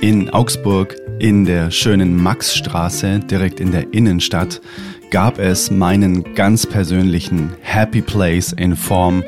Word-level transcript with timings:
In 0.00 0.30
Augsburg 0.30 0.96
in 1.18 1.44
der 1.44 1.70
schönen 1.70 2.16
Maxstraße, 2.16 3.20
direkt 3.20 3.60
in 3.60 3.70
der 3.70 3.92
Innenstadt, 3.92 4.62
gab 5.10 5.38
es 5.38 5.70
meinen 5.70 6.34
ganz 6.34 6.64
persönlichen 6.64 7.52
Happy 7.60 8.00
Place 8.00 8.54
in 8.54 8.76
Form 8.76 9.22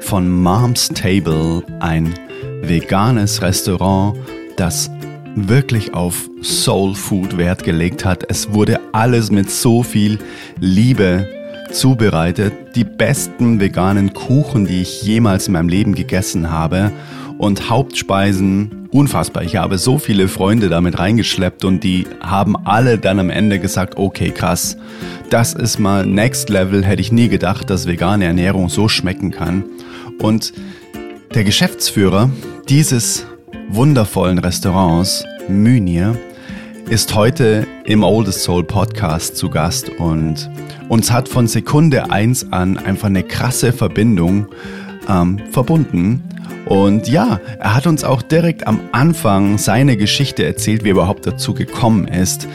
von 0.00 0.30
Mom's 0.30 0.88
Table, 0.88 1.62
ein 1.80 2.14
veganes 2.62 3.42
Restaurant, 3.42 4.16
das 4.56 4.90
wirklich 5.36 5.92
auf 5.92 6.30
Soul 6.42 6.94
Food 6.94 7.36
Wert 7.36 7.62
gelegt 7.62 8.06
hat. 8.06 8.24
Es 8.30 8.50
wurde 8.54 8.80
alles 8.92 9.30
mit 9.30 9.50
so 9.50 9.82
viel 9.82 10.18
Liebe 10.58 11.28
zubereitet. 11.70 12.54
Die 12.76 12.84
besten 12.84 13.60
veganen 13.60 14.14
Kuchen, 14.14 14.66
die 14.66 14.80
ich 14.80 15.02
jemals 15.02 15.48
in 15.48 15.52
meinem 15.52 15.68
Leben 15.68 15.94
gegessen 15.94 16.50
habe. 16.50 16.92
Und 17.44 17.68
Hauptspeisen 17.68 18.88
unfassbar. 18.90 19.42
Ich 19.42 19.56
habe 19.56 19.76
so 19.76 19.98
viele 19.98 20.28
Freunde 20.28 20.70
damit 20.70 20.98
reingeschleppt 20.98 21.66
und 21.66 21.84
die 21.84 22.06
haben 22.22 22.56
alle 22.56 22.96
dann 22.96 23.20
am 23.20 23.28
Ende 23.28 23.58
gesagt, 23.58 23.98
okay, 23.98 24.30
krass, 24.30 24.78
das 25.28 25.52
ist 25.52 25.78
mal 25.78 26.06
Next 26.06 26.48
Level, 26.48 26.86
hätte 26.86 27.02
ich 27.02 27.12
nie 27.12 27.28
gedacht, 27.28 27.68
dass 27.68 27.86
vegane 27.86 28.24
Ernährung 28.24 28.70
so 28.70 28.88
schmecken 28.88 29.30
kann. 29.30 29.62
Und 30.22 30.54
der 31.34 31.44
Geschäftsführer 31.44 32.30
dieses 32.70 33.26
wundervollen 33.68 34.38
Restaurants, 34.38 35.22
Mynir, 35.46 36.16
ist 36.88 37.14
heute 37.14 37.66
im 37.84 38.04
Oldest 38.04 38.42
Soul 38.42 38.64
Podcast 38.64 39.36
zu 39.36 39.50
Gast 39.50 39.90
und 39.90 40.48
uns 40.88 41.12
hat 41.12 41.28
von 41.28 41.46
Sekunde 41.46 42.10
eins 42.10 42.50
an 42.54 42.78
einfach 42.78 43.08
eine 43.08 43.22
krasse 43.22 43.74
Verbindung 43.74 44.46
ähm, 45.10 45.40
verbunden 45.50 46.22
und 46.66 47.08
ja, 47.08 47.40
er 47.58 47.74
hat 47.74 47.86
uns 47.86 48.04
auch 48.04 48.22
direkt 48.22 48.66
am 48.66 48.80
Anfang 48.92 49.58
seine 49.58 49.96
Geschichte 49.96 50.44
erzählt, 50.44 50.84
wie 50.84 50.88
er 50.88 50.92
überhaupt 50.92 51.26
dazu 51.26 51.52
gekommen 51.54 52.08
ist, 52.08 52.48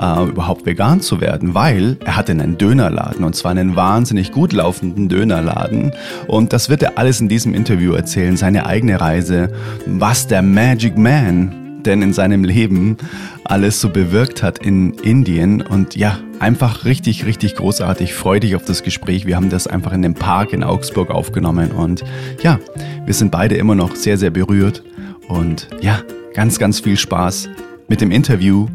äh, 0.00 0.24
überhaupt 0.24 0.66
vegan 0.66 1.00
zu 1.00 1.20
werden, 1.20 1.54
weil 1.54 1.96
er 2.04 2.16
hatte 2.16 2.32
einen 2.32 2.58
Dönerladen 2.58 3.24
und 3.24 3.34
zwar 3.34 3.52
einen 3.52 3.76
wahnsinnig 3.76 4.32
gut 4.32 4.52
laufenden 4.52 5.08
Dönerladen. 5.08 5.92
Und 6.26 6.52
das 6.52 6.68
wird 6.68 6.82
er 6.82 6.98
alles 6.98 7.20
in 7.20 7.28
diesem 7.28 7.54
Interview 7.54 7.92
erzählen, 7.94 8.36
seine 8.36 8.66
eigene 8.66 9.00
Reise, 9.00 9.50
was 9.86 10.26
der 10.26 10.42
Magic 10.42 10.98
Man 10.98 11.63
denn 11.86 12.02
in 12.02 12.12
seinem 12.12 12.44
Leben 12.44 12.96
alles 13.44 13.80
so 13.80 13.90
bewirkt 13.90 14.42
hat 14.42 14.58
in 14.58 14.94
Indien. 14.94 15.62
Und 15.62 15.96
ja, 15.96 16.18
einfach 16.38 16.84
richtig, 16.84 17.26
richtig 17.26 17.56
großartig. 17.56 18.14
Freue 18.14 18.40
dich 18.40 18.56
auf 18.56 18.64
das 18.64 18.82
Gespräch. 18.82 19.26
Wir 19.26 19.36
haben 19.36 19.50
das 19.50 19.66
einfach 19.66 19.92
in 19.92 20.02
dem 20.02 20.14
Park 20.14 20.52
in 20.52 20.62
Augsburg 20.62 21.10
aufgenommen. 21.10 21.70
Und 21.70 22.04
ja, 22.42 22.58
wir 23.04 23.14
sind 23.14 23.30
beide 23.30 23.56
immer 23.56 23.74
noch 23.74 23.96
sehr, 23.96 24.18
sehr 24.18 24.30
berührt. 24.30 24.82
Und 25.28 25.68
ja, 25.80 26.00
ganz, 26.34 26.58
ganz 26.58 26.80
viel 26.80 26.96
Spaß 26.96 27.48
mit 27.88 28.00
dem 28.00 28.10
Interview 28.10 28.66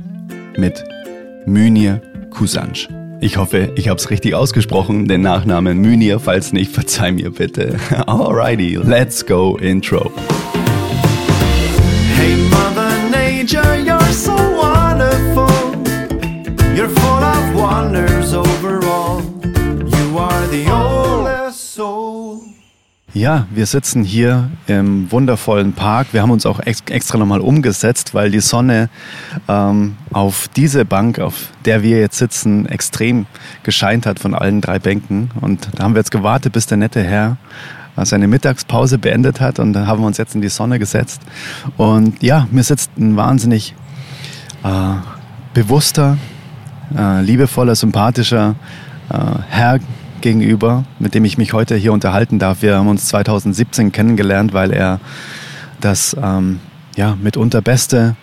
mit 0.57 0.83
Mynir 1.45 2.01
Kusanj. 2.31 2.87
Ich 3.21 3.35
hoffe, 3.35 3.73
ich 3.75 3.89
habe 3.89 3.97
es 3.97 4.09
richtig 4.09 4.33
ausgesprochen, 4.33 5.07
den 5.07 5.21
Nachnamen 5.21 5.79
Mynir. 5.79 6.19
Falls 6.21 6.53
nicht, 6.53 6.71
verzeih 6.71 7.11
mir 7.11 7.31
bitte. 7.31 7.75
Alrighty, 8.07 8.75
let's 8.75 9.25
go 9.25 9.57
Intro. 9.57 10.11
Hey 12.15 12.35
Mother 12.49 12.78
Nature, 13.39 13.77
you're 13.77 14.11
so 14.11 14.35
wonderful. 14.35 15.47
You're 16.75 16.89
full 16.89 17.23
of 17.23 17.55
wonders 17.55 18.33
overall. 18.33 19.21
You 19.45 20.17
are 20.17 20.47
the 20.47 20.69
oldest 20.69 21.73
soul. 21.73 22.41
Ja, 23.13 23.47
wir 23.49 23.65
sitzen 23.65 24.03
hier 24.03 24.51
im 24.67 25.09
wundervollen 25.09 25.71
Park. 25.71 26.07
Wir 26.11 26.21
haben 26.21 26.31
uns 26.31 26.45
auch 26.45 26.59
extra 26.59 27.17
nochmal 27.17 27.39
umgesetzt, 27.39 28.13
weil 28.13 28.29
die 28.29 28.41
Sonne 28.41 28.89
ähm, 29.47 29.95
auf 30.11 30.49
diese 30.57 30.83
Bank, 30.83 31.19
auf 31.19 31.47
der 31.63 31.81
wir 31.81 31.97
jetzt 31.97 32.17
sitzen, 32.17 32.65
extrem 32.65 33.25
gescheint 33.63 34.05
hat 34.05 34.19
von 34.19 34.35
allen 34.35 34.59
drei 34.59 34.79
Bänken. 34.79 35.31
Und 35.39 35.69
da 35.75 35.85
haben 35.85 35.93
wir 35.93 35.99
jetzt 35.99 36.11
gewartet, 36.11 36.51
bis 36.51 36.65
der 36.65 36.77
nette 36.77 37.01
Herr 37.01 37.37
seine 38.05 38.27
Mittagspause 38.27 38.97
beendet 38.97 39.41
hat 39.41 39.59
und 39.59 39.73
da 39.73 39.87
haben 39.87 40.01
wir 40.01 40.07
uns 40.07 40.17
jetzt 40.17 40.35
in 40.35 40.41
die 40.41 40.49
Sonne 40.49 40.79
gesetzt. 40.79 41.21
Und 41.77 42.21
ja, 42.23 42.47
mir 42.51 42.63
sitzt 42.63 42.91
ein 42.97 43.15
wahnsinnig 43.15 43.75
äh, 44.63 44.69
bewusster, 45.53 46.17
äh, 46.97 47.21
liebevoller, 47.21 47.75
sympathischer 47.75 48.55
äh, 49.09 49.17
Herr 49.49 49.79
gegenüber, 50.21 50.85
mit 50.99 51.13
dem 51.13 51.25
ich 51.25 51.37
mich 51.37 51.53
heute 51.53 51.75
hier 51.75 51.93
unterhalten 51.93 52.39
darf. 52.39 52.61
Wir 52.61 52.77
haben 52.77 52.87
uns 52.87 53.05
2017 53.07 53.91
kennengelernt, 53.91 54.53
weil 54.53 54.73
er 54.73 54.99
das 55.79 56.15
ähm, 56.21 56.59
ja, 56.95 57.15
mitunter 57.21 57.61
beste, 57.61 58.15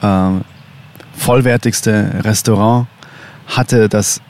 äh, 0.00 0.30
vollwertigste 1.14 2.24
Restaurant 2.24 2.86
hatte, 3.46 3.88
das 3.88 4.20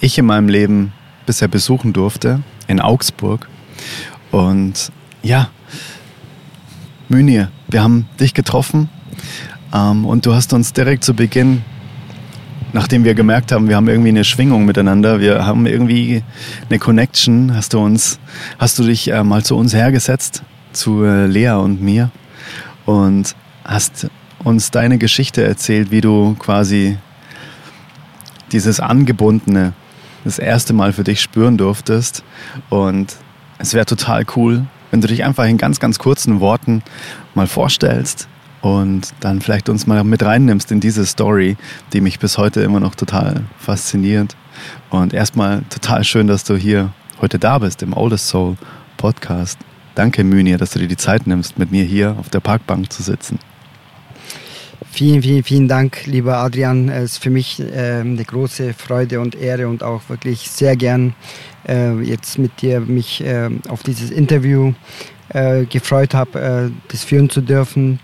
ich 0.00 0.18
in 0.18 0.26
meinem 0.26 0.48
Leben 0.48 0.92
bisher 1.26 1.48
besuchen 1.48 1.92
durfte, 1.92 2.40
in 2.66 2.80
Augsburg. 2.80 3.48
Und 4.32 4.90
ja, 5.22 5.50
Münir, 7.08 7.50
wir 7.68 7.82
haben 7.82 8.08
dich 8.18 8.34
getroffen 8.34 8.88
ähm, 9.72 10.04
und 10.04 10.26
du 10.26 10.34
hast 10.34 10.52
uns 10.54 10.72
direkt 10.72 11.04
zu 11.04 11.14
Beginn, 11.14 11.62
nachdem 12.72 13.04
wir 13.04 13.14
gemerkt 13.14 13.52
haben, 13.52 13.68
wir 13.68 13.76
haben 13.76 13.88
irgendwie 13.88 14.08
eine 14.08 14.24
Schwingung 14.24 14.64
miteinander, 14.64 15.20
wir 15.20 15.46
haben 15.46 15.66
irgendwie 15.66 16.24
eine 16.68 16.78
Connection, 16.78 17.54
hast 17.54 17.74
du 17.74 17.80
uns, 17.80 18.18
hast 18.58 18.78
du 18.78 18.84
dich 18.84 19.12
äh, 19.12 19.22
mal 19.22 19.44
zu 19.44 19.56
uns 19.56 19.74
hergesetzt, 19.74 20.42
zu 20.72 21.04
äh, 21.04 21.26
Lea 21.26 21.50
und 21.50 21.82
mir 21.82 22.10
und 22.86 23.36
hast 23.64 24.08
uns 24.42 24.70
deine 24.70 24.96
Geschichte 24.96 25.44
erzählt, 25.44 25.90
wie 25.90 26.00
du 26.00 26.34
quasi 26.38 26.96
dieses 28.50 28.80
Angebundene 28.80 29.74
das 30.24 30.38
erste 30.38 30.72
Mal 30.72 30.92
für 30.92 31.04
dich 31.04 31.20
spüren 31.20 31.58
durftest. 31.58 32.24
Und 32.70 33.16
es 33.62 33.74
wäre 33.74 33.86
total 33.86 34.26
cool, 34.36 34.66
wenn 34.90 35.00
du 35.00 35.06
dich 35.06 35.24
einfach 35.24 35.44
in 35.44 35.56
ganz, 35.56 35.78
ganz 35.78 35.98
kurzen 35.98 36.40
Worten 36.40 36.82
mal 37.34 37.46
vorstellst 37.46 38.28
und 38.60 39.14
dann 39.20 39.40
vielleicht 39.40 39.68
uns 39.68 39.86
mal 39.86 40.02
mit 40.04 40.22
reinnimmst 40.22 40.72
in 40.72 40.80
diese 40.80 41.06
Story, 41.06 41.56
die 41.92 42.00
mich 42.00 42.18
bis 42.18 42.38
heute 42.38 42.60
immer 42.60 42.80
noch 42.80 42.96
total 42.96 43.44
fasziniert. 43.58 44.36
Und 44.90 45.14
erstmal 45.14 45.62
total 45.70 46.04
schön, 46.04 46.26
dass 46.26 46.44
du 46.44 46.56
hier 46.56 46.92
heute 47.20 47.38
da 47.38 47.58
bist 47.58 47.82
im 47.82 47.96
Oldest 47.96 48.28
Soul 48.28 48.56
Podcast. 48.96 49.58
Danke, 49.94 50.24
Mynir, 50.24 50.58
dass 50.58 50.72
du 50.72 50.80
dir 50.80 50.88
die 50.88 50.96
Zeit 50.96 51.26
nimmst, 51.26 51.58
mit 51.58 51.70
mir 51.70 51.84
hier 51.84 52.16
auf 52.18 52.30
der 52.30 52.40
Parkbank 52.40 52.92
zu 52.92 53.02
sitzen. 53.02 53.38
Vielen, 54.90 55.22
vielen, 55.22 55.42
vielen 55.42 55.68
Dank, 55.68 56.04
lieber 56.06 56.38
Adrian. 56.38 56.88
Es 56.88 57.12
ist 57.12 57.22
für 57.22 57.30
mich 57.30 57.60
äh, 57.60 58.00
eine 58.00 58.24
große 58.24 58.74
Freude 58.74 59.20
und 59.20 59.34
Ehre 59.34 59.68
und 59.68 59.82
auch 59.82 60.02
wirklich 60.08 60.50
sehr 60.50 60.76
gern 60.76 61.14
äh, 61.68 62.00
jetzt 62.00 62.38
mit 62.38 62.62
dir 62.62 62.80
mich 62.80 63.24
äh, 63.24 63.50
auf 63.68 63.82
dieses 63.82 64.10
Interview 64.10 64.72
äh, 65.28 65.64
gefreut 65.64 66.14
habe, 66.14 66.40
äh, 66.40 66.70
das 66.88 67.04
führen 67.04 67.30
zu 67.30 67.40
dürfen 67.40 68.00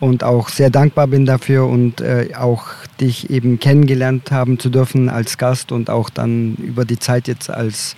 und 0.00 0.24
auch 0.24 0.48
sehr 0.48 0.70
dankbar 0.70 1.06
bin 1.06 1.24
dafür 1.24 1.66
und 1.66 2.00
äh, 2.00 2.30
auch 2.36 2.66
dich 3.00 3.30
eben 3.30 3.58
kennengelernt 3.58 4.30
haben 4.30 4.58
zu 4.58 4.70
dürfen 4.70 5.08
als 5.08 5.38
Gast 5.38 5.72
und 5.72 5.90
auch 5.90 6.10
dann 6.10 6.54
über 6.56 6.84
die 6.84 6.98
Zeit 6.98 7.28
jetzt 7.28 7.50
als 7.50 7.96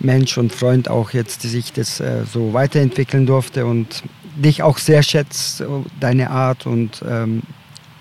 Mensch 0.00 0.38
und 0.38 0.52
Freund 0.52 0.88
auch 0.88 1.10
jetzt 1.10 1.42
sich 1.42 1.72
das 1.72 2.00
so 2.32 2.52
weiterentwickeln 2.52 3.26
durfte 3.26 3.66
und 3.66 4.04
dich 4.36 4.62
auch 4.62 4.78
sehr 4.78 5.02
schätze, 5.02 5.66
deine 5.98 6.30
Art 6.30 6.66
und 6.66 7.02
ähm, 7.08 7.42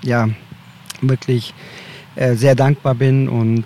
ja, 0.03 0.29
wirklich 1.01 1.53
äh, 2.15 2.35
sehr 2.35 2.55
dankbar 2.55 2.95
bin 2.95 3.29
und 3.29 3.65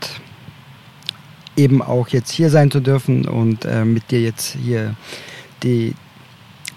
eben 1.56 1.82
auch 1.82 2.08
jetzt 2.10 2.32
hier 2.32 2.50
sein 2.50 2.72
zu 2.72 2.80
dürfen 2.80 3.28
und 3.28 3.66
äh, 3.66 3.86
mit 3.86 4.12
dir 4.12 4.22
jetzt 4.22 4.58
hier 4.64 4.96
die 5.64 5.94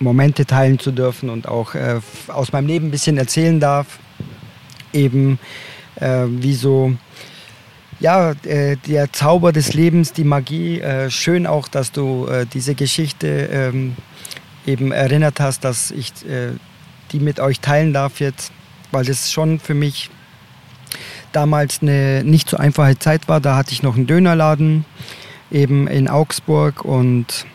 Momente 0.01 0.45
teilen 0.45 0.79
zu 0.79 0.91
dürfen 0.91 1.31
und 1.31 1.49
auch 1.49 1.75
äh, 1.75 2.01
aus 2.29 2.53
meinem 2.53 2.67
Leben 2.67 2.89
ein 2.89 2.91
bisschen 2.91 3.17
erzählen 3.17 3.61
darf. 3.61 3.99
Eben 4.93 5.39
äh, 5.97 6.25
wie 6.29 6.55
so 6.55 6.95
ja, 8.01 8.33
äh, 8.45 8.77
der 8.89 9.13
Zauber 9.13 9.53
des 9.53 9.73
Lebens, 9.73 10.13
die 10.13 10.25
Magie. 10.25 10.81
Äh, 10.81 11.11
schön 11.11 11.47
auch, 11.47 11.69
dass 11.69 11.93
du 11.93 12.29
diese 12.53 12.75
Geschichte 12.75 13.49
ähm, 13.53 13.97
eben 14.67 14.93
erinnert 14.93 15.41
hast, 15.41 15.65
dass 15.65 15.91
ich 15.91 16.11
äh, 16.27 16.53
die 17.13 17.21
mit 17.21 17.41
euch 17.41 17.61
teilen 17.61 17.93
darf 17.93 18.21
jetzt, 18.21 18.53
weil 18.91 19.05
das 19.05 19.31
schon 19.31 19.59
für 19.59 19.75
mich 19.75 20.11
damals 21.35 21.83
eine 21.83 22.23
nicht 22.25 22.49
so 22.49 22.57
einfache 22.57 22.99
Zeit 22.99 23.29
war. 23.29 23.41
Da 23.41 23.57
hatte 23.57 23.73
ich 23.73 23.83
noch 23.83 23.97
einen 23.97 24.07
Dönerladen 24.07 24.85
eben 25.51 25.87
in 25.87 26.09
Augsburg 26.09 26.85
und 26.85 27.47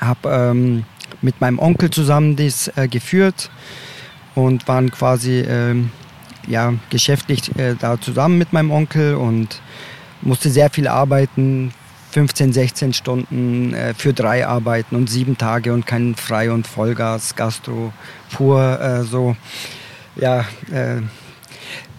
habe 0.00 0.28
ähm, 0.30 0.84
mit 1.22 1.40
meinem 1.40 1.58
Onkel 1.58 1.90
zusammen 1.90 2.36
das 2.36 2.68
äh, 2.76 2.88
geführt 2.88 3.50
und 4.34 4.68
waren 4.68 4.90
quasi 4.90 5.40
äh, 5.40 5.74
ja, 6.46 6.74
geschäftlich 6.90 7.56
äh, 7.58 7.74
da 7.78 8.00
zusammen 8.00 8.38
mit 8.38 8.52
meinem 8.52 8.70
Onkel 8.70 9.14
und 9.14 9.60
musste 10.22 10.50
sehr 10.50 10.70
viel 10.70 10.88
arbeiten, 10.88 11.72
15, 12.12 12.52
16 12.52 12.92
Stunden 12.92 13.74
äh, 13.74 13.94
für 13.94 14.12
drei 14.12 14.46
arbeiten 14.46 14.96
und 14.96 15.10
sieben 15.10 15.36
Tage 15.36 15.72
und 15.72 15.86
kein 15.86 16.14
Frei- 16.14 16.50
und 16.50 16.66
Vollgas, 16.66 17.36
Gastro 17.36 17.92
pur, 18.32 18.80
äh, 18.80 19.02
so. 19.02 19.36
ja, 20.16 20.40
äh, 20.72 21.02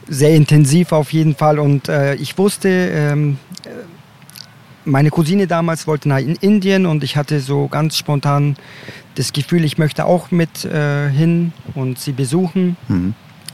sehr 0.10 0.36
intensiv 0.36 0.92
auf 0.92 1.14
jeden 1.14 1.36
Fall. 1.36 1.60
Und 1.60 1.88
äh, 1.88 2.16
ich 2.16 2.38
wusste, 2.38 2.70
ähm, 2.70 3.38
äh, 3.66 3.70
meine 4.86 5.12
Cousine 5.12 5.48
damals 5.48 5.88
wollte 5.88 6.10
nach 6.10 6.20
Indien 6.20 6.86
und 6.86 7.04
ich 7.04 7.16
hatte 7.16 7.40
so 7.40 7.68
ganz 7.68 7.98
spontan 7.98 8.56
das 9.16 9.34
Gefühl, 9.34 9.64
ich 9.64 9.78
möchte 9.78 10.06
auch 10.06 10.32
mit 10.32 10.66
äh, 10.66 11.10
hin 11.10 11.54
und 11.76 12.00
sie 12.00 12.12
besuchen 12.12 12.78
mhm. 12.88 13.14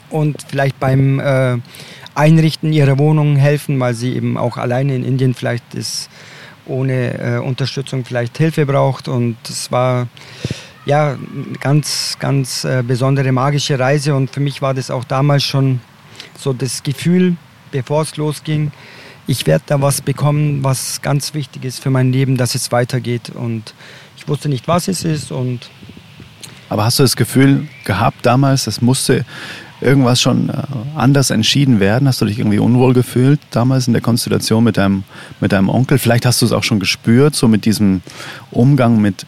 und 0.09 0.37
vielleicht 0.47 0.79
beim 0.79 1.19
äh, 1.19 1.57
Einrichten 2.13 2.71
ihrer 2.71 2.97
Wohnung 2.97 3.35
helfen, 3.35 3.79
weil 3.79 3.93
sie 3.93 4.15
eben 4.15 4.37
auch 4.37 4.57
alleine 4.57 4.95
in 4.95 5.03
Indien 5.03 5.33
vielleicht 5.33 5.75
ist, 5.75 6.09
ohne 6.65 7.19
äh, 7.19 7.37
Unterstützung 7.39 8.05
vielleicht 8.05 8.37
Hilfe 8.37 8.65
braucht. 8.65 9.07
Und 9.07 9.37
es 9.49 9.71
war 9.71 10.07
ja 10.85 11.11
eine 11.11 11.57
ganz, 11.59 12.15
ganz 12.19 12.63
äh, 12.63 12.83
besondere 12.87 13.31
magische 13.31 13.77
Reise 13.77 14.15
und 14.15 14.29
für 14.29 14.39
mich 14.39 14.61
war 14.61 14.73
das 14.73 14.89
auch 14.89 15.03
damals 15.03 15.43
schon 15.43 15.81
so 16.37 16.53
das 16.53 16.83
Gefühl, 16.83 17.37
bevor 17.71 18.03
es 18.03 18.15
losging, 18.17 18.71
ich 19.27 19.47
werde 19.47 19.63
da 19.67 19.81
was 19.81 20.01
bekommen, 20.01 20.63
was 20.63 21.01
ganz 21.01 21.33
wichtig 21.33 21.65
ist 21.65 21.81
für 21.81 21.89
mein 21.89 22.11
Leben, 22.11 22.37
dass 22.37 22.55
es 22.55 22.71
weitergeht. 22.71 23.29
Und 23.29 23.73
ich 24.17 24.27
wusste 24.27 24.49
nicht, 24.49 24.67
was 24.67 24.87
es 24.87 25.03
ist. 25.03 25.31
Und 25.31 25.69
Aber 26.69 26.85
hast 26.85 26.99
du 26.99 27.03
das 27.03 27.15
Gefühl 27.15 27.67
gehabt 27.85 28.25
damals, 28.25 28.67
es 28.67 28.81
musste 28.81 29.25
irgendwas 29.81 30.21
schon 30.21 30.49
äh, 30.49 30.53
anders 30.95 31.31
entschieden 31.31 31.79
werden? 31.79 32.07
Hast 32.07 32.21
du 32.21 32.25
dich 32.25 32.39
irgendwie 32.39 32.59
unwohl 32.59 32.93
gefühlt 32.93 33.39
damals 33.51 33.87
in 33.87 33.93
der 33.93 34.01
Konstellation 34.01 34.63
mit 34.63 34.77
deinem, 34.77 35.03
mit 35.39 35.51
deinem 35.51 35.69
Onkel? 35.69 35.97
Vielleicht 35.97 36.25
hast 36.25 36.41
du 36.41 36.45
es 36.45 36.51
auch 36.51 36.63
schon 36.63 36.79
gespürt, 36.79 37.35
so 37.35 37.47
mit 37.47 37.65
diesem 37.65 38.01
Umgang 38.51 39.01
mit 39.01 39.25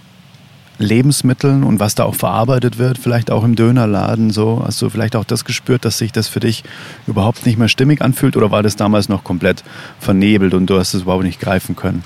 Lebensmitteln 0.79 1.63
und 1.63 1.79
was 1.79 1.95
da 1.95 2.03
auch 2.03 2.15
verarbeitet 2.15 2.77
wird, 2.77 2.97
vielleicht 2.97 3.31
auch 3.31 3.43
im 3.43 3.55
Dönerladen 3.55 4.29
so. 4.29 4.61
Hast 4.65 4.81
du 4.81 4.89
vielleicht 4.89 5.15
auch 5.15 5.23
das 5.23 5.45
gespürt, 5.45 5.85
dass 5.85 5.97
sich 5.97 6.11
das 6.11 6.27
für 6.27 6.39
dich 6.39 6.63
überhaupt 7.07 7.45
nicht 7.45 7.57
mehr 7.57 7.67
stimmig 7.67 8.01
anfühlt 8.01 8.37
oder 8.37 8.51
war 8.51 8.63
das 8.63 8.75
damals 8.75 9.09
noch 9.09 9.23
komplett 9.23 9.63
vernebelt 9.99 10.53
und 10.53 10.69
du 10.69 10.77
hast 10.77 10.93
es 10.93 11.01
überhaupt 11.03 11.23
nicht 11.23 11.39
greifen 11.39 11.75
können? 11.75 12.03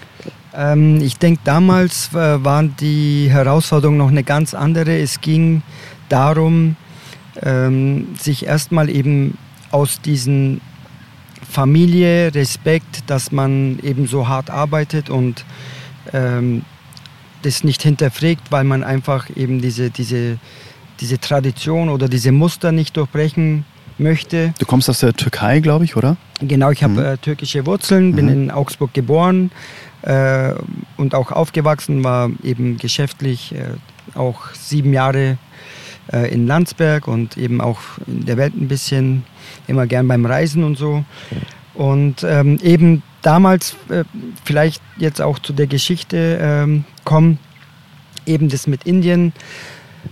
Ähm, 0.53 1.01
ich 1.01 1.17
denke, 1.17 1.41
damals 1.43 2.09
äh, 2.13 2.43
waren 2.43 2.75
die 2.79 3.29
Herausforderungen 3.29 3.97
noch 3.97 4.09
eine 4.09 4.23
ganz 4.23 4.53
andere. 4.53 4.99
Es 4.99 5.21
ging 5.21 5.63
darum, 6.09 6.75
ähm, 7.41 8.07
sich 8.19 8.45
erstmal 8.45 8.89
eben 8.89 9.37
aus 9.71 10.01
diesen 10.01 10.61
Familie, 11.49 12.33
Respekt, 12.33 13.09
dass 13.09 13.31
man 13.31 13.79
eben 13.83 14.07
so 14.07 14.27
hart 14.27 14.49
arbeitet 14.49 15.09
und 15.09 15.45
ähm, 16.13 16.63
das 17.41 17.63
nicht 17.63 17.81
hinterfragt, 17.83 18.51
weil 18.51 18.63
man 18.63 18.83
einfach 18.83 19.29
eben 19.35 19.61
diese, 19.61 19.89
diese, 19.89 20.37
diese 20.99 21.19
Tradition 21.19 21.89
oder 21.89 22.07
diese 22.07 22.31
Muster 22.31 22.71
nicht 22.71 22.97
durchbrechen 22.97 23.65
möchte. 23.97 24.53
Du 24.59 24.65
kommst 24.65 24.89
aus 24.89 24.99
der 24.99 25.13
Türkei, 25.13 25.59
glaube 25.59 25.85
ich, 25.85 25.95
oder? 25.95 26.17
Genau, 26.39 26.71
ich 26.71 26.83
habe 26.83 26.93
mhm. 26.93 26.99
äh, 26.99 27.17
türkische 27.17 27.65
Wurzeln, 27.65 28.15
bin 28.15 28.25
mhm. 28.25 28.31
in 28.31 28.51
Augsburg 28.51 28.93
geboren 28.93 29.51
äh, 30.01 30.53
und 30.97 31.15
auch 31.15 31.31
aufgewachsen, 31.31 32.03
war 32.03 32.29
eben 32.43 32.77
geschäftlich 32.77 33.53
äh, 33.53 34.17
auch 34.17 34.53
sieben 34.53 34.93
Jahre 34.93 35.37
äh, 36.11 36.33
in 36.33 36.47
Landsberg 36.47 37.07
und 37.07 37.37
eben 37.37 37.61
auch 37.61 37.79
in 38.07 38.25
der 38.25 38.37
Welt 38.37 38.55
ein 38.55 38.67
bisschen, 38.67 39.23
immer 39.67 39.87
gern 39.87 40.07
beim 40.07 40.25
Reisen 40.25 40.63
und 40.63 40.77
so. 40.77 41.03
Und 41.73 42.23
ähm, 42.23 42.59
eben 42.61 43.03
damals, 43.21 43.75
äh, 43.89 44.03
vielleicht 44.43 44.81
jetzt 44.97 45.21
auch 45.21 45.39
zu 45.39 45.53
der 45.53 45.67
Geschichte 45.67 46.39
ähm, 46.41 46.85
kommen, 47.03 47.39
eben 48.25 48.49
das 48.49 48.67
mit 48.67 48.83
Indien, 48.83 49.33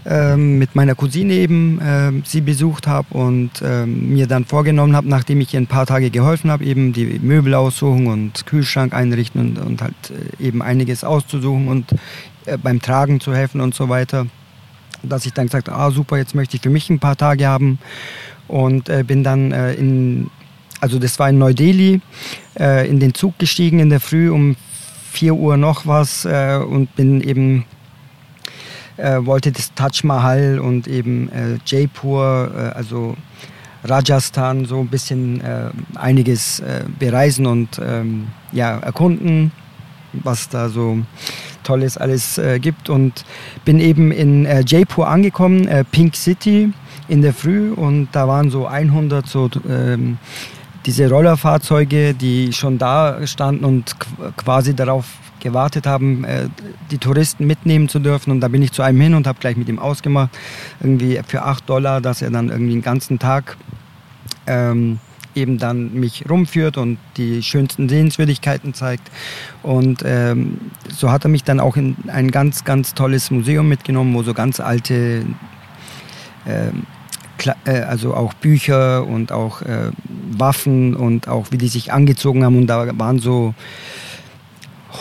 ähm, 0.06 0.60
mit 0.60 0.76
meiner 0.76 0.96
Cousine 0.96 1.34
eben 1.34 1.80
äh, 1.82 2.12
sie 2.26 2.42
besucht 2.42 2.88
habe 2.88 3.14
und 3.14 3.52
ähm, 3.64 4.14
mir 4.14 4.28
dann 4.28 4.46
vorgenommen 4.46 4.96
habe, 4.96 5.10
nachdem 5.10 5.42
ich 5.42 5.54
ihr 5.54 5.60
ein 5.60 5.68
paar 5.68 5.86
Tage 5.86 6.10
geholfen 6.10 6.52
habe, 6.52 6.64
eben 6.64 6.94
die 6.94 7.20
Möbel 7.20 7.56
aussuchen 7.56 8.08
und 8.08 8.46
Kühlschrank 8.46 8.94
einrichten 8.94 9.42
und, 9.42 9.58
und 9.58 9.82
halt 9.82 9.96
äh, 10.40 10.48
eben 10.48 10.62
einiges 10.62 11.04
auszusuchen 11.04 11.68
und 11.68 11.92
äh, 12.46 12.58
beim 12.58 12.82
Tragen 12.82 13.20
zu 13.20 13.34
helfen 13.34 13.62
und 13.62 13.74
so 13.74 13.90
weiter, 13.90 14.28
dass 15.02 15.26
ich 15.26 15.34
dann 15.34 15.46
gesagt 15.48 15.70
habe, 15.70 15.80
ah 15.80 15.92
super, 15.92 16.18
jetzt 16.18 16.36
möchte 16.36 16.56
ich 16.56 16.62
für 16.62 16.70
mich 16.70 16.90
ein 16.90 17.00
paar 17.00 17.16
Tage 17.16 17.48
haben 17.48 17.80
und 18.48 18.90
äh, 18.90 19.04
bin 19.04 19.24
dann 19.24 19.52
äh, 19.52 19.74
in 19.74 20.30
also 20.82 20.98
das 20.98 21.20
war 21.20 21.30
in 21.30 21.38
Neu-Delhi, 21.38 22.00
äh, 22.60 22.88
in 22.88 23.00
den 23.00 23.14
Zug 23.14 23.40
gestiegen 23.40 23.80
in 23.80 23.90
der 23.90 24.00
Früh 24.00 24.30
um 24.30 24.56
4 25.12 25.34
Uhr 25.34 25.58
noch 25.58 25.88
was 25.88 26.26
äh, 26.26 26.58
und 26.58 26.96
bin 26.96 27.22
eben, 27.22 27.66
äh, 28.98 29.18
wollte 29.22 29.52
das 29.52 29.74
Taj 29.74 30.04
Mahal 30.04 30.60
und 30.60 30.88
eben 30.88 31.30
äh, 31.32 31.58
Jaipur, 31.66 32.52
äh, 32.56 32.78
also 32.78 33.18
Rajasthan, 33.84 34.66
so 34.66 34.82
ein 34.82 34.88
bisschen 34.88 35.42
äh, 35.42 35.70
einiges 35.96 36.62
bereisen 37.00 37.46
und 37.46 37.80
ähm, 37.82 38.28
ja, 38.52 38.78
erkunden, 38.80 39.54
was 40.12 40.50
da 40.50 40.68
so 40.68 41.00
Tolles 41.64 41.98
alles 41.98 42.42
gibt. 42.62 42.90
Und 42.90 43.24
bin 43.64 43.80
eben 43.80 44.12
in 44.12 44.46
Jaipur 44.66 45.08
angekommen, 45.08 45.70
Pink 45.92 46.16
City 46.16 46.74
in 47.08 47.22
der 47.22 47.34
Früh 47.34 47.72
und 47.72 48.10
da 48.12 48.28
waren 48.28 48.50
so 48.50 48.66
100 48.68 49.28
so 49.28 49.50
ähm, 49.70 50.18
diese 50.86 51.10
Rollerfahrzeuge, 51.10 52.14
die 52.14 52.54
schon 52.54 52.78
da 52.78 53.26
standen 53.28 53.66
und 53.66 53.96
quasi 54.38 54.76
darauf 54.76 55.06
gewartet 55.40 55.88
haben, 55.88 56.24
äh, 56.24 56.50
die 56.92 56.98
Touristen 56.98 57.48
mitnehmen 57.48 57.90
zu 57.90 58.00
dürfen. 58.00 58.32
Und 58.32 58.42
da 58.42 58.48
bin 58.48 58.62
ich 58.62 58.72
zu 58.72 58.82
einem 58.82 59.00
hin 59.00 59.14
und 59.14 59.28
habe 59.28 59.40
gleich 59.40 59.56
mit 59.56 59.70
ihm 59.70 59.80
ausgemacht, 59.80 60.30
irgendwie 60.82 61.20
für 61.26 61.44
8 61.44 61.70
Dollar, 61.70 62.02
dass 62.02 62.22
er 62.22 62.30
dann 62.30 62.50
irgendwie 62.50 62.74
den 62.74 62.82
ganzen 62.82 63.20
Tag 63.20 63.58
ähm, 64.48 65.00
eben 65.36 65.58
dann 65.58 65.94
mich 65.94 66.30
rumführt 66.30 66.78
und 66.78 66.98
die 67.18 67.44
schönsten 67.44 67.88
Sehenswürdigkeiten 67.88 68.74
zeigt. 68.74 69.10
Und 69.64 70.02
ähm, 70.06 70.60
so 70.90 71.12
hat 71.12 71.24
er 71.26 71.30
mich 71.30 71.44
dann 71.44 71.60
auch 71.60 71.78
in 71.78 71.96
ein 72.08 72.32
ganz, 72.32 72.64
ganz 72.66 72.94
tolles 72.94 73.32
Museum 73.32 73.68
mitgenommen, 73.68 74.14
wo 74.14 74.24
so 74.24 74.34
ganz 74.34 74.60
alte 74.60 75.26
ähm, 76.46 76.86
äh, 76.86 76.99
also 77.48 78.14
auch 78.14 78.34
Bücher 78.34 79.06
und 79.06 79.32
auch 79.32 79.62
äh, 79.62 79.92
Waffen 80.38 80.96
und 80.96 81.28
auch 81.28 81.48
wie 81.52 81.58
die 81.58 81.68
sich 81.68 81.92
angezogen 81.94 82.44
haben. 82.44 82.58
Und 82.58 82.68
da 82.68 82.88
waren 82.98 83.20
so 83.20 83.54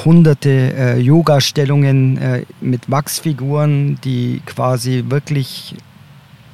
hunderte 0.04 0.50
äh, 0.50 0.98
Yoga-Stellungen 0.98 2.18
äh, 2.18 2.44
mit 2.60 2.90
Wachsfiguren, 2.90 3.98
die 4.04 4.42
quasi 4.46 5.04
wirklich 5.08 5.74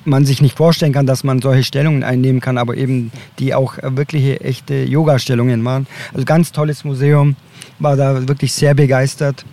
man 0.07 0.27
sich 0.27 0.43
nicht 0.43 0.57
vorstellen 0.57 0.93
kann, 0.93 1.07
dass 1.07 1.25
man 1.25 1.41
solche 1.41 1.65
Stellungen 1.65 2.05
einnehmen 2.05 2.41
kann, 2.41 2.59
aber 2.59 2.77
eben 2.77 3.11
die 3.39 3.55
auch 3.55 3.79
wirkliche 3.83 4.41
echte 4.41 4.85
Yoga-Stellungen 4.85 5.65
waren. 5.65 5.87
Also 6.13 6.27
ganz 6.27 6.53
tolles 6.53 6.85
Museum, 6.85 7.37
war 7.79 7.97
da 7.97 8.29
wirklich 8.29 8.53
sehr 8.53 8.75
begeistert 8.75 9.45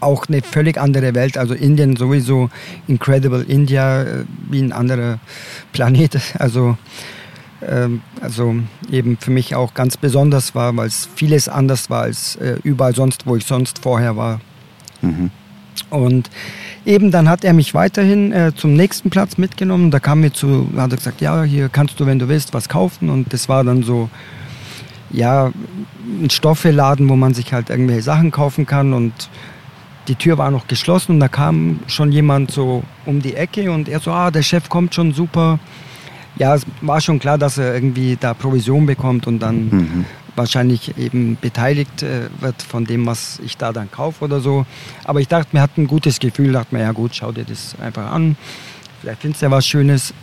auch 0.00 0.26
eine 0.28 0.42
völlig 0.42 0.78
andere 0.78 1.14
Welt. 1.14 1.36
Also 1.36 1.54
Indien 1.54 1.96
sowieso, 1.96 2.50
Incredible 2.86 3.42
India, 3.42 4.02
äh, 4.02 4.24
wie 4.48 4.60
ein 4.60 4.72
anderer 4.72 5.18
Planet. 5.72 6.18
Also, 6.38 6.76
ähm, 7.66 8.02
also 8.20 8.54
eben 8.90 9.16
für 9.18 9.30
mich 9.30 9.54
auch 9.54 9.74
ganz 9.74 9.96
besonders 9.96 10.54
war, 10.54 10.76
weil 10.76 10.86
es 10.86 11.08
vieles 11.16 11.48
anders 11.48 11.90
war 11.90 12.02
als 12.02 12.36
äh, 12.36 12.56
überall 12.62 12.94
sonst, 12.94 13.26
wo 13.26 13.34
ich 13.36 13.44
sonst 13.44 13.80
vorher 13.80 14.16
war. 14.16 14.40
Mhm. 15.02 15.30
Und 15.90 16.30
eben 16.84 17.10
dann 17.10 17.28
hat 17.28 17.44
er 17.44 17.52
mich 17.52 17.74
weiterhin 17.74 18.32
äh, 18.32 18.52
zum 18.54 18.74
nächsten 18.74 19.10
Platz 19.10 19.38
mitgenommen. 19.38 19.90
Da 19.90 20.00
kam 20.00 20.20
mir 20.20 20.32
zu, 20.32 20.68
hat 20.76 20.92
er 20.92 20.96
gesagt, 20.96 21.20
ja, 21.20 21.42
hier 21.42 21.68
kannst 21.68 21.98
du, 22.00 22.06
wenn 22.06 22.18
du 22.18 22.28
willst, 22.28 22.54
was 22.54 22.68
kaufen. 22.68 23.10
Und 23.10 23.32
das 23.32 23.48
war 23.48 23.64
dann 23.64 23.82
so, 23.82 24.08
ja, 25.10 25.52
ein 26.22 26.30
Stoffeladen, 26.30 27.08
wo 27.08 27.16
man 27.16 27.34
sich 27.34 27.52
halt 27.52 27.70
irgendwelche 27.70 28.02
Sachen 28.02 28.30
kaufen 28.30 28.66
kann. 28.66 28.92
Und 28.92 29.12
die 30.08 30.14
Tür 30.14 30.38
war 30.38 30.50
noch 30.50 30.66
geschlossen 30.66 31.12
und 31.12 31.20
da 31.20 31.28
kam 31.28 31.80
schon 31.86 32.10
jemand 32.10 32.50
so 32.50 32.82
um 33.04 33.20
die 33.20 33.34
Ecke 33.34 33.70
und 33.70 33.88
er 33.88 34.00
so, 34.00 34.10
ah, 34.10 34.30
der 34.30 34.42
Chef 34.42 34.68
kommt 34.68 34.94
schon 34.94 35.12
super. 35.12 35.58
Ja, 36.36 36.54
es 36.54 36.66
war 36.80 37.00
schon 37.00 37.18
klar, 37.18 37.36
dass 37.36 37.58
er 37.58 37.74
irgendwie 37.74 38.16
da 38.18 38.32
Provision 38.32 38.86
bekommt 38.86 39.26
und 39.26 39.40
dann 39.40 39.68
mhm. 39.68 40.04
wahrscheinlich 40.34 40.96
eben 40.96 41.36
beteiligt 41.40 42.02
äh, 42.02 42.28
wird 42.40 42.62
von 42.62 42.84
dem, 42.84 43.06
was 43.06 43.40
ich 43.44 43.56
da 43.56 43.72
dann 43.72 43.90
kaufe 43.90 44.24
oder 44.24 44.40
so. 44.40 44.64
Aber 45.04 45.20
ich 45.20 45.28
dachte, 45.28 45.50
mir 45.52 45.60
hat 45.60 45.76
ein 45.76 45.86
gutes 45.86 46.20
Gefühl, 46.20 46.52
dachte 46.52 46.74
mir, 46.74 46.82
ja 46.82 46.92
gut, 46.92 47.14
schau 47.14 47.32
dir 47.32 47.44
das 47.44 47.76
einfach 47.80 48.10
an. 48.10 48.36
Vielleicht 49.00 49.20
findest 49.20 49.42
du 49.42 49.46
ja 49.46 49.50
was 49.52 49.66
Schönes. 49.66 50.14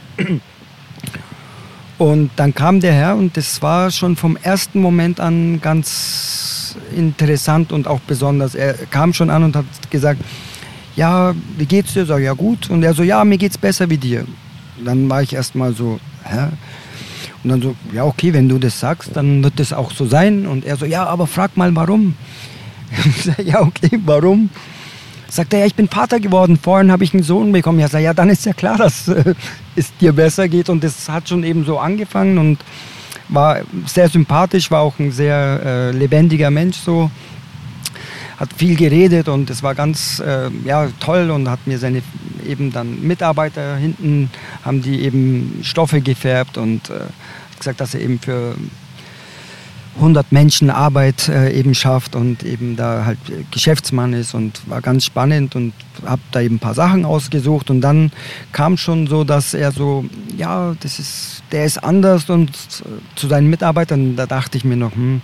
Und 1.97 2.31
dann 2.35 2.53
kam 2.53 2.81
der 2.81 2.91
Herr 2.91 3.15
und 3.15 3.37
das 3.37 3.61
war 3.61 3.89
schon 3.89 4.17
vom 4.17 4.35
ersten 4.35 4.81
Moment 4.81 5.21
an 5.21 5.61
ganz 5.61 6.54
interessant 6.95 7.71
und 7.71 7.87
auch 7.87 7.99
besonders. 8.01 8.55
Er 8.55 8.73
kam 8.73 9.13
schon 9.13 9.29
an 9.29 9.43
und 9.43 9.55
hat 9.55 9.65
gesagt, 9.89 10.21
ja, 10.95 11.33
wie 11.57 11.65
geht's 11.65 11.93
dir? 11.93 12.05
Sag 12.05 12.21
ja 12.21 12.33
gut. 12.33 12.69
Und 12.69 12.83
er 12.83 12.93
so, 12.93 13.03
ja, 13.03 13.23
mir 13.23 13.37
geht's 13.37 13.57
besser 13.57 13.89
wie 13.89 13.97
dir. 13.97 14.25
dann 14.83 15.09
war 15.09 15.21
ich 15.21 15.33
erstmal 15.33 15.73
so, 15.73 15.99
hä? 16.23 16.47
Und 17.43 17.49
dann 17.49 17.61
so, 17.61 17.75
ja, 17.93 18.03
okay, 18.03 18.33
wenn 18.33 18.49
du 18.49 18.57
das 18.57 18.79
sagst, 18.79 19.11
dann 19.13 19.43
wird 19.43 19.59
das 19.59 19.71
auch 19.71 19.91
so 19.91 20.05
sein. 20.05 20.47
Und 20.47 20.65
er 20.65 20.77
so, 20.77 20.85
ja, 20.85 21.05
aber 21.05 21.27
frag 21.27 21.55
mal 21.57 21.75
warum. 21.75 22.15
ja, 23.43 23.61
okay, 23.61 23.99
warum? 24.05 24.49
Sagt 25.29 25.53
er, 25.53 25.59
ja, 25.59 25.65
ich 25.65 25.75
bin 25.75 25.87
Vater 25.87 26.19
geworden, 26.19 26.57
vorhin 26.57 26.91
habe 26.91 27.03
ich 27.03 27.13
einen 27.13 27.23
Sohn 27.23 27.51
bekommen. 27.51 27.79
Ja, 27.79 27.87
sag, 27.87 28.01
ja, 28.01 28.13
dann 28.13 28.29
ist 28.29 28.45
ja 28.45 28.53
klar, 28.53 28.77
dass 28.77 29.07
äh, 29.07 29.35
es 29.75 29.95
dir 29.97 30.13
besser 30.13 30.47
geht. 30.47 30.69
Und 30.69 30.83
das 30.83 31.07
hat 31.09 31.29
schon 31.29 31.43
eben 31.43 31.65
so 31.65 31.77
angefangen 31.77 32.37
und 32.37 32.57
war 33.29 33.61
sehr 33.85 34.09
sympathisch, 34.09 34.69
war 34.71 34.81
auch 34.81 34.99
ein 34.99 35.11
sehr 35.11 35.61
äh, 35.65 35.91
lebendiger 35.91 36.51
Mensch 36.51 36.77
so. 36.77 37.09
Hat 38.37 38.49
viel 38.57 38.75
geredet 38.75 39.29
und 39.29 39.49
es 39.49 39.63
war 39.63 39.75
ganz 39.75 40.19
äh, 40.19 40.49
ja, 40.65 40.89
toll 40.99 41.31
und 41.31 41.49
hat 41.49 41.65
mir 41.65 41.79
seine 41.79 42.01
eben 42.45 42.71
dann 42.71 43.01
Mitarbeiter 43.01 43.77
hinten, 43.77 44.29
haben 44.63 44.81
die 44.81 45.01
eben 45.03 45.61
Stoffe 45.63 46.01
gefärbt 46.01 46.57
und 46.57 46.89
äh, 46.89 47.05
gesagt, 47.57 47.79
dass 47.79 47.93
er 47.93 48.01
eben 48.01 48.19
für 48.19 48.55
100 49.95 50.31
Menschen 50.31 50.69
Arbeit 50.69 51.29
äh, 51.29 51.51
eben 51.51 51.73
schafft 51.73 52.15
und 52.15 52.43
eben 52.43 52.75
da 52.75 53.05
halt 53.05 53.17
Geschäftsmann 53.51 54.13
ist 54.13 54.33
und 54.33 54.61
war 54.69 54.81
ganz 54.81 55.05
spannend 55.05 55.55
und 55.55 55.73
habe 56.05 56.21
da 56.31 56.41
eben 56.41 56.55
ein 56.55 56.59
paar 56.59 56.73
Sachen 56.73 57.05
ausgesucht 57.05 57.69
und 57.69 57.81
dann 57.81 58.11
kam 58.51 58.77
schon 58.77 59.07
so, 59.07 59.23
dass 59.23 59.53
er 59.53 59.71
so, 59.71 60.05
ja, 60.35 60.75
das 60.81 60.99
ist, 60.99 61.34
der 61.51 61.65
ist 61.65 61.83
anders 61.83 62.29
und 62.29 62.55
zu 63.15 63.27
seinen 63.27 63.49
Mitarbeitern, 63.49 64.15
da 64.15 64.25
dachte 64.25 64.57
ich 64.57 64.63
mir 64.63 64.75
noch, 64.75 64.93
hm, 64.93 65.21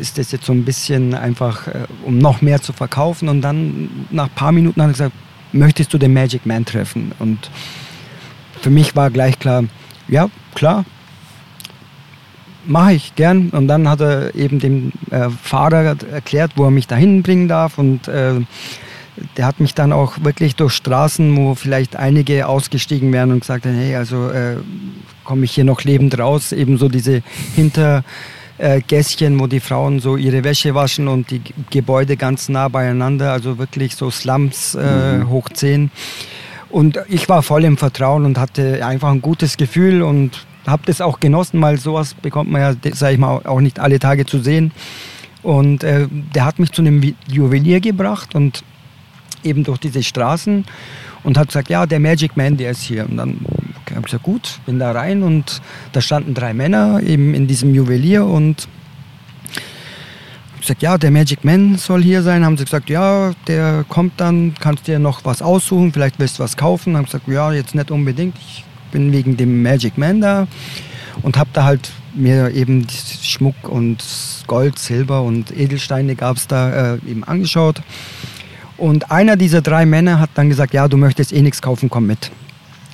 ist 0.00 0.18
das 0.18 0.32
jetzt 0.32 0.44
so 0.44 0.52
ein 0.52 0.64
bisschen 0.64 1.14
einfach, 1.14 1.68
äh, 1.68 1.86
um 2.04 2.18
noch 2.18 2.42
mehr 2.42 2.60
zu 2.60 2.72
verkaufen 2.72 3.28
und 3.28 3.42
dann 3.42 4.06
nach 4.10 4.26
ein 4.26 4.34
paar 4.34 4.52
Minuten 4.52 4.80
hat 4.82 4.88
er 4.88 4.92
gesagt, 4.92 5.14
möchtest 5.52 5.92
du 5.92 5.98
den 5.98 6.12
Magic 6.12 6.46
Man 6.46 6.64
treffen? 6.64 7.12
Und 7.18 7.50
für 8.60 8.70
mich 8.70 8.96
war 8.96 9.10
gleich 9.10 9.38
klar, 9.38 9.64
ja, 10.08 10.28
klar, 10.54 10.84
mache 12.66 12.94
ich 12.94 13.14
gern. 13.14 13.50
Und 13.50 13.68
dann 13.68 13.88
hat 13.88 14.00
er 14.00 14.34
eben 14.34 14.58
dem 14.58 14.92
äh, 15.10 15.28
Fahrer 15.30 15.96
erklärt, 16.10 16.52
wo 16.56 16.64
er 16.64 16.70
mich 16.70 16.86
dahin 16.86 17.22
bringen 17.22 17.48
darf. 17.48 17.78
Und 17.78 18.08
äh, 18.08 18.40
der 19.36 19.46
hat 19.46 19.60
mich 19.60 19.74
dann 19.74 19.92
auch 19.92 20.22
wirklich 20.22 20.56
durch 20.56 20.72
Straßen, 20.74 21.36
wo 21.36 21.54
vielleicht 21.54 21.96
einige 21.96 22.46
ausgestiegen 22.46 23.12
wären 23.12 23.32
und 23.32 23.40
gesagt 23.40 23.66
haben, 23.66 23.74
hey, 23.74 23.96
also 23.96 24.28
äh, 24.30 24.56
komme 25.24 25.44
ich 25.44 25.52
hier 25.52 25.64
noch 25.64 25.82
lebend 25.84 26.18
raus. 26.18 26.52
Ebenso 26.52 26.88
diese 26.88 27.22
Hintergässchen, 27.54 29.38
wo 29.38 29.46
die 29.46 29.60
Frauen 29.60 30.00
so 30.00 30.16
ihre 30.16 30.44
Wäsche 30.44 30.74
waschen 30.74 31.08
und 31.08 31.30
die 31.30 31.42
Gebäude 31.70 32.16
ganz 32.16 32.48
nah 32.48 32.68
beieinander, 32.68 33.32
also 33.32 33.58
wirklich 33.58 33.94
so 33.96 34.10
Slums 34.10 34.74
äh, 34.74 35.18
mhm. 35.18 35.28
hoch 35.28 35.48
10. 35.48 35.90
Und 36.70 36.98
ich 37.08 37.28
war 37.28 37.42
voll 37.42 37.64
im 37.64 37.76
Vertrauen 37.76 38.24
und 38.24 38.38
hatte 38.38 38.84
einfach 38.84 39.10
ein 39.10 39.22
gutes 39.22 39.56
Gefühl 39.56 40.02
und 40.02 40.46
habe 40.66 40.82
das 40.86 41.00
auch 41.00 41.18
genossen, 41.18 41.60
weil 41.62 41.78
sowas 41.78 42.14
bekommt 42.14 42.50
man 42.50 42.60
ja, 42.60 42.92
sage 42.92 43.14
ich 43.14 43.18
mal, 43.18 43.40
auch 43.44 43.60
nicht 43.60 43.80
alle 43.80 43.98
Tage 43.98 44.26
zu 44.26 44.38
sehen. 44.38 44.72
Und 45.42 45.84
äh, 45.84 46.08
der 46.10 46.44
hat 46.44 46.58
mich 46.58 46.72
zu 46.72 46.82
einem 46.82 47.14
Juwelier 47.26 47.80
gebracht 47.80 48.34
und 48.34 48.64
eben 49.44 49.64
durch 49.64 49.78
diese 49.78 50.02
Straßen 50.02 50.64
und 51.24 51.38
hat 51.38 51.48
gesagt, 51.48 51.68
ja, 51.68 51.86
der 51.86 52.00
Magic 52.00 52.36
Man, 52.36 52.56
der 52.56 52.70
ist 52.70 52.82
hier. 52.82 53.08
Und 53.08 53.16
dann 53.16 53.40
habe 53.90 54.00
ich 54.00 54.06
gesagt, 54.06 54.24
gut, 54.24 54.60
bin 54.66 54.78
da 54.78 54.92
rein 54.92 55.22
und 55.22 55.60
da 55.92 56.00
standen 56.00 56.34
drei 56.34 56.54
Männer 56.54 57.00
eben 57.02 57.34
in 57.34 57.46
diesem 57.46 57.74
Juwelier 57.74 58.24
und 58.26 58.68
ich 60.54 60.62
gesagt, 60.62 60.82
ja, 60.82 60.98
der 60.98 61.10
Magic 61.10 61.44
Man 61.44 61.76
soll 61.76 62.02
hier 62.02 62.22
sein. 62.22 62.44
Haben 62.44 62.56
sie 62.56 62.64
gesagt, 62.64 62.90
ja, 62.90 63.32
der 63.46 63.84
kommt 63.88 64.14
dann, 64.16 64.54
kannst 64.58 64.86
dir 64.86 64.98
noch 64.98 65.24
was 65.24 65.40
aussuchen, 65.40 65.92
vielleicht 65.92 66.18
willst 66.18 66.38
du 66.38 66.42
was 66.42 66.56
kaufen. 66.56 66.96
Haben 66.96 67.04
gesagt, 67.04 67.28
ja, 67.28 67.52
jetzt 67.52 67.74
nicht 67.74 67.90
unbedingt. 67.90 68.36
Ich 68.38 68.64
bin 68.90 69.12
wegen 69.12 69.36
dem 69.36 69.62
Magic 69.62 69.96
Man 69.98 70.20
da 70.20 70.48
und 71.22 71.36
habe 71.36 71.50
da 71.52 71.64
halt 71.64 71.90
mir 72.14 72.50
eben 72.50 72.86
Schmuck 73.22 73.68
und 73.68 74.02
Gold, 74.46 74.78
Silber 74.78 75.22
und 75.22 75.56
Edelsteine 75.56 76.16
gab 76.16 76.36
es 76.36 76.46
da 76.46 76.94
äh, 76.94 76.98
eben 77.06 77.24
angeschaut. 77.24 77.82
Und 78.78 79.10
einer 79.10 79.36
dieser 79.36 79.60
drei 79.60 79.84
Männer 79.84 80.20
hat 80.20 80.30
dann 80.34 80.48
gesagt, 80.48 80.72
ja, 80.72 80.88
du 80.88 80.96
möchtest 80.96 81.32
eh 81.32 81.42
nichts 81.42 81.60
kaufen, 81.60 81.90
komm 81.90 82.06
mit. 82.06 82.30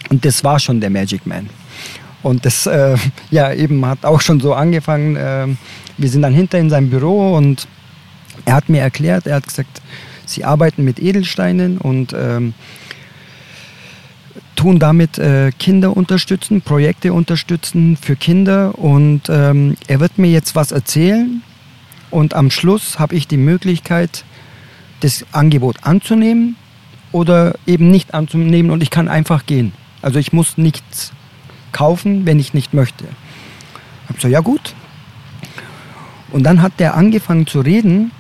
Und 0.09 0.25
das 0.25 0.43
war 0.43 0.59
schon 0.59 0.81
der 0.81 0.91
Magic 0.91 1.27
Man. 1.27 1.49
Und 2.23 2.47
das 2.47 2.67
äh, 2.67 2.97
ja 3.31 3.53
eben 3.53 3.85
hat 3.85 4.05
auch 4.05 4.23
schon 4.23 4.41
so 4.41 4.55
angefangen. 4.55 5.15
Äh, 5.17 5.49
wir 5.99 6.09
sind 6.09 6.23
dann 6.23 6.33
hinter 6.33 6.59
in 6.59 6.71
seinem 6.71 6.89
Büro 6.89 7.37
und 7.37 7.69
er 8.47 8.55
hat 8.55 8.69
mir 8.69 8.81
erklärt, 8.81 9.27
er 9.27 9.37
hat 9.37 9.47
gesagt, 9.47 9.83
sie 10.25 10.43
arbeiten 10.43 10.85
mit 10.85 10.99
Edelsteinen 11.01 11.79
und 11.79 12.15
ähm, 12.15 12.55
tun 14.57 14.79
damit 14.79 15.19
äh, 15.19 15.53
Kinder 15.59 15.95
unterstützen, 15.95 16.63
Projekte 16.63 17.13
unterstützen 17.13 17.99
für 18.01 18.17
Kinder. 18.17 18.79
Und 18.79 19.23
ähm, 19.29 19.77
er 19.87 20.01
wird 20.01 20.19
mir 20.19 20.31
jetzt 20.31 20.55
was 20.57 20.73
erzählen. 20.73 21.43
Und 22.11 22.33
am 22.33 22.51
Schluss 22.51 22.99
habe 22.99 23.15
ich 23.15 23.29
die 23.29 23.37
Möglichkeit, 23.37 24.25
das 25.05 25.27
Angebot 25.33 25.77
anzunehmen 25.83 26.57
oder 27.13 27.57
eben 27.67 27.91
nicht 27.91 28.15
anzunehmen 28.15 28.71
und 28.71 28.83
ich 28.83 28.89
kann 28.89 29.07
einfach 29.07 29.45
gehen. 29.45 29.73
Also 30.01 30.19
ich 30.19 30.33
muss 30.33 30.57
nichts 30.57 31.13
kaufen, 31.73 32.25
wenn 32.25 32.41
ich 32.41 32.55
nicht 32.55 32.73
möchte. 32.73 33.05
Ich 33.05 34.09
habe 34.09 34.21
so, 34.21 34.29
ja 34.29 34.41
gut. 34.41 34.75
Und 36.33 36.43
dann 36.45 36.63
hat 36.63 36.81
der 36.81 36.95
angefangen 36.95 37.47
zu 37.47 37.61
reden 37.61 38.13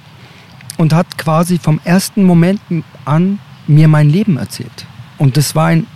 und 0.77 0.93
hat 0.93 1.17
quasi 1.17 1.59
vom 1.59 1.81
ersten 1.85 2.23
Moment 2.23 2.61
an 3.07 3.39
mir 3.67 3.89
mein 3.89 4.11
Leben 4.11 4.37
erzählt. 4.37 4.87
Und 5.17 5.39
das 5.39 5.55
war 5.55 5.69
ein 5.69 5.87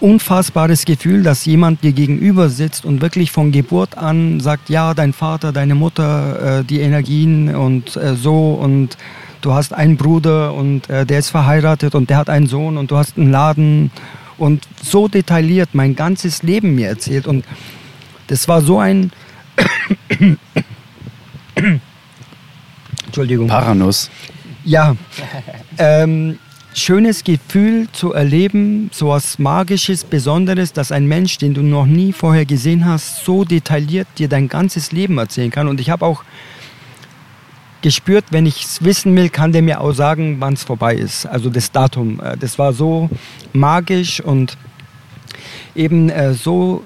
unfassbares 0.00 0.84
Gefühl, 0.84 1.22
dass 1.22 1.44
jemand 1.44 1.82
dir 1.82 1.92
gegenüber 1.92 2.48
sitzt 2.48 2.84
und 2.84 3.02
wirklich 3.02 3.30
von 3.30 3.52
Geburt 3.52 3.96
an 3.98 4.40
sagt, 4.40 4.68
ja, 4.70 4.94
dein 4.94 5.12
Vater, 5.12 5.52
deine 5.52 5.74
Mutter, 5.74 6.60
äh, 6.60 6.64
die 6.64 6.80
Energien 6.80 7.54
und 7.54 7.96
äh, 7.96 8.14
so 8.14 8.52
und 8.54 8.96
du 9.40 9.52
hast 9.52 9.72
einen 9.72 9.96
Bruder 9.96 10.54
und 10.54 10.88
äh, 10.90 11.06
der 11.06 11.18
ist 11.18 11.30
verheiratet 11.30 11.94
und 11.94 12.10
der 12.10 12.16
hat 12.16 12.30
einen 12.30 12.46
Sohn 12.46 12.76
und 12.76 12.90
du 12.90 12.96
hast 12.96 13.16
einen 13.18 13.30
Laden 13.30 13.90
und 14.38 14.66
so 14.82 15.08
detailliert 15.08 15.70
mein 15.72 15.94
ganzes 15.94 16.42
Leben 16.42 16.74
mir 16.74 16.88
erzählt 16.88 17.26
und 17.26 17.44
das 18.26 18.48
war 18.48 18.62
so 18.62 18.78
ein 18.78 19.12
Entschuldigung. 23.06 23.48
Paranuss. 23.48 24.10
Ja. 24.64 24.96
Ähm, 25.78 26.38
schönes 26.74 27.24
Gefühl 27.24 27.88
zu 27.92 28.12
erleben, 28.12 28.90
so 28.92 29.08
was 29.08 29.38
Magisches, 29.38 30.04
Besonderes, 30.04 30.72
dass 30.72 30.92
ein 30.92 31.06
Mensch, 31.06 31.38
den 31.38 31.54
du 31.54 31.62
noch 31.62 31.86
nie 31.86 32.12
vorher 32.12 32.44
gesehen 32.44 32.84
hast, 32.84 33.24
so 33.24 33.44
detailliert 33.44 34.06
dir 34.18 34.28
dein 34.28 34.48
ganzes 34.48 34.92
Leben 34.92 35.18
erzählen 35.18 35.50
kann. 35.50 35.68
Und 35.68 35.80
ich 35.80 35.90
habe 35.90 36.06
auch 36.06 36.24
gespürt, 37.82 38.26
wenn 38.30 38.46
ich 38.46 38.62
es 38.64 38.84
wissen 38.84 39.16
will, 39.16 39.30
kann 39.30 39.52
der 39.52 39.62
mir 39.62 39.80
auch 39.80 39.92
sagen, 39.92 40.36
wann 40.38 40.54
es 40.54 40.62
vorbei 40.62 40.94
ist. 40.94 41.26
Also 41.26 41.50
das 41.50 41.72
Datum. 41.72 42.20
Äh, 42.20 42.36
das 42.36 42.58
war 42.58 42.72
so 42.72 43.10
magisch 43.52 44.20
und 44.20 44.56
eben 45.74 46.10
äh, 46.10 46.34
so 46.34 46.84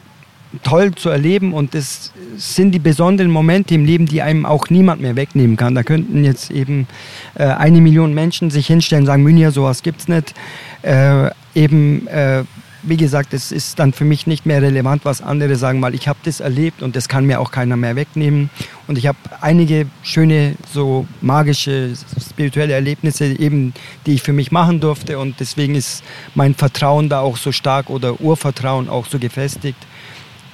toll 0.62 0.94
zu 0.94 1.08
erleben 1.08 1.52
und 1.52 1.74
das 1.74 2.12
sind 2.36 2.72
die 2.72 2.78
besonderen 2.78 3.30
Momente 3.30 3.74
im 3.74 3.84
Leben, 3.84 4.06
die 4.06 4.22
einem 4.22 4.46
auch 4.46 4.68
niemand 4.70 5.00
mehr 5.00 5.16
wegnehmen 5.16 5.56
kann. 5.56 5.74
Da 5.74 5.82
könnten 5.82 6.24
jetzt 6.24 6.50
eben 6.50 6.86
äh, 7.34 7.44
eine 7.44 7.80
Million 7.80 8.14
Menschen 8.14 8.50
sich 8.50 8.66
hinstellen 8.66 9.02
und 9.02 9.06
sagen, 9.06 9.22
Münir, 9.22 9.50
sowas 9.50 9.82
gibt's 9.82 10.08
nicht. 10.08 10.34
Äh, 10.82 11.30
eben, 11.54 12.06
äh, 12.08 12.44
wie 12.82 12.96
gesagt, 12.98 13.32
es 13.32 13.50
ist 13.50 13.78
dann 13.78 13.94
für 13.94 14.04
mich 14.04 14.26
nicht 14.26 14.44
mehr 14.44 14.60
relevant, 14.60 15.04
was 15.04 15.22
andere 15.22 15.56
sagen, 15.56 15.80
weil 15.80 15.94
ich 15.94 16.06
habe 16.06 16.18
das 16.24 16.40
erlebt 16.40 16.82
und 16.82 16.96
das 16.96 17.08
kann 17.08 17.24
mir 17.24 17.40
auch 17.40 17.50
keiner 17.50 17.76
mehr 17.76 17.96
wegnehmen. 17.96 18.50
Und 18.86 18.98
ich 18.98 19.06
habe 19.06 19.18
einige 19.40 19.86
schöne, 20.02 20.56
so 20.70 21.06
magische, 21.22 21.94
spirituelle 22.20 22.74
Erlebnisse 22.74 23.26
eben, 23.26 23.72
die 24.04 24.14
ich 24.14 24.22
für 24.22 24.34
mich 24.34 24.52
machen 24.52 24.80
durfte 24.80 25.18
und 25.18 25.40
deswegen 25.40 25.74
ist 25.74 26.04
mein 26.34 26.54
Vertrauen 26.54 27.08
da 27.08 27.20
auch 27.20 27.38
so 27.38 27.52
stark 27.52 27.88
oder 27.88 28.20
Urvertrauen 28.20 28.90
auch 28.90 29.06
so 29.06 29.18
gefestigt 29.18 29.78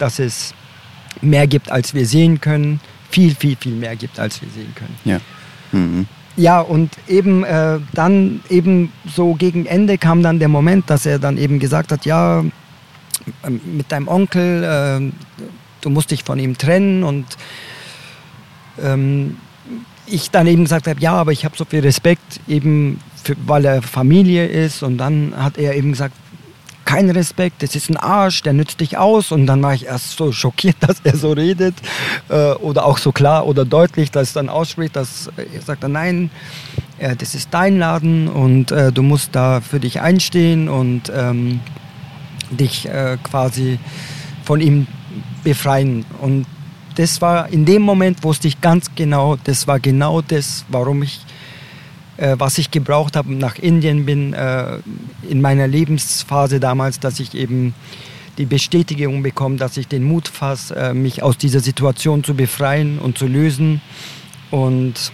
dass 0.00 0.18
es 0.18 0.54
mehr 1.20 1.46
gibt, 1.46 1.70
als 1.70 1.94
wir 1.94 2.06
sehen 2.06 2.40
können. 2.40 2.80
Viel, 3.10 3.34
viel, 3.34 3.56
viel 3.56 3.74
mehr 3.74 3.96
gibt, 3.96 4.18
als 4.18 4.40
wir 4.40 4.48
sehen 4.50 4.72
können. 4.74 4.96
Ja. 5.04 5.20
Mhm. 5.72 6.06
Ja, 6.36 6.60
und 6.60 6.90
eben 7.08 7.44
äh, 7.44 7.80
dann 7.92 8.40
eben 8.48 8.92
so 9.04 9.34
gegen 9.34 9.66
Ende 9.66 9.98
kam 9.98 10.22
dann 10.22 10.38
der 10.38 10.48
Moment, 10.48 10.88
dass 10.88 11.04
er 11.04 11.18
dann 11.18 11.36
eben 11.36 11.58
gesagt 11.58 11.92
hat, 11.92 12.06
ja, 12.06 12.44
ähm, 13.44 13.60
mit 13.76 13.90
deinem 13.92 14.08
Onkel, 14.08 14.64
äh, 14.64 15.12
du 15.80 15.90
musst 15.90 16.10
dich 16.10 16.24
von 16.24 16.38
ihm 16.38 16.56
trennen 16.56 17.02
und 17.02 17.26
ähm, 18.82 19.36
ich 20.06 20.30
dann 20.30 20.46
eben 20.46 20.64
gesagt 20.64 20.86
habe, 20.86 21.00
ja, 21.00 21.12
aber 21.14 21.32
ich 21.32 21.44
habe 21.44 21.56
so 21.56 21.64
viel 21.64 21.80
Respekt 21.80 22.40
eben, 22.48 23.00
für, 23.22 23.36
weil 23.46 23.64
er 23.64 23.82
Familie 23.82 24.46
ist 24.46 24.82
und 24.82 24.98
dann 24.98 25.34
hat 25.36 25.58
er 25.58 25.74
eben 25.74 25.92
gesagt, 25.92 26.14
keinen 26.90 27.10
Respekt, 27.10 27.62
das 27.62 27.76
ist 27.76 27.88
ein 27.88 27.96
Arsch, 27.96 28.42
der 28.42 28.52
nützt 28.52 28.80
dich 28.80 28.98
aus. 28.98 29.30
Und 29.30 29.46
dann 29.46 29.62
war 29.62 29.74
ich 29.74 29.86
erst 29.86 30.16
so 30.16 30.32
schockiert, 30.32 30.76
dass 30.80 31.00
er 31.04 31.16
so 31.16 31.32
redet 31.32 31.74
äh, 32.28 32.52
oder 32.54 32.84
auch 32.84 32.98
so 32.98 33.12
klar 33.12 33.46
oder 33.46 33.64
deutlich, 33.64 34.10
dass 34.10 34.32
dann 34.32 34.48
ausspricht, 34.48 34.96
dass 34.96 35.30
er 35.36 35.62
sagt 35.62 35.84
dann 35.84 35.92
nein, 35.92 36.30
äh, 36.98 37.14
das 37.14 37.36
ist 37.36 37.48
dein 37.52 37.78
Laden 37.78 38.26
und 38.28 38.72
äh, 38.72 38.90
du 38.90 39.02
musst 39.02 39.36
da 39.36 39.60
für 39.60 39.78
dich 39.78 40.00
einstehen 40.00 40.68
und 40.68 41.12
ähm, 41.14 41.60
dich 42.50 42.88
äh, 42.88 43.18
quasi 43.22 43.78
von 44.42 44.60
ihm 44.60 44.88
befreien. 45.44 46.04
Und 46.20 46.46
das 46.96 47.20
war 47.20 47.48
in 47.50 47.64
dem 47.66 47.82
Moment 47.82 48.24
wusste 48.24 48.48
ich 48.48 48.60
ganz 48.60 48.90
genau, 48.96 49.36
das 49.44 49.68
war 49.68 49.78
genau 49.78 50.22
das, 50.22 50.64
warum 50.68 51.04
ich, 51.04 51.20
äh, 52.20 52.36
was 52.38 52.58
ich 52.58 52.70
gebraucht 52.70 53.16
habe, 53.16 53.34
nach 53.34 53.58
Indien 53.58 54.04
bin, 54.04 54.34
äh, 54.34 54.78
in 55.28 55.40
meiner 55.40 55.66
Lebensphase 55.66 56.60
damals, 56.60 57.00
dass 57.00 57.18
ich 57.18 57.34
eben 57.34 57.74
die 58.38 58.46
Bestätigung 58.46 59.22
bekomme, 59.22 59.56
dass 59.56 59.76
ich 59.76 59.88
den 59.88 60.04
Mut 60.04 60.28
fasse, 60.28 60.76
äh, 60.76 60.94
mich 60.94 61.22
aus 61.22 61.38
dieser 61.38 61.60
Situation 61.60 62.22
zu 62.22 62.34
befreien 62.34 62.98
und 62.98 63.18
zu 63.18 63.26
lösen. 63.26 63.80
Und 64.50 65.12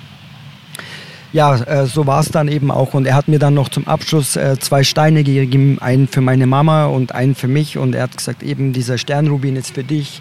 ja, 1.32 1.56
äh, 1.56 1.86
so 1.86 2.06
war 2.06 2.20
es 2.20 2.30
dann 2.30 2.48
eben 2.48 2.70
auch. 2.70 2.94
Und 2.94 3.06
er 3.06 3.14
hat 3.14 3.28
mir 3.28 3.38
dann 3.38 3.54
noch 3.54 3.68
zum 3.68 3.86
Abschluss 3.86 4.36
äh, 4.36 4.58
zwei 4.58 4.84
Steine 4.84 5.22
gegeben, 5.22 5.78
einen 5.80 6.08
für 6.08 6.20
meine 6.20 6.46
Mama 6.46 6.86
und 6.86 7.12
einen 7.12 7.34
für 7.34 7.48
mich. 7.48 7.78
Und 7.78 7.94
er 7.94 8.04
hat 8.04 8.16
gesagt, 8.16 8.42
eben 8.42 8.72
dieser 8.72 8.98
Sternrubin 8.98 9.56
ist 9.56 9.74
für 9.74 9.84
dich. 9.84 10.20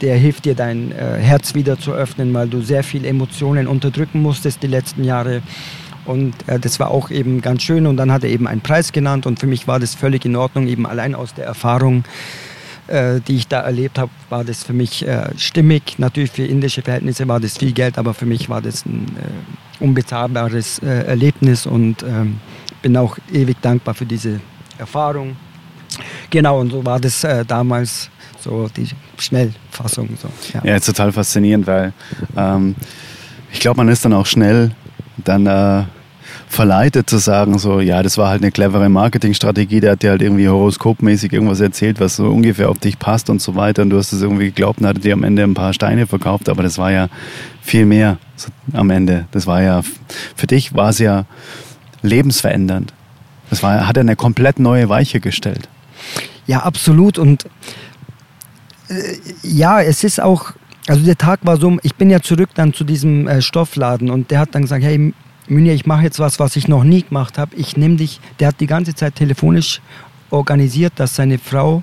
Der 0.00 0.16
hilft 0.16 0.44
dir, 0.44 0.54
dein 0.54 0.92
äh, 0.92 1.18
Herz 1.18 1.54
wieder 1.54 1.78
zu 1.78 1.92
öffnen, 1.92 2.32
weil 2.34 2.48
du 2.48 2.60
sehr 2.60 2.84
viele 2.84 3.08
Emotionen 3.08 3.66
unterdrücken 3.66 4.22
musstest 4.22 4.62
die 4.62 4.68
letzten 4.68 5.04
Jahre. 5.04 5.42
Und 6.04 6.34
äh, 6.48 6.58
das 6.60 6.78
war 6.80 6.90
auch 6.90 7.10
eben 7.10 7.40
ganz 7.40 7.62
schön. 7.62 7.86
Und 7.86 7.96
dann 7.96 8.12
hat 8.12 8.24
er 8.24 8.30
eben 8.30 8.46
einen 8.46 8.60
Preis 8.60 8.92
genannt. 8.92 9.26
Und 9.26 9.40
für 9.40 9.46
mich 9.46 9.66
war 9.66 9.80
das 9.80 9.94
völlig 9.94 10.24
in 10.24 10.36
Ordnung, 10.36 10.68
eben 10.68 10.86
allein 10.86 11.14
aus 11.14 11.34
der 11.34 11.46
Erfahrung 11.46 12.04
äh, 12.88 13.20
die 13.20 13.36
ich 13.36 13.48
da 13.48 13.60
erlebt 13.60 13.98
habe, 13.98 14.10
war 14.30 14.44
das 14.44 14.64
für 14.64 14.72
mich 14.72 15.06
äh, 15.06 15.28
stimmig. 15.36 15.98
Natürlich 15.98 16.30
für 16.30 16.44
indische 16.44 16.80
Verhältnisse 16.80 17.28
war 17.28 17.38
das 17.38 17.58
viel 17.58 17.72
Geld, 17.72 17.98
aber 17.98 18.14
für 18.14 18.24
mich 18.24 18.48
war 18.48 18.62
das 18.62 18.86
ein 18.86 19.04
äh, 19.18 19.84
unbezahlbares 19.84 20.78
äh, 20.78 21.04
Erlebnis 21.04 21.66
und 21.66 22.02
ähm, 22.02 22.40
bin 22.80 22.96
auch 22.96 23.18
ewig 23.30 23.60
dankbar 23.60 23.92
für 23.92 24.06
diese 24.06 24.40
Erfahrung. 24.78 25.36
Genau, 26.30 26.60
und 26.60 26.70
so 26.70 26.84
war 26.84 26.98
das 27.00 27.26
damals 27.46 28.10
so 28.40 28.68
die 28.74 28.88
Schnellfassung. 29.18 30.08
So, 30.20 30.28
ja. 30.54 30.62
ja, 30.64 30.76
ist 30.76 30.86
total 30.86 31.12
faszinierend, 31.12 31.66
weil 31.66 31.92
ähm, 32.36 32.74
ich 33.52 33.60
glaube, 33.60 33.78
man 33.78 33.88
ist 33.88 34.04
dann 34.04 34.12
auch 34.12 34.26
schnell 34.26 34.72
dann 35.24 35.46
äh, 35.46 35.84
verleitet 36.48 37.10
zu 37.10 37.18
sagen, 37.18 37.58
so, 37.58 37.80
ja, 37.80 38.02
das 38.02 38.18
war 38.18 38.30
halt 38.30 38.42
eine 38.42 38.50
clevere 38.50 38.88
Marketingstrategie, 38.88 39.80
der 39.80 39.92
hat 39.92 40.02
dir 40.02 40.10
halt 40.10 40.22
irgendwie 40.22 40.48
horoskopmäßig 40.48 41.32
irgendwas 41.32 41.60
erzählt, 41.60 42.00
was 42.00 42.16
so 42.16 42.26
ungefähr 42.26 42.70
auf 42.70 42.78
dich 42.78 42.98
passt 42.98 43.30
und 43.30 43.42
so 43.42 43.54
weiter 43.54 43.82
und 43.82 43.90
du 43.90 43.98
hast 43.98 44.12
es 44.12 44.22
irgendwie 44.22 44.46
geglaubt 44.46 44.80
und 44.80 44.86
hat 44.86 45.04
dir 45.04 45.12
am 45.12 45.24
Ende 45.24 45.42
ein 45.42 45.54
paar 45.54 45.72
Steine 45.72 46.06
verkauft, 46.06 46.48
aber 46.48 46.62
das 46.62 46.78
war 46.78 46.90
ja 46.90 47.08
viel 47.60 47.86
mehr 47.86 48.18
am 48.72 48.90
Ende. 48.90 49.26
Das 49.30 49.46
war 49.46 49.62
ja, 49.62 49.82
für 50.36 50.46
dich 50.46 50.74
war 50.74 50.90
es 50.90 50.98
ja 50.98 51.26
lebensverändernd. 52.02 52.94
Das 53.50 53.62
war, 53.62 53.86
hat 53.86 53.96
er 53.96 54.02
eine 54.02 54.16
komplett 54.16 54.58
neue 54.58 54.88
Weiche 54.88 55.20
gestellt. 55.20 55.68
Ja, 56.46 56.60
absolut 56.60 57.18
und 57.18 57.44
ja, 59.42 59.80
es 59.82 60.04
ist 60.04 60.20
auch, 60.20 60.52
also 60.86 61.04
der 61.04 61.18
Tag 61.18 61.40
war 61.42 61.56
so, 61.58 61.78
ich 61.82 61.94
bin 61.94 62.10
ja 62.10 62.20
zurück 62.20 62.50
dann 62.54 62.72
zu 62.72 62.84
diesem 62.84 63.28
äh, 63.28 63.42
Stoffladen 63.42 64.10
und 64.10 64.30
der 64.30 64.40
hat 64.40 64.54
dann 64.54 64.62
gesagt, 64.62 64.84
hey, 64.84 65.12
Münir, 65.48 65.74
ich 65.74 65.86
mache 65.86 66.02
jetzt 66.02 66.18
was, 66.18 66.38
was 66.38 66.56
ich 66.56 66.68
noch 66.68 66.84
nie 66.84 67.02
gemacht 67.02 67.38
habe. 67.38 67.56
Ich 67.56 67.76
nehme 67.76 67.96
dich, 67.96 68.20
der 68.38 68.48
hat 68.48 68.60
die 68.60 68.66
ganze 68.66 68.94
Zeit 68.94 69.14
telefonisch 69.14 69.80
organisiert, 70.30 70.92
dass 70.96 71.16
seine 71.16 71.38
Frau 71.38 71.82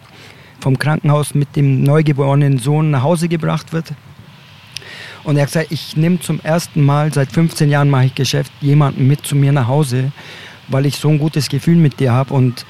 vom 0.60 0.78
Krankenhaus 0.78 1.34
mit 1.34 1.56
dem 1.56 1.84
neugeborenen 1.84 2.60
Sohn 2.60 2.92
nach 2.92 3.04
Hause 3.04 3.28
gebracht 3.28 3.74
wird. 3.74 3.94
Und 5.24 5.38
er 5.38 5.44
hat 5.44 5.50
gesagt, 5.50 5.72
ich 5.72 5.98
nehme 5.98 6.20
zum 6.20 6.40
ersten 6.42 6.84
Mal, 6.84 7.12
seit 7.12 7.32
15 7.32 7.70
Jahren 7.70 7.90
mache 7.90 8.06
ich 8.06 8.16
Geschäft, 8.16 8.52
jemanden 8.62 9.08
mit 9.08 9.26
zu 9.26 9.36
mir 9.36 9.52
nach 9.52 9.68
Hause, 9.68 10.12
weil 10.68 10.86
ich 10.86 10.98
so 10.98 11.10
ein 11.10 11.18
gutes 11.18 11.50
Gefühl 11.50 11.78
mit 11.78 12.00
dir 12.00 12.12
habe. 12.12 12.34
Und 12.34 12.66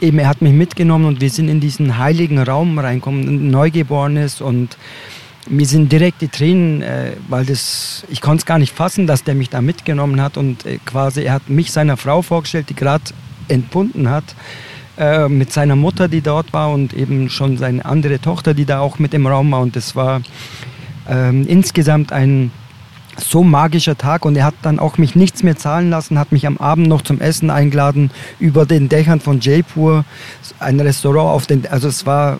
eben, 0.00 0.18
er 0.18 0.28
hat 0.28 0.42
mich 0.42 0.52
mitgenommen 0.52 1.06
und 1.06 1.20
wir 1.20 1.30
sind 1.30 1.48
in 1.48 1.60
diesen 1.60 1.98
heiligen 1.98 2.38
Raum 2.38 2.78
reinkommen, 2.78 3.28
ein 3.28 3.50
Neugeborenes 3.50 4.40
und 4.40 4.76
mir 5.48 5.66
sind 5.66 5.92
direkt 5.92 6.22
die 6.22 6.28
Tränen, 6.28 6.82
äh, 6.82 7.12
weil 7.28 7.44
das, 7.44 8.04
ich 8.08 8.20
konnte 8.20 8.38
es 8.38 8.46
gar 8.46 8.58
nicht 8.58 8.74
fassen, 8.74 9.06
dass 9.06 9.24
der 9.24 9.34
mich 9.34 9.48
da 9.48 9.60
mitgenommen 9.60 10.20
hat 10.20 10.36
und 10.36 10.66
äh, 10.66 10.78
quasi, 10.84 11.22
er 11.22 11.34
hat 11.34 11.48
mich 11.48 11.72
seiner 11.72 11.96
Frau 11.96 12.22
vorgestellt, 12.22 12.68
die 12.68 12.74
gerade 12.74 13.04
entbunden 13.48 14.10
hat, 14.10 14.24
äh, 14.98 15.28
mit 15.28 15.52
seiner 15.52 15.76
Mutter, 15.76 16.08
die 16.08 16.20
dort 16.20 16.52
war 16.52 16.72
und 16.72 16.94
eben 16.94 17.30
schon 17.30 17.58
seine 17.58 17.84
andere 17.84 18.20
Tochter, 18.20 18.54
die 18.54 18.64
da 18.64 18.80
auch 18.80 18.98
mit 18.98 19.14
im 19.14 19.26
Raum 19.26 19.52
war 19.52 19.60
und 19.60 19.76
das 19.76 19.94
war 19.94 20.20
ähm, 21.08 21.46
insgesamt 21.46 22.12
ein 22.12 22.50
so 23.18 23.42
magischer 23.42 23.96
Tag 23.96 24.24
und 24.24 24.36
er 24.36 24.44
hat 24.44 24.54
dann 24.62 24.78
auch 24.78 24.98
mich 24.98 25.14
nichts 25.14 25.42
mehr 25.42 25.56
zahlen 25.56 25.90
lassen, 25.90 26.18
hat 26.18 26.32
mich 26.32 26.46
am 26.46 26.58
Abend 26.58 26.88
noch 26.88 27.02
zum 27.02 27.20
Essen 27.20 27.50
eingeladen 27.50 28.10
über 28.38 28.66
den 28.66 28.88
Dächern 28.88 29.20
von 29.20 29.40
Jaipur, 29.40 30.04
ein 30.58 30.80
Restaurant 30.80 31.34
auf 31.34 31.46
den, 31.46 31.66
also 31.66 31.88
es 31.88 32.06
war 32.06 32.38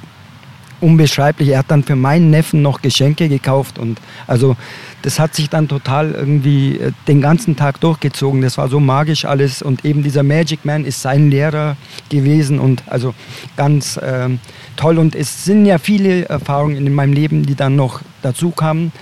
unbeschreiblich. 0.81 1.51
Er 1.51 1.61
hat 1.61 1.71
dann 1.71 1.85
für 1.85 1.97
meinen 1.97 2.31
Neffen 2.31 2.63
noch 2.63 2.83
Geschenke 2.83 3.29
gekauft 3.29 3.79
und 3.79 4.01
also 4.27 4.57
das 5.03 5.19
hat 5.19 5.35
sich 5.35 5.49
dann 5.49 5.69
total 5.69 6.13
irgendwie 6.13 6.79
äh, 6.79 6.93
den 7.09 7.21
ganzen 7.21 7.57
Tag 7.57 7.81
durchgezogen. 7.81 8.43
Das 8.43 8.59
war 8.59 8.69
so 8.69 8.81
magisch 8.81 9.25
alles 9.25 9.63
und 9.63 9.85
eben 9.85 10.03
dieser 10.03 10.23
Magic 10.23 10.65
Man 10.65 10.85
ist 10.85 11.03
sein 11.03 11.31
Lehrer 11.31 11.77
gewesen 12.09 12.59
und 12.59 12.83
also 12.87 13.15
ganz 13.57 13.97
äh, 13.97 14.29
toll 14.77 14.99
und 14.99 15.15
es 15.15 15.45
sind 15.45 15.67
ja 15.67 15.79
viele 15.79 16.27
Erfahrungen 16.27 16.87
in 16.87 16.95
meinem 16.95 17.13
Leben, 17.13 17.47
die 17.47 17.55
dann 17.55 17.77
noch 17.77 18.01
dazu 18.23 18.51
kamen. 18.51 18.93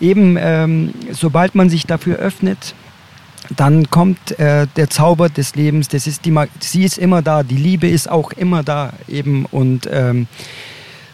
Eben 0.00 0.36
ähm, 0.38 0.94
sobald 1.12 1.54
man 1.54 1.70
sich 1.70 1.86
dafür 1.86 2.16
öffnet, 2.16 2.74
dann 3.56 3.90
kommt 3.90 4.38
äh, 4.38 4.66
der 4.76 4.90
Zauber 4.90 5.28
des 5.28 5.54
Lebens. 5.54 5.88
Das 5.88 6.06
ist 6.06 6.24
die, 6.24 6.34
sie 6.60 6.84
ist 6.84 6.98
immer 6.98 7.22
da, 7.22 7.42
die 7.42 7.56
Liebe 7.56 7.88
ist 7.88 8.10
auch 8.10 8.32
immer 8.32 8.62
da 8.62 8.92
eben 9.08 9.46
und 9.46 9.88
ähm, 9.90 10.26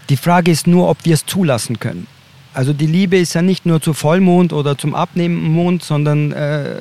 die 0.09 0.17
Frage 0.17 0.51
ist 0.51 0.67
nur, 0.67 0.89
ob 0.89 0.99
wir 1.05 1.15
es 1.15 1.25
zulassen 1.25 1.79
können. 1.79 2.07
Also 2.53 2.73
die 2.73 2.87
Liebe 2.87 3.17
ist 3.17 3.35
ja 3.35 3.43
nicht 3.43 3.67
nur 3.67 3.81
zu 3.81 3.95
Vollmond 3.95 4.53
oder 4.53 4.77
zum 4.77 4.95
abnehmenden 4.95 5.53
Mond, 5.53 5.83
sondern 5.83 6.33
äh, 6.33 6.77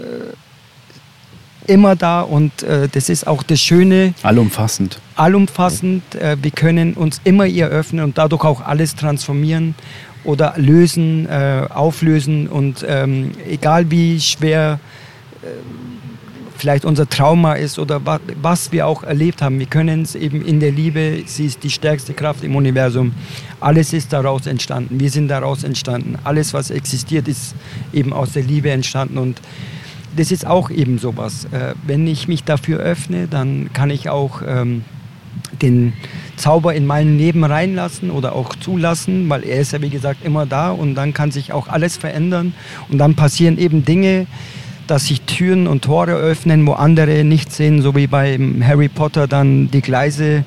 immer 1.67 1.95
da 1.95 2.21
und 2.21 2.63
äh, 2.63 2.89
das 2.89 3.09
ist 3.09 3.25
auch 3.25 3.43
das 3.43 3.61
Schöne. 3.61 4.13
Allumfassend. 4.23 4.99
Allumfassend. 5.15 6.15
Äh, 6.15 6.37
wir 6.41 6.51
können 6.51 6.93
uns 6.93 7.21
immer 7.23 7.45
ihr 7.45 7.67
öffnen 7.67 8.03
und 8.03 8.17
dadurch 8.17 8.43
auch 8.43 8.61
alles 8.61 8.95
transformieren 8.95 9.75
oder 10.23 10.53
lösen, 10.57 11.27
äh, 11.27 11.67
auflösen 11.69 12.47
und 12.47 12.85
ähm, 12.87 13.31
egal 13.47 13.91
wie 13.91 14.19
schwer 14.19 14.79
äh, 15.41 15.47
vielleicht 16.63 16.85
unser 16.85 17.09
Trauma 17.09 17.55
ist 17.55 17.77
oder 17.77 17.99
was 18.41 18.71
wir 18.71 18.87
auch 18.87 19.03
erlebt 19.03 19.41
haben. 19.41 19.59
Wir 19.59 19.65
können 19.65 20.03
es 20.03 20.15
eben 20.15 20.45
in 20.45 20.61
der 20.61 20.71
Liebe, 20.71 21.23
sie 21.25 21.45
ist 21.47 21.61
die 21.61 21.69
stärkste 21.69 22.13
Kraft 22.13 22.41
im 22.41 22.55
Universum. 22.55 23.11
Alles 23.59 23.91
ist 23.91 24.13
daraus 24.13 24.47
entstanden. 24.47 24.97
Wir 24.97 25.09
sind 25.09 25.27
daraus 25.27 25.65
entstanden. 25.65 26.17
Alles, 26.23 26.53
was 26.53 26.71
existiert, 26.71 27.27
ist 27.27 27.53
eben 27.91 28.13
aus 28.13 28.31
der 28.31 28.43
Liebe 28.43 28.71
entstanden 28.71 29.17
und 29.17 29.41
das 30.15 30.31
ist 30.31 30.45
auch 30.45 30.69
eben 30.69 30.99
sowas. 30.99 31.47
Äh, 31.51 31.73
wenn 31.85 32.07
ich 32.07 32.29
mich 32.29 32.45
dafür 32.45 32.79
öffne, 32.79 33.27
dann 33.27 33.71
kann 33.73 33.89
ich 33.89 34.09
auch 34.09 34.41
ähm, 34.47 34.85
den 35.61 35.93
Zauber 36.35 36.73
in 36.73 36.85
mein 36.85 37.17
Leben 37.17 37.43
reinlassen 37.43 38.09
oder 38.09 38.35
auch 38.35 38.55
zulassen, 38.55 39.29
weil 39.29 39.43
er 39.43 39.59
ist 39.59 39.71
ja 39.71 39.81
wie 39.81 39.89
gesagt 39.89 40.25
immer 40.25 40.45
da 40.45 40.71
und 40.71 40.95
dann 40.95 41.13
kann 41.13 41.31
sich 41.31 41.51
auch 41.53 41.67
alles 41.67 41.97
verändern 41.97 42.53
und 42.89 42.97
dann 42.97 43.15
passieren 43.15 43.57
eben 43.57 43.85
Dinge, 43.85 44.25
dass 44.87 45.07
sich 45.07 45.21
Türen 45.21 45.67
und 45.67 45.83
Tore 45.83 46.13
öffnen, 46.13 46.65
wo 46.65 46.73
andere 46.73 47.23
nicht 47.23 47.51
sehen, 47.51 47.81
so 47.81 47.95
wie 47.95 48.07
bei 48.07 48.39
Harry 48.61 48.89
Potter 48.89 49.27
dann 49.27 49.71
die 49.71 49.81
Gleise, 49.81 50.43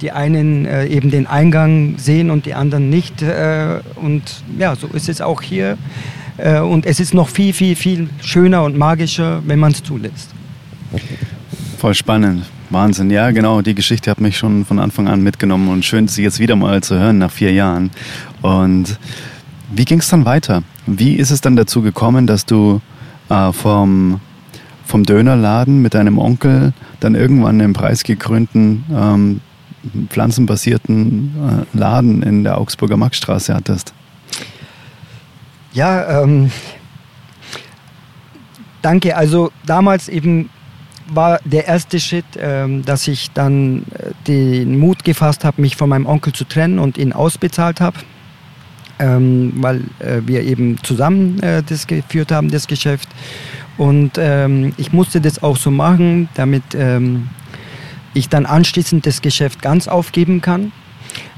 die 0.00 0.12
einen 0.12 0.66
äh, 0.66 0.86
eben 0.86 1.10
den 1.10 1.26
Eingang 1.26 1.94
sehen 1.98 2.30
und 2.30 2.46
die 2.46 2.54
anderen 2.54 2.90
nicht. 2.90 3.22
Äh, 3.22 3.80
und 3.96 4.22
ja, 4.58 4.76
so 4.76 4.86
ist 4.88 5.08
es 5.08 5.20
auch 5.20 5.42
hier. 5.42 5.78
Äh, 6.36 6.60
und 6.60 6.86
es 6.86 7.00
ist 7.00 7.14
noch 7.14 7.28
viel, 7.28 7.52
viel, 7.52 7.74
viel 7.76 8.08
schöner 8.22 8.64
und 8.64 8.76
magischer, 8.76 9.42
wenn 9.46 9.58
man 9.58 9.72
es 9.72 9.82
zulässt. 9.82 10.30
Voll 11.78 11.94
spannend. 11.94 12.44
Wahnsinn, 12.74 13.10
ja, 13.10 13.30
genau. 13.30 13.62
Die 13.62 13.74
Geschichte 13.74 14.10
hat 14.10 14.20
mich 14.20 14.36
schon 14.36 14.66
von 14.66 14.78
Anfang 14.78 15.08
an 15.08 15.22
mitgenommen 15.22 15.68
und 15.68 15.84
schön, 15.84 16.08
sie 16.08 16.22
jetzt 16.22 16.40
wieder 16.40 16.56
mal 16.56 16.82
zu 16.82 16.98
hören 16.98 17.16
nach 17.18 17.30
vier 17.30 17.52
Jahren. 17.52 17.90
Und 18.42 18.98
wie 19.72 19.86
ging 19.86 20.00
es 20.00 20.08
dann 20.08 20.26
weiter? 20.26 20.62
Wie 20.86 21.14
ist 21.14 21.30
es 21.30 21.40
dann 21.40 21.56
dazu 21.56 21.80
gekommen, 21.80 22.26
dass 22.26 22.44
du 22.44 22.82
äh, 23.30 23.52
vom, 23.52 24.20
vom 24.84 25.04
Dönerladen 25.04 25.80
mit 25.80 25.94
deinem 25.94 26.18
Onkel 26.18 26.74
dann 27.00 27.14
irgendwann 27.14 27.60
einen 27.60 27.72
preisgekrönten 27.72 28.84
ähm, 28.92 29.40
pflanzenbasierten 30.10 31.66
äh, 31.72 31.78
Laden 31.78 32.22
in 32.22 32.44
der 32.44 32.58
Augsburger 32.58 32.96
Maxstraße 32.96 33.54
hattest. 33.54 33.94
Ja, 35.72 36.22
ähm, 36.22 36.50
danke. 38.82 39.16
Also 39.16 39.50
damals 39.66 40.08
eben 40.08 40.50
war 41.06 41.40
der 41.44 41.66
erste 41.66 42.00
Schritt, 42.00 42.24
ähm, 42.38 42.84
dass 42.84 43.08
ich 43.08 43.30
dann 43.32 43.84
äh, 43.98 44.10
den 44.26 44.78
Mut 44.78 45.04
gefasst 45.04 45.44
habe, 45.44 45.60
mich 45.60 45.76
von 45.76 45.88
meinem 45.88 46.06
Onkel 46.06 46.32
zu 46.32 46.44
trennen 46.44 46.78
und 46.78 46.98
ihn 46.98 47.12
ausbezahlt 47.12 47.80
habe 47.80 47.98
ähm, 48.98 49.52
weil 49.56 49.82
äh, 49.98 50.20
wir 50.24 50.42
eben 50.42 50.82
zusammen 50.82 51.42
äh, 51.42 51.62
das 51.62 51.86
geführt 51.86 52.32
haben, 52.32 52.50
das 52.50 52.66
Geschäft. 52.66 53.08
Und 53.76 54.12
ähm, 54.18 54.72
ich 54.76 54.92
musste 54.92 55.20
das 55.20 55.42
auch 55.42 55.56
so 55.56 55.70
machen, 55.70 56.28
damit 56.34 56.62
ähm, 56.74 57.28
ich 58.14 58.28
dann 58.28 58.46
anschließend 58.46 59.04
das 59.04 59.20
Geschäft 59.20 59.62
ganz 59.62 59.88
aufgeben 59.88 60.40
kann. 60.40 60.72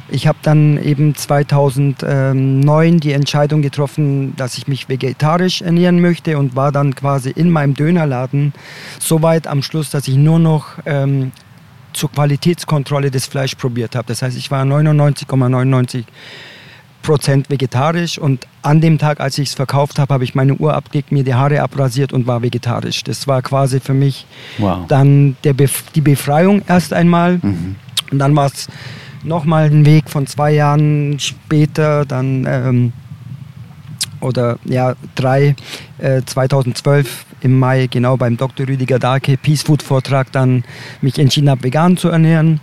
Ich 0.08 0.26
habe 0.26 0.38
dann 0.42 0.82
eben 0.82 1.14
2009 1.14 3.00
die 3.00 3.12
Entscheidung 3.12 3.62
getroffen, 3.62 4.34
dass 4.36 4.56
ich 4.56 4.68
mich 4.68 4.88
vegetarisch 4.88 5.62
ernähren 5.62 6.00
möchte 6.00 6.38
und 6.38 6.54
war 6.54 6.72
dann 6.72 6.94
quasi 6.94 7.30
in 7.30 7.50
meinem 7.50 7.74
Dönerladen 7.74 8.52
so 8.98 9.22
weit 9.22 9.46
am 9.46 9.62
Schluss, 9.62 9.90
dass 9.90 10.06
ich 10.06 10.16
nur 10.16 10.38
noch 10.38 10.66
ähm, 10.84 11.32
zur 11.92 12.12
Qualitätskontrolle 12.12 13.10
des 13.10 13.26
Fleisch 13.26 13.54
probiert 13.54 13.96
habe. 13.96 14.06
Das 14.08 14.22
heißt, 14.22 14.36
ich 14.36 14.50
war 14.50 14.62
99,99 14.64 16.04
Prozent 17.02 17.50
vegetarisch 17.50 18.18
und 18.18 18.46
an 18.62 18.80
dem 18.80 18.98
Tag, 18.98 19.20
als 19.20 19.38
ich 19.38 19.50
es 19.50 19.54
verkauft 19.54 19.98
habe, 19.98 20.12
habe 20.12 20.24
ich 20.24 20.34
meine 20.34 20.54
Uhr 20.54 20.74
abgelegt, 20.74 21.12
mir 21.12 21.22
die 21.22 21.34
Haare 21.34 21.62
abrasiert 21.62 22.12
und 22.12 22.26
war 22.26 22.42
vegetarisch. 22.42 23.04
Das 23.04 23.28
war 23.28 23.42
quasi 23.42 23.80
für 23.80 23.94
mich 23.94 24.26
wow. 24.58 24.86
dann 24.88 25.36
Bef 25.40 25.84
die 25.94 26.00
Befreiung 26.00 26.62
erst 26.66 26.92
einmal. 26.92 27.38
Mhm. 27.40 27.76
Und 28.10 28.18
dann 28.18 28.34
war 28.34 28.46
es 28.46 28.68
nochmal 29.22 29.66
ein 29.66 29.86
Weg 29.86 30.08
von 30.10 30.26
zwei 30.26 30.52
Jahren 30.52 31.18
später, 31.18 32.04
dann 32.04 32.46
ähm, 32.48 32.92
oder 34.20 34.58
ja, 34.64 34.94
drei, 35.14 35.54
äh, 35.98 36.22
2012 36.24 37.26
im 37.40 37.58
Mai, 37.58 37.86
genau 37.86 38.16
beim 38.16 38.36
Dr. 38.36 38.66
Rüdiger 38.66 38.98
Dahlke, 38.98 39.36
Peace 39.36 39.62
Food 39.62 39.82
Vortrag, 39.82 40.32
dann 40.32 40.64
mich 41.00 41.18
entschieden 41.18 41.50
habe, 41.50 41.62
vegan 41.62 41.96
zu 41.96 42.08
ernähren. 42.08 42.60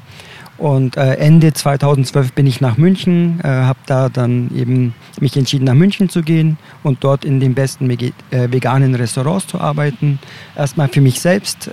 Und 0.57 0.97
äh, 0.97 1.15
Ende 1.15 1.51
2012 1.51 2.33
bin 2.33 2.45
ich 2.45 2.61
nach 2.61 2.77
München, 2.77 3.39
äh, 3.43 3.47
habe 3.47 3.79
da 3.87 4.09
dann 4.09 4.51
eben 4.55 4.93
mich 5.19 5.35
entschieden, 5.35 5.65
nach 5.65 5.73
München 5.73 6.09
zu 6.09 6.21
gehen 6.21 6.57
und 6.83 7.03
dort 7.03 7.25
in 7.25 7.39
den 7.39 7.55
besten 7.55 7.89
äh, 7.89 8.11
veganen 8.29 8.93
Restaurants 8.93 9.47
zu 9.47 9.59
arbeiten. 9.59 10.19
Erstmal 10.55 10.89
für 10.89 11.01
mich 11.01 11.19
selbst, 11.19 11.69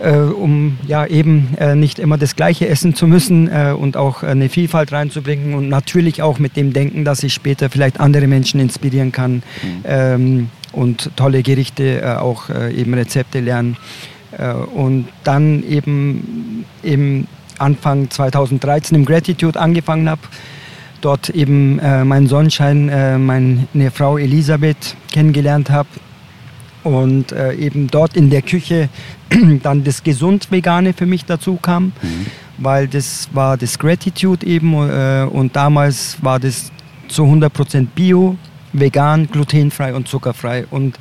äh, 0.00 0.14
äh, 0.14 0.16
um 0.16 0.78
ja 0.86 1.06
eben 1.06 1.54
äh, 1.58 1.74
nicht 1.74 1.98
immer 1.98 2.18
das 2.18 2.36
Gleiche 2.36 2.68
essen 2.68 2.94
zu 2.94 3.06
müssen 3.06 3.48
und 3.74 3.96
auch 3.96 4.22
eine 4.22 4.48
Vielfalt 4.48 4.92
reinzubringen 4.92 5.54
und 5.54 5.68
natürlich 5.68 6.22
auch 6.22 6.38
mit 6.38 6.56
dem 6.56 6.72
Denken, 6.72 7.04
dass 7.04 7.22
ich 7.22 7.32
später 7.34 7.70
vielleicht 7.70 8.00
andere 8.00 8.26
Menschen 8.26 8.60
inspirieren 8.60 9.12
kann 9.12 9.34
mhm. 9.34 9.42
ähm, 9.84 10.48
und 10.72 11.10
tolle 11.16 11.42
Gerichte, 11.42 12.20
auch 12.20 12.50
eben 12.50 12.94
Rezepte 12.94 13.40
lernen. 13.40 13.76
und 14.74 15.06
dann 15.22 15.62
eben 15.62 16.64
im 16.82 17.26
Anfang 17.58 18.10
2013 18.10 18.96
im 18.96 19.04
Gratitude 19.04 19.58
angefangen 19.60 20.08
habe. 20.10 20.22
Dort 21.00 21.28
eben 21.30 21.78
äh, 21.78 22.04
meinen 22.04 22.26
Sonnenschein, 22.26 22.88
äh, 22.88 23.18
meine 23.18 23.90
Frau 23.92 24.18
Elisabeth 24.18 24.96
kennengelernt 25.12 25.70
habe 25.70 25.88
und 26.84 27.32
äh, 27.32 27.54
eben 27.54 27.88
dort 27.88 28.16
in 28.16 28.30
der 28.30 28.42
Küche 28.42 28.88
dann 29.62 29.84
das 29.84 30.02
Gesund-Vegane 30.02 30.92
für 30.92 31.06
mich 31.06 31.24
dazu 31.24 31.56
kam, 31.60 31.86
mhm. 32.02 32.26
weil 32.58 32.86
das 32.86 33.28
war 33.32 33.56
das 33.56 33.78
Gratitude 33.78 34.46
eben 34.46 34.74
äh, 34.74 35.26
und 35.30 35.56
damals 35.56 36.18
war 36.22 36.38
das 36.38 36.70
zu 37.08 37.24
100% 37.24 37.88
Bio, 37.94 38.36
vegan, 38.72 39.28
glutenfrei 39.30 39.94
und 39.94 40.08
zuckerfrei 40.08 40.66
und 40.70 40.98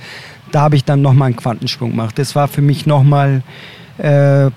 da 0.52 0.62
habe 0.62 0.76
ich 0.76 0.86
dann 0.86 1.02
nochmal 1.02 1.28
einen 1.28 1.36
Quantensprung 1.36 1.92
gemacht. 1.92 2.18
Das 2.20 2.36
war 2.36 2.48
für 2.48 2.62
mich 2.62 2.86
nochmal 2.86 3.42
äh, 3.98 4.52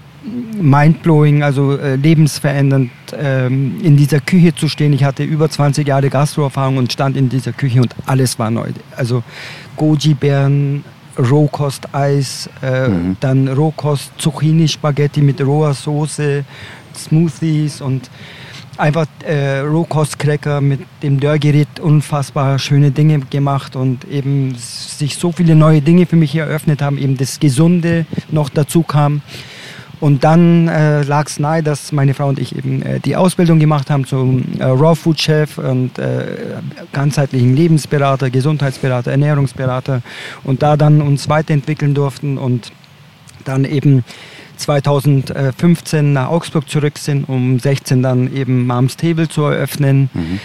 mindblowing, 0.60 1.42
also 1.42 1.76
äh, 1.76 1.96
lebensverändernd, 1.96 2.90
ähm, 3.18 3.78
in 3.82 3.96
dieser 3.96 4.20
Küche 4.20 4.54
zu 4.54 4.68
stehen. 4.68 4.92
Ich 4.92 5.04
hatte 5.04 5.22
über 5.22 5.48
20 5.48 5.86
Jahre 5.86 6.10
Gastroerfahrung 6.10 6.76
und 6.76 6.92
stand 6.92 7.16
in 7.16 7.28
dieser 7.28 7.52
Küche 7.52 7.80
und 7.80 7.94
alles 8.06 8.38
war 8.38 8.50
neu. 8.50 8.70
Also 8.96 9.22
Goji-Beeren, 9.76 10.84
Rohkost-Eis, 11.18 12.50
äh, 12.62 12.88
mhm. 12.88 13.16
dann 13.20 13.48
Rohkost-Zucchini-Spaghetti 13.48 15.20
mit 15.20 15.40
roher 15.40 15.74
Soße, 15.74 16.44
Smoothies 16.94 17.80
und 17.80 18.10
einfach 18.78 19.06
äh, 19.24 19.60
Rohkost-Cracker 19.60 20.60
mit 20.60 20.80
dem 21.02 21.20
Dörrgerät 21.20 21.80
unfassbar 21.80 22.58
schöne 22.58 22.90
Dinge 22.90 23.20
gemacht 23.20 23.76
und 23.76 24.04
eben 24.04 24.54
sich 24.56 25.16
so 25.16 25.32
viele 25.32 25.54
neue 25.54 25.80
Dinge 25.80 26.06
für 26.06 26.16
mich 26.16 26.34
eröffnet 26.34 26.82
haben, 26.82 26.98
eben 26.98 27.16
das 27.16 27.40
Gesunde 27.40 28.06
noch 28.30 28.48
dazu 28.48 28.82
kam. 28.82 29.22
Und 29.98 30.24
dann 30.24 30.68
äh, 30.68 31.02
lag 31.02 31.26
es 31.26 31.38
nahe, 31.38 31.62
dass 31.62 31.90
meine 31.92 32.12
Frau 32.12 32.28
und 32.28 32.38
ich 32.38 32.54
eben 32.54 32.82
äh, 32.82 33.00
die 33.00 33.16
Ausbildung 33.16 33.58
gemacht 33.58 33.90
haben 33.90 34.04
zum 34.04 34.44
äh, 34.58 34.64
Raw 34.64 34.94
Food 34.94 35.20
Chef 35.20 35.58
und 35.58 35.98
äh, 35.98 36.26
ganzheitlichen 36.92 37.56
Lebensberater, 37.56 38.30
Gesundheitsberater, 38.30 39.10
Ernährungsberater 39.10 40.02
und 40.44 40.62
da 40.62 40.76
dann 40.76 41.00
uns 41.00 41.28
weiterentwickeln 41.28 41.94
durften 41.94 42.36
und 42.36 42.72
dann 43.44 43.64
eben 43.64 44.04
2015 44.58 46.12
nach 46.12 46.28
Augsburg 46.28 46.68
zurück 46.68 46.98
sind, 46.98 47.28
um 47.28 47.58
16 47.58 48.02
dann 48.02 48.34
eben 48.34 48.66
Moms 48.66 48.96
Table 48.96 49.28
zu 49.28 49.42
eröffnen. 49.44 50.10
Mhm 50.12 50.40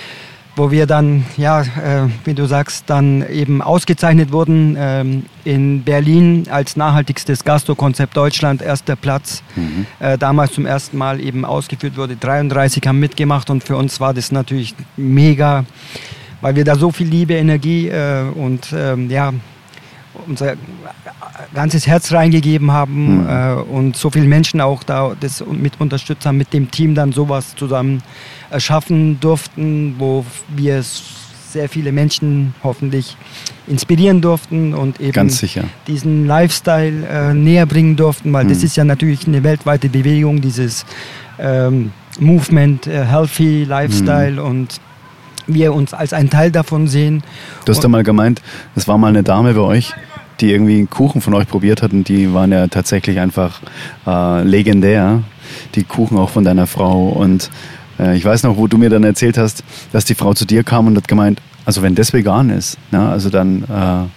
wo 0.62 0.69
wir 0.69 0.86
dann, 0.86 1.26
ja, 1.38 1.62
äh, 1.62 2.08
wie 2.24 2.36
du 2.36 2.45
sagst, 2.45 2.84
dann 2.86 3.28
eben 3.28 3.63
ausgezeichnet 3.63 4.32
wurden 4.32 4.78
ähm, 4.78 5.24
in 5.43 5.82
Berlin 5.82 6.43
als 6.52 6.76
nachhaltigstes 6.76 7.43
Gastro-Konzept 7.43 8.15
Deutschland, 8.15 8.62
erster 8.62 8.95
Platz. 8.95 9.41
Mhm. 9.56 9.88
Äh, 10.00 10.19
damals 10.19 10.52
zum 10.54 10.67
ersten 10.67 11.00
Mal 11.00 11.19
eben 11.19 11.45
ausgeführt 11.45 11.97
wurde. 11.97 12.15
33 12.15 12.86
haben 12.86 13.00
mitgemacht 13.00 13.50
und 13.50 13.63
für 13.63 13.76
uns 13.76 14.00
war 14.00 14.13
das 14.13 14.32
natürlich 14.32 14.76
mega, 14.97 15.65
weil 16.41 16.56
wir 16.56 16.63
da 16.63 16.76
so 16.76 16.91
viel 16.91 17.08
Liebe, 17.08 17.34
Energie 17.34 17.88
äh, 17.88 18.21
und 18.30 18.67
ähm, 18.71 19.10
ja, 19.10 19.34
unser 20.28 20.56
ganzes 21.54 21.88
Herz 21.88 22.12
reingegeben 22.12 22.71
haben 22.71 23.24
mhm. 23.24 23.30
äh, 23.30 23.54
und 23.54 23.95
so 23.95 24.10
viele 24.10 24.28
Menschen 24.28 24.62
auch 24.62 24.84
da 24.84 25.13
das 25.19 25.43
mit 25.45 25.80
unterstützt 25.80 26.26
haben, 26.26 26.38
mit 26.38 26.54
dem 26.54 26.69
Team 26.71 26.95
dann 26.95 27.12
sowas 27.12 27.56
zusammen 27.56 28.02
erschaffen 28.50 29.19
durften, 29.19 29.95
wo 29.97 30.26
wir 30.50 30.84
sehr 30.84 31.67
viele 31.67 31.91
Menschen 31.91 32.54
hoffentlich 32.63 33.17
inspirieren 33.67 34.21
durften 34.21 34.74
und 34.74 35.00
eben 35.02 35.13
diesen 35.88 36.26
Lifestyle 36.26 37.06
äh, 37.08 37.34
näher 37.34 37.65
bringen 37.65 37.95
durften, 37.95 38.32
weil 38.32 38.45
mhm. 38.45 38.50
das 38.50 38.63
ist 38.63 38.78
ja 38.78 38.84
natürlich 38.84 39.28
eine 39.28 39.43
weltweite 39.43 39.89
Bewegung, 39.89 40.41
dieses 40.41 40.86
ähm, 41.39 41.91
Movement, 42.19 42.88
äh, 42.88 43.06
Healthy 43.06 43.65
Lifestyle 43.65 44.34
mhm. 44.34 44.39
und 44.39 44.82
wir 45.47 45.73
uns 45.73 45.93
als 45.93 46.13
ein 46.13 46.30
Teil 46.30 46.51
davon 46.51 46.88
sehen. 46.88 47.23
Du 47.65 47.73
hast 47.73 47.84
ja 47.84 47.89
mal 47.89 48.04
gemeint, 48.04 48.41
es 48.75 48.88
war 48.88 48.97
mal 48.97 49.08
eine 49.08 49.23
Dame 49.23 49.54
bei 49.54 49.62
euch, 49.62 49.93
die 50.39 50.51
irgendwie 50.51 50.77
einen 50.77 50.89
Kuchen 50.89 51.21
von 51.21 51.34
euch 51.34 51.47
probiert 51.47 51.82
hat 51.82 51.93
und 51.93 52.08
die 52.08 52.34
waren 52.34 52.51
ja 52.51 52.67
tatsächlich 52.67 53.19
einfach 53.19 53.62
äh, 54.08 54.43
legendär, 54.43 55.23
die 55.75 55.84
Kuchen 55.84 56.17
auch 56.17 56.30
von 56.30 56.43
deiner 56.43 56.67
Frau 56.67 57.10
und 57.10 57.49
äh, 57.99 58.17
ich 58.17 58.25
weiß 58.25 58.43
noch, 58.43 58.58
wo 58.58 58.67
du 58.67 58.77
mir 58.77 58.89
dann 58.89 59.04
erzählt 59.04 59.38
hast, 59.38 59.63
dass 59.91 60.06
die 60.06 60.15
Frau 60.15 60.34
zu 60.34 60.45
dir 60.45 60.63
kam 60.63 60.88
und 60.88 60.97
hat 60.97 61.08
gemeint, 61.08 61.41
also 61.65 61.82
wenn 61.82 61.95
das 61.95 62.13
vegan 62.13 62.49
ist, 62.49 62.77
na, 62.91 63.12
also 63.12 63.30
dann, 63.30 63.63
äh, 63.63 64.08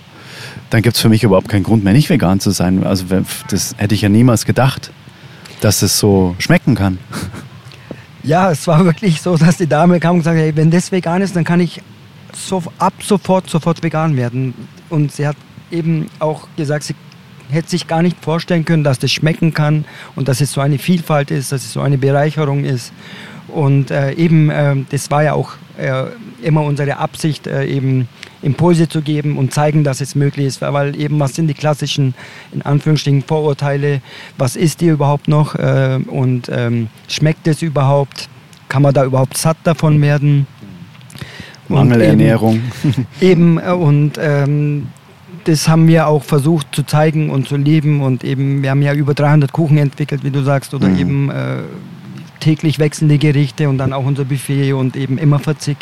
dann 0.71 0.83
gibt 0.83 0.97
es 0.97 1.03
für 1.03 1.09
mich 1.09 1.23
überhaupt 1.23 1.49
keinen 1.49 1.63
Grund 1.63 1.85
mehr, 1.85 1.93
nicht 1.93 2.11
vegan 2.11 2.41
zu 2.41 2.51
sein. 2.51 2.85
Also 2.85 3.05
das 3.49 3.75
hätte 3.77 3.95
ich 3.95 4.01
ja 4.01 4.09
niemals 4.09 4.45
gedacht, 4.45 4.91
dass 5.61 5.83
es 5.83 5.99
so 5.99 6.35
schmecken 6.39 6.75
kann. 6.75 6.99
Ja, 8.25 8.51
es 8.51 8.67
war 8.67 8.83
wirklich 8.87 9.21
so, 9.21 9.37
dass 9.37 9.59
die 9.59 9.67
Dame 9.67 10.01
kam 10.01 10.17
und 10.17 10.27
hat, 10.27 10.35
hey, 10.35 10.57
wenn 10.57 10.71
das 10.71 10.91
vegan 10.91 11.21
ist, 11.21 11.37
dann 11.37 11.45
kann 11.45 11.61
ich 11.61 11.83
so, 12.33 12.63
ab 12.79 12.95
sofort, 13.03 13.51
sofort 13.51 13.83
vegan 13.83 14.17
werden. 14.17 14.55
Und 14.89 15.13
sie 15.13 15.27
hat 15.27 15.37
eben 15.71 16.07
auch 16.21 16.49
gesagt, 16.57 16.85
sie 16.85 16.95
hätte 17.51 17.69
sich 17.69 17.87
gar 17.87 18.01
nicht 18.01 18.17
vorstellen 18.25 18.65
können, 18.65 18.83
dass 18.83 18.99
das 18.99 19.13
schmecken 19.13 19.53
kann 19.53 19.85
und 20.17 20.27
dass 20.27 20.41
es 20.41 20.53
so 20.53 20.63
eine 20.63 20.79
Vielfalt 20.79 21.31
ist, 21.31 21.53
dass 21.53 21.65
es 21.65 21.75
so 21.75 21.83
eine 21.83 21.99
Bereicherung 21.99 22.65
ist. 22.65 22.95
Und 23.49 23.91
äh, 23.91 24.13
eben, 24.13 24.49
äh, 24.49 24.75
das 24.89 25.11
war 25.11 25.23
ja 25.23 25.35
auch 25.35 25.53
äh, 25.77 26.05
immer 26.43 26.63
unsere 26.63 26.97
Absicht, 26.97 27.47
äh, 27.47 27.67
eben 27.67 28.09
Impulse 28.45 28.89
zu 28.89 29.03
geben 29.03 29.37
und 29.37 29.53
zeigen, 29.53 29.85
dass 29.85 30.01
es 30.01 30.15
möglich 30.15 30.47
ist. 30.47 30.61
Weil 30.61 30.99
eben, 31.01 31.19
was 31.19 31.35
sind 31.35 31.49
die 31.49 31.55
klassischen, 31.55 32.15
in 32.53 32.63
Anführungsstrichen, 32.63 33.23
Vorurteile? 33.23 34.01
Was 34.39 34.57
ist 34.57 34.81
die 34.81 34.89
überhaupt 34.89 35.29
noch? 35.29 35.55
Äh, 35.55 36.01
und 36.07 36.51
ähm, 36.53 36.89
schmeckt 37.09 37.47
es 37.47 37.63
überhaupt? 37.63 38.29
Kann 38.69 38.83
man 38.83 38.95
da 38.95 39.05
überhaupt 39.05 39.37
satt 39.37 39.59
davon 39.65 40.01
werden? 40.01 40.47
Mangelernährung. 41.69 42.61
Eben, 43.21 43.59
eben 43.59 43.59
äh, 43.59 43.73
und 43.73 44.19
ähm, 44.21 44.89
das 45.45 45.69
haben 45.69 45.87
wir 45.89 46.07
auch 46.07 46.23
versucht 46.23 46.69
zu 46.75 46.85
zeigen 46.85 47.31
und 47.31 47.49
zu 47.49 47.57
leben 47.57 48.01
und 48.01 48.25
eben, 48.25 48.63
wir 48.63 48.71
haben 48.71 48.83
ja 48.83 48.95
über 48.95 49.15
300 49.15 49.53
Kuchen 49.53 49.79
entwickelt, 49.79 50.25
wie 50.25 50.31
du 50.31 50.43
sagst, 50.43 50.75
oder 50.75 50.89
mhm. 50.89 50.99
eben 50.99 51.31
äh, 51.31 51.59
täglich 52.45 52.79
wechselnde 52.79 53.17
Gerichte 53.17 53.71
und 53.71 53.79
dann 53.79 53.95
auch 53.95 54.05
unser 54.05 54.27
Buffet 54.27 54.75
und 54.75 54.97
eben 54.97 55.17
immer 55.17 55.39
40 55.39 55.79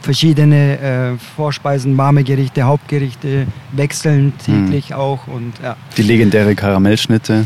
verschiedene 0.00 0.78
äh, 0.78 1.18
Vorspeisen, 1.34 1.98
warme 1.98 2.22
Gerichte, 2.22 2.62
Hauptgerichte 2.62 3.48
wechseln 3.72 4.32
täglich 4.38 4.90
mhm. 4.90 4.96
auch 4.96 5.26
und 5.26 5.54
ja. 5.60 5.76
Die 5.96 6.02
legendäre 6.02 6.54
Karamellschnitte. 6.54 7.44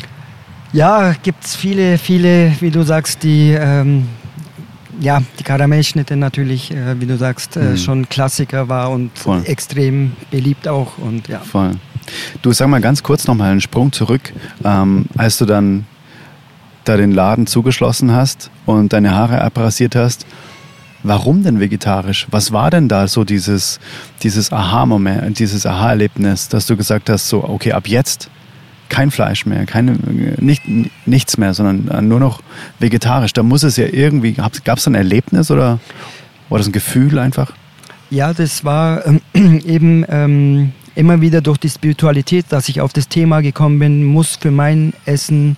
Ja, 0.74 1.14
gibt 1.22 1.46
es 1.46 1.56
viele, 1.56 1.96
viele, 1.96 2.52
wie 2.60 2.70
du 2.70 2.82
sagst, 2.82 3.22
die 3.22 3.56
ähm, 3.58 4.06
ja, 5.00 5.22
die 5.38 5.44
Karamellschnitte 5.44 6.16
natürlich, 6.16 6.70
äh, 6.70 7.00
wie 7.00 7.06
du 7.06 7.16
sagst, 7.16 7.56
äh, 7.56 7.60
mhm. 7.60 7.76
schon 7.78 8.08
Klassiker 8.10 8.68
war 8.68 8.90
und 8.90 9.16
Voll. 9.18 9.42
extrem 9.44 10.12
beliebt 10.30 10.68
auch. 10.68 10.98
Und, 10.98 11.28
ja. 11.28 11.38
Voll. 11.38 11.70
Du 12.42 12.52
sag 12.52 12.68
mal 12.68 12.80
ganz 12.80 13.02
kurz 13.02 13.26
nochmal 13.26 13.52
einen 13.52 13.60
Sprung 13.60 13.92
zurück, 13.92 14.32
ähm, 14.62 15.06
als 15.16 15.38
du 15.38 15.46
dann 15.46 15.86
da 16.88 16.96
den 16.96 17.12
Laden 17.12 17.46
zugeschlossen 17.46 18.12
hast 18.12 18.50
und 18.66 18.92
deine 18.92 19.14
Haare 19.14 19.40
abrasiert 19.40 19.94
hast. 19.94 20.26
Warum 21.02 21.44
denn 21.44 21.60
vegetarisch? 21.60 22.26
Was 22.30 22.52
war 22.52 22.70
denn 22.70 22.88
da 22.88 23.06
so 23.06 23.24
dieses, 23.24 23.78
dieses 24.22 24.52
Aha-Moment, 24.52 25.38
dieses 25.38 25.64
Aha-Erlebnis, 25.64 26.48
dass 26.48 26.66
du 26.66 26.76
gesagt 26.76 27.08
hast, 27.08 27.28
so, 27.28 27.44
okay, 27.44 27.72
ab 27.72 27.86
jetzt 27.86 28.30
kein 28.88 29.10
Fleisch 29.10 29.46
mehr, 29.46 29.66
keine, 29.66 29.96
nicht, 30.38 30.62
nichts 31.06 31.36
mehr, 31.36 31.54
sondern 31.54 32.08
nur 32.08 32.20
noch 32.20 32.40
vegetarisch. 32.78 33.32
Da 33.32 33.42
muss 33.42 33.62
es 33.62 33.76
ja 33.76 33.86
irgendwie, 33.86 34.32
gab 34.32 34.78
es 34.78 34.86
ein 34.86 34.94
Erlebnis 34.94 35.50
oder 35.50 35.78
war 36.48 36.58
das 36.58 36.66
ein 36.66 36.72
Gefühl 36.72 37.18
einfach? 37.18 37.52
Ja, 38.10 38.32
das 38.32 38.64
war 38.64 39.06
ähm, 39.06 39.20
eben 39.66 40.04
ähm, 40.08 40.72
immer 40.94 41.20
wieder 41.20 41.40
durch 41.40 41.58
die 41.58 41.68
Spiritualität, 41.68 42.46
dass 42.48 42.68
ich 42.68 42.80
auf 42.80 42.92
das 42.92 43.08
Thema 43.08 43.40
gekommen 43.40 43.78
bin, 43.78 44.04
muss 44.04 44.36
für 44.36 44.50
mein 44.50 44.94
Essen 45.04 45.56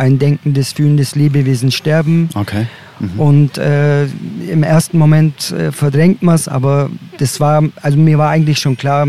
ein 0.00 0.18
denkendes, 0.18 0.72
fühlendes 0.72 1.14
Lebewesen 1.14 1.70
sterben. 1.70 2.30
Okay. 2.34 2.66
Mhm. 2.98 3.20
Und 3.20 3.58
äh, 3.58 4.04
im 4.50 4.62
ersten 4.62 4.98
Moment 4.98 5.52
äh, 5.52 5.72
verdrängt 5.72 6.22
man 6.22 6.34
es, 6.34 6.48
aber 6.48 6.90
das 7.18 7.38
war, 7.38 7.62
also 7.82 7.98
mir 7.98 8.16
war 8.18 8.30
eigentlich 8.30 8.58
schon 8.58 8.76
klar, 8.76 9.06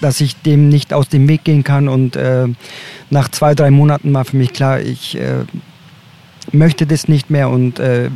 dass 0.00 0.20
ich 0.20 0.34
dem 0.42 0.68
nicht 0.68 0.92
aus 0.92 1.08
dem 1.08 1.28
Weg 1.28 1.44
gehen 1.44 1.62
kann. 1.62 1.88
Und 1.88 2.16
äh, 2.16 2.48
nach 3.10 3.28
zwei, 3.28 3.54
drei 3.54 3.70
Monaten 3.70 4.12
war 4.14 4.24
für 4.24 4.36
mich 4.36 4.52
klar, 4.52 4.80
ich 4.80 5.16
äh, 5.16 5.44
möchte 6.52 6.86
das 6.86 7.06
nicht 7.06 7.30
mehr 7.30 7.50
und 7.50 7.78
äh, 7.78 8.10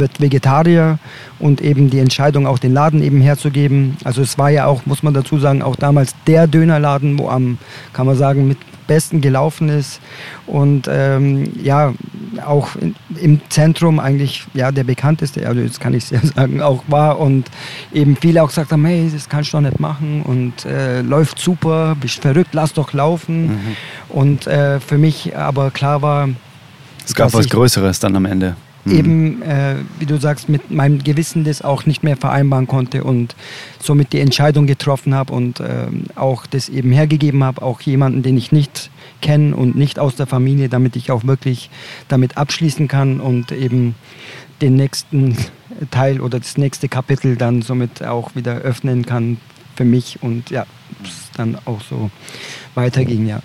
wird 0.00 0.20
Vegetarier 0.20 0.98
und 1.38 1.60
eben 1.60 1.90
die 1.90 1.98
Entscheidung, 1.98 2.46
auch 2.46 2.58
den 2.58 2.72
Laden 2.72 3.02
eben 3.02 3.20
herzugeben. 3.20 3.96
Also 4.04 4.22
es 4.22 4.38
war 4.38 4.50
ja 4.50 4.66
auch, 4.66 4.86
muss 4.86 5.02
man 5.02 5.14
dazu 5.14 5.38
sagen, 5.38 5.62
auch 5.62 5.76
damals 5.76 6.14
der 6.26 6.46
Dönerladen, 6.46 7.18
wo 7.18 7.28
am, 7.28 7.58
kann 7.92 8.06
man 8.06 8.16
sagen, 8.16 8.48
mit 8.48 8.58
besten 8.90 9.20
gelaufen 9.20 9.68
ist 9.68 10.00
und 10.48 10.88
ähm, 10.90 11.52
ja, 11.62 11.94
auch 12.44 12.74
in, 12.74 12.96
im 13.20 13.40
Zentrum 13.48 14.00
eigentlich 14.00 14.46
ja 14.52 14.72
der 14.72 14.82
bekannteste, 14.82 15.46
also 15.46 15.60
jetzt 15.60 15.78
kann 15.78 15.94
ich 15.94 16.04
es 16.04 16.10
ja 16.10 16.20
sagen, 16.20 16.60
auch 16.60 16.82
war 16.88 17.20
und 17.20 17.48
eben 17.92 18.16
viele 18.16 18.42
auch 18.42 18.48
gesagt 18.48 18.72
haben, 18.72 18.84
hey, 18.84 19.08
das 19.12 19.28
kannst 19.28 19.52
du 19.52 19.58
doch 19.58 19.62
nicht 19.62 19.78
machen 19.78 20.22
und 20.22 20.64
äh, 20.64 21.02
läuft 21.02 21.38
super, 21.38 21.94
bist 22.00 22.20
verrückt, 22.20 22.50
lass 22.52 22.72
doch 22.72 22.92
laufen 22.92 23.46
mhm. 23.46 23.76
und 24.08 24.48
äh, 24.48 24.80
für 24.80 24.98
mich 24.98 25.36
aber 25.36 25.70
klar 25.70 26.02
war, 26.02 26.28
es 27.06 27.14
gab 27.14 27.32
was 27.32 27.48
Größeres 27.48 28.00
dann 28.00 28.16
am 28.16 28.24
Ende 28.24 28.56
mhm. 28.84 28.94
eben, 28.94 29.42
äh, 29.42 29.76
wie 29.98 30.06
du 30.06 30.18
sagst, 30.18 30.48
mit 30.48 30.70
meinem 30.70 31.02
Gewissen 31.02 31.44
das 31.44 31.62
auch 31.62 31.86
nicht 31.86 32.02
mehr 32.02 32.16
vereinbaren 32.16 32.66
konnte 32.66 33.04
und 33.04 33.34
somit 33.80 34.12
die 34.12 34.20
Entscheidung 34.20 34.66
getroffen 34.66 35.14
habe 35.14 35.32
und 35.32 35.60
äh, 35.60 35.86
auch 36.14 36.46
das 36.46 36.68
eben 36.68 36.92
hergegeben 36.92 37.44
habe, 37.44 37.62
auch 37.62 37.80
jemanden, 37.80 38.22
den 38.22 38.36
ich 38.36 38.52
nicht 38.52 38.90
kenne 39.20 39.54
und 39.54 39.76
nicht 39.76 39.98
aus 39.98 40.16
der 40.16 40.26
Familie, 40.26 40.68
damit 40.68 40.96
ich 40.96 41.10
auch 41.10 41.24
wirklich 41.24 41.70
damit 42.08 42.36
abschließen 42.36 42.88
kann 42.88 43.20
und 43.20 43.52
eben 43.52 43.94
den 44.62 44.76
nächsten 44.76 45.36
Teil 45.90 46.20
oder 46.20 46.38
das 46.38 46.58
nächste 46.58 46.88
Kapitel 46.88 47.36
dann 47.36 47.62
somit 47.62 48.02
auch 48.02 48.34
wieder 48.34 48.56
öffnen 48.56 49.06
kann 49.06 49.38
für 49.76 49.84
mich 49.84 50.18
und 50.22 50.50
ja, 50.50 50.66
dann 51.36 51.56
auch 51.64 51.80
so 51.88 52.10
weiterging, 52.74 53.26
ja. 53.26 53.40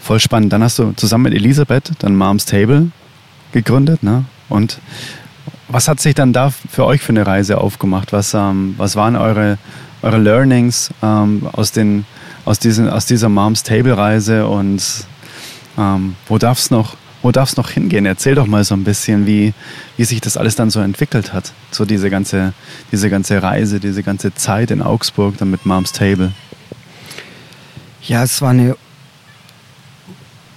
Voll 0.00 0.20
spannend. 0.20 0.52
Dann 0.52 0.62
hast 0.62 0.78
du 0.78 0.92
zusammen 0.92 1.24
mit 1.24 1.34
Elisabeth 1.34 1.92
dann 1.98 2.14
Moms 2.14 2.44
Table 2.44 2.90
gegründet, 3.52 4.02
ne? 4.02 4.24
Und 4.48 4.80
was 5.68 5.88
hat 5.88 6.00
sich 6.00 6.14
dann 6.14 6.32
da 6.32 6.50
für 6.50 6.84
euch 6.84 7.00
für 7.00 7.10
eine 7.10 7.26
Reise 7.26 7.58
aufgemacht? 7.58 8.12
Was, 8.12 8.34
ähm, 8.34 8.74
was 8.78 8.96
waren 8.96 9.16
eure, 9.16 9.58
eure 10.02 10.18
Learnings 10.18 10.90
ähm, 11.02 11.48
aus, 11.52 11.72
den, 11.72 12.06
aus, 12.44 12.58
diesen, 12.58 12.88
aus 12.88 13.06
dieser 13.06 13.28
Moms 13.28 13.62
Table 13.62 13.96
Reise 13.96 14.46
und 14.46 14.82
ähm, 15.76 16.14
wo 16.28 16.38
darf 16.38 16.58
es 16.58 16.70
noch, 16.70 16.96
noch 17.22 17.70
hingehen? 17.70 18.06
Erzähl 18.06 18.36
doch 18.36 18.46
mal 18.46 18.62
so 18.62 18.74
ein 18.74 18.84
bisschen, 18.84 19.26
wie, 19.26 19.52
wie 19.96 20.04
sich 20.04 20.20
das 20.20 20.36
alles 20.36 20.54
dann 20.54 20.70
so 20.70 20.80
entwickelt 20.80 21.32
hat. 21.32 21.52
So 21.72 21.84
diese 21.84 22.10
ganze, 22.10 22.52
diese 22.92 23.10
ganze 23.10 23.42
Reise, 23.42 23.80
diese 23.80 24.02
ganze 24.02 24.34
Zeit 24.34 24.70
in 24.70 24.82
Augsburg 24.82 25.36
dann 25.38 25.50
mit 25.50 25.66
Moms 25.66 25.92
Table. 25.92 26.32
Ja, 28.02 28.22
es 28.22 28.40
war 28.40 28.50
eine 28.50 28.76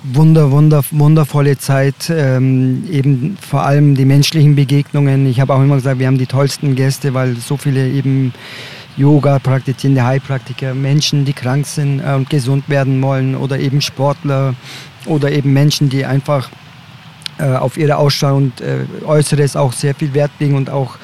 wunder, 0.03 0.51
wunder, 0.51 0.83
wundervolle 0.91 1.57
Zeit. 1.57 2.09
Ähm, 2.09 2.83
eben 2.89 3.37
vor 3.39 3.63
allem 3.63 3.95
die 3.95 4.05
menschlichen 4.05 4.55
Begegnungen. 4.55 5.25
Ich 5.27 5.39
habe 5.39 5.53
auch 5.53 5.61
immer 5.61 5.75
gesagt, 5.75 5.99
wir 5.99 6.07
haben 6.07 6.17
die 6.17 6.25
tollsten 6.25 6.75
Gäste, 6.75 7.13
weil 7.13 7.35
so 7.35 7.57
viele 7.57 7.87
eben 7.89 8.33
Yoga 8.97 9.39
praktizierende 9.39 10.03
Heilpraktiker, 10.03 10.73
Menschen, 10.73 11.23
die 11.25 11.33
krank 11.33 11.65
sind 11.65 12.01
äh, 12.01 12.13
und 12.13 12.29
gesund 12.29 12.67
werden 12.69 13.01
wollen 13.01 13.35
oder 13.35 13.59
eben 13.59 13.81
Sportler 13.81 14.55
oder 15.05 15.31
eben 15.31 15.53
Menschen, 15.53 15.89
die 15.89 16.05
einfach 16.05 16.49
äh, 17.37 17.45
auf 17.45 17.77
ihre 17.77 17.97
Ausstrahlung 17.97 18.43
und 18.43 18.61
äh, 18.61 18.79
Äußeres 19.05 19.55
auch 19.55 19.71
sehr 19.71 19.95
viel 19.95 20.13
Wert 20.13 20.31
legen 20.39 20.55
und 20.55 20.69
auch 20.69 20.97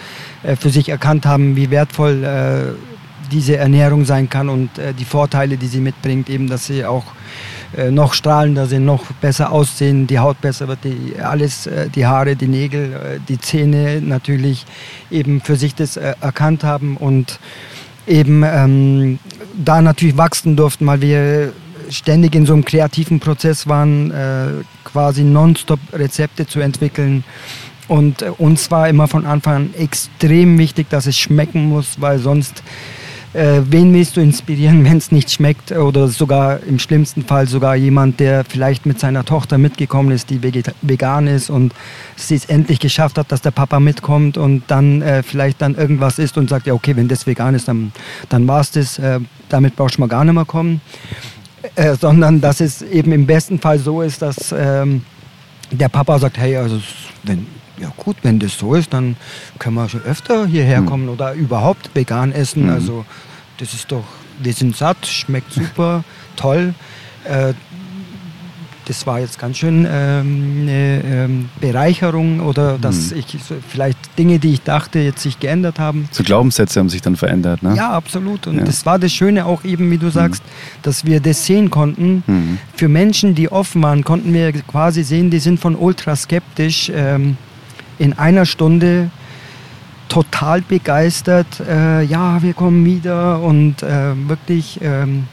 äh, 0.43 0.55
für 0.55 0.69
sich 0.69 0.89
erkannt 0.89 1.25
haben, 1.25 1.55
wie 1.55 1.69
wertvoll 1.69 2.23
äh, 2.23 2.94
diese 3.31 3.57
Ernährung 3.57 4.05
sein 4.05 4.29
kann 4.29 4.49
und 4.49 4.77
äh, 4.77 4.93
die 4.93 5.05
Vorteile, 5.05 5.57
die 5.57 5.67
sie 5.67 5.79
mitbringt, 5.79 6.29
eben, 6.29 6.47
dass 6.47 6.67
sie 6.67 6.85
auch 6.85 7.05
äh, 7.75 7.91
noch 7.91 8.13
strahlender 8.13 8.67
sind, 8.67 8.85
noch 8.85 9.05
besser 9.21 9.51
aussehen, 9.51 10.07
die 10.07 10.19
Haut 10.19 10.39
besser 10.41 10.67
wird, 10.67 10.79
die, 10.83 11.19
alles, 11.19 11.67
äh, 11.67 11.89
die 11.89 12.05
Haare, 12.05 12.35
die 12.35 12.47
Nägel, 12.47 12.93
äh, 12.93 13.19
die 13.27 13.39
Zähne 13.39 14.01
natürlich 14.01 14.65
eben 15.11 15.41
für 15.41 15.55
sich 15.55 15.75
das 15.75 15.97
erkannt 15.97 16.63
haben 16.63 16.97
und 16.97 17.39
eben 18.07 18.43
ähm, 18.43 19.19
da 19.55 19.81
natürlich 19.81 20.17
wachsen 20.17 20.55
durften, 20.55 20.85
weil 20.85 21.01
wir 21.01 21.53
ständig 21.89 22.35
in 22.35 22.45
so 22.45 22.53
einem 22.53 22.65
kreativen 22.65 23.19
Prozess 23.19 23.67
waren, 23.67 24.11
äh, 24.11 24.47
quasi 24.83 25.23
nonstop 25.23 25.79
Rezepte 25.93 26.47
zu 26.47 26.59
entwickeln. 26.59 27.23
Und 27.87 28.21
äh, 28.21 28.29
uns 28.37 28.71
war 28.71 28.89
immer 28.89 29.07
von 29.07 29.25
Anfang 29.25 29.55
an 29.55 29.73
extrem 29.77 30.57
wichtig, 30.57 30.89
dass 30.89 31.05
es 31.05 31.17
schmecken 31.17 31.67
muss, 31.69 31.99
weil 31.99 32.19
sonst 32.19 32.63
äh, 33.35 33.61
wen 33.69 33.93
willst 33.93 34.17
du 34.17 34.21
inspirieren, 34.21 34.85
wenn 34.89 34.97
es 34.97 35.11
nicht 35.11 35.31
schmeckt? 35.31 35.71
Oder 35.71 36.07
sogar 36.07 36.61
im 36.63 36.79
schlimmsten 36.79 37.23
Fall 37.23 37.47
sogar 37.47 37.75
jemand, 37.75 38.19
der 38.19 38.43
vielleicht 38.43 38.85
mit 38.85 38.99
seiner 38.99 39.25
Tochter 39.25 39.57
mitgekommen 39.57 40.11
ist, 40.11 40.29
die 40.29 40.41
vegan 40.81 41.27
ist 41.27 41.49
und 41.49 41.73
sie 42.15 42.35
es 42.35 42.45
endlich 42.45 42.79
geschafft 42.79 43.17
hat, 43.17 43.31
dass 43.31 43.41
der 43.41 43.51
Papa 43.51 43.79
mitkommt 43.79 44.37
und 44.37 44.63
dann 44.67 45.01
äh, 45.01 45.23
vielleicht 45.23 45.61
dann 45.61 45.75
irgendwas 45.75 46.19
isst 46.19 46.37
und 46.37 46.49
sagt, 46.49 46.67
ja 46.67 46.73
okay, 46.73 46.95
wenn 46.95 47.07
das 47.07 47.27
vegan 47.27 47.55
ist, 47.55 47.67
dann, 47.67 47.91
dann 48.29 48.47
war 48.47 48.61
es 48.61 48.71
das, 48.71 48.99
äh, 48.99 49.19
damit 49.49 49.75
brauchst 49.75 49.97
du 49.97 50.01
mal 50.01 50.07
gar 50.07 50.23
nicht 50.23 50.33
mehr 50.33 50.45
kommen. 50.45 50.81
Äh, 51.75 51.95
sondern 51.95 52.41
dass 52.41 52.59
es 52.59 52.83
eben 52.83 53.11
im 53.11 53.25
besten 53.25 53.59
Fall 53.59 53.79
so 53.79 54.01
ist, 54.01 54.21
dass 54.21 54.53
ähm, 54.55 55.01
der 55.71 55.89
Papa 55.89 56.19
sagt, 56.19 56.37
hey, 56.37 56.57
also 56.57 56.79
wenn, 57.23 57.47
ja 57.79 57.91
gut, 57.97 58.17
wenn 58.23 58.39
das 58.39 58.57
so 58.57 58.75
ist, 58.75 58.93
dann 58.93 59.15
können 59.59 59.75
wir 59.75 59.89
schon 59.89 60.03
öfter 60.03 60.45
hierher 60.47 60.81
mhm. 60.81 60.85
kommen 60.85 61.09
oder 61.09 61.33
überhaupt 61.33 61.89
vegan 61.93 62.31
essen. 62.31 62.63
Mhm. 62.63 62.69
Also 62.69 63.05
das 63.57 63.73
ist 63.73 63.91
doch, 63.91 64.05
wir 64.39 64.53
sind 64.53 64.75
satt, 64.75 65.05
schmeckt 65.05 65.51
super, 65.51 66.03
toll. 66.35 66.73
Äh, 67.25 67.53
das 68.85 69.07
war 69.07 69.19
jetzt 69.19 69.39
ganz 69.39 69.57
schön 69.57 69.87
ähm, 69.89 70.59
eine 70.61 71.01
ähm, 71.03 71.49
Bereicherung 71.59 72.39
oder 72.39 72.77
dass 72.77 73.11
mhm. 73.11 73.17
ich 73.17 73.25
so, 73.43 73.55
vielleicht 73.67 73.97
Dinge, 74.17 74.39
die 74.39 74.53
ich 74.53 74.61
dachte, 74.61 74.99
jetzt 74.99 75.21
sich 75.21 75.39
geändert 75.39 75.79
haben. 75.79 76.07
So 76.11 76.23
Glaubenssätze 76.23 76.79
haben 76.79 76.89
sich 76.89 77.01
dann 77.01 77.15
verändert, 77.15 77.63
ne? 77.63 77.73
Ja, 77.75 77.91
absolut. 77.91 78.47
Und 78.47 78.59
ja. 78.59 78.63
das 78.63 78.85
war 78.85 78.99
das 78.99 79.11
Schöne 79.11 79.45
auch 79.45 79.63
eben, 79.63 79.89
wie 79.89 79.97
du 79.97 80.09
sagst, 80.09 80.43
mhm. 80.43 80.79
dass 80.83 81.05
wir 81.05 81.19
das 81.19 81.45
sehen 81.45 81.71
konnten. 81.71 82.23
Mhm. 82.27 82.59
Für 82.75 82.87
Menschen, 82.87 83.33
die 83.33 83.51
offen 83.51 83.81
waren, 83.81 84.03
konnten 84.03 84.31
wir 84.33 84.51
quasi 84.51 85.03
sehen, 85.03 85.31
die 85.31 85.39
sind 85.39 85.59
von 85.59 85.75
ultra 85.75 86.15
skeptisch. 86.15 86.91
Ähm, 86.93 87.37
in 87.99 88.13
einer 88.13 88.45
Stunde 88.45 89.09
total 90.09 90.61
begeistert, 90.61 91.59
äh, 91.59 92.03
ja, 92.03 92.41
wir 92.41 92.53
kommen 92.53 92.85
wieder 92.85 93.41
und 93.41 93.83
äh, 93.83 94.15
wirklich 94.27 94.79
ähm, 94.81 95.27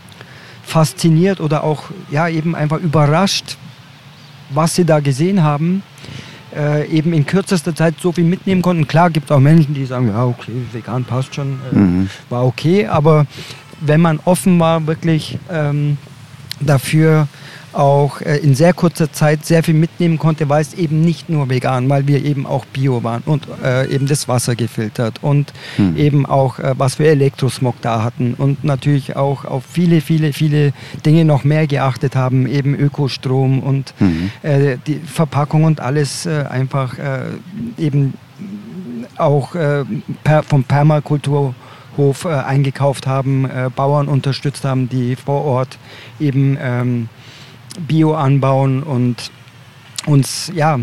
fasziniert 0.63 1.41
oder 1.41 1.65
auch 1.65 1.85
ja, 2.11 2.29
eben 2.29 2.55
einfach 2.55 2.79
überrascht, 2.79 3.59
was 4.51 4.75
sie 4.75 4.85
da 4.85 5.01
gesehen 5.01 5.43
haben. 5.43 5.83
Äh, 6.55 6.87
eben 6.89 7.15
in 7.15 7.25
kürzester 7.25 7.75
Zeit 7.75 7.95
so 7.99 8.13
viel 8.13 8.25
mitnehmen 8.25 8.61
konnten. 8.61 8.87
Klar 8.87 9.09
gibt 9.09 9.31
es 9.31 9.33
auch 9.35 9.41
Menschen, 9.41 9.73
die 9.73 9.87
sagen, 9.87 10.09
ja, 10.09 10.27
okay, 10.27 10.53
vegan 10.73 11.05
passt 11.05 11.35
schon, 11.35 11.59
äh, 11.73 11.77
mhm. 11.77 12.11
war 12.29 12.45
okay, 12.45 12.87
aber 12.87 13.27
wenn 13.81 14.03
man 14.03 14.21
offen 14.25 14.61
war, 14.61 14.87
wirklich 14.87 15.39
ähm, 15.51 15.97
dafür, 16.61 17.27
auch 17.75 18.21
äh, 18.21 18.39
in 18.39 18.55
sehr 18.55 18.73
kurzer 18.73 19.13
Zeit 19.13 19.45
sehr 19.45 19.63
viel 19.63 19.75
mitnehmen 19.75 20.19
konnte, 20.19 20.49
weil 20.49 20.63
es 20.63 20.75
eben 20.75 21.01
nicht 21.01 21.29
nur 21.29 21.49
vegan, 21.49 21.89
weil 21.89 22.07
wir 22.07 22.25
eben 22.25 22.47
auch 22.47 22.65
Bio 22.67 23.03
waren 23.03 23.23
und 23.25 23.47
äh, 23.63 23.89
eben 23.93 24.07
das 24.07 24.29
Wasser 24.29 24.55
gefiltert 24.57 25.19
und 25.23 25.53
hm. 25.77 25.97
eben 25.97 26.27
auch 26.27 26.59
äh, 26.59 26.75
was 26.77 26.97
für 26.97 27.07
Elektrosmog 27.07 27.77
da 27.83 28.03
hatten 28.03 28.35
und 28.35 28.65
natürlich 28.65 29.17
auch 29.17 29.45
auf 29.45 29.65
viele, 29.71 30.01
viele, 30.01 30.33
viele 30.33 30.73
Dinge 31.05 31.25
noch 31.25 31.45
mehr 31.45 31.67
geachtet 31.67 32.17
haben, 32.17 32.47
eben 32.47 32.75
Ökostrom 32.75 33.61
und 33.61 33.95
hm. 33.99 34.31
Äh, 34.43 34.77
die 34.87 34.97
Verpackung 34.97 35.65
und 35.65 35.81
alles 35.81 36.27
äh, 36.27 36.45
einfach 36.49 36.99
äh, 36.99 37.21
eben 37.79 38.15
auch 39.17 39.53
per, 39.53 40.43
vom 40.43 40.65
Permakulturhof 40.65 42.25
eingekauft 42.25 43.07
haben, 43.07 43.49
Bauern 43.77 44.09
unterstützt 44.09 44.65
haben, 44.65 44.89
die 44.89 45.17
vor 45.17 45.45
Ort 45.45 45.79
eben 46.19 46.57
ähm, 46.61 47.09
Bio 47.81 48.15
anbauen 48.15 48.83
und 48.83 49.31
uns 50.07 50.51
ja 50.55 50.79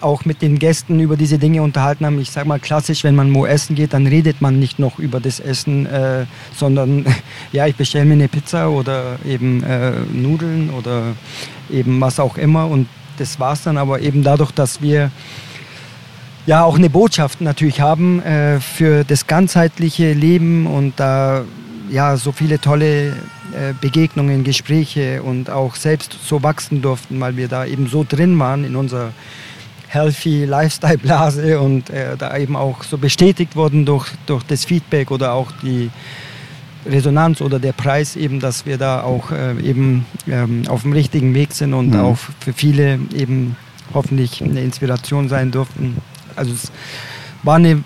auch 0.00 0.24
mit 0.24 0.42
den 0.42 0.58
Gästen 0.58 1.00
über 1.00 1.16
diese 1.16 1.38
Dinge 1.38 1.62
unterhalten 1.62 2.04
haben. 2.04 2.20
Ich 2.20 2.30
sage 2.30 2.46
mal 2.46 2.60
klassisch, 2.60 3.04
wenn 3.04 3.14
man 3.14 3.34
wo 3.34 3.46
essen 3.46 3.74
geht, 3.74 3.94
dann 3.94 4.06
redet 4.06 4.40
man 4.42 4.60
nicht 4.60 4.78
noch 4.78 4.98
über 4.98 5.18
das 5.18 5.40
Essen, 5.40 5.86
äh, 5.86 6.26
sondern 6.54 7.06
ja, 7.52 7.66
ich 7.66 7.74
bestelle 7.74 8.04
mir 8.04 8.14
eine 8.14 8.28
Pizza 8.28 8.70
oder 8.70 9.18
eben 9.26 9.62
äh, 9.62 9.92
Nudeln 10.12 10.70
oder 10.70 11.14
eben 11.70 12.00
was 12.00 12.20
auch 12.20 12.36
immer 12.36 12.68
und 12.68 12.86
das 13.16 13.40
war 13.40 13.54
es 13.54 13.62
dann. 13.62 13.78
Aber 13.78 14.00
eben 14.00 14.22
dadurch, 14.22 14.50
dass 14.50 14.82
wir 14.82 15.10
ja 16.46 16.64
auch 16.64 16.76
eine 16.76 16.90
Botschaft 16.90 17.40
natürlich 17.40 17.80
haben 17.80 18.22
äh, 18.22 18.60
für 18.60 19.04
das 19.04 19.26
ganzheitliche 19.26 20.12
Leben 20.12 20.66
und 20.66 21.00
da 21.00 21.44
ja 21.90 22.16
so 22.16 22.32
viele 22.32 22.60
tolle 22.60 23.14
Begegnungen, 23.80 24.44
Gespräche 24.44 25.22
und 25.22 25.50
auch 25.50 25.76
selbst 25.76 26.16
so 26.24 26.42
wachsen 26.42 26.82
durften, 26.82 27.20
weil 27.20 27.36
wir 27.36 27.48
da 27.48 27.64
eben 27.64 27.86
so 27.88 28.04
drin 28.08 28.38
waren 28.38 28.64
in 28.64 28.76
unserer 28.76 29.12
healthy 29.94 30.44
Lifestyle 30.44 30.98
Blase 30.98 31.60
und 31.60 31.88
äh, 31.90 32.16
da 32.16 32.36
eben 32.36 32.56
auch 32.56 32.82
so 32.82 32.98
bestätigt 32.98 33.56
wurden 33.56 33.86
durch, 33.86 34.08
durch 34.26 34.42
das 34.42 34.64
Feedback 34.64 35.10
oder 35.10 35.32
auch 35.32 35.52
die 35.62 35.90
Resonanz 36.86 37.40
oder 37.40 37.58
der 37.58 37.72
Preis 37.72 38.16
eben, 38.16 38.40
dass 38.40 38.66
wir 38.66 38.76
da 38.76 39.02
auch 39.02 39.30
äh, 39.30 39.58
eben 39.62 40.04
ähm, 40.28 40.64
auf 40.68 40.82
dem 40.82 40.92
richtigen 40.92 41.34
Weg 41.34 41.52
sind 41.52 41.72
und 41.72 41.90
mhm. 41.90 42.00
auch 42.00 42.18
für 42.40 42.52
viele 42.52 42.98
eben 43.14 43.56
hoffentlich 43.94 44.42
eine 44.42 44.60
Inspiration 44.60 45.28
sein 45.28 45.50
durften. 45.50 45.96
Also 46.36 46.52
es 46.52 46.72
war 47.42 47.56
eine 47.56 47.84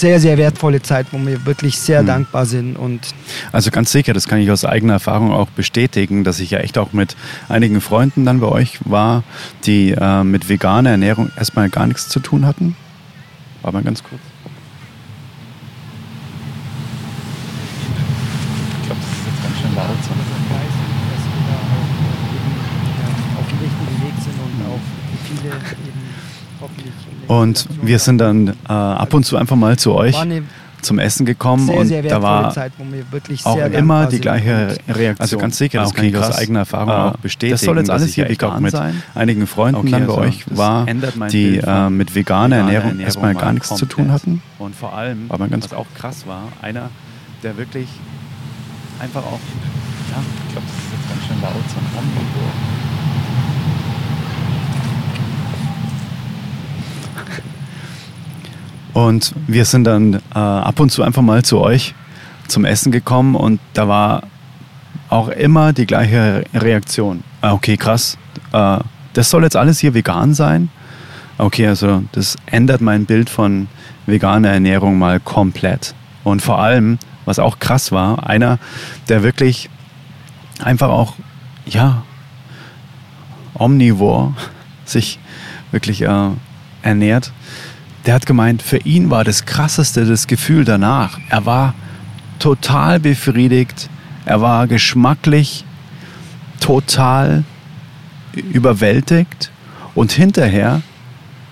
sehr, 0.00 0.20
sehr 0.20 0.36
wertvolle 0.38 0.82
Zeit, 0.82 1.06
wo 1.12 1.18
wir 1.24 1.46
wirklich 1.46 1.78
sehr 1.78 2.02
mhm. 2.02 2.06
dankbar 2.06 2.46
sind. 2.46 2.76
Und 2.76 3.00
also 3.52 3.70
ganz 3.70 3.92
sicher, 3.92 4.12
das 4.12 4.26
kann 4.26 4.38
ich 4.38 4.50
aus 4.50 4.64
eigener 4.64 4.94
Erfahrung 4.94 5.32
auch 5.32 5.48
bestätigen, 5.50 6.24
dass 6.24 6.40
ich 6.40 6.50
ja 6.50 6.58
echt 6.58 6.78
auch 6.78 6.92
mit 6.92 7.16
einigen 7.48 7.80
Freunden 7.80 8.24
dann 8.24 8.40
bei 8.40 8.48
euch 8.48 8.78
war, 8.84 9.22
die 9.64 9.92
äh, 9.92 10.24
mit 10.24 10.48
veganer 10.48 10.90
Ernährung 10.90 11.30
erstmal 11.36 11.70
gar 11.70 11.86
nichts 11.86 12.08
zu 12.08 12.20
tun 12.20 12.46
hatten. 12.46 12.76
War 13.62 13.72
mal 13.72 13.82
ganz 13.82 14.02
kurz. 14.02 14.20
Ich 18.80 18.86
glaube, 18.86 19.00
das 19.00 19.10
ist 19.10 19.26
jetzt 19.26 19.42
ganz 19.42 19.56
schön 19.60 19.74
laut. 19.74 20.04
So. 20.04 20.10
Auf 23.40 23.48
dem 23.48 23.58
richtigen 23.58 23.96
Weg 24.02 24.14
sind 24.22 24.38
und 24.38 24.66
auch 24.66 24.80
viele 25.26 25.54
eben 25.54 26.04
und 27.40 27.68
wir 27.82 27.98
sind 27.98 28.18
dann 28.18 28.48
äh, 28.48 28.72
ab 28.72 29.12
und 29.14 29.24
zu 29.24 29.36
einfach 29.36 29.56
mal 29.56 29.76
zu 29.78 29.94
euch 29.94 30.16
zum 30.84 30.98
Essen 30.98 31.26
gekommen 31.26 31.66
sehr, 31.66 31.86
sehr 31.86 32.02
und 32.02 32.10
da 32.10 32.22
war 32.22 32.50
Zeit, 32.52 32.72
auch 33.44 33.56
immer 33.56 34.06
die 34.06 34.20
gleiche 34.20 34.76
Reaktion. 34.86 35.16
Also 35.18 35.38
ganz 35.38 35.56
sicher, 35.56 35.80
das 35.80 35.90
okay, 35.90 35.96
kann 35.96 36.08
ich 36.08 36.16
aus 36.16 36.36
eigener 36.36 36.60
Erfahrung 36.60 36.90
ah, 36.90 37.08
auch 37.08 37.16
bestätigen. 37.16 37.52
Das 37.52 37.62
soll 37.62 37.78
jetzt 37.78 37.90
alles 37.90 38.14
hier 38.14 38.28
vegan 38.28 38.62
mit 38.62 38.72
sein. 38.72 39.02
einigen 39.14 39.46
Freunden 39.46 39.80
okay, 39.80 39.90
dann 39.90 40.06
bei 40.06 40.12
also 40.12 40.20
euch 40.20 40.44
war, 40.50 40.86
die 41.30 41.56
äh, 41.56 41.90
mit 41.90 42.14
veganer 42.14 42.56
Ernährung, 42.56 42.90
Ernährung 42.90 43.00
erstmal 43.00 43.34
gar 43.34 43.52
nichts 43.52 43.74
zu 43.74 43.86
tun 43.86 44.12
hatten. 44.12 44.42
Und 44.58 44.76
vor 44.76 44.94
allem, 44.94 45.26
aber 45.30 45.48
ganz 45.48 45.64
was 45.64 45.72
auch 45.72 45.86
krass 45.96 46.26
war, 46.26 46.48
einer, 46.60 46.90
der 47.42 47.56
wirklich 47.56 47.88
einfach 49.00 49.22
auch, 49.22 49.40
ja, 50.10 50.22
ich 50.46 50.52
glaube, 50.52 50.66
das 50.66 50.76
ist 50.76 50.92
jetzt 50.92 51.08
ganz 51.08 51.26
schön 51.26 51.40
laut, 51.40 51.64
so 51.68 51.78
ein 51.78 51.86
Omnibus. 51.98 52.93
Und 58.94 59.34
wir 59.46 59.64
sind 59.64 59.84
dann 59.84 60.14
äh, 60.14 60.38
ab 60.38 60.80
und 60.80 60.90
zu 60.90 61.02
einfach 61.02 61.20
mal 61.20 61.44
zu 61.44 61.60
euch 61.60 61.94
zum 62.46 62.64
Essen 62.64 62.92
gekommen 62.92 63.34
und 63.34 63.60
da 63.74 63.88
war 63.88 64.22
auch 65.10 65.28
immer 65.28 65.72
die 65.72 65.86
gleiche 65.86 66.44
Reaktion. 66.54 67.24
Ah, 67.40 67.52
okay, 67.52 67.76
krass. 67.76 68.16
Äh, 68.52 68.78
das 69.12 69.30
soll 69.30 69.42
jetzt 69.42 69.56
alles 69.56 69.80
hier 69.80 69.94
vegan 69.94 70.32
sein? 70.34 70.70
Okay, 71.38 71.66
also 71.66 72.04
das 72.12 72.36
ändert 72.46 72.80
mein 72.80 73.06
Bild 73.06 73.28
von 73.28 73.66
veganer 74.06 74.50
Ernährung 74.50 74.98
mal 74.98 75.18
komplett. 75.18 75.94
Und 76.22 76.40
vor 76.40 76.60
allem, 76.60 76.98
was 77.24 77.38
auch 77.38 77.58
krass 77.58 77.90
war, 77.90 78.28
einer, 78.28 78.58
der 79.08 79.22
wirklich 79.24 79.68
einfach 80.62 80.88
auch, 80.88 81.14
ja, 81.66 82.02
omnivor 83.54 84.34
sich 84.84 85.18
wirklich 85.72 86.02
äh, 86.02 86.30
ernährt, 86.82 87.32
der 88.06 88.14
hat 88.14 88.26
gemeint, 88.26 88.62
für 88.62 88.78
ihn 88.78 89.10
war 89.10 89.24
das 89.24 89.46
krasseste 89.46 90.04
das 90.04 90.26
Gefühl 90.26 90.64
danach. 90.64 91.18
Er 91.30 91.46
war 91.46 91.74
total 92.38 93.00
befriedigt, 93.00 93.88
er 94.24 94.40
war 94.40 94.66
geschmacklich 94.66 95.64
total 96.60 97.44
überwältigt 98.34 99.50
und 99.94 100.12
hinterher 100.12 100.82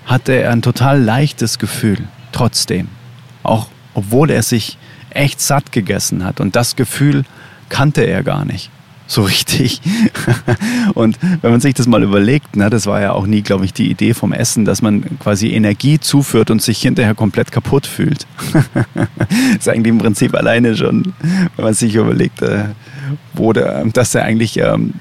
hatte 0.06 0.32
er 0.32 0.50
ein 0.50 0.62
total 0.62 1.00
leichtes 1.00 1.58
Gefühl, 1.58 2.08
trotzdem. 2.32 2.88
Auch 3.42 3.68
obwohl 3.94 4.30
er 4.30 4.42
sich 4.42 4.78
echt 5.10 5.40
satt 5.40 5.72
gegessen 5.72 6.24
hat. 6.24 6.40
Und 6.40 6.56
das 6.56 6.76
Gefühl 6.76 7.24
kannte 7.68 8.02
er 8.02 8.22
gar 8.22 8.44
nicht 8.44 8.70
so 9.12 9.22
richtig. 9.22 9.80
Und 10.94 11.18
wenn 11.42 11.50
man 11.50 11.60
sich 11.60 11.74
das 11.74 11.86
mal 11.86 12.02
überlegt, 12.02 12.56
ne, 12.56 12.70
das 12.70 12.86
war 12.86 13.00
ja 13.00 13.12
auch 13.12 13.26
nie, 13.26 13.42
glaube 13.42 13.64
ich, 13.64 13.72
die 13.72 13.90
Idee 13.90 14.14
vom 14.14 14.32
Essen, 14.32 14.64
dass 14.64 14.80
man 14.80 15.18
quasi 15.18 15.50
Energie 15.52 16.00
zuführt 16.00 16.50
und 16.50 16.62
sich 16.62 16.80
hinterher 16.80 17.14
komplett 17.14 17.52
kaputt 17.52 17.86
fühlt. 17.86 18.26
das 18.52 19.06
ist 19.58 19.68
eigentlich 19.68 19.90
im 19.90 19.98
Prinzip 19.98 20.34
alleine 20.34 20.76
schon, 20.76 21.12
wenn 21.56 21.64
man 21.64 21.74
sich 21.74 21.94
überlegt, 21.94 22.40
äh, 22.42 22.64
wo 23.34 23.52
der, 23.52 23.84
dass 23.86 24.14
er 24.14 24.24
eigentlich 24.24 24.58
ähm, 24.58 24.94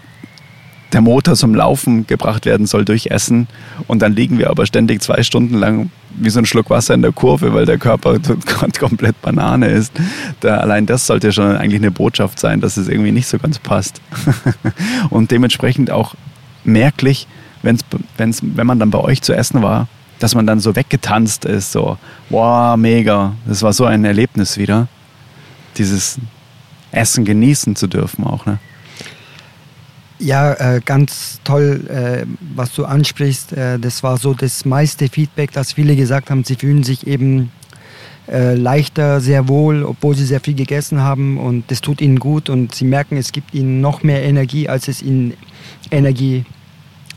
der 0.91 1.01
Motor 1.01 1.35
zum 1.35 1.55
Laufen 1.55 2.05
gebracht 2.05 2.45
werden 2.45 2.65
soll 2.65 2.83
durch 2.83 3.07
Essen. 3.07 3.47
Und 3.87 4.01
dann 4.01 4.13
liegen 4.13 4.37
wir 4.37 4.49
aber 4.49 4.65
ständig 4.65 5.01
zwei 5.01 5.23
Stunden 5.23 5.55
lang 5.55 5.89
wie 6.15 6.29
so 6.29 6.39
ein 6.39 6.45
Schluck 6.45 6.69
Wasser 6.69 6.93
in 6.93 7.01
der 7.01 7.11
Kurve, 7.11 7.53
weil 7.53 7.65
der 7.65 7.77
Körper 7.77 8.17
komplett 8.79 9.21
Banane 9.21 9.67
ist. 9.67 9.93
Da, 10.39 10.57
allein 10.57 10.85
das 10.85 11.07
sollte 11.07 11.31
schon 11.31 11.55
eigentlich 11.55 11.81
eine 11.81 11.91
Botschaft 11.91 12.39
sein, 12.39 12.61
dass 12.61 12.77
es 12.77 12.87
irgendwie 12.87 13.11
nicht 13.11 13.27
so 13.27 13.37
ganz 13.37 13.59
passt. 13.59 14.01
Und 15.09 15.31
dementsprechend 15.31 15.91
auch 15.91 16.15
merklich, 16.63 17.27
wenn's, 17.61 17.81
wenn's, 18.17 18.41
wenn 18.43 18.67
man 18.67 18.79
dann 18.79 18.91
bei 18.91 18.99
euch 18.99 19.21
zu 19.21 19.33
essen 19.33 19.61
war, 19.61 19.87
dass 20.19 20.35
man 20.35 20.45
dann 20.45 20.59
so 20.59 20.75
weggetanzt 20.75 21.45
ist, 21.45 21.71
so, 21.71 21.97
wow, 22.29 22.77
mega. 22.77 23.33
Das 23.47 23.63
war 23.63 23.73
so 23.73 23.85
ein 23.85 24.05
Erlebnis 24.05 24.57
wieder, 24.57 24.87
dieses 25.77 26.19
Essen 26.91 27.25
genießen 27.25 27.75
zu 27.75 27.87
dürfen 27.87 28.25
auch. 28.25 28.45
Ne? 28.45 28.59
Ja, 30.23 30.53
äh, 30.53 30.81
ganz 30.85 31.39
toll, 31.43 31.87
äh, 31.89 32.27
was 32.55 32.75
du 32.75 32.85
ansprichst. 32.85 33.53
Äh, 33.53 33.79
das 33.79 34.03
war 34.03 34.17
so 34.17 34.35
das 34.35 34.65
meiste 34.65 35.07
Feedback, 35.07 35.51
dass 35.51 35.73
viele 35.73 35.95
gesagt 35.95 36.29
haben, 36.29 36.43
sie 36.43 36.55
fühlen 36.55 36.83
sich 36.83 37.07
eben 37.07 37.51
äh, 38.27 38.53
leichter, 38.53 39.19
sehr 39.19 39.47
wohl, 39.47 39.83
obwohl 39.83 40.15
sie 40.15 40.25
sehr 40.25 40.39
viel 40.39 40.53
gegessen 40.53 41.01
haben. 41.01 41.39
Und 41.39 41.71
das 41.71 41.81
tut 41.81 42.01
ihnen 42.01 42.19
gut. 42.19 42.49
Und 42.51 42.75
sie 42.75 42.85
merken, 42.85 43.17
es 43.17 43.31
gibt 43.31 43.55
ihnen 43.55 43.81
noch 43.81 44.03
mehr 44.03 44.21
Energie, 44.21 44.69
als 44.69 44.87
es 44.87 45.01
ihnen 45.01 45.33
Energie 45.89 46.45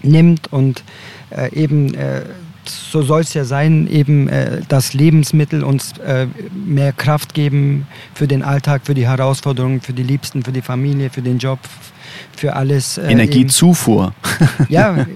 nimmt. 0.03 0.51
Und 0.51 0.83
äh, 1.29 1.55
eben 1.55 1.93
äh, 1.93 2.23
so 2.69 3.03
soll 3.03 3.23
es 3.23 3.35
ja 3.35 3.45
sein, 3.45 3.87
eben 3.87 4.29
äh, 4.29 4.63
dass 4.69 4.95
Lebensmittel 4.95 5.65
uns 5.65 5.99
äh, 5.99 6.27
mehr 6.53 6.93
Kraft 6.93 7.35
geben 7.35 7.87
für 8.15 8.27
den 8.27 8.43
Alltag, 8.43 8.83
für 8.85 8.95
die 8.95 9.07
Herausforderungen, 9.07 9.81
für 9.81 9.93
die 9.93 10.03
Liebsten, 10.03 10.43
für 10.43 10.53
die 10.53 10.63
Familie, 10.63 11.11
für 11.11 11.23
den 11.23 11.39
Job, 11.39 11.59
für 12.37 12.55
alles. 12.55 12.99
Äh, 12.99 13.11
Energiezufuhr. 13.11 14.15
ja, 14.69 15.07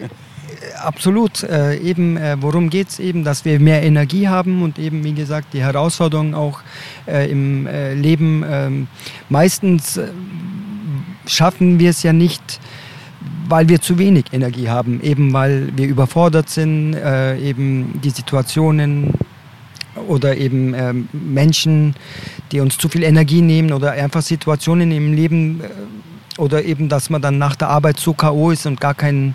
absolut. 0.83 1.43
Äh, 1.43 1.77
eben, 1.79 2.17
äh, 2.17 2.37
worum 2.41 2.71
geht 2.71 2.89
es 2.89 2.99
eben, 2.99 3.25
dass 3.25 3.45
wir 3.45 3.61
mehr 3.61 3.83
Energie 3.83 4.29
haben 4.29 4.63
und 4.63 4.79
eben, 4.79 5.05
wie 5.05 5.15
gesagt, 5.15 5.53
die 5.53 5.63
Herausforderungen 5.63 6.35
auch 6.35 6.61
äh, 7.07 7.31
im 7.31 7.67
äh, 7.67 7.95
Leben. 7.95 8.45
Ähm, 8.49 8.89
meistens 9.29 9.97
äh, 9.97 10.09
schaffen 11.27 11.79
wir 11.79 11.91
es 11.91 12.03
ja 12.03 12.13
nicht, 12.13 12.61
weil 13.49 13.69
wir 13.69 13.81
zu 13.81 13.99
wenig 13.99 14.27
Energie 14.33 14.69
haben, 14.69 15.01
eben 15.03 15.33
weil 15.33 15.73
wir 15.77 15.87
überfordert 15.87 16.49
sind, 16.49 16.95
eben 16.95 18.01
die 18.03 18.11
Situationen 18.11 19.15
oder 20.07 20.37
eben 20.37 20.75
ähm, 20.75 21.09
Menschen, 21.12 21.95
die 22.53 22.61
uns 22.61 22.79
zu 22.79 22.89
viel 22.89 23.03
Energie 23.03 23.43
nehmen 23.43 23.72
oder 23.72 23.93
einfach 23.93 24.22
Situationen 24.22 24.93
im 24.93 25.12
Leben 25.12 25.61
oder 26.39 26.64
eben, 26.64 26.89
dass 26.89 27.11
man 27.11 27.20
dann 27.20 27.39
nach 27.39 27.57
der 27.57 27.68
Arbeit 27.68 27.99
so 27.99 28.14
K.O. 28.14 28.51
ist 28.51 28.64
und 28.66 28.81
gar 28.81 28.95
keine 28.95 29.35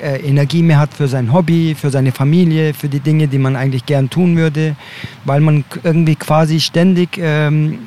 äh, 0.00 0.20
Energie 0.20 0.62
mehr 0.62 0.78
hat 0.78 0.94
für 0.94 1.08
sein 1.08 1.32
Hobby, 1.32 1.74
für 1.74 1.90
seine 1.90 2.12
Familie, 2.12 2.72
für 2.72 2.88
die 2.88 3.00
Dinge, 3.00 3.28
die 3.28 3.38
man 3.38 3.56
eigentlich 3.56 3.84
gern 3.84 4.08
tun 4.08 4.36
würde, 4.36 4.76
weil 5.24 5.40
man 5.40 5.64
irgendwie 5.82 6.14
quasi 6.14 6.60
ständig 6.60 7.18
ähm, 7.18 7.78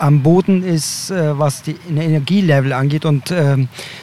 am 0.00 0.22
Boden 0.22 0.62
ist, 0.62 1.10
äh, 1.10 1.38
was 1.38 1.62
die 1.62 1.76
Energielevel 1.88 2.72
angeht. 2.72 3.04
Und 3.04 3.30
äh, 3.30 3.56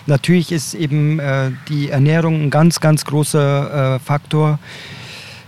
natürlich 0.06 0.52
ist 0.52 0.74
eben 0.74 1.20
äh, 1.20 1.52
die 1.70 1.90
Ernährung 1.90 2.44
ein 2.44 2.50
ganz, 2.50 2.80
ganz 2.80 3.06
großer 3.06 3.96
äh, 3.96 4.00
Faktor. 4.00 4.60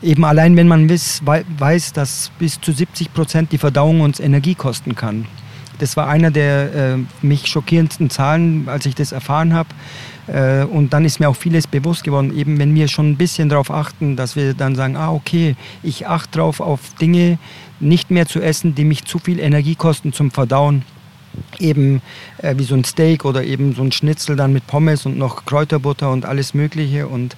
Eben 0.02 0.24
allein, 0.24 0.56
wenn 0.56 0.68
man 0.68 0.90
wiss, 0.90 1.22
weiß, 1.26 1.94
dass 1.94 2.32
bis 2.40 2.60
zu 2.62 2.72
70 2.72 3.14
Prozent 3.14 3.52
die 3.52 3.58
Verdauung 3.58 4.02
uns 4.02 4.20
Energie 4.20 4.56
kosten 4.56 4.96
kann 4.96 5.26
das 5.80 5.98
war 5.98 6.08
einer 6.08 6.30
der 6.30 6.74
äh, 6.76 6.98
mich 7.26 7.48
schockierendsten 7.48 8.10
Zahlen, 8.10 8.68
als 8.70 8.86
ich 8.86 8.96
das 8.96 9.12
erfahren 9.12 9.54
habe. 9.54 9.70
Äh, 10.32 10.64
und 10.64 10.94
dann 10.94 11.06
ist 11.06 11.20
mir 11.20 11.30
auch 11.30 11.36
vieles 11.36 11.68
bewusst 11.68 12.04
geworden, 12.04 12.36
eben 12.36 12.60
wenn 12.60 12.74
wir 12.76 12.88
schon 12.88 13.12
ein 13.12 13.18
bisschen 13.18 13.50
darauf 13.50 13.72
achten, 13.72 14.16
dass 14.16 14.36
wir 14.36 14.54
dann 14.54 14.76
sagen, 14.76 14.96
ah 14.96 15.12
okay, 15.12 15.56
ich 15.84 16.08
achte 16.08 16.40
darauf 16.40 16.60
auf 16.60 16.94
Dinge 16.96 17.40
nicht 17.80 18.12
mehr 18.12 18.28
zu 18.28 18.42
essen, 18.42 18.76
die 18.76 18.84
mich 18.84 19.06
zu 19.06 19.20
viel 19.20 19.40
Energie 19.40 19.76
kosten 19.76 20.14
zum 20.14 20.32
Verdauen 20.32 20.84
eben 21.60 22.02
äh, 22.42 22.56
wie 22.58 22.64
so 22.64 22.76
ein 22.76 22.84
Steak 22.84 23.26
oder 23.26 23.44
eben 23.44 23.74
so 23.74 23.82
ein 23.82 23.92
Schnitzel 23.92 24.36
dann 24.36 24.54
mit 24.54 24.68
Pommes 24.68 25.06
und 25.06 25.18
noch 25.18 25.46
Kräuterbutter 25.46 26.12
und 26.12 26.26
alles 26.26 26.54
Mögliche 26.54 27.08
und 27.08 27.36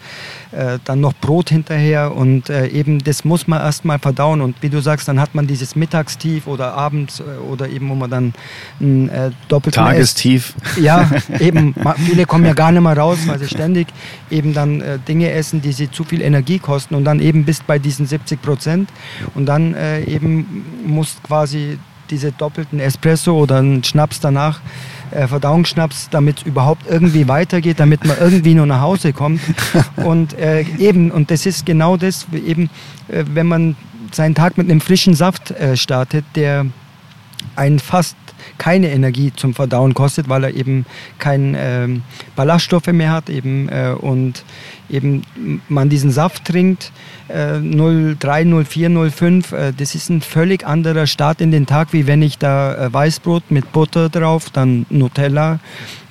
äh, 0.52 0.80
dann 0.86 1.00
noch 1.00 1.14
Brot 1.14 1.50
hinterher 1.50 2.16
und 2.16 2.50
äh, 2.50 2.68
eben 2.68 3.00
das 3.04 3.24
muss 3.24 3.48
man 3.48 3.60
erstmal 3.60 4.00
verdauen 4.00 4.42
und 4.42 4.62
wie 4.62 4.70
du 4.70 4.82
sagst, 4.82 5.08
dann 5.08 5.20
hat 5.20 5.36
man 5.36 5.48
dieses 5.48 5.76
Mittagstief 5.76 6.48
oder 6.48 6.74
abends 6.74 7.20
äh, 7.20 7.24
oder 7.50 7.70
eben 7.70 7.90
wo 7.90 7.96
man 7.96 8.10
dann 8.10 8.34
ein 8.80 9.10
äh, 9.10 9.32
doppelten 9.48 9.84
Tagestief. 9.84 10.56
Esst. 10.64 10.78
Ja, 10.78 11.10
eben 11.40 11.76
viele 11.98 12.26
kommen 12.26 12.46
ja 12.46 12.54
gar 12.54 12.72
nicht 12.72 12.82
mehr 12.82 12.98
raus, 12.98 13.20
weil 13.26 13.40
sie 13.40 13.48
ständig 13.48 13.88
eben 14.30 14.54
dann 14.54 14.82
äh, 14.82 15.00
Dinge 15.00 15.32
essen, 15.32 15.62
die 15.62 15.72
sie 15.72 15.90
zu 15.90 16.04
viel 16.04 16.22
Energie 16.22 16.60
kosten 16.60 16.96
und 16.96 17.06
dann 17.06 17.20
eben 17.20 17.46
bis 17.46 17.62
bei 17.62 17.80
diesen 17.80 18.06
70 18.06 18.42
Prozent 18.42 18.90
und 19.36 19.46
dann 19.46 19.76
eben 20.08 20.66
muss 20.86 21.18
quasi 21.24 21.78
diese 22.12 22.32
doppelten 22.32 22.80
Espresso 22.80 23.36
oder 23.38 23.58
einen 23.58 23.84
Schnaps 23.84 24.20
danach, 24.20 24.60
äh, 25.12 25.28
Verdauungsschnaps, 25.28 26.10
damit 26.10 26.40
es 26.40 26.44
überhaupt 26.44 26.86
irgendwie 26.88 27.28
weitergeht, 27.28 27.80
damit 27.80 28.06
man 28.06 28.18
irgendwie 28.20 28.54
nur 28.54 28.66
nach 28.66 28.82
Hause 28.82 29.14
kommt. 29.14 29.42
Und 29.96 30.38
äh, 30.38 30.62
eben, 30.78 31.12
und 31.12 31.32
das 31.32 31.46
ist 31.46 31.66
genau 31.66 31.98
das, 31.98 32.28
eben, 32.34 32.70
äh, 33.08 33.24
wenn 33.34 33.48
man 33.48 33.76
seinen 34.12 34.36
Tag 34.36 34.58
mit 34.58 34.70
einem 34.70 34.82
frischen 34.82 35.14
Saft 35.16 35.52
äh, 35.52 35.76
startet, 35.78 36.26
der 36.36 36.66
einen 37.56 37.80
fast 37.80 38.16
keine 38.58 38.92
Energie 38.92 39.32
zum 39.36 39.54
Verdauen 39.54 39.94
kostet, 39.94 40.30
weil 40.30 40.44
er 40.46 40.54
eben 40.54 40.86
keine 41.20 41.58
ähm, 41.60 42.04
Ballaststoffe 42.36 42.88
mehr 42.88 43.12
hat 43.12 43.30
eben, 43.30 43.70
äh, 43.70 43.96
und 44.00 44.44
eben 44.90 45.24
man 45.70 45.90
diesen 45.90 46.12
Saft 46.12 46.46
trinkt, 46.46 46.92
äh, 47.28 47.60
03, 47.60 48.64
04, 48.64 49.12
05, 49.12 49.52
äh, 49.52 49.74
das 49.78 49.96
ist 49.96 50.10
ein 50.10 50.22
völlig 50.22 50.66
anderer 50.66 51.08
Start 51.08 51.42
in 51.42 51.52
den 51.52 51.66
Tag, 51.66 51.94
wie 51.94 52.08
wenn 52.08 52.22
ich 52.22 52.38
da 52.38 52.76
äh, 52.76 52.94
Weißbrot 52.94 53.52
mit 53.52 53.72
Butter 53.72 54.10
drauf, 54.10 54.50
dann 54.50 54.86
Nutella, 54.90 55.60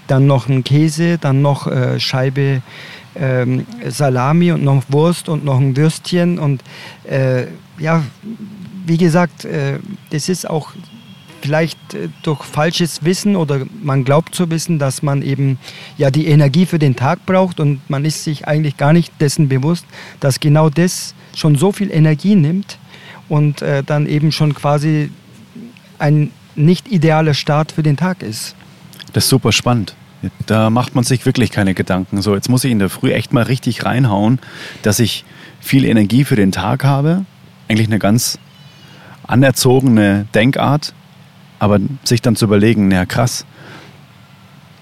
dann 0.07 0.27
noch 0.27 0.49
ein 0.49 0.65
Käse, 0.65 1.19
dann 1.19 1.41
noch 1.43 1.67
äh, 1.67 2.01
Scheibe 2.01 2.63
ähm, 3.15 3.67
Salami 3.89 4.53
und 4.53 4.65
noch 4.65 4.83
Wurst 4.89 5.29
und 5.29 5.45
noch 5.45 5.59
ein 5.59 5.77
Würstchen 5.77 6.39
und 6.39 6.63
äh, 7.05 7.47
ja, 7.79 8.03
wie 8.87 8.97
gesagt, 8.97 9.45
äh, 9.45 9.79
das 10.11 10.29
ist 10.29 10.49
auch 10.49 10.73
vielleicht 11.41 11.95
äh, 11.95 12.09
durch 12.23 12.45
falsches 12.45 13.05
Wissen 13.05 13.37
oder 13.37 13.67
man 13.83 14.05
glaubt 14.05 14.35
zu 14.35 14.51
wissen, 14.51 14.79
dass 14.79 15.03
man 15.03 15.23
eben 15.23 15.59
ja 15.97 16.11
die 16.11 16.27
Energie 16.27 16.67
für 16.67 16.79
den 16.79 16.97
Tag 16.97 17.27
braucht 17.27 17.61
und 17.61 17.81
man 17.89 18.05
ist 18.05 18.25
sich 18.25 18.47
eigentlich 18.47 18.77
gar 18.77 18.93
nicht 18.93 19.13
dessen 19.21 19.49
bewusst, 19.49 19.87
dass 20.21 20.41
genau 20.41 20.71
das 20.71 21.15
schon 21.35 21.57
so 21.57 21.73
viel 21.73 21.91
Energie 21.91 22.35
nimmt 22.35 22.79
und 23.29 23.63
äh, 23.63 23.83
dann 23.83 24.07
eben 24.07 24.33
schon 24.33 24.55
quasi 24.55 25.11
ein 25.99 26.31
nicht 26.57 26.89
idealer 26.89 27.35
Start 27.35 27.73
für 27.73 27.83
den 27.83 27.97
Tag 27.97 28.23
ist. 28.23 28.55
Das 29.13 29.25
ist 29.25 29.31
super 29.31 29.53
spannend. 29.53 29.95
Da 30.47 30.69
macht 30.69 30.95
man 30.95 31.05
sich 31.05 31.25
wirklich 31.25 31.51
keine 31.51 31.75
Gedanken. 31.75 32.21
So, 32.21 32.35
jetzt 32.35 32.49
muss 32.49 32.65
ich 32.65 32.71
in 32.71 32.79
der 32.79 32.91
Früh 32.91 33.13
echt 33.13 33.33
mal 33.33 33.45
richtig 33.45 33.85
reinhauen, 33.85 34.39
dass 34.83 34.99
ich 34.99 35.25
viel 35.61 35.85
Energie 35.85 36.25
für 36.25 36.37
den 36.37 36.53
Tag 36.53 36.85
habe. 36.85 37.25
Eigentlich 37.69 37.87
eine 37.87 37.99
ganz 37.99 38.39
anerzogene 39.27 40.27
Denkart, 40.35 40.93
aber 41.61 41.79
sich 42.03 42.21
dann 42.21 42.35
zu 42.35 42.47
überlegen, 42.47 42.89
naja, 42.89 43.07
krass, 43.07 43.47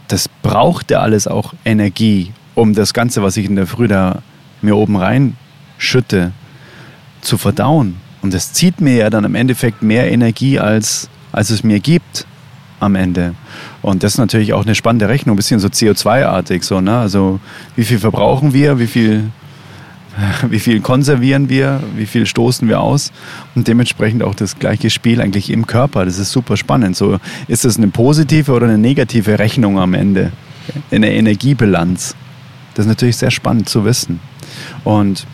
das 0.07 0.29
braucht 0.43 0.91
ja 0.91 1.01
alles 1.01 1.27
auch 1.27 1.53
Energie, 1.67 2.33
um 2.55 2.73
das 2.75 2.95
Ganze, 2.95 3.23
was 3.23 3.37
ich 3.37 3.45
in 3.45 3.57
der 3.57 3.67
Früh 3.67 3.89
da 3.89 4.23
mir 4.63 4.77
oben 4.77 4.97
rein 4.97 5.37
schütte, 5.77 6.33
zu 7.21 7.37
verdauen. 7.37 7.97
Und 8.23 8.33
das 8.33 8.53
zieht 8.53 8.81
mir 8.81 8.95
ja 8.95 9.11
dann 9.11 9.25
im 9.25 9.35
Endeffekt 9.35 9.83
mehr 9.83 10.11
Energie, 10.11 10.59
als, 10.59 11.11
als 11.31 11.51
es 11.51 11.63
mir 11.63 11.81
gibt 11.81 12.27
am 12.81 12.95
Ende. 12.95 13.35
Und 13.83 14.03
das 14.03 14.15
ist 14.15 14.19
natürlich 14.19 14.53
auch 14.55 14.65
eine 14.65 14.75
spannende 14.75 15.09
Rechnung, 15.09 15.35
ein 15.35 15.37
bisschen 15.37 15.61
so 15.61 15.69
CO2-artig. 15.69 16.63
So, 16.63 16.81
ne? 16.81 16.99
Also 16.99 17.41
wie 17.77 17.85
viel 17.85 17.99
verbrauchen 17.99 18.53
wir, 18.53 18.79
wie 18.79 18.87
viel 18.87 19.31
wie 20.49 20.59
viel 20.59 20.81
konservieren 20.81 21.49
wir, 21.49 21.81
wie 21.97 22.07
viel 22.07 22.27
stoßen 22.27 22.69
wir 22.69 22.81
aus 22.81 23.13
und 23.55 23.69
dementsprechend 23.69 24.23
auch 24.23 24.35
das 24.35 24.59
gleiche 24.59 24.91
Spiel 24.91 25.21
eigentlich 25.21 25.51
im 25.51 25.67
Körper. 25.67 26.05
Das 26.05 26.19
ist 26.19 26.33
super 26.33 26.57
spannend. 26.57 26.97
So 26.97 27.19
ist 27.47 27.65
das 27.65 27.77
eine 27.77 27.89
positive 27.89 28.53
oder 28.53 28.67
eine 28.67 28.79
negative 28.79 29.39
Rechnung 29.39 29.79
am 29.79 29.95
Ende, 29.95 30.33
eine 30.91 31.13
Energiebilanz. 31.13 32.15
Das 32.75 32.87
ist 32.87 32.89
natürlich 32.89 33.17
sehr 33.17 33.31
spannend 33.31 33.69
zu 33.69 33.85
wissen. 33.85 34.21
Und 34.85 35.27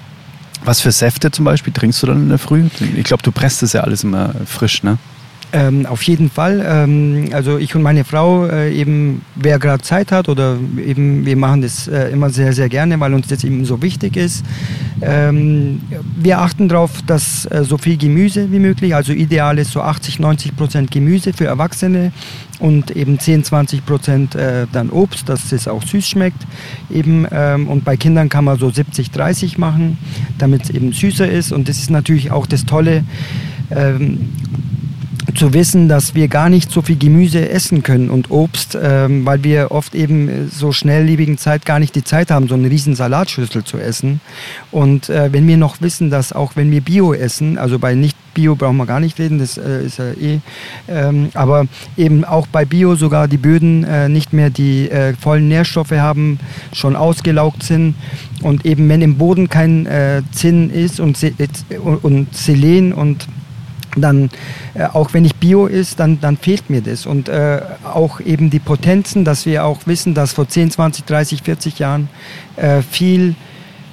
was 0.64 0.80
für 0.80 0.92
Säfte 0.92 1.30
zum 1.30 1.44
Beispiel 1.44 1.72
trinkst 1.72 2.02
du 2.02 2.06
dann 2.06 2.22
in 2.22 2.28
der 2.30 2.38
Früh? 2.38 2.64
Ich 2.96 3.04
glaube, 3.04 3.22
du 3.22 3.32
presst 3.32 3.62
es 3.62 3.74
ja 3.74 3.82
alles 3.82 4.02
immer 4.02 4.34
frisch, 4.46 4.82
ne? 4.82 4.98
Ähm, 5.52 5.86
auf 5.86 6.02
jeden 6.02 6.30
Fall. 6.30 6.64
Ähm, 6.66 7.28
also 7.32 7.58
ich 7.58 7.76
und 7.76 7.82
meine 7.82 8.04
Frau, 8.04 8.46
äh, 8.46 8.72
eben 8.74 9.22
wer 9.36 9.58
gerade 9.60 9.82
Zeit 9.82 10.10
hat 10.10 10.28
oder 10.28 10.58
eben 10.84 11.24
wir 11.24 11.36
machen 11.36 11.62
das 11.62 11.86
äh, 11.86 12.08
immer 12.10 12.30
sehr, 12.30 12.52
sehr 12.52 12.68
gerne, 12.68 12.98
weil 12.98 13.14
uns 13.14 13.28
das 13.28 13.44
eben 13.44 13.64
so 13.64 13.80
wichtig 13.80 14.16
ist. 14.16 14.44
Ähm, 15.00 15.80
wir 16.16 16.40
achten 16.40 16.68
darauf, 16.68 17.02
dass 17.02 17.46
äh, 17.46 17.62
so 17.62 17.78
viel 17.78 17.96
Gemüse 17.96 18.50
wie 18.50 18.58
möglich, 18.58 18.94
also 18.94 19.12
ideal 19.12 19.58
ist 19.58 19.70
so 19.70 19.80
80, 19.80 20.18
90 20.18 20.56
Prozent 20.56 20.90
Gemüse 20.90 21.32
für 21.32 21.46
Erwachsene 21.46 22.12
und 22.58 22.90
eben 22.92 23.18
10, 23.18 23.44
20 23.44 23.86
Prozent 23.86 24.34
äh, 24.34 24.66
dann 24.72 24.90
Obst, 24.90 25.28
dass 25.28 25.52
es 25.52 25.68
auch 25.68 25.82
süß 25.82 26.08
schmeckt. 26.08 26.42
Eben, 26.90 27.26
ähm, 27.30 27.68
und 27.68 27.84
bei 27.84 27.96
Kindern 27.96 28.28
kann 28.28 28.44
man 28.44 28.58
so 28.58 28.70
70, 28.70 29.10
30 29.10 29.58
machen, 29.58 29.98
damit 30.38 30.64
es 30.64 30.70
eben 30.70 30.92
süßer 30.92 31.28
ist. 31.28 31.52
Und 31.52 31.68
das 31.68 31.78
ist 31.78 31.90
natürlich 31.90 32.30
auch 32.30 32.46
das 32.46 32.64
Tolle. 32.64 33.04
Zu 35.34 35.52
wissen, 35.52 35.88
dass 35.88 36.14
wir 36.14 36.28
gar 36.28 36.48
nicht 36.48 36.70
so 36.70 36.80
viel 36.80 36.96
Gemüse 36.96 37.48
essen 37.48 37.82
können 37.82 38.08
und 38.08 38.30
Obst, 38.30 38.78
ähm, 38.80 39.26
weil 39.26 39.42
wir 39.42 39.72
oft 39.72 39.94
eben 39.94 40.48
so 40.48 40.70
schnelllebigen 40.70 41.38
Zeit 41.38 41.66
gar 41.66 41.80
nicht 41.80 41.96
die 41.96 42.04
Zeit 42.04 42.30
haben, 42.30 42.46
so 42.46 42.54
einen 42.54 42.66
riesen 42.66 42.94
Salatschüssel 42.94 43.64
zu 43.64 43.78
essen. 43.78 44.20
Und 44.70 45.08
äh, 45.08 45.32
wenn 45.32 45.48
wir 45.48 45.56
noch 45.56 45.80
wissen, 45.80 46.10
dass 46.10 46.32
auch 46.32 46.52
wenn 46.54 46.70
wir 46.70 46.80
Bio 46.80 47.12
essen, 47.12 47.58
also 47.58 47.80
bei 47.80 47.94
nicht 47.94 48.16
Bio 48.34 48.56
brauchen 48.56 48.76
wir 48.76 48.86
gar 48.86 49.00
nicht 49.00 49.18
reden, 49.18 49.38
das 49.38 49.56
äh, 49.56 49.86
ist 49.86 49.98
ja 49.98 50.12
eh, 50.12 50.40
ähm, 50.88 51.30
aber 51.34 51.66
eben 51.96 52.24
auch 52.24 52.46
bei 52.48 52.64
Bio 52.64 52.96
sogar 52.96 53.28
die 53.28 53.36
Böden 53.36 53.84
äh, 53.84 54.08
nicht 54.08 54.32
mehr 54.32 54.50
die 54.50 54.90
äh, 54.90 55.14
vollen 55.14 55.48
Nährstoffe 55.48 55.92
haben, 55.92 56.38
schon 56.72 56.96
ausgelaugt 56.96 57.62
sind 57.62 57.94
und 58.42 58.66
eben 58.66 58.88
wenn 58.88 59.00
im 59.02 59.16
Boden 59.16 59.48
kein 59.48 59.86
äh, 59.86 60.22
Zinn 60.32 60.68
ist 60.70 61.00
und, 61.00 61.18
und 62.02 62.36
Selen 62.36 62.92
und 62.92 63.26
dann 64.02 64.30
äh, 64.74 64.84
auch 64.84 65.14
wenn 65.14 65.24
ich 65.24 65.34
Bio 65.36 65.66
ist, 65.66 66.00
dann, 66.00 66.20
dann 66.20 66.36
fehlt 66.36 66.70
mir 66.70 66.82
das. 66.82 67.06
Und 67.06 67.28
äh, 67.28 67.60
auch 67.84 68.20
eben 68.20 68.50
die 68.50 68.58
Potenzen, 68.58 69.24
dass 69.24 69.46
wir 69.46 69.64
auch 69.64 69.80
wissen, 69.86 70.14
dass 70.14 70.32
vor 70.32 70.48
10, 70.48 70.70
20, 70.70 71.04
30, 71.04 71.42
40 71.42 71.78
Jahren 71.78 72.08
äh, 72.56 72.82
viel 72.82 73.34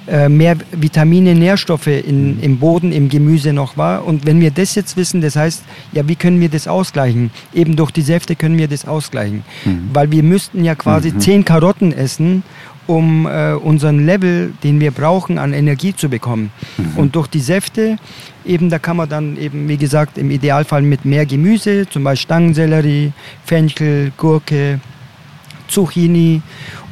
äh, 0.08 0.28
mehr 0.28 0.56
Vitamine, 0.72 1.34
Nährstoffe 1.34 1.86
in, 1.86 2.40
im 2.40 2.58
Boden, 2.58 2.92
im 2.92 3.08
Gemüse 3.08 3.52
noch 3.52 3.76
war. 3.76 4.04
Und 4.04 4.26
wenn 4.26 4.40
wir 4.40 4.50
das 4.50 4.74
jetzt 4.74 4.96
wissen, 4.96 5.20
das 5.20 5.36
heißt, 5.36 5.62
ja, 5.92 6.06
wie 6.08 6.16
können 6.16 6.40
wir 6.40 6.48
das 6.48 6.66
ausgleichen? 6.66 7.30
Eben 7.54 7.76
durch 7.76 7.90
die 7.90 8.02
Säfte 8.02 8.36
können 8.36 8.58
wir 8.58 8.68
das 8.68 8.86
ausgleichen. 8.86 9.44
Mhm. 9.64 9.90
Weil 9.92 10.10
wir 10.10 10.22
müssten 10.22 10.64
ja 10.64 10.74
quasi 10.74 11.12
mhm. 11.12 11.20
10 11.20 11.44
Karotten 11.44 11.92
essen 11.92 12.42
um 12.86 13.26
äh, 13.26 13.52
unseren 13.52 14.04
Level, 14.04 14.52
den 14.62 14.80
wir 14.80 14.90
brauchen, 14.90 15.38
an 15.38 15.52
Energie 15.52 15.94
zu 15.94 16.08
bekommen. 16.08 16.50
Mhm. 16.76 16.96
Und 16.96 17.16
durch 17.16 17.28
die 17.28 17.40
Säfte, 17.40 17.96
eben 18.44 18.70
da 18.70 18.78
kann 18.78 18.96
man 18.96 19.08
dann 19.08 19.36
eben, 19.36 19.68
wie 19.68 19.76
gesagt, 19.76 20.18
im 20.18 20.30
Idealfall 20.30 20.82
mit 20.82 21.04
mehr 21.04 21.24
Gemüse, 21.26 21.88
zum 21.88 22.04
Beispiel 22.04 22.24
Stangensellerie, 22.24 23.12
Fenchel, 23.44 24.12
Gurke, 24.16 24.80
Zucchini 25.72 26.42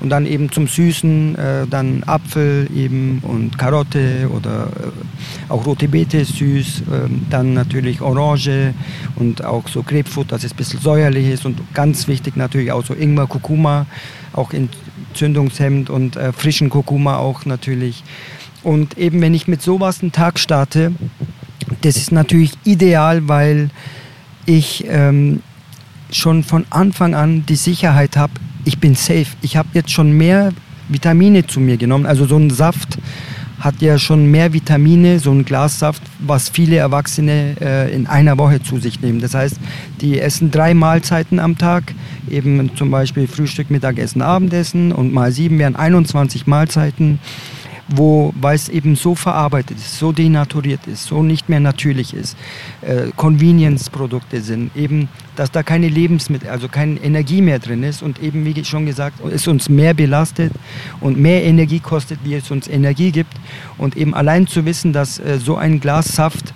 und 0.01 0.11
dann 0.11 0.27
eben 0.27 0.51
zum 0.51 0.67
Süßen 0.67 1.37
äh, 1.37 1.67
dann 1.69 2.03
Apfel 2.05 2.69
eben 2.75 3.21
und 3.23 3.59
Karotte 3.59 4.29
oder 4.35 4.69
äh, 4.69 5.53
auch 5.53 5.67
rote 5.67 5.89
Beete 5.89 6.19
ist 6.19 6.37
süß, 6.37 6.81
äh, 6.81 6.83
dann 7.29 7.53
natürlich 7.53 8.01
Orange 8.01 8.75
und 9.17 9.45
auch 9.45 9.69
so 9.69 9.83
Grapefruit, 9.83 10.33
dass 10.33 10.45
es 10.45 10.53
ein 10.53 10.57
bisschen 10.57 10.81
säuerlich 10.81 11.29
ist 11.29 11.45
und 11.45 11.61
ganz 11.75 12.09
wichtig 12.09 12.37
natürlich 12.37 12.73
auch 12.73 12.85
so 12.85 12.95
Ingwer, 12.95 13.27
Kurkuma, 13.27 13.87
auch 14.33 14.53
entzündungshemmend 14.53 15.91
und 15.91 16.17
äh, 16.17 16.33
frischen 16.33 16.71
Kurkuma 16.71 17.19
auch 17.19 17.45
natürlich. 17.45 18.03
Und 18.63 18.99
eben 18.99 19.21
wenn 19.21 19.35
ich 19.35 19.49
mit 19.49 19.63
sowas 19.63 20.01
einen 20.03 20.13
Tag 20.13 20.39
starte, 20.39 20.93
das 21.83 21.97
ist 21.97 22.13
natürlich 22.13 22.53
ideal, 22.65 23.29
weil 23.29 23.71
ich 24.47 24.85
ähm, 24.89 25.43
schon 26.11 26.43
von 26.43 26.65
Anfang 26.71 27.15
an 27.15 27.45
die 27.47 27.57
Sicherheit 27.57 28.17
habe, 28.17 28.33
ich 28.65 28.79
bin 28.79 28.95
safe. 28.95 29.27
Ich 29.43 29.57
habe 29.57 29.69
jetzt 29.75 29.91
schon 29.91 30.13
mehr 30.13 30.53
Vitamine 30.89 31.47
zu 31.47 31.61
mir 31.61 31.77
genommen. 31.77 32.07
Also 32.07 32.27
so 32.27 32.37
ein 32.37 32.51
Saft 32.51 32.99
hat 33.61 33.83
ja 33.83 33.99
schon 33.99 34.31
mehr 34.31 34.53
Vitamine, 34.53 35.19
so 35.19 35.31
ein 35.31 35.45
Glas 35.45 35.79
Saft 35.79 36.03
was 36.19 36.49
viele 36.49 36.77
Erwachsene 36.77 37.57
äh, 37.61 37.95
in 37.95 38.07
einer 38.07 38.39
Woche 38.39 38.63
zu 38.63 38.79
sich 38.79 39.01
nehmen. 39.01 39.21
Das 39.21 39.35
heißt, 39.35 39.57
die 40.01 40.19
essen 40.19 40.51
drei 40.51 40.75
Mahlzeiten 40.75 41.39
am 41.39 41.59
Tag, 41.59 41.95
eben 42.31 42.75
zum 42.77 42.91
Beispiel 42.91 43.27
Frühstück, 43.27 43.71
Mittagessen, 43.71 44.23
Abendessen 44.23 44.93
und 44.93 45.13
mal 45.13 45.33
sieben 45.33 45.59
wären 45.59 45.77
21 45.77 46.47
Mahlzeiten 46.47 47.19
wo, 47.91 48.33
weil 48.41 48.55
es 48.55 48.69
eben 48.69 48.95
so 48.97 49.15
verarbeitet 49.15 49.77
ist, 49.77 49.99
so 49.99 50.13
denaturiert 50.13 50.87
ist, 50.87 51.05
so 51.05 51.23
nicht 51.23 51.49
mehr 51.49 51.61
natürlich 51.61 52.15
ist, 52.15 52.37
äh, 52.83 53.09
Convenience-Produkte 53.17 54.41
sind, 54.41 54.75
eben, 54.77 55.09
dass 55.37 55.51
da 55.51 55.63
keine 55.63 55.89
Lebensmittel, 55.89 56.49
also 56.49 56.69
keine 56.69 57.01
Energie 57.01 57.43
mehr 57.43 57.59
drin 57.59 57.83
ist 57.83 58.03
und 58.03 58.23
eben, 58.23 58.45
wie 58.45 58.65
schon 58.65 58.87
gesagt, 58.87 59.21
es 59.25 59.49
uns 59.49 59.69
mehr 59.69 59.95
belastet 59.95 60.53
und 61.01 61.19
mehr 61.19 61.43
Energie 61.45 61.81
kostet, 61.81 62.21
wie 62.25 62.35
es 62.35 62.51
uns 62.51 62.69
Energie 62.69 63.11
gibt 63.11 63.35
und 63.77 63.97
eben 63.97 64.15
allein 64.15 64.47
zu 64.47 64.65
wissen, 64.65 64.93
dass 64.93 65.19
äh, 65.19 65.39
so 65.39 65.57
ein 65.57 65.81
Glas 65.81 66.15
Saft 66.15 66.55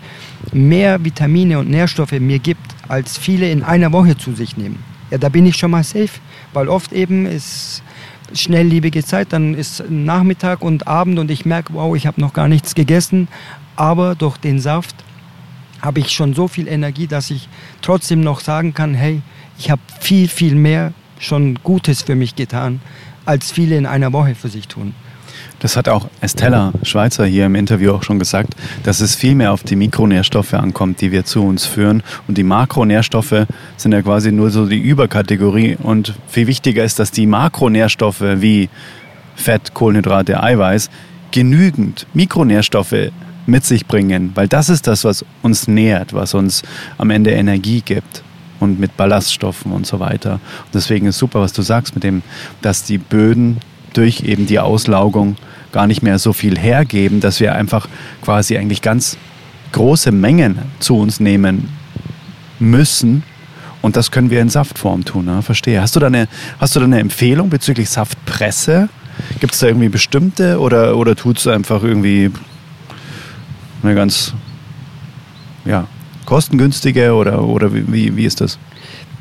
mehr 0.52 1.04
Vitamine 1.04 1.58
und 1.58 1.68
Nährstoffe 1.68 2.12
mir 2.12 2.38
gibt, 2.38 2.74
als 2.88 3.18
viele 3.18 3.50
in 3.50 3.62
einer 3.62 3.92
Woche 3.92 4.16
zu 4.16 4.34
sich 4.34 4.56
nehmen. 4.56 4.82
Ja, 5.10 5.18
da 5.18 5.28
bin 5.28 5.46
ich 5.46 5.56
schon 5.56 5.70
mal 5.70 5.84
safe, 5.84 6.20
weil 6.52 6.68
oft 6.68 6.92
eben 6.92 7.26
ist 7.26 7.82
schnelllebige 8.34 9.04
Zeit, 9.04 9.32
dann 9.32 9.54
ist 9.54 9.84
Nachmittag 9.88 10.62
und 10.62 10.86
Abend 10.86 11.18
und 11.18 11.30
ich 11.30 11.44
merke, 11.44 11.74
wow, 11.74 11.94
ich 11.96 12.06
habe 12.06 12.20
noch 12.20 12.32
gar 12.32 12.48
nichts 12.48 12.74
gegessen, 12.74 13.28
aber 13.76 14.14
durch 14.14 14.36
den 14.36 14.60
Saft 14.60 14.96
habe 15.80 16.00
ich 16.00 16.10
schon 16.10 16.34
so 16.34 16.48
viel 16.48 16.68
Energie, 16.68 17.06
dass 17.06 17.30
ich 17.30 17.48
trotzdem 17.82 18.20
noch 18.20 18.40
sagen 18.40 18.74
kann, 18.74 18.94
hey, 18.94 19.20
ich 19.58 19.70
habe 19.70 19.82
viel, 20.00 20.28
viel 20.28 20.54
mehr 20.54 20.92
schon 21.18 21.58
Gutes 21.62 22.02
für 22.02 22.14
mich 22.14 22.34
getan, 22.36 22.80
als 23.24 23.52
viele 23.52 23.76
in 23.76 23.86
einer 23.86 24.12
Woche 24.12 24.34
für 24.34 24.48
sich 24.48 24.68
tun. 24.68 24.94
Das 25.64 25.78
hat 25.78 25.88
auch 25.88 26.08
Estella 26.20 26.74
Schweizer 26.82 27.24
hier 27.24 27.46
im 27.46 27.54
Interview 27.54 27.92
auch 27.92 28.02
schon 28.02 28.18
gesagt, 28.18 28.54
dass 28.82 29.00
es 29.00 29.14
viel 29.14 29.34
mehr 29.34 29.50
auf 29.50 29.62
die 29.62 29.76
Mikronährstoffe 29.76 30.52
ankommt, 30.52 31.00
die 31.00 31.10
wir 31.10 31.24
zu 31.24 31.42
uns 31.42 31.64
führen. 31.64 32.02
Und 32.28 32.36
die 32.36 32.42
Makronährstoffe 32.42 33.46
sind 33.78 33.92
ja 33.92 34.02
quasi 34.02 34.30
nur 34.30 34.50
so 34.50 34.66
die 34.66 34.78
Überkategorie. 34.78 35.78
Und 35.82 36.12
viel 36.28 36.48
wichtiger 36.48 36.84
ist, 36.84 36.98
dass 36.98 37.12
die 37.12 37.26
Makronährstoffe 37.26 38.20
wie 38.20 38.68
Fett, 39.36 39.72
Kohlenhydrate, 39.72 40.42
Eiweiß 40.42 40.90
genügend 41.30 42.06
Mikronährstoffe 42.12 43.10
mit 43.46 43.64
sich 43.64 43.86
bringen, 43.86 44.32
weil 44.34 44.48
das 44.48 44.68
ist 44.68 44.86
das, 44.86 45.02
was 45.02 45.24
uns 45.40 45.66
nährt, 45.66 46.12
was 46.12 46.34
uns 46.34 46.62
am 46.98 47.08
Ende 47.08 47.30
Energie 47.30 47.80
gibt 47.80 48.22
und 48.60 48.78
mit 48.78 48.98
Ballaststoffen 48.98 49.72
und 49.72 49.86
so 49.86 49.98
weiter. 49.98 50.34
Und 50.34 50.74
deswegen 50.74 51.06
ist 51.06 51.16
super, 51.16 51.40
was 51.40 51.54
du 51.54 51.62
sagst 51.62 51.94
mit 51.94 52.04
dem, 52.04 52.20
dass 52.60 52.84
die 52.84 52.98
Böden 52.98 53.60
durch 53.94 54.24
eben 54.24 54.46
die 54.46 54.58
Auslaugung 54.58 55.36
gar 55.74 55.88
nicht 55.88 56.02
mehr 56.02 56.20
so 56.20 56.32
viel 56.32 56.56
hergeben, 56.56 57.20
dass 57.20 57.40
wir 57.40 57.54
einfach 57.54 57.88
quasi 58.22 58.56
eigentlich 58.56 58.80
ganz 58.80 59.18
große 59.72 60.12
Mengen 60.12 60.58
zu 60.78 60.96
uns 60.96 61.18
nehmen 61.18 61.68
müssen. 62.60 63.24
Und 63.82 63.96
das 63.96 64.12
können 64.12 64.30
wir 64.30 64.40
in 64.40 64.48
Saftform 64.48 65.04
tun. 65.04 65.24
Ne? 65.24 65.42
Verstehe. 65.42 65.82
Hast 65.82 65.96
du, 65.96 66.00
da 66.00 66.06
eine, 66.06 66.28
hast 66.60 66.76
du 66.76 66.80
da 66.80 66.86
eine 66.86 67.00
Empfehlung 67.00 67.50
bezüglich 67.50 67.90
Saftpresse? 67.90 68.88
Gibt 69.40 69.52
es 69.52 69.58
da 69.58 69.66
irgendwie 69.66 69.88
bestimmte 69.88 70.60
oder, 70.60 70.96
oder 70.96 71.16
tut 71.16 71.38
es 71.38 71.46
einfach 71.48 71.82
irgendwie 71.82 72.30
eine 73.82 73.96
ganz 73.96 74.32
ja, 75.64 75.88
kostengünstige 76.24 77.14
oder, 77.14 77.42
oder 77.42 77.74
wie, 77.74 78.16
wie 78.16 78.24
ist 78.24 78.40
das? 78.40 78.58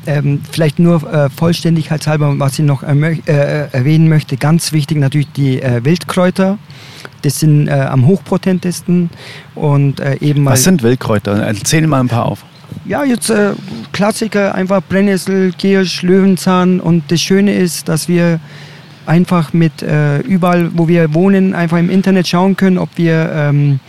Ähm, 0.06 0.40
vielleicht 0.50 0.78
nur 0.78 1.02
äh, 1.12 1.30
vollständigkeitshalber, 1.30 2.38
was 2.38 2.58
ich 2.58 2.64
noch 2.64 2.82
äh, 2.82 2.92
äh, 3.26 3.68
erwähnen 3.72 4.08
möchte, 4.08 4.36
ganz 4.36 4.72
wichtig 4.72 4.98
natürlich 4.98 5.28
die 5.32 5.62
äh, 5.62 5.84
Wildkräuter. 5.84 6.58
Das 7.22 7.40
sind 7.40 7.68
äh, 7.68 7.72
am 7.72 8.06
hochpotentesten 8.06 9.10
und 9.54 10.00
äh, 10.00 10.16
eben 10.20 10.44
Was 10.44 10.64
sind 10.64 10.82
Wildkräuter? 10.82 11.42
Erzähl 11.42 11.86
mal 11.86 12.00
ein 12.00 12.08
paar 12.08 12.26
auf. 12.26 12.44
Ja, 12.86 13.04
jetzt 13.04 13.32
Klassiker, 13.92 14.54
einfach 14.54 14.82
Brennnessel, 14.86 15.52
Kirsch, 15.52 16.02
Löwenzahn 16.02 16.80
und 16.80 17.04
das 17.10 17.20
Schöne 17.20 17.54
ist, 17.54 17.88
dass 17.88 18.08
wir 18.08 18.40
einfach 19.06 19.52
mit 19.52 19.82
überall, 19.82 20.70
wo 20.74 20.88
wir 20.88 21.14
wohnen, 21.14 21.54
einfach 21.54 21.78
im 21.78 21.88
Internet 21.88 22.26
schauen 22.26 22.56
können, 22.56 22.76
ob 22.76 22.90
wir 22.96 23.30
ähm, 23.32 23.80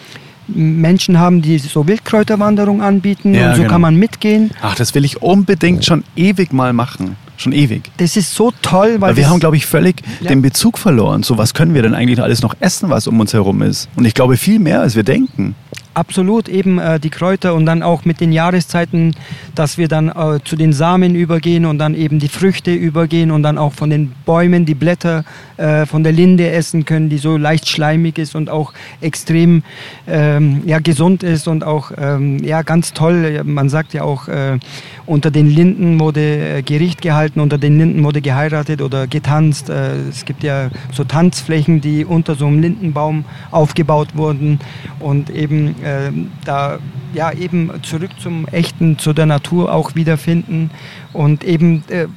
Menschen 0.48 1.20
haben, 1.20 1.42
die 1.42 1.58
so 1.58 1.88
Wildkräuterwanderung 1.88 2.82
anbieten 2.82 3.34
ja, 3.34 3.50
und 3.50 3.56
so 3.56 3.62
genau. 3.62 3.72
kann 3.72 3.82
man 3.82 3.96
mitgehen. 3.96 4.52
Ach, 4.62 4.76
das 4.76 4.94
will 4.96 5.06
ich 5.06 5.22
unbedingt 5.22 5.86
schon 5.86 6.04
ewig 6.16 6.54
mal 6.54 6.74
machen. 6.74 7.16
Schon 7.38 7.52
ewig. 7.52 7.92
Das 7.98 8.16
ist 8.16 8.34
so 8.34 8.54
toll, 8.62 8.96
weil, 9.00 9.18
wir 9.18 9.30
haben, 9.30 9.40
glaube 9.40 9.58
ich, 9.58 9.66
völlig 9.66 10.02
ja. 10.22 10.30
den 10.30 10.42
Bezug 10.42 10.78
verloren. 10.78 11.22
So, 11.24 11.38
was 11.38 11.54
können 11.54 11.74
wir 11.74 11.82
denn 11.82 11.94
eigentlich 11.94 12.22
alles 12.22 12.42
noch 12.42 12.56
essen, 12.62 12.90
was 12.90 13.08
um 13.08 13.20
uns 13.20 13.34
herum 13.34 13.62
ist? 13.62 13.90
Und 13.98 14.06
ich 14.06 14.14
glaube 14.14 14.38
viel 14.38 14.60
mehr, 14.60 14.82
als 14.82 14.96
wir 14.96 15.04
denken. 15.04 15.56
Absolut, 15.96 16.50
eben 16.50 16.78
äh, 16.78 17.00
die 17.00 17.10
Kräuter 17.10 17.54
und 17.54 17.66
dann 17.66 17.82
auch 17.82 18.04
mit 18.04 18.20
den 18.20 18.34
Jahreszeiten, 18.34 19.16
dass 19.56 19.78
wir 19.78 19.88
dann 19.88 20.10
äh, 20.10 20.40
zu 20.44 20.58
den 20.58 20.74
Samen 20.74 21.16
übergehen 21.16 21.66
und 21.66 21.78
dann 21.78 21.96
eben 21.96 22.20
die 22.20 22.28
Früchte 22.28 22.74
übergehen 22.74 23.32
und 23.32 23.44
dann 23.44 23.58
auch 23.58 23.72
von 23.72 23.90
den 23.90 24.12
Bäumen 24.26 24.66
die 24.66 24.76
Blätter 24.76 25.24
äh, 25.56 25.86
von 25.86 26.04
der 26.04 26.12
Linde 26.12 26.52
essen 26.52 26.84
können, 26.84 27.08
die 27.08 27.18
so 27.18 27.38
leicht 27.38 27.70
schleimig 27.70 28.18
ist 28.18 28.36
und 28.36 28.50
auch 28.50 28.74
extrem 29.00 29.64
ähm, 30.06 30.64
ja, 30.66 30.80
gesund 30.80 31.24
ist 31.24 31.48
und 31.48 31.64
auch 31.64 31.94
ähm, 31.98 32.40
ja, 32.44 32.62
ganz 32.62 32.92
toll. 32.92 33.42
Man 33.46 33.70
sagt 33.70 33.94
ja 33.94 34.04
auch, 34.04 34.28
äh, 34.28 34.60
unter 35.06 35.32
den 35.32 35.50
Linden 35.50 35.98
wurde 36.02 36.58
äh, 36.58 36.62
Gericht 36.62 37.02
gehalten, 37.02 37.40
unter 37.40 37.58
den 37.58 37.78
Linden 37.78 38.04
wurde 38.04 38.20
geheiratet 38.20 38.82
oder 38.82 39.08
getanzt. 39.08 39.70
Äh, 39.70 39.96
es 40.10 40.26
gibt 40.26 40.44
ja 40.44 40.72
so 40.92 41.06
Tanzflächen, 41.06 41.80
die 41.80 42.04
unter 42.04 42.36
so 42.36 42.48
einem 42.48 42.60
Lindenbaum 42.60 43.24
aufgebaut 43.52 44.10
wurden 44.16 44.60
und 45.00 45.30
eben 45.30 45.76
äh, 45.86 46.12
da 46.44 46.80
ja 47.14 47.32
eben 47.32 47.72
zurück 47.84 48.12
zum 48.20 48.48
Echten, 48.48 48.98
zu 48.98 49.14
der 49.14 49.26
Natur 49.26 49.74
auch 49.74 49.96
wiederfinden 49.96 50.72
und 51.14 51.44
eben 51.44 51.84
äh, 51.90 52.08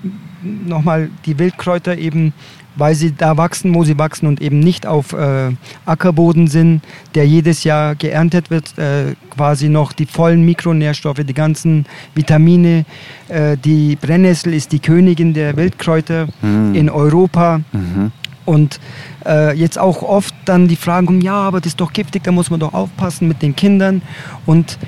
nochmal 0.43 1.11
die 1.27 1.39
Wildkräuter 1.39 1.99
eben 1.99 2.33
weil 2.79 2.95
sie 2.95 3.13
da 3.13 3.37
wachsen, 3.37 3.75
wo 3.75 3.85
sie 3.85 3.99
wachsen 3.99 4.27
und 4.27 4.41
eben 4.41 4.61
nicht 4.61 4.87
auf 4.87 5.13
äh, 5.13 5.51
Ackerboden 5.85 6.47
sind, 6.47 6.83
der 7.15 7.27
jedes 7.27 7.65
Jahr 7.65 7.97
geerntet 7.97 8.51
wird, 8.51 8.79
äh, 8.79 9.15
quasi 9.31 9.69
noch 9.69 9.93
die 9.93 10.07
vollen 10.07 10.45
Mikronährstoffe, 10.45 11.25
die 11.25 11.35
ganzen 11.35 11.87
Vitamine. 12.15 12.85
Äh, 13.29 13.57
die 13.57 13.97
Brennnessel 13.97 14.55
ist 14.55 14.73
die 14.73 14.79
Königin 14.79 15.35
der 15.35 15.57
Wildkräuter 15.57 16.29
mhm. 16.41 16.75
in 16.75 16.89
Europa. 16.89 17.61
Mhm. 17.73 18.13
Und 18.49 18.81
äh, 19.27 19.53
jetzt 19.53 19.79
auch 19.79 20.03
oft 20.03 20.35
dann 20.47 20.69
die 20.69 20.77
Fragen 20.77 21.07
kommen, 21.07 21.21
ja, 21.21 21.35
aber 21.35 21.61
das 21.61 21.73
ist 21.73 21.81
doch 21.83 21.93
giftig, 21.93 22.25
da 22.25 22.33
muss 22.33 22.49
man 22.49 22.59
doch 22.59 22.73
aufpassen 22.73 23.29
mit 23.29 23.43
den 23.43 23.55
Kindern. 23.55 24.01
Und 24.47 24.79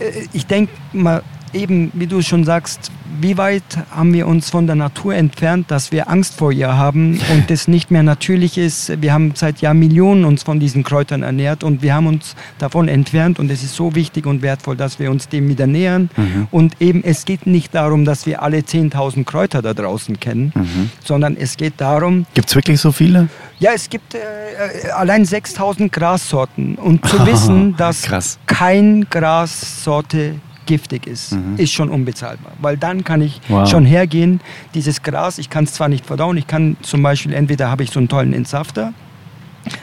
äh, 0.00 0.26
ich 0.34 0.44
denke 0.44 0.70
mal, 0.92 1.22
eben, 1.52 1.90
wie 1.94 2.06
du 2.06 2.22
schon 2.22 2.44
sagst, 2.44 2.90
wie 3.20 3.38
weit 3.38 3.62
haben 3.90 4.12
wir 4.12 4.26
uns 4.26 4.50
von 4.50 4.66
der 4.66 4.76
Natur 4.76 5.14
entfernt, 5.14 5.70
dass 5.70 5.92
wir 5.92 6.10
Angst 6.10 6.34
vor 6.34 6.52
ihr 6.52 6.76
haben 6.76 7.20
und 7.32 7.50
das 7.50 7.68
nicht 7.68 7.90
mehr 7.90 8.02
natürlich 8.02 8.58
ist. 8.58 9.00
Wir 9.00 9.12
haben 9.12 9.32
seit 9.34 9.60
Jahrmillionen 9.60 10.24
uns 10.24 10.42
von 10.42 10.60
diesen 10.60 10.84
Kräutern 10.84 11.22
ernährt 11.22 11.64
und 11.64 11.82
wir 11.82 11.94
haben 11.94 12.06
uns 12.06 12.34
davon 12.58 12.88
entfernt 12.88 13.38
und 13.38 13.50
es 13.50 13.62
ist 13.62 13.74
so 13.74 13.94
wichtig 13.94 14.26
und 14.26 14.42
wertvoll, 14.42 14.76
dass 14.76 14.98
wir 14.98 15.10
uns 15.10 15.28
dem 15.28 15.48
wieder 15.48 15.66
nähern. 15.66 16.10
Mhm. 16.16 16.48
Und 16.50 16.80
eben, 16.80 17.02
es 17.04 17.24
geht 17.24 17.46
nicht 17.46 17.74
darum, 17.74 18.04
dass 18.04 18.26
wir 18.26 18.42
alle 18.42 18.58
10.000 18.58 19.24
Kräuter 19.24 19.62
da 19.62 19.72
draußen 19.72 20.20
kennen, 20.20 20.52
mhm. 20.54 20.90
sondern 21.04 21.36
es 21.36 21.56
geht 21.56 21.74
darum... 21.78 22.26
Gibt 22.34 22.48
es 22.48 22.54
wirklich 22.54 22.80
so 22.80 22.92
viele? 22.92 23.28
Ja, 23.58 23.70
es 23.74 23.88
gibt 23.88 24.14
äh, 24.14 24.18
äh 24.18 24.90
allein 24.90 25.24
6000 25.24 25.90
Grassorten. 25.92 26.74
Und 26.76 27.06
zu 27.08 27.24
wissen, 27.26 27.76
dass 27.76 28.02
Krass. 28.02 28.38
kein 28.46 29.06
Grassorte 29.08 30.34
giftig 30.66 31.06
ist, 31.06 31.32
mhm. 31.32 31.56
ist 31.56 31.72
schon 31.72 31.88
unbezahlbar. 31.88 32.52
Weil 32.60 32.76
dann 32.76 33.04
kann 33.04 33.22
ich 33.22 33.40
wow. 33.48 33.68
schon 33.68 33.84
hergehen, 33.84 34.40
dieses 34.74 35.02
Gras, 35.02 35.38
ich 35.38 35.50
kann 35.50 35.64
es 35.64 35.72
zwar 35.72 35.88
nicht 35.88 36.04
verdauen, 36.04 36.36
ich 36.36 36.46
kann 36.46 36.76
zum 36.82 37.02
Beispiel, 37.02 37.32
entweder 37.32 37.70
habe 37.70 37.82
ich 37.82 37.90
so 37.90 37.98
einen 37.98 38.08
tollen 38.08 38.32
Entsafter, 38.32 38.92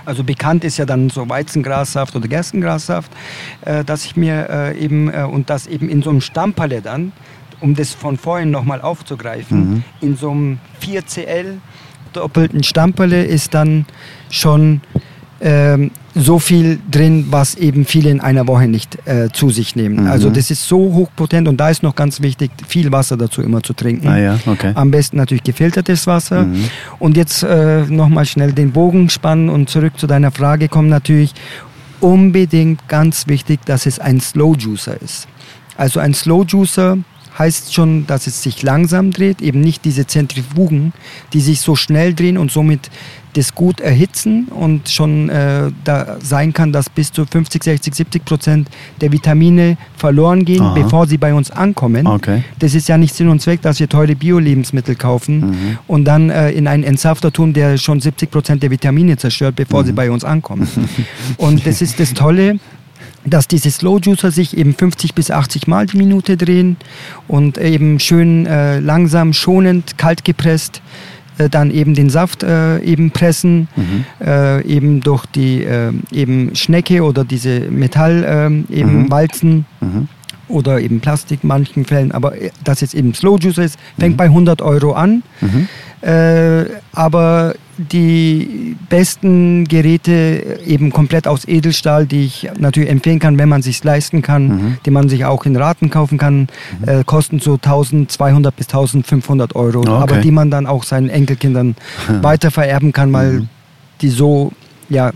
also 0.05 0.23
bekannt 0.23 0.63
ist 0.63 0.77
ja 0.77 0.85
dann 0.85 1.09
so 1.09 1.27
Weizengrassaft 1.27 2.15
oder 2.15 2.27
Gerstengrassaft, 2.27 3.11
äh, 3.65 3.83
dass 3.83 4.05
ich 4.05 4.15
mir 4.15 4.47
äh, 4.49 4.79
eben 4.79 5.11
äh, 5.11 5.23
und 5.23 5.49
das 5.49 5.67
eben 5.67 5.89
in 5.89 6.01
so 6.01 6.09
einem 6.09 6.21
Stamperle 6.21 6.81
dann, 6.81 7.11
um 7.59 7.75
das 7.75 7.93
von 7.93 8.17
vorhin 8.17 8.51
nochmal 8.51 8.81
aufzugreifen, 8.81 9.59
mhm. 9.59 9.83
in 10.01 10.15
so 10.15 10.31
einem 10.31 10.59
4CL 10.81 11.57
doppelten 12.13 12.63
Stamperle 12.63 13.23
ist 13.23 13.53
dann 13.53 13.85
schon 14.29 14.81
ähm, 15.45 15.91
so 16.15 16.39
viel 16.39 16.79
drin, 16.89 17.27
was 17.29 17.55
eben 17.55 17.85
viele 17.85 18.09
in 18.09 18.21
einer 18.21 18.47
Woche 18.47 18.67
nicht 18.67 18.97
äh, 19.05 19.29
zu 19.33 19.49
sich 19.49 19.75
nehmen. 19.75 20.03
Mhm. 20.03 20.09
Also 20.09 20.29
das 20.29 20.49
ist 20.49 20.65
so 20.65 20.77
hochpotent 20.77 21.49
und 21.49 21.57
da 21.57 21.69
ist 21.69 21.83
noch 21.83 21.95
ganz 21.95 22.21
wichtig, 22.21 22.51
viel 22.65 22.91
Wasser 22.93 23.17
dazu 23.17 23.41
immer 23.41 23.61
zu 23.61 23.73
trinken. 23.73 24.07
Ah 24.07 24.17
ja, 24.17 24.39
okay. 24.45 24.71
Am 24.75 24.89
besten 24.89 25.17
natürlich 25.17 25.43
gefiltertes 25.43 26.07
Wasser. 26.07 26.43
Mhm. 26.43 26.69
Und 26.97 27.17
jetzt 27.17 27.43
äh, 27.43 27.81
nochmal 27.81 28.25
schnell 28.25 28.53
den 28.53 28.71
Bogen 28.71 29.09
spannen 29.09 29.49
und 29.49 29.69
zurück 29.69 29.93
zu 29.97 30.07
deiner 30.07 30.31
Frage 30.31 30.69
kommen 30.69 30.87
natürlich 30.87 31.33
unbedingt 31.99 32.87
ganz 32.87 33.27
wichtig, 33.27 33.59
dass 33.65 33.85
es 33.85 33.99
ein 33.99 34.21
Slow 34.21 34.55
Juicer 34.57 35.01
ist. 35.01 35.27
Also 35.75 35.99
ein 35.99 36.13
Slow 36.13 36.45
Juicer 36.47 36.99
heißt 37.37 37.73
schon, 37.73 38.07
dass 38.07 38.27
es 38.27 38.43
sich 38.43 38.61
langsam 38.61 39.11
dreht, 39.11 39.41
eben 39.41 39.59
nicht 39.59 39.83
diese 39.83 40.07
Zentrifugen, 40.07 40.93
die 41.33 41.41
sich 41.41 41.59
so 41.59 41.75
schnell 41.75 42.13
drehen 42.13 42.37
und 42.37 42.51
somit 42.51 42.91
das 43.33 43.53
gut 43.55 43.79
erhitzen 43.79 44.45
und 44.49 44.89
schon 44.89 45.29
äh, 45.29 45.71
da 45.83 46.17
sein 46.21 46.53
kann, 46.53 46.71
dass 46.71 46.89
bis 46.89 47.11
zu 47.11 47.25
50, 47.25 47.63
60, 47.63 47.93
70 47.95 48.25
Prozent 48.25 48.69
der 49.01 49.11
Vitamine 49.11 49.77
verloren 49.97 50.45
gehen, 50.45 50.61
Aha. 50.61 50.73
bevor 50.75 51.07
sie 51.07 51.17
bei 51.17 51.33
uns 51.33 51.49
ankommen. 51.51 52.05
Okay. 52.07 52.43
Das 52.59 52.75
ist 52.75 52.87
ja 52.87 52.97
nicht 52.97 53.13
Sinn 53.15 53.29
und 53.29 53.41
Zweck, 53.41 53.61
dass 53.61 53.79
wir 53.79 53.89
teure 53.89 54.15
Bio-Lebensmittel 54.15 54.95
kaufen 54.95 55.39
Mhm. 55.39 55.77
und 55.87 56.05
dann 56.05 56.29
äh, 56.29 56.51
in 56.51 56.67
einen 56.67 56.83
Entsafter 56.83 57.31
tun, 57.31 57.53
der 57.53 57.77
schon 57.77 57.99
70 57.99 58.29
Prozent 58.31 58.63
der 58.63 58.71
Vitamine 58.71 59.17
zerstört, 59.17 59.55
bevor 59.55 59.81
Mhm. 59.81 59.85
sie 59.87 59.91
bei 59.93 60.11
uns 60.11 60.23
ankommen. 60.23 60.67
und 61.37 61.65
das 61.65 61.81
ist 61.81 61.99
das 61.99 62.13
Tolle, 62.13 62.59
dass 63.25 63.47
diese 63.47 63.71
Slow 63.71 63.99
Juicer 64.01 64.31
sich 64.31 64.57
eben 64.57 64.73
50 64.73 65.15
bis 65.15 65.31
80 65.31 65.65
Mal 65.67 65.85
die 65.85 65.95
Minute 65.97 66.35
drehen 66.35 66.75
und 67.29 67.57
eben 67.57 67.99
schön 67.99 68.45
äh, 68.45 68.79
langsam, 68.79 69.31
schonend, 69.33 69.97
kalt 69.97 70.25
gepresst 70.25 70.81
dann 71.49 71.71
eben 71.71 71.93
den 71.95 72.09
Saft 72.09 72.43
äh, 72.43 72.79
eben 72.79 73.11
pressen, 73.11 73.67
Mhm. 73.75 74.05
äh, 74.25 74.61
eben 74.65 75.01
durch 75.01 75.25
die 75.27 75.63
äh, 75.63 75.91
eben 76.11 76.55
Schnecke 76.55 77.03
oder 77.03 77.23
diese 77.25 77.61
Metall 77.71 78.23
ähm, 78.27 78.65
eben 78.69 79.03
Mhm. 79.03 79.11
walzen 79.11 79.65
Mhm. 79.81 80.07
oder 80.47 80.79
eben 80.79 80.99
Plastik 80.99 81.39
in 81.43 81.47
manchen 81.47 81.85
Fällen, 81.85 82.11
aber 82.11 82.39
äh, 82.39 82.51
dass 82.63 82.81
jetzt 82.81 82.93
eben 82.93 83.13
Slow 83.13 83.37
Juicer 83.39 83.63
ist, 83.63 83.79
fängt 83.97 84.13
Mhm. 84.13 84.17
bei 84.17 84.25
100 84.29 84.61
Euro 84.61 84.93
an. 84.93 85.23
Mhm. 86.03 86.09
Äh, 86.09 86.65
aber 86.93 87.55
die 87.77 88.75
besten 88.89 89.65
Geräte 89.65 90.11
äh, 90.11 90.63
eben 90.65 90.91
komplett 90.91 91.27
aus 91.27 91.47
Edelstahl, 91.47 92.05
die 92.05 92.25
ich 92.25 92.49
natürlich 92.59 92.89
empfehlen 92.89 93.19
kann, 93.19 93.37
wenn 93.39 93.49
man 93.49 93.61
sich 93.61 93.83
leisten 93.83 94.21
kann, 94.21 94.47
Mhm. 94.47 94.77
die 94.85 94.91
man 94.91 95.09
sich 95.09 95.25
auch 95.25 95.45
in 95.45 95.55
Raten 95.55 95.89
kaufen 95.89 96.17
kann, 96.17 96.47
äh, 96.85 97.03
kosten 97.03 97.39
so 97.39 97.57
1200 97.57 98.55
bis 98.55 98.67
1500 98.67 99.55
Euro, 99.55 99.79
Okay. 99.79 99.89
aber 99.89 100.17
die 100.17 100.31
man 100.31 100.51
dann 100.51 100.67
auch 100.67 100.83
seinen 100.83 101.09
Enkelkindern 101.09 101.75
weiter 102.21 102.51
vererben 102.51 102.91
kann, 102.93 103.11
weil 103.13 103.31
Mhm. 103.33 103.49
die 104.01 104.09
so 104.09 104.51
ja 104.89 105.11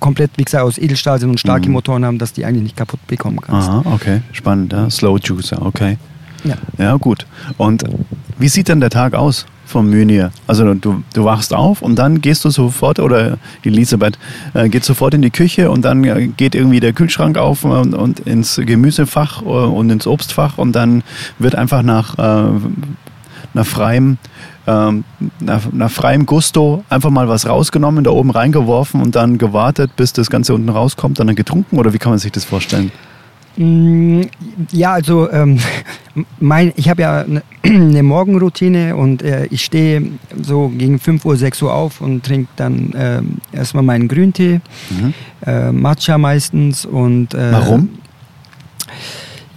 komplett 0.00 0.30
wie 0.36 0.44
gesagt 0.44 0.64
aus 0.64 0.78
Edelstahl 0.78 1.20
sind 1.20 1.30
und 1.30 1.38
starke 1.38 1.66
Mhm. 1.68 1.72
Motoren 1.74 2.04
haben, 2.04 2.18
dass 2.18 2.32
die 2.32 2.44
eigentlich 2.44 2.62
nicht 2.64 2.76
kaputt 2.76 3.00
bekommen 3.06 3.40
kannst. 3.40 3.68
Aha, 3.68 3.82
okay, 3.92 4.22
spannend. 4.32 4.72
Ja. 4.72 4.90
Slow 4.90 5.18
Juicer, 5.22 5.64
okay. 5.64 5.98
Ja. 6.44 6.56
Ja, 6.78 6.96
gut. 6.96 7.26
Und 7.58 7.84
wie 8.38 8.48
sieht 8.48 8.68
denn 8.68 8.80
der 8.80 8.90
Tag 8.90 9.14
aus 9.14 9.46
vom 9.72 9.90
Mynir? 9.90 10.30
Also 10.46 10.74
du, 10.74 11.02
du 11.12 11.24
wachst 11.24 11.52
auf 11.52 11.82
und 11.82 11.96
dann 11.96 12.20
gehst 12.20 12.44
du 12.44 12.50
sofort, 12.50 13.00
oder 13.00 13.38
Elisabeth 13.64 14.18
äh, 14.54 14.68
geht 14.68 14.84
sofort 14.84 15.14
in 15.14 15.22
die 15.22 15.30
Küche 15.30 15.70
und 15.70 15.84
dann 15.84 16.04
äh, 16.04 16.28
geht 16.28 16.54
irgendwie 16.54 16.80
der 16.80 16.92
Kühlschrank 16.92 17.36
auf 17.36 17.64
und, 17.64 17.94
und 17.94 18.20
ins 18.20 18.56
Gemüsefach 18.56 19.42
äh, 19.42 19.46
und 19.46 19.90
ins 19.90 20.06
Obstfach 20.06 20.58
und 20.58 20.72
dann 20.72 21.02
wird 21.38 21.54
einfach 21.54 21.82
nach, 21.82 22.18
äh, 22.18 22.52
nach 23.54 23.66
freiem 23.66 24.18
ähm, 24.66 25.02
nach, 25.40 25.72
nach 25.72 25.90
freiem 25.90 26.24
Gusto 26.24 26.84
einfach 26.88 27.10
mal 27.10 27.28
was 27.28 27.48
rausgenommen, 27.48 28.04
da 28.04 28.12
oben 28.12 28.30
reingeworfen 28.30 29.02
und 29.02 29.16
dann 29.16 29.36
gewartet, 29.38 29.96
bis 29.96 30.12
das 30.12 30.30
Ganze 30.30 30.54
unten 30.54 30.68
rauskommt, 30.68 31.18
und 31.18 31.26
dann 31.26 31.34
getrunken 31.34 31.78
oder 31.78 31.92
wie 31.92 31.98
kann 31.98 32.12
man 32.12 32.20
sich 32.20 32.30
das 32.30 32.44
vorstellen? 32.44 32.92
Mm, 33.56 34.22
Ja, 34.72 34.92
also 34.94 35.30
ähm, 35.30 35.58
mein, 36.40 36.72
ich 36.76 36.88
habe 36.88 37.02
ja 37.02 37.20
eine, 37.22 37.42
eine 37.62 38.02
Morgenroutine 38.02 38.96
und 38.96 39.22
äh, 39.22 39.46
ich 39.46 39.64
stehe 39.64 40.02
so 40.42 40.68
gegen 40.76 40.98
5 40.98 41.24
Uhr, 41.24 41.36
6 41.36 41.62
Uhr 41.62 41.74
auf 41.74 42.00
und 42.00 42.24
trinke 42.24 42.48
dann 42.56 42.92
ähm, 42.96 43.38
erstmal 43.52 43.82
meinen 43.82 44.08
Grüntee, 44.08 44.60
Mhm. 44.90 45.14
äh, 45.46 45.72
Matcha 45.72 46.18
meistens 46.18 46.84
und 46.86 47.34
äh, 47.34 47.52
Warum? 47.52 47.88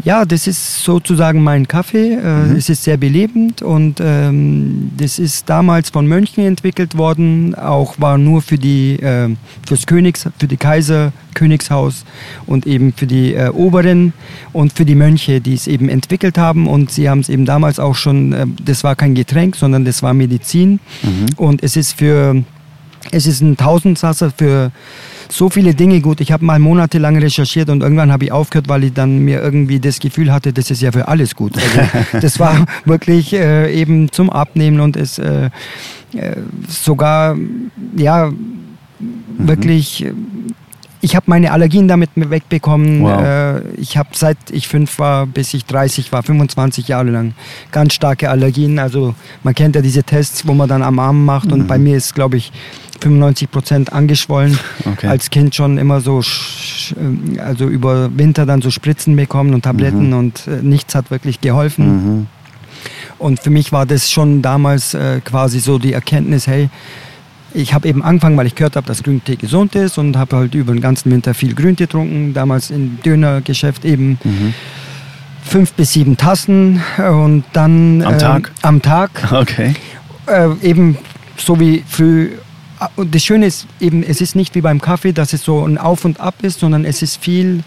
Ja, 0.06 0.24
das 0.24 0.46
ist 0.46 0.84
sozusagen 0.84 1.44
mein 1.44 1.68
Kaffee. 1.68 2.14
Äh, 2.14 2.36
Mhm. 2.36 2.56
Es 2.58 2.70
ist 2.70 2.84
sehr 2.84 2.98
belebend 2.98 3.62
und 3.64 4.00
ähm, 4.00 4.92
das 4.98 5.18
ist 5.18 5.50
damals 5.50 5.90
von 5.90 6.06
Mönchen 6.08 6.46
entwickelt 6.46 6.96
worden. 6.96 7.56
Auch 7.56 7.96
war 7.98 8.18
nur 8.20 8.42
für 8.44 8.58
die 8.58 9.00
äh, 9.00 9.36
fürs 9.68 9.88
Königs, 9.88 10.30
für 10.38 10.48
die 10.48 10.58
Kaiser 10.58 11.12
Königshaus 11.34 12.06
und 12.46 12.68
eben 12.68 12.94
für 12.94 13.08
die 13.08 13.34
äh, 13.34 13.50
Oberen 13.50 14.14
und 14.54 14.74
für 14.74 14.86
die 14.86 14.96
Mönche, 14.96 15.42
die 15.42 15.56
es 15.56 15.66
eben 15.66 15.90
entwickelt 15.90 16.38
haben. 16.38 16.68
Und 16.68 16.92
sie 16.92 17.10
haben 17.10 17.20
es 17.22 17.30
eben 17.30 17.46
damals 17.46 17.80
auch 17.80 17.96
schon. 17.96 18.32
Äh, 18.32 18.46
das 18.64 18.84
war 18.84 18.96
kein 18.96 19.16
Getränk, 19.16 19.56
sondern 19.56 19.86
das 19.86 20.04
war 20.04 20.14
Medizin. 20.14 20.80
Mhm. 21.02 21.26
Und 21.38 21.64
es 21.64 21.76
ist 21.76 21.94
für 21.94 22.44
es 23.12 23.26
ist 23.26 23.42
ein 23.42 23.58
Tausendsasser 23.58 24.32
für 24.32 24.72
so 25.30 25.50
viele 25.50 25.74
Dinge 25.74 26.02
gut. 26.02 26.22
Ich 26.22 26.32
habe 26.32 26.46
mal 26.46 26.60
monatelang 26.60 27.18
recherchiert 27.18 27.70
und 27.70 27.82
irgendwann 27.82 28.12
habe 28.12 28.26
ich 28.26 28.32
aufgehört, 28.32 28.70
weil 28.70 28.84
ich 28.86 28.94
dann 28.94 29.20
mir 29.20 29.42
irgendwie 29.42 29.80
das 29.80 30.00
Gefühl 30.00 30.32
hatte, 30.32 30.54
das 30.54 30.72
ist 30.72 30.82
ja 30.82 30.92
für 30.92 31.08
alles 31.08 31.36
gut. 31.36 31.54
Also 31.58 31.80
das 32.22 32.40
war 32.40 32.66
wirklich 32.86 33.34
äh, 33.34 33.74
eben 33.74 34.12
zum 34.12 34.30
Abnehmen 34.30 34.80
und 34.80 34.96
es 34.98 35.18
äh, 35.20 35.50
äh, 36.14 36.36
sogar 36.68 37.36
ja 37.98 38.32
wirklich. 39.38 40.06
äh, 40.06 40.14
Ich 41.02 41.16
habe 41.16 41.26
meine 41.28 41.52
Allergien 41.52 41.88
damit 41.88 42.10
wegbekommen. 42.16 43.02
Wow. 43.04 43.22
Äh, 43.22 43.62
ich 43.78 43.96
habe 43.98 44.10
seit 44.14 44.38
ich 44.50 44.68
fünf 44.68 44.98
war, 44.98 45.28
bis 45.28 45.54
ich 45.54 45.66
30 45.66 46.12
war, 46.12 46.24
25 46.24 46.88
Jahre 46.88 47.12
lang 47.12 47.34
ganz 47.72 47.94
starke 47.94 48.30
Allergien. 48.32 48.80
Also 48.80 49.14
man 49.44 49.54
kennt 49.54 49.76
ja 49.76 49.82
diese 49.84 50.04
Tests, 50.04 50.48
wo 50.48 50.54
man 50.56 50.68
dann 50.68 50.82
am 50.82 50.98
Arm 50.98 51.24
macht 51.26 51.52
und 51.52 51.64
Mhm. 51.64 51.68
bei 51.68 51.78
mir 51.78 51.96
ist, 51.98 52.16
glaube 52.16 52.38
ich, 52.38 52.52
95 53.02 53.52
Prozent 53.52 53.94
angeschwollen. 53.94 54.58
Okay. 54.86 55.08
Als 55.08 55.30
Kind 55.30 55.54
schon 55.56 55.78
immer 55.78 56.02
so, 56.02 56.20
sch- 56.20 56.94
äh, 57.36 57.40
also 57.40 57.68
über 57.68 58.10
Winter 58.18 58.46
dann 58.46 58.62
so 58.62 58.72
Spritzen 58.72 59.16
bekommen 59.16 59.54
und 59.54 59.64
Tabletten 59.64 60.08
Mhm. 60.08 60.14
und 60.18 60.48
äh, 60.48 60.62
nichts 60.62 60.96
hat 60.96 61.12
wirklich 61.12 61.42
geholfen. 61.42 61.86
Mhm. 62.20 62.28
Und 63.18 63.40
für 63.40 63.50
mich 63.50 63.72
war 63.72 63.86
das 63.86 64.12
schon 64.12 64.42
damals 64.42 64.94
äh, 64.94 65.22
quasi 65.24 65.60
so 65.60 65.78
die 65.80 65.94
Erkenntnis, 65.94 66.48
hey, 66.48 66.70
ich 67.54 67.74
habe 67.74 67.88
eben 67.88 68.04
angefangen, 68.04 68.36
weil 68.36 68.48
ich 68.48 68.56
gehört 68.56 68.76
habe, 68.76 68.86
dass 68.86 69.02
Grüntee 69.02 69.38
gesund 69.38 69.76
ist 69.76 69.98
und 69.98 70.18
habe 70.18 70.36
halt 70.36 70.56
über 70.56 70.74
den 70.74 70.82
ganzen 70.82 71.10
Winter 71.12 71.34
viel 71.34 71.54
Grüntee 71.56 71.86
getrunken. 71.86 72.34
Damals 72.34 72.70
im 72.70 73.00
Dönergeschäft 73.06 73.86
eben 73.86 74.18
Mhm. 74.24 74.54
fünf 75.42 75.72
bis 75.74 75.94
sieben 75.94 76.18
Tassen 76.18 76.82
und 76.98 77.46
dann 77.54 78.02
Am 78.04 78.14
ähm, 78.14 78.20
Tag? 78.20 78.52
am 78.62 78.82
Tag 78.82 79.12
Okay. 79.32 79.74
äh, 80.28 80.50
eben 80.62 80.98
so 81.38 81.58
wie 81.60 81.84
früh. 81.88 82.32
Und 82.98 83.16
das 83.16 83.24
Schöne 83.24 83.46
ist 83.46 83.68
eben, 83.80 84.04
es 84.04 84.20
ist 84.20 84.36
nicht 84.36 84.54
wie 84.54 84.62
beim 84.62 84.82
Kaffee, 84.82 85.14
dass 85.14 85.32
es 85.32 85.44
so 85.44 85.66
ein 85.66 85.78
Auf 85.78 86.04
und 86.04 86.20
Ab 86.20 86.36
ist, 86.42 86.60
sondern 86.60 86.84
es 86.84 87.02
ist 87.02 87.18
viel, 87.24 87.64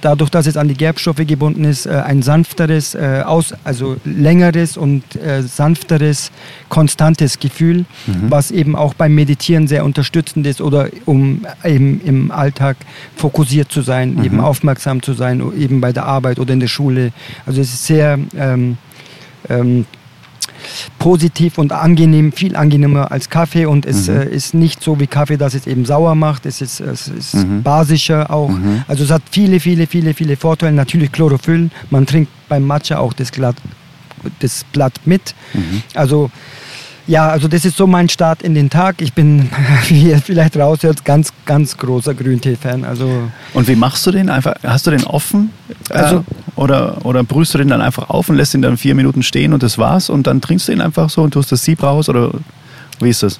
dadurch, 0.00 0.30
dass 0.30 0.46
es 0.46 0.56
an 0.56 0.66
die 0.68 0.74
Gerbstoffe 0.74 1.26
gebunden 1.26 1.64
ist, 1.64 1.84
äh, 1.84 1.90
ein 1.90 2.22
sanfteres, 2.22 2.94
äh, 2.94 3.22
aus, 3.26 3.52
also 3.64 3.96
längeres 4.04 4.78
und 4.78 5.02
äh, 5.16 5.42
sanfteres, 5.42 6.30
konstantes 6.70 7.38
Gefühl, 7.38 7.84
Mhm. 8.06 8.30
was 8.30 8.50
eben 8.50 8.76
auch 8.76 8.94
beim 8.94 9.14
Meditieren 9.14 9.68
sehr 9.68 9.84
unterstützend 9.84 10.46
ist 10.46 10.60
oder 10.62 10.88
um 11.04 11.44
eben 11.62 12.00
im 12.02 12.30
Alltag 12.30 12.76
fokussiert 13.14 13.70
zu 13.70 13.82
sein, 13.82 14.14
Mhm. 14.14 14.24
eben 14.24 14.40
aufmerksam 14.40 15.02
zu 15.02 15.12
sein, 15.12 15.42
eben 15.58 15.80
bei 15.82 15.92
der 15.92 16.06
Arbeit 16.06 16.38
oder 16.38 16.54
in 16.54 16.60
der 16.60 16.68
Schule. 16.68 17.12
Also 17.44 17.60
es 17.60 17.74
ist 17.74 17.84
sehr 17.86 18.18
ähm, 18.36 18.78
ähm, 19.48 19.84
positiv 20.98 21.58
und 21.58 21.72
angenehm, 21.72 22.32
viel 22.32 22.56
angenehmer 22.56 23.10
als 23.12 23.28
Kaffee 23.30 23.66
und 23.66 23.86
es 23.86 24.08
Mhm. 24.08 24.16
äh, 24.16 24.24
ist 24.26 24.54
nicht 24.54 24.82
so 24.82 24.98
wie 25.00 25.06
Kaffee, 25.06 25.36
dass 25.36 25.54
es 25.54 25.66
eben 25.66 25.84
sauer 25.84 26.14
macht, 26.14 26.46
es 26.46 26.60
ist, 26.60 26.80
es 26.80 27.08
ist 27.08 27.34
Mhm. 27.34 27.62
basischer 27.62 28.30
auch. 28.30 28.48
Mhm. 28.50 28.82
Also 28.88 29.04
es 29.04 29.10
hat 29.10 29.22
viele, 29.30 29.60
viele, 29.60 29.86
viele, 29.86 30.14
viele 30.14 30.36
Vorteile. 30.36 30.72
Natürlich 30.72 31.12
Chlorophyll, 31.12 31.70
man 31.90 32.06
trinkt 32.06 32.30
beim 32.48 32.64
Matcha 32.64 32.98
auch 32.98 33.12
das, 33.12 33.32
Glatt, 33.32 33.56
das 34.40 34.64
Blatt 34.72 34.94
mit. 35.04 35.34
Mhm. 35.54 35.82
Also 35.94 36.30
ja, 37.06 37.28
also 37.28 37.48
das 37.48 37.64
ist 37.64 37.76
so 37.76 37.86
mein 37.86 38.08
Start 38.08 38.42
in 38.42 38.54
den 38.54 38.70
Tag. 38.70 39.00
Ich 39.00 39.12
bin, 39.12 39.48
wie 39.88 40.10
ihr 40.10 40.18
vielleicht 40.18 40.56
raushört, 40.56 41.04
ganz, 41.04 41.32
ganz 41.44 41.76
großer 41.76 42.14
Grüntee-Fan. 42.14 42.84
Also 42.84 43.08
Und 43.54 43.68
wie 43.68 43.76
machst 43.76 44.06
du 44.06 44.10
den? 44.10 44.28
Einfach, 44.30 44.54
hast 44.62 44.86
du 44.86 44.90
den 44.90 45.04
offen? 45.04 45.50
Also- 45.90 46.16
äh, 46.18 46.22
oder, 46.56 47.04
oder 47.04 47.22
brühst 47.22 47.52
du 47.52 47.58
den 47.58 47.68
dann 47.68 47.82
einfach 47.82 48.08
auf 48.08 48.30
und 48.30 48.36
lässt 48.36 48.54
ihn 48.54 48.62
dann 48.62 48.78
vier 48.78 48.94
Minuten 48.94 49.22
stehen 49.22 49.52
und 49.52 49.62
das 49.62 49.76
war's 49.76 50.08
und 50.08 50.26
dann 50.26 50.40
trinkst 50.40 50.68
du 50.68 50.72
ihn 50.72 50.80
einfach 50.80 51.10
so 51.10 51.22
und 51.22 51.32
tust 51.32 51.52
das 51.52 51.62
Sieb 51.62 51.82
raus 51.82 52.08
oder 52.08 52.30
wie 53.00 53.10
ist 53.10 53.22
das? 53.22 53.38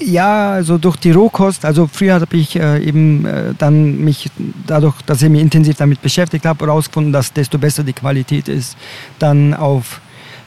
Ja, 0.00 0.50
also 0.50 0.78
durch 0.78 0.96
die 0.96 1.10
Rohkost, 1.10 1.64
also 1.64 1.88
früher 1.90 2.14
habe 2.20 2.36
ich 2.36 2.54
äh, 2.54 2.78
eben 2.84 3.24
äh, 3.24 3.54
dann 3.58 3.98
mich 3.98 4.30
dadurch, 4.66 4.94
dass 5.06 5.22
ich 5.22 5.28
mich 5.28 5.40
intensiv 5.40 5.76
damit 5.76 6.00
beschäftigt 6.02 6.44
habe, 6.46 6.66
herausgefunden, 6.66 7.12
dass 7.12 7.32
desto 7.32 7.58
besser 7.58 7.82
die 7.82 7.94
Qualität 7.94 8.48
ist, 8.48 8.76
dann 9.18 9.54
auf 9.54 10.00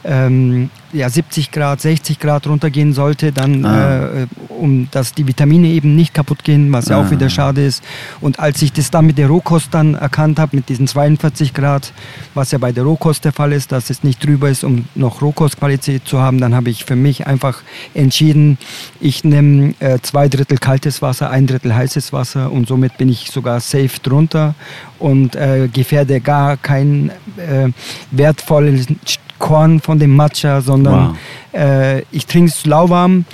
ähm, 0.04 0.70
ja, 0.92 1.08
70 1.08 1.50
Grad, 1.52 1.80
60 1.80 2.18
Grad 2.18 2.46
runtergehen 2.46 2.92
sollte, 2.92 3.32
dann 3.32 3.64
Ah. 3.64 4.22
äh, 4.22 4.26
um 4.48 4.88
dass 4.90 5.14
die 5.14 5.26
Vitamine 5.26 5.68
eben 5.68 5.94
nicht 5.96 6.12
kaputt 6.12 6.44
gehen, 6.44 6.70
was 6.72 6.88
ja 6.88 6.98
Ah. 7.00 7.06
auch 7.06 7.10
wieder 7.10 7.30
schade 7.30 7.64
ist. 7.64 7.82
Und 8.20 8.38
als 8.38 8.60
ich 8.62 8.72
das 8.72 8.90
dann 8.90 9.06
mit 9.06 9.16
der 9.16 9.28
Rohkost 9.28 9.68
dann 9.72 9.94
erkannt 9.94 10.38
habe, 10.38 10.56
mit 10.56 10.68
diesen 10.68 10.86
42 10.86 11.54
Grad, 11.54 11.92
was 12.34 12.50
ja 12.50 12.58
bei 12.58 12.72
der 12.72 12.84
Rohkost 12.84 13.24
der 13.24 13.32
Fall 13.32 13.52
ist, 13.52 13.72
dass 13.72 13.88
es 13.90 14.02
nicht 14.04 14.24
drüber 14.24 14.50
ist, 14.50 14.64
um 14.64 14.84
noch 14.94 15.22
Rohkostqualität 15.22 16.06
zu 16.06 16.20
haben, 16.20 16.38
dann 16.40 16.54
habe 16.54 16.68
ich 16.68 16.84
für 16.84 16.96
mich 16.96 17.26
einfach 17.26 17.62
entschieden, 17.94 18.58
ich 19.00 19.24
nehme 19.24 19.74
äh, 19.80 19.98
zwei 20.02 20.28
Drittel 20.28 20.58
kaltes 20.58 21.00
Wasser, 21.00 21.30
ein 21.30 21.46
Drittel 21.46 21.74
heißes 21.74 22.12
Wasser 22.12 22.50
und 22.52 22.68
somit 22.68 22.98
bin 22.98 23.08
ich 23.08 23.30
sogar 23.30 23.60
safe 23.60 23.98
drunter 24.02 24.54
und 24.98 25.36
äh, 25.36 25.68
gefährde 25.72 26.20
gar 26.20 26.56
keinen 26.58 27.10
äh, 27.38 27.68
wertvollen 28.10 28.98
Korn 29.42 29.80
von 29.80 29.98
dem 29.98 30.14
Matcha, 30.14 30.60
sondern 30.60 31.16
wow. 31.52 31.60
äh, 31.60 32.02
ich 32.12 32.26
trinke 32.26 32.50
es 32.50 32.64
lauwarm 32.64 33.24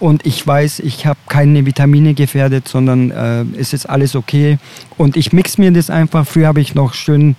und 0.00 0.24
ich 0.24 0.44
weiß, 0.44 0.80
ich 0.80 1.06
habe 1.06 1.18
keine 1.28 1.66
Vitamine 1.66 2.14
gefährdet, 2.14 2.66
sondern 2.66 3.10
äh, 3.10 3.44
es 3.60 3.74
ist 3.74 3.86
alles 3.86 4.16
okay. 4.16 4.58
Und 4.96 5.16
ich 5.16 5.32
mix 5.32 5.58
mir 5.58 5.70
das 5.70 5.90
einfach. 5.90 6.26
Früher 6.26 6.46
habe 6.46 6.62
ich 6.62 6.74
noch 6.74 6.94
schön 6.94 7.36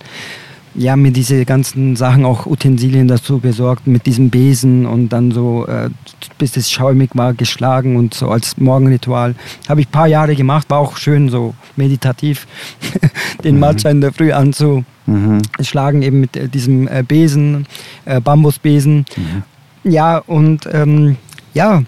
ja, 0.74 0.96
mir 0.96 1.10
diese 1.10 1.44
ganzen 1.44 1.96
Sachen, 1.96 2.24
auch 2.24 2.46
Utensilien 2.46 3.08
dazu 3.08 3.38
besorgt, 3.38 3.86
mit 3.86 4.06
diesem 4.06 4.30
Besen 4.30 4.86
und 4.86 5.08
dann 5.08 5.32
so, 5.32 5.66
äh, 5.66 5.90
bis 6.38 6.56
es 6.56 6.70
schaumig 6.70 7.10
war, 7.14 7.34
geschlagen 7.34 7.96
und 7.96 8.14
so 8.14 8.28
als 8.28 8.56
Morgenritual. 8.56 9.34
Habe 9.68 9.80
ich 9.80 9.88
ein 9.88 9.92
paar 9.92 10.06
Jahre 10.06 10.36
gemacht, 10.36 10.70
war 10.70 10.78
auch 10.78 10.96
schön 10.96 11.28
so 11.28 11.54
meditativ, 11.76 12.46
den 13.44 13.56
mhm. 13.56 13.60
Matcha 13.60 13.90
in 13.90 14.00
der 14.00 14.12
Früh 14.12 14.32
anzuschlagen, 14.32 16.00
mhm. 16.00 16.02
eben 16.02 16.20
mit 16.20 16.36
äh, 16.36 16.48
diesem 16.48 16.86
äh, 16.86 17.02
Besen, 17.06 17.66
äh, 18.04 18.20
Bambusbesen. 18.20 19.04
Mhm. 19.16 19.42
Ja, 19.82 20.18
und 20.18 20.68
ähm, 20.72 21.16
ja, 21.54 21.82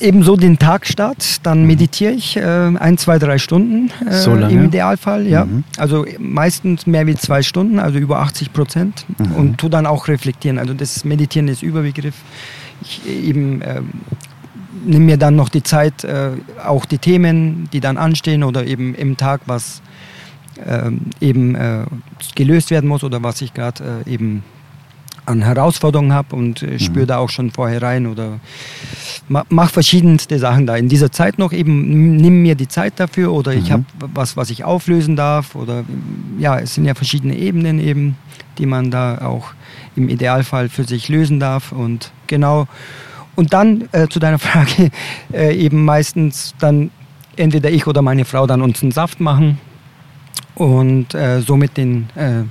ebenso 0.00 0.36
den 0.36 0.58
Tagstart, 0.58 1.46
dann 1.46 1.62
mhm. 1.62 1.66
meditiere 1.66 2.12
ich 2.12 2.36
äh, 2.36 2.42
ein, 2.42 2.98
zwei, 2.98 3.18
drei 3.18 3.38
Stunden 3.38 3.90
äh, 4.06 4.12
so 4.12 4.34
im 4.34 4.64
Idealfall, 4.64 5.26
ja. 5.26 5.44
Mhm. 5.44 5.64
Also 5.76 6.06
meistens 6.18 6.86
mehr 6.86 7.06
wie 7.06 7.14
zwei 7.14 7.42
Stunden, 7.42 7.78
also 7.78 7.98
über 7.98 8.20
80 8.20 8.52
Prozent 8.52 9.06
mhm. 9.18 9.34
und 9.34 9.58
tu 9.58 9.68
dann 9.68 9.86
auch 9.86 10.08
reflektieren. 10.08 10.58
Also 10.58 10.74
das 10.74 11.04
Meditieren 11.04 11.48
ist 11.48 11.62
Überbegriff. 11.62 12.14
Ich 12.82 13.06
eben 13.06 13.62
äh, 13.62 13.80
nehme 14.84 15.04
mir 15.04 15.16
dann 15.16 15.36
noch 15.36 15.48
die 15.48 15.62
Zeit, 15.62 16.04
äh, 16.04 16.32
auch 16.64 16.84
die 16.84 16.98
Themen, 16.98 17.68
die 17.72 17.80
dann 17.80 17.96
anstehen 17.96 18.42
oder 18.42 18.66
eben 18.66 18.94
im 18.94 19.16
Tag, 19.16 19.42
was 19.46 19.82
ähm, 20.66 21.00
eben 21.20 21.54
äh, 21.54 21.84
gelöst 22.34 22.70
werden 22.70 22.88
muss 22.88 23.02
oder 23.04 23.22
was 23.22 23.40
ich 23.42 23.54
gerade 23.54 24.02
äh, 24.06 24.12
eben 24.12 24.42
an 25.26 25.42
Herausforderungen 25.42 26.12
habe 26.12 26.36
und 26.36 26.62
äh, 26.62 26.78
spüre 26.78 27.04
mhm. 27.04 27.08
da 27.08 27.18
auch 27.18 27.30
schon 27.30 27.50
vorher 27.50 27.82
rein 27.82 28.06
oder 28.06 28.40
mache 29.28 29.72
verschiedenste 29.72 30.38
Sachen 30.38 30.66
da. 30.66 30.76
In 30.76 30.88
dieser 30.88 31.10
Zeit 31.10 31.38
noch 31.38 31.52
eben, 31.52 32.16
nimm 32.16 32.42
mir 32.42 32.54
die 32.54 32.68
Zeit 32.68 33.00
dafür 33.00 33.32
oder 33.32 33.52
mhm. 33.52 33.58
ich 33.58 33.72
habe 33.72 33.84
was, 33.98 34.36
was 34.36 34.50
ich 34.50 34.64
auflösen 34.64 35.16
darf 35.16 35.54
oder 35.54 35.84
ja, 36.38 36.58
es 36.58 36.74
sind 36.74 36.84
ja 36.84 36.94
verschiedene 36.94 37.36
Ebenen 37.36 37.78
eben, 37.78 38.16
die 38.58 38.66
man 38.66 38.90
da 38.90 39.18
auch 39.18 39.52
im 39.96 40.08
Idealfall 40.08 40.68
für 40.68 40.84
sich 40.84 41.08
lösen 41.08 41.40
darf 41.40 41.72
und 41.72 42.10
genau. 42.26 42.66
Und 43.36 43.52
dann 43.52 43.88
äh, 43.92 44.08
zu 44.08 44.20
deiner 44.20 44.38
Frage, 44.40 44.90
äh, 45.32 45.56
eben 45.56 45.84
meistens 45.84 46.54
dann 46.58 46.90
entweder 47.36 47.70
ich 47.70 47.86
oder 47.86 48.02
meine 48.02 48.24
Frau 48.24 48.46
dann 48.46 48.62
uns 48.62 48.82
einen 48.82 48.92
Saft 48.92 49.20
machen 49.20 49.58
und 50.54 51.14
äh, 51.14 51.40
somit 51.40 51.76
den 51.76 52.08
äh, 52.14 52.42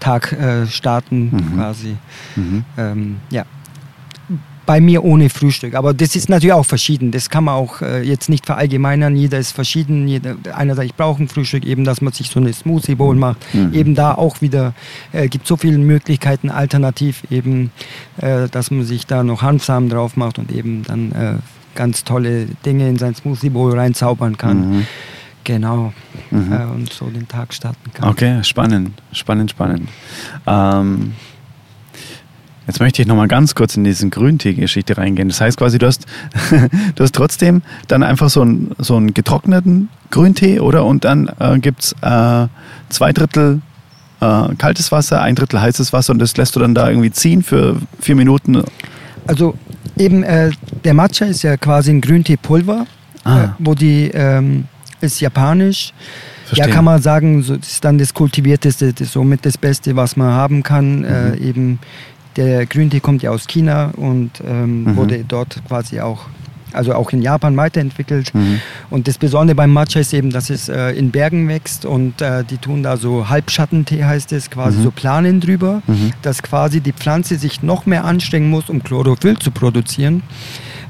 Tag 0.00 0.32
äh, 0.32 0.66
starten 0.66 1.30
mhm. 1.30 1.54
quasi. 1.54 1.96
Mhm. 2.36 2.64
Ähm, 2.76 3.16
ja. 3.30 3.44
Bei 4.66 4.80
mir 4.80 5.02
ohne 5.02 5.30
Frühstück. 5.30 5.74
Aber 5.74 5.92
das 5.94 6.14
ist 6.14 6.28
natürlich 6.28 6.52
auch 6.52 6.66
verschieden. 6.66 7.10
Das 7.10 7.28
kann 7.28 7.44
man 7.44 7.54
auch 7.54 7.82
äh, 7.82 8.02
jetzt 8.02 8.28
nicht 8.28 8.46
verallgemeinern. 8.46 9.16
Jeder 9.16 9.38
ist 9.38 9.50
verschieden. 9.50 10.06
Jeder, 10.06 10.36
einer 10.54 10.76
sagt, 10.76 10.86
ich 10.86 10.94
brauche 10.94 11.22
ein 11.22 11.28
Frühstück, 11.28 11.64
eben, 11.64 11.84
dass 11.84 12.00
man 12.00 12.12
sich 12.12 12.28
so 12.28 12.38
eine 12.38 12.52
Smoothie 12.52 12.94
Bowl 12.94 13.16
macht. 13.16 13.38
Mhm. 13.52 13.74
Eben 13.74 13.94
da 13.94 14.14
auch 14.14 14.40
wieder 14.42 14.74
äh, 15.12 15.28
gibt 15.28 15.46
so 15.46 15.56
viele 15.56 15.78
Möglichkeiten, 15.78 16.50
alternativ 16.50 17.24
eben, 17.30 17.72
äh, 18.18 18.48
dass 18.48 18.70
man 18.70 18.84
sich 18.84 19.06
da 19.06 19.24
noch 19.24 19.42
Hanfsamen 19.42 19.88
drauf 19.88 20.16
macht 20.16 20.38
und 20.38 20.52
eben 20.52 20.84
dann 20.84 21.12
äh, 21.12 21.34
ganz 21.74 22.04
tolle 22.04 22.46
Dinge 22.64 22.88
in 22.88 22.96
sein 22.96 23.14
Smoothie 23.14 23.50
Bowl 23.50 23.76
reinzaubern 23.76 24.36
kann. 24.36 24.86
Genau. 25.50 25.92
Mhm. 26.30 26.52
Äh, 26.52 26.64
und 26.66 26.92
so 26.92 27.06
den 27.06 27.26
Tag 27.26 27.52
starten 27.52 27.92
kann. 27.92 28.08
Okay, 28.08 28.44
spannend, 28.44 28.92
spannend, 29.12 29.50
spannend. 29.50 29.88
Ähm, 30.46 31.14
jetzt 32.68 32.78
möchte 32.78 33.02
ich 33.02 33.08
nochmal 33.08 33.26
ganz 33.26 33.56
kurz 33.56 33.76
in 33.76 33.82
diese 33.82 34.08
Grüntee-Geschichte 34.08 34.96
reingehen. 34.96 35.26
Das 35.26 35.40
heißt 35.40 35.58
quasi, 35.58 35.78
du 35.78 35.88
hast, 35.88 36.06
du 36.94 37.02
hast 37.02 37.16
trotzdem 37.16 37.62
dann 37.88 38.04
einfach 38.04 38.30
so 38.30 38.42
einen, 38.42 38.70
so 38.78 38.96
einen 38.96 39.12
getrockneten 39.12 39.88
Grüntee, 40.12 40.60
oder? 40.60 40.84
Und 40.84 41.04
dann 41.04 41.28
äh, 41.40 41.58
gibt 41.58 41.82
es 41.82 41.96
äh, 42.00 42.46
zwei 42.88 43.12
Drittel 43.12 43.60
äh, 44.20 44.54
kaltes 44.56 44.92
Wasser, 44.92 45.20
ein 45.20 45.34
Drittel 45.34 45.60
heißes 45.60 45.92
Wasser 45.92 46.12
und 46.12 46.20
das 46.20 46.36
lässt 46.36 46.54
du 46.54 46.60
dann 46.60 46.76
da 46.76 46.88
irgendwie 46.88 47.10
ziehen 47.10 47.42
für 47.42 47.76
vier 47.98 48.14
Minuten. 48.14 48.62
Also 49.26 49.56
eben, 49.96 50.22
äh, 50.22 50.52
der 50.84 50.94
Matcha 50.94 51.24
ist 51.24 51.42
ja 51.42 51.56
quasi 51.56 51.90
ein 51.90 52.00
Grünteepulver, 52.00 52.86
ah. 53.24 53.42
Äh, 53.42 53.48
wo 53.58 53.74
die 53.74 54.12
ähm, 54.14 54.66
ist 55.02 55.20
japanisch. 55.20 55.92
Verstehen. 56.44 56.68
Ja, 56.68 56.74
kann 56.74 56.84
man 56.84 57.00
sagen, 57.00 57.42
so, 57.42 57.56
das 57.56 57.68
ist 57.68 57.84
dann 57.84 57.98
das 57.98 58.12
kultivierteste, 58.12 58.92
das 58.92 59.12
somit 59.12 59.46
das 59.46 59.56
Beste, 59.56 59.94
was 59.94 60.16
man 60.16 60.32
haben 60.32 60.62
kann. 60.62 61.00
Mhm. 61.00 61.04
Äh, 61.04 61.36
eben 61.36 61.78
der 62.36 62.66
Grüntee 62.66 63.00
kommt 63.00 63.22
ja 63.22 63.30
aus 63.30 63.46
China 63.46 63.92
und 63.96 64.30
ähm, 64.46 64.84
mhm. 64.84 64.96
wurde 64.96 65.24
dort 65.26 65.60
quasi 65.66 66.00
auch, 66.00 66.26
also 66.72 66.94
auch 66.94 67.12
in 67.12 67.22
Japan 67.22 67.56
weiterentwickelt. 67.56 68.34
Mhm. 68.34 68.60
Und 68.88 69.08
das 69.08 69.18
Besondere 69.18 69.54
beim 69.54 69.72
Matcha 69.72 70.00
ist 70.00 70.12
eben, 70.14 70.30
dass 70.30 70.50
es 70.50 70.68
äh, 70.68 70.90
in 70.90 71.10
Bergen 71.10 71.48
wächst 71.48 71.84
und 71.84 72.20
äh, 72.22 72.44
die 72.44 72.58
tun 72.58 72.82
da 72.82 72.96
so 72.96 73.28
Halbschattentee 73.28 74.04
heißt 74.04 74.32
es, 74.32 74.50
quasi 74.50 74.78
mhm. 74.78 74.82
so 74.84 74.90
Planen 74.90 75.40
drüber, 75.40 75.82
mhm. 75.86 76.12
dass 76.22 76.42
quasi 76.42 76.80
die 76.80 76.92
Pflanze 76.92 77.36
sich 77.36 77.62
noch 77.62 77.86
mehr 77.86 78.04
anstrengen 78.04 78.50
muss, 78.50 78.70
um 78.70 78.82
Chlorophyll 78.82 79.38
zu 79.38 79.50
produzieren. 79.50 80.22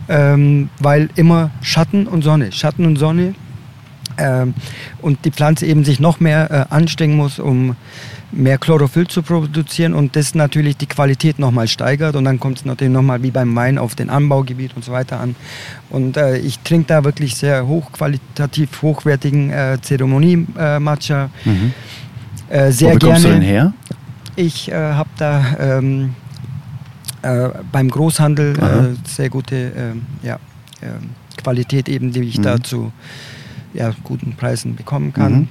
Ähm, 0.09 0.71
weil 0.81 1.09
immer 1.15 1.51
Schatten 1.63 2.07
und 2.07 2.23
Sonne, 2.23 2.51
Schatten 2.51 2.85
und 2.85 2.97
Sonne 2.97 3.35
und 5.01 5.25
die 5.25 5.31
Pflanze 5.31 5.67
eben 5.67 5.85
sich 5.85 6.01
noch 6.01 6.21
mehr 6.21 6.51
äh, 6.51 6.75
anstrengen 6.75 7.17
muss, 7.17 7.39
um 7.39 7.77
mehr 8.33 8.59
Chlorophyll 8.59 9.09
zu 9.09 9.23
produzieren 9.23 9.95
und 9.95 10.15
das 10.15 10.35
natürlich 10.35 10.77
die 10.77 10.87
Qualität 10.87 11.39
nochmal 11.39 11.67
steigert 11.67 12.15
und 12.15 12.25
dann 12.25 12.39
kommt 12.39 12.59
es 12.59 12.65
natürlich 12.65 12.93
nochmal 12.93 13.23
wie 13.23 13.31
beim 13.31 13.55
Wein 13.57 13.79
auf 13.79 13.95
den 13.95 14.09
Anbaugebiet 14.09 14.77
und 14.77 14.85
so 14.85 14.93
weiter 14.93 15.21
an. 15.21 15.35
Und 15.91 16.17
äh, 16.17 16.39
ich 16.39 16.61
trinke 16.61 16.87
da 16.87 17.05
wirklich 17.05 17.35
sehr 17.35 17.67
hochqualitativ 17.67 18.83
hochwertigen 18.83 19.51
äh, 19.51 19.79
Zeremonie-Matcha. 19.81 21.31
Mhm. 21.45 21.73
Äh, 22.49 22.71
sehr 22.71 22.91
Wo 22.91 22.99
bekommst 22.99 23.23
gerne. 23.23 23.37
du 23.37 23.41
den 23.41 23.49
her? 23.49 23.73
Ich 24.37 24.71
äh, 24.71 24.75
habe 24.75 25.11
da 25.19 25.57
ähm, 25.59 26.15
äh, 27.23 27.49
beim 27.73 27.91
Großhandel 27.91 28.59
äh, 28.59 29.09
sehr 29.09 29.29
gute 29.29 29.73
ähm, 29.77 30.03
ja, 30.23 30.39
ähm, 30.83 31.11
Qualität 31.37 31.89
eben, 31.89 32.13
die 32.13 32.21
ich 32.21 32.39
mhm. 32.39 32.43
dazu 32.43 32.93
ja, 33.75 33.93
guten 34.05 34.35
Preisen 34.37 34.77
bekommen 34.77 35.13
kann. 35.13 35.33
Mhm. 35.33 35.49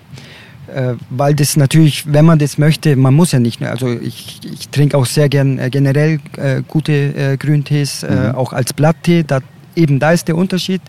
Äh, 0.74 0.96
weil 1.10 1.34
das 1.34 1.58
natürlich, 1.58 2.12
wenn 2.12 2.26
man 2.26 2.38
das 2.38 2.58
möchte, 2.58 2.96
man 2.96 3.14
muss 3.14 3.32
ja 3.32 3.40
nicht, 3.40 3.62
also 3.64 3.90
ich, 3.90 4.40
ich 4.44 4.70
trinke 4.70 4.98
auch 4.98 5.06
sehr 5.06 5.30
gern 5.30 5.58
äh, 5.58 5.70
generell 5.70 6.20
äh, 6.38 6.62
gute 6.68 6.94
äh, 6.94 7.38
Grüntees, 7.38 8.04
äh, 8.04 8.30
mhm. 8.30 8.36
auch 8.36 8.54
als 8.54 8.74
Blatttee. 8.74 9.24
Da, 9.24 9.40
eben 9.76 10.00
da 10.00 10.12
ist 10.12 10.28
der 10.28 10.38
Unterschied. 10.38 10.82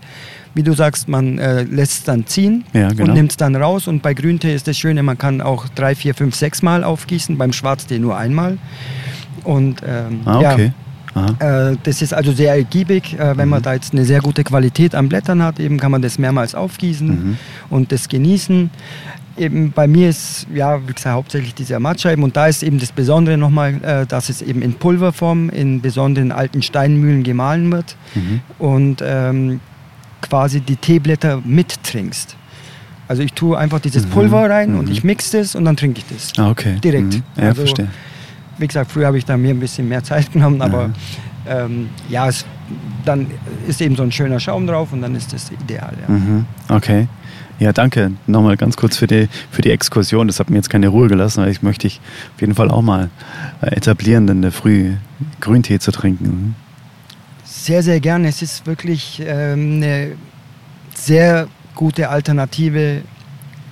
Wie 0.52 0.64
du 0.64 0.72
sagst, 0.72 1.08
man 1.08 1.38
äh, 1.38 1.62
lässt 1.62 1.92
es 1.92 2.02
dann 2.02 2.26
ziehen 2.26 2.64
ja, 2.72 2.88
genau. 2.88 3.04
und 3.04 3.14
nimmt 3.14 3.30
es 3.30 3.36
dann 3.36 3.54
raus. 3.54 3.86
Und 3.86 4.02
bei 4.02 4.14
Grüntee 4.14 4.52
ist 4.52 4.66
das 4.66 4.76
Schöne, 4.76 5.02
man 5.04 5.16
kann 5.16 5.40
auch 5.40 5.68
drei, 5.68 5.94
vier, 5.94 6.12
fünf, 6.12 6.34
sechs 6.34 6.60
Mal 6.60 6.82
aufgießen, 6.82 7.38
beim 7.38 7.52
Schwarztee 7.52 8.00
nur 8.00 8.16
einmal. 8.16 8.58
Und 9.44 9.80
ähm, 9.86 10.22
ah, 10.24 10.38
okay. 10.38 10.64
ja, 10.66 10.72
äh, 11.14 11.76
das 11.82 12.02
ist 12.02 12.14
also 12.14 12.32
sehr 12.32 12.54
ergiebig. 12.54 13.14
Äh, 13.14 13.36
wenn 13.36 13.46
mhm. 13.46 13.50
man 13.50 13.62
da 13.62 13.74
jetzt 13.74 13.92
eine 13.92 14.04
sehr 14.04 14.20
gute 14.20 14.44
Qualität 14.44 14.94
an 14.94 15.08
Blättern 15.08 15.42
hat, 15.42 15.58
eben 15.58 15.78
kann 15.78 15.90
man 15.90 16.02
das 16.02 16.18
mehrmals 16.18 16.54
aufgießen 16.54 17.08
mhm. 17.08 17.36
und 17.68 17.92
das 17.92 18.08
genießen. 18.08 18.70
Eben 19.36 19.72
bei 19.72 19.86
mir 19.86 20.10
ist, 20.10 20.46
ja, 20.52 20.80
wie 20.86 20.92
gesagt, 20.92 21.14
hauptsächlich 21.14 21.54
diese 21.54 21.78
Matcha 21.80 22.10
eben. 22.10 22.22
Und 22.22 22.36
da 22.36 22.46
ist 22.46 22.62
eben 22.62 22.78
das 22.78 22.92
Besondere 22.92 23.38
nochmal, 23.38 23.74
äh, 23.82 24.06
dass 24.06 24.28
es 24.28 24.42
eben 24.42 24.62
in 24.62 24.74
Pulverform 24.74 25.50
in 25.50 25.80
besonderen 25.80 26.32
alten 26.32 26.62
Steinmühlen 26.62 27.22
gemahlen 27.22 27.70
wird 27.72 27.96
mhm. 28.14 28.40
und 28.58 29.02
ähm, 29.02 29.60
quasi 30.20 30.60
die 30.60 30.76
Teeblätter 30.76 31.40
mittrinkst. 31.44 32.36
Also 33.08 33.22
ich 33.22 33.32
tue 33.32 33.58
einfach 33.58 33.80
dieses 33.80 34.06
mhm. 34.06 34.10
Pulver 34.10 34.50
rein 34.50 34.76
und 34.76 34.86
mhm. 34.86 34.92
ich 34.92 35.02
mixe 35.02 35.38
das 35.38 35.54
und 35.56 35.64
dann 35.64 35.76
trinke 35.76 36.00
ich 36.00 36.06
das. 36.14 36.32
Ah, 36.38 36.50
okay. 36.50 36.76
Direkt. 36.84 37.14
Mhm. 37.14 37.22
Ja, 37.36 37.42
also, 37.44 37.62
verstehe 37.62 37.88
wie 38.60 38.66
gesagt, 38.66 38.92
früher 38.92 39.06
habe 39.06 39.18
ich 39.18 39.24
da 39.24 39.36
mir 39.36 39.50
ein 39.50 39.60
bisschen 39.60 39.88
mehr 39.88 40.04
Zeit 40.04 40.32
genommen, 40.32 40.60
aber 40.62 40.90
ja, 41.46 41.64
ähm, 41.64 41.88
ja 42.08 42.28
es, 42.28 42.44
dann 43.04 43.26
ist 43.66 43.80
eben 43.80 43.96
so 43.96 44.02
ein 44.02 44.12
schöner 44.12 44.40
Schaum 44.40 44.66
drauf 44.66 44.92
und 44.92 45.02
dann 45.02 45.14
ist 45.14 45.32
das 45.32 45.50
ideal. 45.50 45.94
Ja. 46.06 46.14
Mhm. 46.14 46.46
Okay. 46.68 47.08
Ja, 47.58 47.74
danke 47.74 48.12
nochmal 48.26 48.56
ganz 48.56 48.76
kurz 48.78 48.96
für 48.96 49.06
die, 49.06 49.28
für 49.50 49.60
die 49.60 49.70
Exkursion. 49.70 50.26
Das 50.28 50.40
hat 50.40 50.48
mir 50.48 50.56
jetzt 50.56 50.70
keine 50.70 50.88
Ruhe 50.88 51.08
gelassen, 51.08 51.42
weil 51.42 51.50
ich 51.50 51.62
möchte 51.62 51.86
ich 51.86 52.00
auf 52.34 52.40
jeden 52.40 52.54
Fall 52.54 52.70
auch 52.70 52.80
mal 52.80 53.10
äh, 53.60 53.76
etablieren, 53.76 54.26
in 54.28 54.40
der 54.40 54.50
Früh 54.50 54.94
Grüntee 55.40 55.78
zu 55.78 55.92
trinken. 55.92 56.56
Sehr, 57.44 57.82
sehr 57.82 58.00
gerne. 58.00 58.28
Es 58.28 58.40
ist 58.40 58.66
wirklich 58.66 59.22
ähm, 59.26 59.76
eine 59.76 60.12
sehr 60.94 61.48
gute 61.74 62.08
Alternative, 62.08 63.02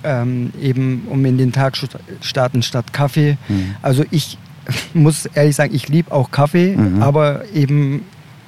ähm, 0.03 0.53
eben 0.61 1.07
um 1.09 1.25
in 1.25 1.39
den 1.39 1.51
Tag 1.51 1.75
starten 2.21 2.61
statt 2.61 2.93
Kaffee. 2.93 3.37
Mhm. 3.47 3.75
Also 3.81 4.05
ich 4.11 4.37
muss 4.93 5.25
ehrlich 5.27 5.55
sagen, 5.55 5.73
ich 5.75 5.87
liebe 5.87 6.11
auch 6.11 6.31
Kaffee, 6.31 6.75
mhm. 6.75 7.01
aber 7.01 7.43
eben 7.53 8.03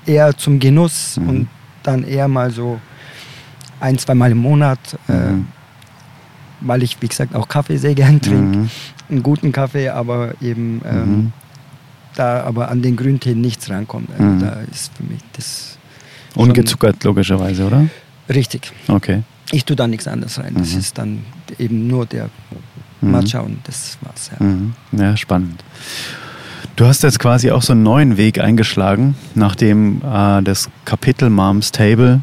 eher 0.06 0.36
zum 0.38 0.60
Genuss 0.60 1.18
mhm. 1.18 1.30
und 1.30 1.48
dann 1.84 2.04
eher 2.04 2.28
mal 2.28 2.52
so 2.52 2.80
ein, 3.80 3.98
zwei 3.98 4.14
Mal 4.16 4.32
im 4.32 4.38
Monat, 4.40 4.80
äh, 5.08 5.14
weil 6.62 6.84
ich, 6.84 7.02
wie 7.02 7.08
gesagt, 7.08 7.34
auch 7.36 7.48
Kaffee 7.48 7.78
sehr 7.78 7.96
gern 7.96 8.22
trinke. 8.22 8.58
Mhm. 8.60 8.70
Einen 9.10 9.24
guten 9.24 9.52
Kaffee, 9.52 9.90
aber 9.90 10.34
eben 10.42 10.82
ähm, 10.86 11.34
da 12.16 12.44
aber 12.44 12.70
an 12.70 12.82
den 12.82 12.96
Grüntee 12.96 13.34
nichts 13.36 13.70
rankommt. 13.70 14.10
Also 14.12 14.24
Mhm. 14.24 14.40
Da 14.40 14.58
ist 14.72 14.92
für 14.96 15.04
mich 15.04 15.20
das 15.34 15.78
Ungezuckert, 16.36 17.04
logischerweise, 17.04 17.66
oder? 17.66 17.88
richtig. 18.30 18.72
Okay. 18.88 19.24
Ich 19.52 19.66
tue 19.66 19.76
da 19.76 19.86
nichts 19.88 20.08
anderes 20.08 20.40
rein. 20.40 20.54
Das 20.58 20.72
Mhm. 20.72 20.80
ist 20.80 20.98
dann 20.98 21.20
eben 21.60 21.88
nur 21.88 22.06
der 22.06 22.30
Mhm. 23.02 23.12
Matcha 23.12 23.40
und 23.40 23.60
das 23.68 23.98
war's. 24.02 24.32
Ja. 24.40 24.46
Mhm. 24.46 24.74
Ja, 24.92 25.18
spannend. 25.18 25.64
Du 26.76 26.86
hast 26.86 27.04
jetzt 27.04 27.20
quasi 27.20 27.52
auch 27.52 27.62
so 27.62 27.74
einen 27.74 27.84
neuen 27.84 28.18
Weg 28.18 28.40
eingeschlagen, 28.40 29.16
nachdem 29.36 30.02
äh, 30.02 30.42
das 30.42 30.70
Kapitel 30.86 31.30
Moms 31.30 31.72
Table 31.72 32.22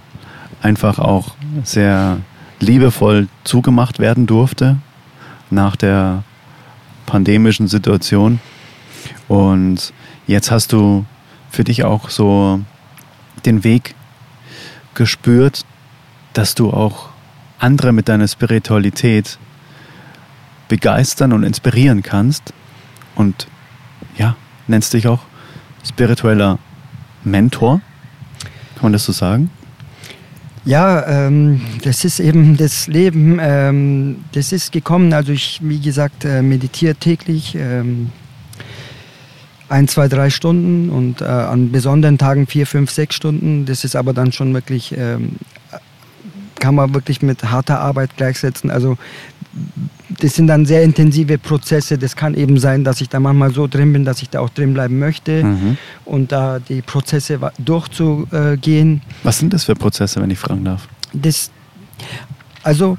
einfach 0.63 0.99
auch 0.99 1.35
sehr 1.65 2.19
liebevoll 2.61 3.29
zugemacht 3.45 3.99
werden 3.99 4.27
durfte 4.27 4.79
nach 5.51 5.77
der 5.77 6.25
pandemischen 7.07 7.69
Situation. 7.69 8.41
Und 9.29 9.93
jetzt 10.27 10.51
hast 10.51 10.73
du 10.73 11.05
für 11.51 11.65
dich 11.65 11.85
auch 11.85 12.11
so 12.11 12.61
den 13.47 13.65
Weg 13.65 13.95
gespürt, 14.95 15.65
dass 16.33 16.55
du 16.55 16.71
auch 16.71 17.11
andere 17.59 17.93
mit 17.93 18.09
deiner 18.09 18.29
Spiritualität 18.29 19.39
begeistern 20.69 21.33
und 21.33 21.43
inspirieren 21.43 22.03
kannst. 22.03 22.53
Und 23.15 23.49
ja, 24.17 24.37
nennst 24.67 24.93
dich 24.93 25.09
auch 25.09 25.21
spiritueller 25.85 26.59
Mentor. 27.25 27.81
Kann 28.75 28.83
man 28.83 28.93
das 28.93 29.05
so 29.05 29.13
sagen? 29.13 29.51
Ja, 30.65 31.07
ähm, 31.07 31.63
das 31.83 32.05
ist 32.05 32.21
eben 32.21 32.57
das 32.57 32.87
Leben. 32.89 33.39
Ähm, 33.41 34.25
das 34.33 34.53
ist 34.53 34.71
gekommen. 34.71 35.13
Also 35.13 35.33
ich, 35.33 35.61
wie 35.63 35.81
gesagt, 35.81 36.25
äh, 36.25 36.43
meditiere 36.43 36.95
täglich 36.95 37.55
ähm, 37.55 38.11
ein, 39.69 39.89
zwei, 39.89 40.09
drei 40.09 40.31
Stunden 40.31 40.91
und 40.91 41.21
äh, 41.21 41.25
an 41.25 41.73
besonderen 41.73 42.19
Tagen 42.19 42.47
vier, 42.47 42.67
fünf, 42.67 42.91
sechs 42.91 43.15
Stunden. 43.15 43.67
Das 43.67 43.85
ist 43.85 43.97
aber 43.97 44.13
dann 44.13 44.33
schon 44.33 44.53
wirklich, 44.53 44.95
ähm, 44.97 45.37
kann 46.59 46.75
man 46.75 46.95
wirklich 46.95 47.23
mit 47.23 47.45
harter 47.45 47.81
Arbeit 47.81 48.17
gleichsetzen. 48.17 48.71
Also 48.71 48.99
das 50.21 50.35
sind 50.35 50.47
dann 50.47 50.65
sehr 50.65 50.83
intensive 50.83 51.37
Prozesse. 51.39 51.99
Das 51.99 52.17
kann 52.17 52.35
eben 52.35 52.59
sein, 52.59 52.83
dass 52.85 53.01
ich 53.01 53.09
da 53.09 53.21
manchmal 53.21 53.53
so 53.53 53.67
drin 53.67 53.93
bin, 53.93 54.05
dass 54.05 54.23
ich 54.23 54.31
da 54.31 54.41
auch 54.41 54.49
drin 54.51 54.73
bleiben 54.75 54.99
möchte 54.99 55.45
Mhm. 55.45 55.77
und 56.05 56.33
da 56.33 56.59
die 56.61 56.81
Prozesse 56.83 57.39
durchzugehen. 57.59 59.03
Was 59.23 59.39
sind 59.39 59.53
das 59.53 59.65
für 59.65 59.75
Prozesse, 59.75 60.21
wenn 60.23 60.31
ich 60.31 60.39
fragen 60.39 60.65
darf? 60.65 60.89
Das, 61.13 61.51
also 62.63 62.97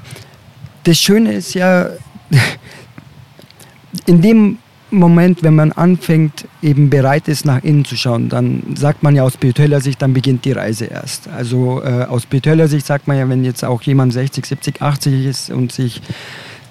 das 0.84 0.98
Schöne 0.98 1.32
ist 1.32 1.54
ja, 1.54 1.88
in 4.06 4.22
dem 4.22 4.58
Moment, 4.92 5.42
wenn 5.44 5.54
man 5.54 5.70
anfängt, 5.72 6.46
eben 6.62 6.90
bereit 6.90 7.28
ist, 7.28 7.44
nach 7.44 7.62
innen 7.62 7.84
zu 7.84 7.96
schauen, 7.96 8.28
dann 8.28 8.74
sagt 8.76 9.04
man 9.04 9.14
ja 9.14 9.22
aus 9.22 9.34
spiritueller 9.34 9.80
Sicht, 9.80 10.02
dann 10.02 10.12
beginnt 10.12 10.44
die 10.44 10.50
Reise 10.52 10.86
erst. 10.86 11.28
Also 11.28 11.80
äh, 11.84 12.04
aus 12.08 12.22
spiritueller 12.24 12.66
Sicht 12.66 12.86
sagt 12.86 13.06
man 13.06 13.16
ja, 13.16 13.28
wenn 13.28 13.44
jetzt 13.44 13.64
auch 13.64 13.82
jemand 13.82 14.12
60, 14.12 14.44
70, 14.46 14.82
80 14.82 15.26
ist 15.26 15.50
und 15.50 15.70
sich 15.70 16.02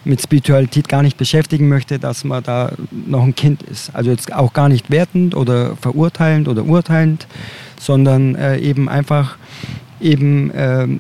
mit 0.06 0.22
Spiritualität 0.22 0.88
gar 0.88 1.04
nicht 1.04 1.18
beschäftigen 1.18 1.68
möchte, 1.68 2.00
dass 2.00 2.24
man 2.24 2.44
da 2.44 2.72
noch 2.92 3.24
ein 3.24 3.36
Kind 3.36 3.64
ist. 3.64 3.94
Also 3.94 4.12
jetzt 4.12 4.34
auch 4.34 4.54
gar 4.54 4.70
nicht 4.70 4.90
wertend 4.90 5.36
oder 5.36 5.76
verurteilend 5.76 6.48
oder 6.48 6.66
urteilend, 6.66 7.28
sondern 7.80 8.36
äh, 8.36 8.58
eben 8.60 8.90
einfach 8.90 9.38
eben 10.00 10.52
ähm, 10.56 11.00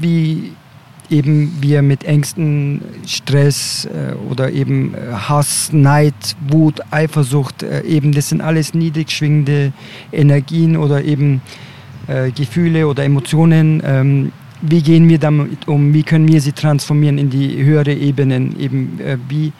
wie 0.00 0.52
eben 1.10 1.56
wir 1.60 1.82
mit 1.82 2.04
Ängsten, 2.04 2.82
Stress 3.06 3.86
äh, 3.86 4.14
oder 4.30 4.50
eben 4.50 4.94
äh, 4.94 5.12
Hass, 5.12 5.70
Neid, 5.72 6.14
Wut, 6.48 6.80
Eifersucht, 6.90 7.62
äh, 7.62 7.82
eben 7.82 8.12
das 8.12 8.28
sind 8.30 8.40
alles 8.40 8.74
niedrig 8.74 9.10
schwingende 9.10 9.72
Energien 10.12 10.76
oder 10.76 11.04
eben 11.04 11.42
äh, 12.08 12.30
Gefühle 12.30 12.88
oder 12.88 13.04
Emotionen. 13.04 14.32
Wie 14.68 14.82
gehen 14.82 15.08
wir 15.08 15.18
damit 15.18 15.68
um? 15.68 15.94
Wie 15.94 16.02
können 16.02 16.28
wir 16.28 16.40
sie 16.40 16.52
transformieren 16.52 17.18
in 17.18 17.30
die 17.30 17.62
höhere 17.62 17.92
Ebenen? 17.92 18.58
Eben 18.58 19.00
äh, 19.00 19.16
wie, 19.28 19.52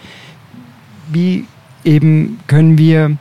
wie 1.13 1.45
eben 1.85 2.39
können 2.47 2.77
wir 2.79 3.17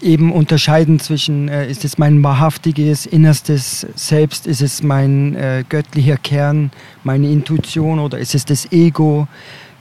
eben 0.00 0.32
unterscheiden 0.32 0.98
zwischen, 0.98 1.48
äh, 1.48 1.70
ist 1.70 1.84
es 1.84 1.96
mein 1.96 2.22
wahrhaftiges, 2.22 3.06
innerstes 3.06 3.86
Selbst, 3.94 4.46
ist 4.46 4.60
es 4.60 4.82
mein 4.82 5.36
äh, 5.36 5.64
göttlicher 5.68 6.16
Kern, 6.16 6.72
meine 7.04 7.30
Intuition 7.30 7.98
oder 7.98 8.18
ist 8.18 8.34
es 8.34 8.44
das 8.44 8.70
Ego? 8.72 9.28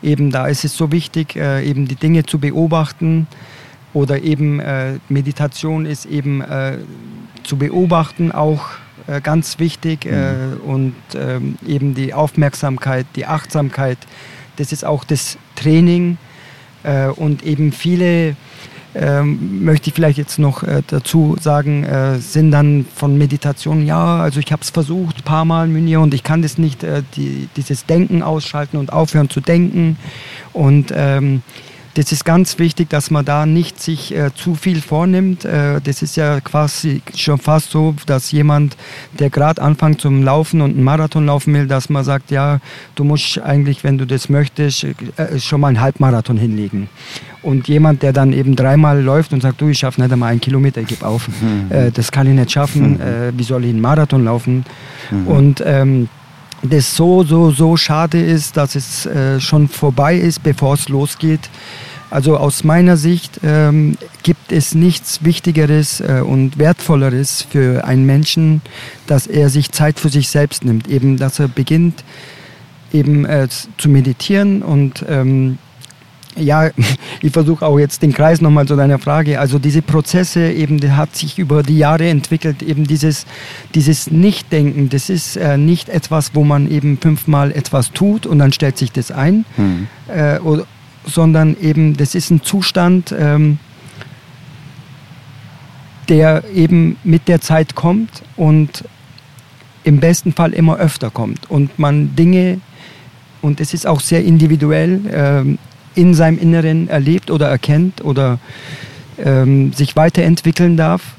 Eben 0.04 0.32
da 0.32 0.48
ist 0.48 0.64
es 0.64 0.76
so 0.76 0.92
wichtig, 0.92 1.36
äh, 1.36 1.68
eben 1.68 1.88
die 1.88 1.96
Dinge 1.96 2.26
zu 2.26 2.40
beobachten 2.40 3.28
oder 3.94 4.22
eben 4.22 4.60
äh, 4.60 5.00
Meditation 5.10 5.86
ist 5.86 6.06
eben 6.06 6.42
äh, 6.42 6.78
zu 7.44 7.58
beobachten 7.58 8.32
auch 8.32 8.70
äh, 9.08 9.22
ganz 9.22 9.60
wichtig 9.60 10.06
äh, 10.06 10.36
und 10.66 10.96
ähm, 11.16 11.58
eben 11.66 11.94
die 11.94 12.14
Aufmerksamkeit, 12.14 13.06
die 13.16 13.26
Achtsamkeit, 13.26 13.98
das 14.58 14.72
ist 14.72 14.86
auch 14.86 15.04
das 15.04 15.38
Training 15.56 16.18
äh, 16.84 17.08
und 17.08 17.44
eben 17.44 17.72
viele 17.72 18.36
ähm, 18.94 19.64
möchte 19.64 19.90
ich 19.90 19.94
vielleicht 19.94 20.18
jetzt 20.18 20.38
noch 20.38 20.64
äh, 20.64 20.82
dazu 20.86 21.38
sagen, 21.40 21.84
äh, 21.86 22.20
sind 22.20 22.52
dann 22.52 22.86
von 22.94 23.18
Meditation, 23.18 23.86
ja, 23.86 24.18
also 24.18 24.40
ich 24.40 24.52
habe 24.52 24.64
es 24.64 24.70
versucht, 24.70 25.20
ein 25.20 25.24
paar 25.24 25.46
Mal 25.46 25.68
Münir 25.68 26.02
und 26.02 26.14
ich 26.14 26.24
kann 26.24 26.42
das 26.42 26.58
nicht, 26.58 26.84
äh, 26.84 27.04
die, 27.16 27.48
dieses 27.56 27.86
Denken 27.86 28.22
ausschalten 28.22 28.78
und 28.78 28.92
aufhören 28.92 29.30
zu 29.30 29.40
denken. 29.40 29.98
Und 30.52 30.92
ähm, 30.94 31.42
das 31.96 32.12
ist 32.12 32.24
ganz 32.24 32.58
wichtig, 32.60 32.90
dass 32.90 33.12
man 33.12 33.26
da 33.26 33.46
nicht 33.46 33.82
sich 33.82 34.16
äh, 34.16 34.32
zu 34.34 34.56
viel 34.56 34.82
vornimmt. 34.82 35.46
Äh, 35.46 35.82
das 35.82 36.02
ist 36.02 36.16
ja 36.16 36.40
quasi 36.40 37.02
schon 37.16 37.38
fast 37.38 37.72
so, 37.72 37.96
dass 38.06 38.32
jemand, 38.32 38.78
der 39.20 39.30
gerade 39.30 39.62
anfängt 39.62 40.02
zum 40.02 40.24
Laufen 40.24 40.62
und 40.62 40.72
einen 40.72 40.84
Marathon 40.84 41.26
laufen 41.26 41.54
will, 41.54 41.68
dass 41.68 41.90
man 41.90 42.04
sagt, 42.04 42.32
ja, 42.32 42.60
du 42.96 43.04
musst 43.04 43.40
eigentlich, 43.40 43.84
wenn 43.84 43.98
du 43.98 44.06
das 44.06 44.30
möchtest, 44.30 44.84
äh, 44.84 45.40
schon 45.40 45.62
mal 45.62 45.68
einen 45.70 45.82
Halbmarathon 45.82 46.38
hinlegen. 46.38 46.90
Und 47.42 47.68
jemand, 47.68 48.04
der 48.04 48.14
dann 48.14 48.34
eben 48.34 48.56
dreimal 48.56 49.02
läuft 49.02 49.34
und 49.34 49.42
sagt, 49.42 49.60
du, 49.62 49.70
ich 49.70 49.80
schaffe 49.80 50.00
nicht 50.00 50.14
einmal 50.14 50.32
einen 50.32 50.42
Kilometer, 50.42 50.82
ich 50.82 50.88
gebe 50.88 51.06
auf, 51.06 51.28
äh, 51.70 51.92
das 51.92 52.12
kann 52.12 52.28
ich 52.28 52.34
nicht 52.34 52.52
schaffen, 52.52 53.02
äh, 53.02 53.32
wie 53.36 53.44
soll 53.44 53.66
ich 53.66 53.72
einen 53.72 53.82
Marathon 53.82 54.24
laufen? 54.24 54.64
Und 55.26 55.64
ähm, 55.66 56.08
das 56.64 56.96
so, 56.96 57.24
so, 57.24 57.52
so 57.52 57.76
schade 57.78 58.22
ist, 58.22 58.58
dass 58.58 58.76
es 58.76 59.06
äh, 59.06 59.40
schon 59.40 59.68
vorbei 59.68 60.16
ist, 60.16 60.44
bevor 60.44 60.76
es 60.76 60.90
losgeht. 60.90 61.50
Also 62.10 62.36
aus 62.38 62.64
meiner 62.66 62.98
Sicht 62.98 63.40
ähm, 63.42 63.98
gibt 64.22 64.52
es 64.52 64.76
nichts 64.76 65.24
Wichtigeres 65.24 66.02
äh, 66.02 66.22
und 66.26 66.58
Wertvolleres 66.58 67.42
für 67.50 67.86
einen 67.86 68.06
Menschen, 68.06 68.62
dass 69.08 69.28
er 69.28 69.50
sich 69.50 69.72
Zeit 69.72 70.00
für 70.00 70.10
sich 70.10 70.28
selbst 70.28 70.66
nimmt. 70.66 70.90
Eben, 70.90 71.18
dass 71.18 71.40
er 71.40 71.48
beginnt, 71.48 72.04
eben 72.92 73.26
äh, 73.26 73.48
zu 73.78 73.90
meditieren 73.90 74.62
und 74.62 75.06
ähm, 75.08 75.58
ja, 76.36 76.70
ich 77.22 77.32
versuche 77.32 77.66
auch 77.66 77.80
jetzt 77.80 78.02
den 78.02 78.14
Kreis 78.14 78.42
nochmal 78.42 78.68
zu 78.68 78.76
deiner 78.76 79.00
Frage. 79.00 79.40
Also 79.40 79.60
diese 79.60 79.82
Prozesse 79.82 80.52
eben, 80.52 80.80
die 80.80 80.92
hat 80.92 81.16
sich 81.16 81.38
über 81.40 81.64
die 81.64 81.78
Jahre 81.78 82.08
entwickelt. 82.10 82.62
Eben 82.64 82.86
dieses, 82.86 83.26
dieses 83.76 84.12
Nichtdenken, 84.12 84.90
das 84.90 85.10
ist 85.10 85.38
äh, 85.38 85.58
nicht 85.58 85.90
etwas, 85.90 86.32
wo 86.34 86.44
man 86.44 86.70
eben 86.70 86.98
fünfmal 86.98 87.52
etwas 87.52 87.92
tut 87.92 88.26
und 88.26 88.40
dann 88.40 88.54
stellt 88.54 88.78
sich 88.78 88.92
das 88.92 89.12
ein, 89.12 89.46
Mhm. 89.58 89.88
äh, 90.08 90.40
oder, 90.40 90.66
sondern 91.06 91.56
eben 91.60 91.98
das 91.98 92.16
ist 92.16 92.30
ein 92.30 92.44
Zustand, 92.44 93.14
ähm, 93.18 93.60
der 96.10 96.44
eben 96.54 96.98
mit 97.04 97.28
der 97.28 97.42
Zeit 97.42 97.76
kommt 97.76 98.24
und 98.36 98.84
im 99.84 100.00
besten 100.00 100.34
Fall 100.34 100.54
immer 100.54 100.78
öfter 100.78 101.10
kommt 101.10 101.50
und 101.50 101.80
man 101.80 102.16
Dinge, 102.16 102.60
und 103.42 103.60
es 103.60 103.74
ist 103.74 103.88
auch 103.88 104.00
sehr 104.00 104.24
individuell, 104.24 105.00
ähm, 105.12 105.58
in 105.96 106.14
seinem 106.14 106.40
Inneren 106.40 106.88
erlebt 106.88 107.32
oder 107.32 107.48
erkennt 107.48 108.04
oder 108.04 108.40
ähm, 109.18 109.74
sich 109.74 109.96
weiterentwickeln 109.96 110.78
darf, 110.78 111.16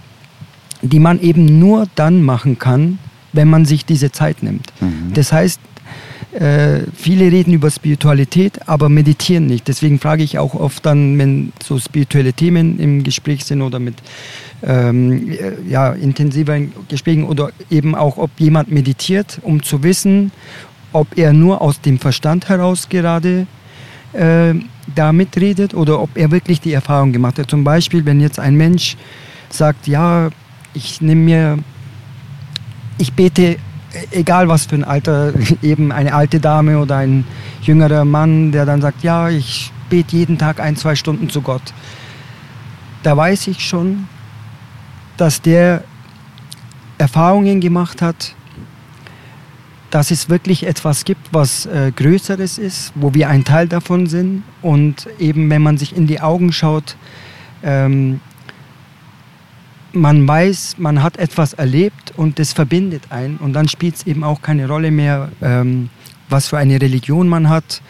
die 0.82 0.98
man 0.98 1.20
eben 1.20 1.58
nur 1.58 1.86
dann 1.94 2.22
machen 2.22 2.58
kann, 2.58 2.98
wenn 3.32 3.48
man 3.48 3.64
sich 3.64 3.84
diese 3.84 4.12
Zeit 4.12 4.42
nimmt. 4.42 4.72
Mhm. 4.80 5.12
Das 5.14 5.32
heißt, 5.32 5.60
äh, 6.32 6.84
viele 6.94 7.30
reden 7.30 7.52
über 7.52 7.70
Spiritualität, 7.70 8.66
aber 8.66 8.88
meditieren 8.88 9.46
nicht. 9.46 9.68
Deswegen 9.68 9.98
frage 9.98 10.22
ich 10.22 10.38
auch 10.38 10.54
oft 10.54 10.84
dann, 10.86 11.18
wenn 11.18 11.52
so 11.62 11.78
spirituelle 11.78 12.32
Themen 12.32 12.78
im 12.80 13.04
Gespräch 13.04 13.44
sind 13.44 13.60
oder 13.60 13.78
mit 13.78 13.96
ähm, 14.62 15.30
äh, 15.30 15.52
ja, 15.68 15.92
intensiveren 15.92 16.72
Gesprächen 16.88 17.24
oder 17.24 17.50
eben 17.70 17.94
auch, 17.94 18.16
ob 18.16 18.30
jemand 18.38 18.70
meditiert, 18.70 19.40
um 19.42 19.62
zu 19.62 19.82
wissen, 19.82 20.32
ob 20.92 21.18
er 21.18 21.34
nur 21.34 21.60
aus 21.60 21.80
dem 21.82 21.98
Verstand 21.98 22.48
heraus 22.48 22.88
gerade 22.88 23.46
äh, 24.12 24.54
da 24.94 25.12
mitredet 25.12 25.74
oder 25.74 26.00
ob 26.00 26.16
er 26.16 26.30
wirklich 26.30 26.60
die 26.60 26.72
Erfahrung 26.72 27.12
gemacht 27.12 27.38
hat. 27.38 27.50
Zum 27.50 27.64
Beispiel, 27.64 28.04
wenn 28.04 28.20
jetzt 28.20 28.38
ein 28.38 28.56
Mensch 28.56 28.96
sagt, 29.48 29.86
ja, 29.86 30.30
ich 30.74 31.00
nehme 31.00 31.20
mir, 31.20 31.58
ich 32.98 33.12
bete, 33.12 33.42
e- 33.42 33.58
egal 34.10 34.48
was 34.48 34.66
für 34.66 34.76
ein 34.76 34.84
Alter, 34.84 35.32
eben 35.62 35.92
eine 35.92 36.14
alte 36.14 36.40
Dame 36.40 36.78
oder 36.78 36.96
ein 36.96 37.24
jüngerer 37.62 38.04
Mann, 38.04 38.52
der 38.52 38.66
dann 38.66 38.80
sagt, 38.80 39.02
ja, 39.02 39.28
ich 39.28 39.72
bete 39.88 40.16
jeden 40.16 40.38
Tag 40.38 40.60
ein, 40.60 40.76
zwei 40.76 40.94
Stunden 40.94 41.28
zu 41.28 41.42
Gott. 41.42 41.74
Da 43.02 43.16
weiß 43.16 43.48
ich 43.48 43.66
schon, 43.66 44.06
dass 45.16 45.42
der 45.42 45.84
Erfahrungen 46.98 47.60
gemacht 47.60 48.00
hat, 48.00 48.34
dass 49.92 50.10
es 50.10 50.30
wirklich 50.30 50.66
etwas 50.66 51.04
gibt, 51.04 51.34
was 51.34 51.66
äh, 51.66 51.92
Größeres 51.94 52.56
ist, 52.56 52.92
wo 52.94 53.12
wir 53.12 53.28
ein 53.28 53.44
Teil 53.44 53.68
davon 53.68 54.06
sind. 54.06 54.42
Und 54.62 55.06
eben, 55.18 55.50
wenn 55.50 55.60
man 55.60 55.76
sich 55.76 55.94
in 55.94 56.06
die 56.06 56.22
Augen 56.22 56.50
schaut, 56.50 56.96
ähm, 57.62 58.20
man 59.92 60.26
weiß, 60.26 60.76
man 60.78 61.02
hat 61.02 61.18
etwas 61.18 61.52
erlebt 61.52 62.14
und 62.16 62.38
das 62.38 62.54
verbindet 62.54 63.02
einen. 63.10 63.36
Und 63.36 63.52
dann 63.52 63.68
spielt 63.68 63.96
es 63.96 64.06
eben 64.06 64.24
auch 64.24 64.40
keine 64.40 64.66
Rolle 64.66 64.90
mehr, 64.90 65.30
ähm, 65.42 65.90
was 66.30 66.48
für 66.48 66.56
eine 66.56 66.80
Religion 66.80 67.28
man 67.28 67.50
hat, 67.50 67.82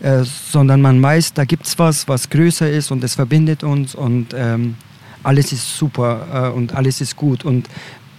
äh, 0.00 0.24
sondern 0.24 0.82
man 0.82 1.02
weiß, 1.02 1.32
da 1.32 1.46
gibt 1.46 1.66
es 1.66 1.78
was, 1.78 2.06
was 2.06 2.28
größer 2.28 2.70
ist 2.70 2.90
und 2.90 3.02
das 3.02 3.14
verbindet 3.14 3.64
uns 3.64 3.94
und 3.94 4.34
ähm, 4.36 4.74
alles 5.22 5.52
ist 5.52 5.74
super 5.74 6.50
äh, 6.52 6.54
und 6.54 6.74
alles 6.74 7.00
ist 7.00 7.16
gut. 7.16 7.46
Und 7.46 7.66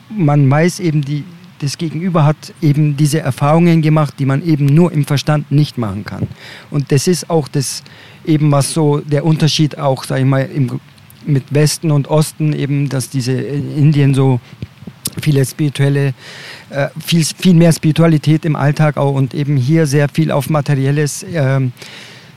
man 0.09 0.49
weiß 0.49 0.79
eben, 0.79 1.03
die, 1.03 1.23
das 1.61 1.77
Gegenüber 1.77 2.25
hat 2.25 2.53
eben 2.61 2.97
diese 2.97 3.19
Erfahrungen 3.19 3.81
gemacht, 3.81 4.15
die 4.17 4.25
man 4.25 4.43
eben 4.43 4.65
nur 4.65 4.91
im 4.91 5.05
Verstand 5.05 5.51
nicht 5.51 5.77
machen 5.77 6.05
kann. 6.05 6.27
Und 6.71 6.91
das 6.91 7.07
ist 7.07 7.29
auch 7.29 7.47
das 7.47 7.83
eben 8.25 8.51
was 8.51 8.73
so 8.73 8.99
der 8.99 9.25
Unterschied 9.25 9.77
auch, 9.77 10.03
sage 10.03 10.21
ich 10.21 10.27
mal, 10.27 10.41
im, 10.41 10.79
mit 11.25 11.53
Westen 11.53 11.91
und 11.91 12.07
Osten 12.07 12.53
eben, 12.53 12.89
dass 12.89 13.09
diese 13.09 13.33
in 13.33 13.77
Indien 13.77 14.13
so 14.13 14.39
viele 15.21 15.45
spirituelle, 15.45 16.13
äh, 16.69 16.87
viel, 17.05 17.23
viel 17.23 17.53
mehr 17.53 17.73
Spiritualität 17.73 18.45
im 18.45 18.55
Alltag 18.55 18.97
auch 18.97 19.13
und 19.13 19.33
eben 19.33 19.57
hier 19.57 19.85
sehr 19.85 20.09
viel 20.09 20.31
auf 20.31 20.49
materielles 20.49 21.25
ähm, 21.31 21.73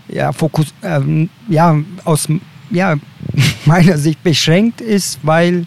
ja, 0.09 0.33
Fokus, 0.33 0.75
ähm, 0.83 1.31
ja, 1.49 1.77
aus 2.05 2.29
ja, 2.71 2.97
meiner 3.65 3.97
Sicht 3.97 4.23
beschränkt 4.23 4.81
ist, 4.81 5.19
weil 5.23 5.67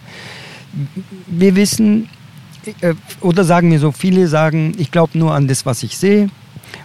wir 1.27 1.55
wissen, 1.55 2.03
äh, 2.03 2.16
oder 3.21 3.43
sagen 3.43 3.71
wir 3.71 3.79
so, 3.79 3.91
viele 3.91 4.27
sagen, 4.27 4.73
ich 4.77 4.91
glaube 4.91 5.17
nur 5.17 5.33
an 5.33 5.47
das, 5.47 5.65
was 5.65 5.83
ich 5.83 5.97
sehe. 5.97 6.29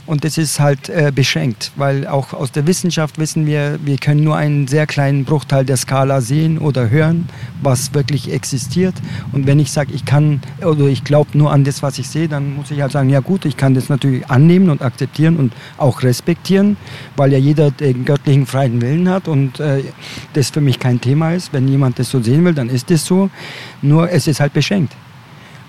Und 0.04 0.24
das 0.24 0.36
ist 0.36 0.58
halt 0.58 0.88
äh, 0.88 1.12
beschränkt, 1.14 1.70
weil 1.76 2.06
auch 2.06 2.32
aus 2.32 2.50
der 2.50 2.66
Wissenschaft 2.66 3.18
wissen 3.18 3.46
wir, 3.46 3.78
wir 3.84 3.98
können 3.98 4.24
nur 4.24 4.36
einen 4.36 4.66
sehr 4.66 4.86
kleinen 4.86 5.24
Bruchteil 5.24 5.64
der 5.64 5.76
Skala 5.76 6.20
sehen 6.20 6.58
oder 6.58 6.90
hören, 6.90 7.28
was 7.62 7.94
wirklich 7.94 8.32
existiert. 8.32 8.94
Und 9.30 9.46
wenn 9.46 9.60
ich 9.60 9.70
sage, 9.70 9.92
ich 9.92 10.04
kann 10.04 10.40
oder 10.60 10.86
ich 10.86 11.04
glaube 11.04 11.38
nur 11.38 11.52
an 11.52 11.62
das, 11.62 11.82
was 11.82 11.98
ich 11.98 12.08
sehe, 12.08 12.28
dann 12.28 12.56
muss 12.56 12.70
ich 12.70 12.80
halt 12.80 12.92
sagen, 12.92 13.10
ja 13.10 13.20
gut, 13.20 13.44
ich 13.44 13.56
kann 13.56 13.74
das 13.74 13.88
natürlich 13.88 14.28
annehmen 14.28 14.70
und 14.70 14.82
akzeptieren 14.82 15.36
und 15.36 15.52
auch 15.78 16.02
respektieren, 16.02 16.76
weil 17.16 17.32
ja 17.32 17.38
jeder 17.38 17.70
den 17.70 18.04
göttlichen 18.04 18.46
freien 18.46 18.80
Willen 18.80 19.08
hat 19.08 19.28
und 19.28 19.60
äh, 19.60 19.84
das 20.32 20.50
für 20.50 20.60
mich 20.60 20.80
kein 20.80 21.00
Thema 21.00 21.32
ist. 21.32 21.52
Wenn 21.52 21.68
jemand 21.68 21.98
das 21.98 22.10
so 22.10 22.20
sehen 22.20 22.44
will, 22.44 22.54
dann 22.54 22.70
ist 22.70 22.90
das 22.90 23.04
so. 23.06 23.30
Nur 23.82 24.10
es 24.10 24.26
ist 24.26 24.40
halt 24.40 24.52
beschränkt. 24.52 24.92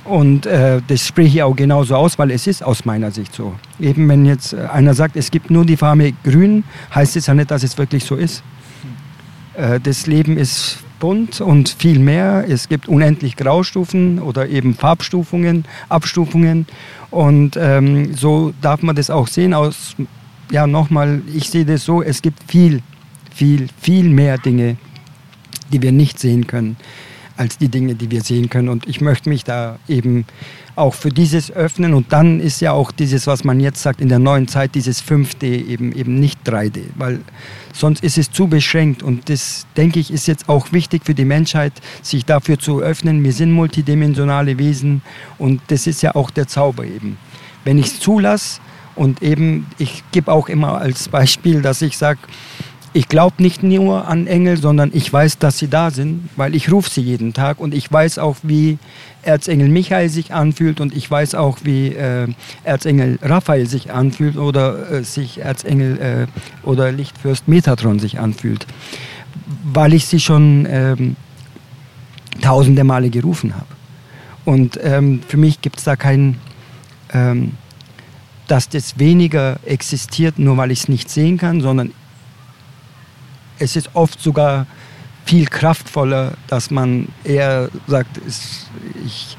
Und 0.05 0.45
äh, 0.45 0.81
das 0.85 1.07
spreche 1.07 1.37
ich 1.37 1.43
auch 1.43 1.55
genauso 1.55 1.95
aus, 1.95 2.19
weil 2.19 2.31
es 2.31 2.45
ist 2.45 2.61
aus 2.61 2.83
meiner 2.83 3.11
Sicht 3.11 3.33
so. 3.33 3.55
Eben 3.79 4.09
wenn 4.09 4.25
jetzt 4.25 4.53
äh, 4.53 4.67
einer 4.71 4.93
sagt, 4.93 5.15
es 5.15 5.31
gibt 5.31 5.49
nur 5.49 5.65
die 5.65 5.77
Farbe 5.77 6.13
grün, 6.23 6.65
heißt 6.93 7.15
es 7.15 7.27
ja 7.27 7.33
nicht, 7.33 7.51
dass 7.51 7.63
es 7.63 7.77
wirklich 7.77 8.03
so 8.03 8.15
ist. 8.15 8.43
Äh, 9.55 9.79
das 9.79 10.05
Leben 10.05 10.37
ist 10.37 10.79
bunt 10.99 11.39
und 11.39 11.69
viel 11.69 11.99
mehr. 11.99 12.43
Es 12.47 12.67
gibt 12.67 12.89
unendlich 12.89 13.37
Graustufen 13.37 14.19
oder 14.19 14.49
eben 14.49 14.73
Farbstufungen, 14.73 15.63
Abstufungen. 15.87 16.65
Und 17.09 17.57
ähm, 17.57 18.13
so 18.13 18.53
darf 18.61 18.81
man 18.81 18.97
das 18.97 19.09
auch 19.09 19.27
sehen. 19.27 19.53
Aus, 19.53 19.95
ja, 20.51 20.67
nochmal, 20.67 21.21
ich 21.33 21.49
sehe 21.49 21.63
das 21.63 21.85
so, 21.85 22.01
es 22.03 22.21
gibt 22.21 22.39
viel, 22.47 22.81
viel, 23.33 23.69
viel 23.79 24.09
mehr 24.09 24.37
Dinge, 24.37 24.75
die 25.71 25.81
wir 25.81 25.93
nicht 25.93 26.19
sehen 26.19 26.45
können 26.45 26.75
als 27.43 27.57
die 27.57 27.67
Dinge, 27.67 27.93
die 27.95 28.09
wir 28.09 28.21
sehen 28.21 28.49
können. 28.49 28.69
Und 28.69 28.87
ich 28.87 29.01
möchte 29.01 29.27
mich 29.27 29.43
da 29.43 29.77
eben 29.89 30.25
auch 30.75 30.93
für 30.93 31.09
dieses 31.09 31.51
öffnen. 31.51 31.93
Und 31.93 32.13
dann 32.13 32.39
ist 32.39 32.61
ja 32.61 32.71
auch 32.71 32.91
dieses, 32.91 33.27
was 33.27 33.43
man 33.43 33.59
jetzt 33.59 33.81
sagt, 33.81 33.99
in 33.99 34.07
der 34.07 34.19
neuen 34.19 34.47
Zeit, 34.47 34.75
dieses 34.75 35.03
5D 35.03 35.43
eben, 35.43 35.91
eben 35.91 36.19
nicht 36.19 36.39
3D, 36.47 36.83
weil 36.95 37.19
sonst 37.73 38.01
ist 38.01 38.17
es 38.17 38.31
zu 38.31 38.47
beschränkt. 38.47 39.03
Und 39.03 39.29
das, 39.29 39.67
denke 39.75 39.99
ich, 39.99 40.09
ist 40.11 40.25
jetzt 40.25 40.47
auch 40.47 40.71
wichtig 40.71 41.03
für 41.03 41.13
die 41.13 41.25
Menschheit, 41.25 41.73
sich 42.01 42.23
dafür 42.25 42.57
zu 42.57 42.79
öffnen. 42.79 43.21
Wir 43.23 43.33
sind 43.33 43.51
multidimensionale 43.51 44.57
Wesen 44.57 45.01
und 45.37 45.61
das 45.67 45.85
ist 45.85 46.01
ja 46.01 46.15
auch 46.15 46.31
der 46.31 46.47
Zauber 46.47 46.85
eben. 46.85 47.17
Wenn 47.65 47.77
ich 47.77 47.87
es 47.87 47.99
zulasse 47.99 48.61
und 48.95 49.21
eben, 49.21 49.67
ich 49.77 50.01
gebe 50.11 50.31
auch 50.31 50.47
immer 50.47 50.77
als 50.79 51.09
Beispiel, 51.09 51.61
dass 51.61 51.81
ich 51.81 51.97
sage, 51.97 52.19
ich 52.93 53.09
glaube 53.09 53.41
nicht 53.41 53.63
nur 53.63 54.07
an 54.07 54.27
Engel, 54.27 54.57
sondern 54.57 54.91
ich 54.93 55.11
weiß, 55.11 55.39
dass 55.39 55.57
sie 55.57 55.67
da 55.67 55.89
sind, 55.89 56.29
weil 56.35 56.55
ich 56.55 56.71
rufe 56.71 56.89
sie 56.89 57.01
jeden 57.01 57.33
Tag 57.33 57.59
und 57.59 57.73
ich 57.73 57.91
weiß 57.91 58.19
auch, 58.19 58.37
wie 58.43 58.77
Erzengel 59.23 59.67
Michael 59.67 60.09
sich 60.09 60.33
anfühlt 60.33 60.79
und 60.79 60.95
ich 60.95 61.09
weiß 61.09 61.33
auch, 61.33 61.59
wie 61.63 61.87
äh, 61.87 62.27
Erzengel 62.63 63.17
Raphael 63.21 63.67
sich 63.67 63.91
anfühlt 63.91 64.37
oder 64.37 64.91
äh, 64.91 65.03
sich 65.03 65.39
Erzengel 65.39 66.27
äh, 66.29 66.67
oder 66.67 66.91
Lichtfürst 66.91 67.47
Metatron 67.47 67.97
sich 67.97 68.19
anfühlt, 68.19 68.67
weil 69.63 69.93
ich 69.93 70.05
sie 70.05 70.19
schon 70.19 70.67
ähm, 70.69 71.15
tausende 72.41 72.83
Male 72.83 73.09
gerufen 73.09 73.55
habe. 73.55 73.65
Und 74.45 74.79
ähm, 74.83 75.21
für 75.27 75.37
mich 75.37 75.61
gibt 75.61 75.79
es 75.79 75.85
da 75.85 75.95
kein, 75.95 76.37
ähm, 77.11 77.53
dass 78.47 78.69
das 78.69 78.99
weniger 78.99 79.57
existiert, 79.65 80.37
nur 80.37 80.57
weil 80.57 80.69
ich 80.69 80.81
es 80.81 80.89
nicht 80.89 81.09
sehen 81.09 81.37
kann, 81.37 81.61
sondern 81.61 81.91
es 83.59 83.75
ist 83.75 83.91
oft 83.93 84.21
sogar 84.21 84.65
viel 85.25 85.45
kraftvoller, 85.45 86.33
dass 86.47 86.69
man 86.71 87.07
eher 87.23 87.69
sagt, 87.87 88.17
es, 88.27 88.67
ich 89.05 89.37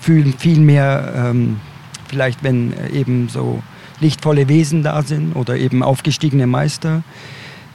fühle 0.00 0.32
viel 0.38 0.60
mehr, 0.60 1.12
ähm, 1.16 1.60
vielleicht 2.08 2.42
wenn 2.44 2.72
eben 2.92 3.28
so 3.28 3.62
lichtvolle 4.00 4.48
Wesen 4.48 4.82
da 4.82 5.02
sind 5.02 5.34
oder 5.34 5.56
eben 5.56 5.82
aufgestiegene 5.82 6.46
Meister 6.46 7.02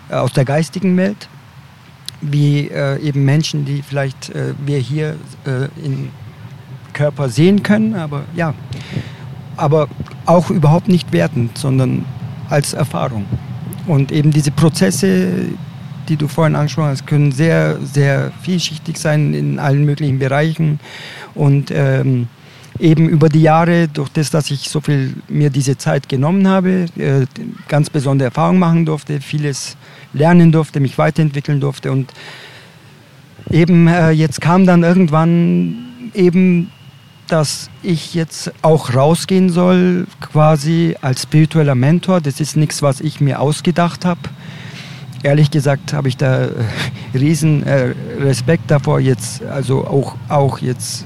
äh, 0.09 0.15
aus 0.15 0.33
der 0.33 0.45
geistigen 0.45 0.95
Welt, 0.97 1.27
wie 2.21 2.67
äh, 2.67 2.99
eben 3.01 3.25
Menschen, 3.25 3.65
die 3.65 3.81
vielleicht 3.81 4.29
äh, 4.29 4.53
wir 4.65 4.77
hier 4.77 5.15
äh, 5.45 5.65
im 5.83 6.09
Körper 6.93 7.29
sehen 7.29 7.63
können, 7.63 7.95
aber 7.95 8.23
ja, 8.35 8.53
aber 9.57 9.87
auch 10.25 10.49
überhaupt 10.49 10.87
nicht 10.87 11.11
wertend, 11.11 11.57
sondern 11.57 12.05
als 12.49 12.73
Erfahrung. 12.73 13.25
Und 13.87 14.11
eben 14.11 14.31
diese 14.31 14.51
Prozesse, 14.51 15.47
die 16.11 16.17
du 16.17 16.27
vorhin 16.27 16.55
angesprochen 16.55 16.89
hast, 16.89 17.07
können 17.07 17.31
sehr, 17.31 17.77
sehr 17.81 18.33
vielschichtig 18.41 18.97
sein 18.97 19.33
in 19.33 19.59
allen 19.59 19.85
möglichen 19.85 20.19
Bereichen. 20.19 20.81
Und 21.33 21.71
ähm, 21.71 22.27
eben 22.79 23.07
über 23.07 23.29
die 23.29 23.41
Jahre, 23.41 23.87
durch 23.87 24.09
das, 24.09 24.29
dass 24.29 24.51
ich 24.51 24.69
so 24.69 24.81
viel 24.81 25.13
mir 25.29 25.49
diese 25.49 25.77
Zeit 25.77 26.09
genommen 26.09 26.49
habe, 26.49 26.87
äh, 26.97 27.25
ganz 27.69 27.89
besondere 27.89 28.27
Erfahrungen 28.27 28.59
machen 28.59 28.85
durfte, 28.85 29.21
vieles 29.21 29.77
lernen 30.11 30.51
durfte, 30.51 30.81
mich 30.81 30.97
weiterentwickeln 30.97 31.61
durfte. 31.61 31.93
Und 31.93 32.11
eben 33.49 33.87
äh, 33.87 34.11
jetzt 34.11 34.41
kam 34.41 34.65
dann 34.65 34.83
irgendwann 34.83 35.75
eben 36.13 36.71
dass 37.27 37.69
ich 37.81 38.13
jetzt 38.13 38.51
auch 38.61 38.93
rausgehen 38.93 39.49
soll, 39.49 40.05
quasi 40.19 40.97
als 41.01 41.21
spiritueller 41.23 41.75
Mentor. 41.75 42.19
Das 42.19 42.41
ist 42.41 42.57
nichts, 42.57 42.81
was 42.81 42.99
ich 42.99 43.21
mir 43.21 43.39
ausgedacht 43.39 44.03
habe, 44.03 44.19
ehrlich 45.23 45.51
gesagt 45.51 45.93
habe 45.93 46.07
ich 46.07 46.17
da 46.17 46.45
äh, 46.45 46.49
riesen 47.13 47.63
äh, 47.63 47.93
Respekt 48.19 48.69
davor, 48.69 48.99
jetzt 48.99 49.43
also 49.43 49.85
auch, 49.85 50.15
auch 50.29 50.59
jetzt 50.59 51.05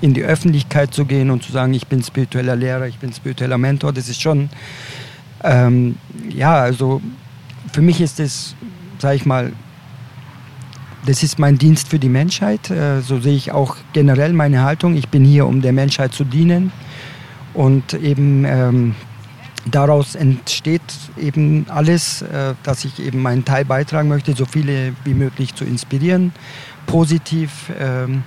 in 0.00 0.14
die 0.14 0.22
Öffentlichkeit 0.22 0.94
zu 0.94 1.04
gehen 1.04 1.30
und 1.30 1.42
zu 1.42 1.52
sagen, 1.52 1.74
ich 1.74 1.86
bin 1.86 2.02
spiritueller 2.02 2.56
Lehrer, 2.56 2.86
ich 2.86 2.98
bin 2.98 3.12
spiritueller 3.12 3.58
Mentor. 3.58 3.92
Das 3.92 4.08
ist 4.08 4.20
schon, 4.20 4.48
ähm, 5.44 5.96
ja, 6.28 6.54
also 6.56 7.02
für 7.72 7.82
mich 7.82 8.00
ist 8.00 8.18
das, 8.18 8.54
sage 8.98 9.16
ich 9.16 9.26
mal, 9.26 9.52
das 11.06 11.22
ist 11.22 11.38
mein 11.38 11.58
Dienst 11.58 11.88
für 11.88 11.98
die 11.98 12.08
Menschheit. 12.08 12.70
Äh, 12.70 13.00
so 13.00 13.20
sehe 13.20 13.34
ich 13.34 13.52
auch 13.52 13.76
generell 13.92 14.32
meine 14.32 14.62
Haltung. 14.62 14.96
Ich 14.96 15.08
bin 15.08 15.24
hier, 15.24 15.46
um 15.46 15.62
der 15.62 15.72
Menschheit 15.72 16.12
zu 16.12 16.24
dienen 16.24 16.72
und 17.54 17.94
eben 17.94 18.44
ähm, 18.44 18.94
daraus 19.66 20.14
entsteht 20.14 20.82
eben 21.18 21.66
alles, 21.68 22.22
äh, 22.22 22.54
dass 22.62 22.84
ich 22.84 22.98
eben 23.00 23.20
meinen 23.20 23.44
Teil 23.44 23.64
beitragen 23.64 24.08
möchte, 24.08 24.34
so 24.34 24.44
viele 24.44 24.94
wie 25.04 25.14
möglich 25.14 25.54
zu 25.54 25.64
inspirieren, 25.64 26.32
positiv. 26.86 27.70
Ähm, 27.78 28.22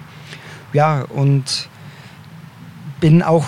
ja, 0.73 1.01
und 1.01 1.69
bin 2.99 3.21
auch 3.21 3.45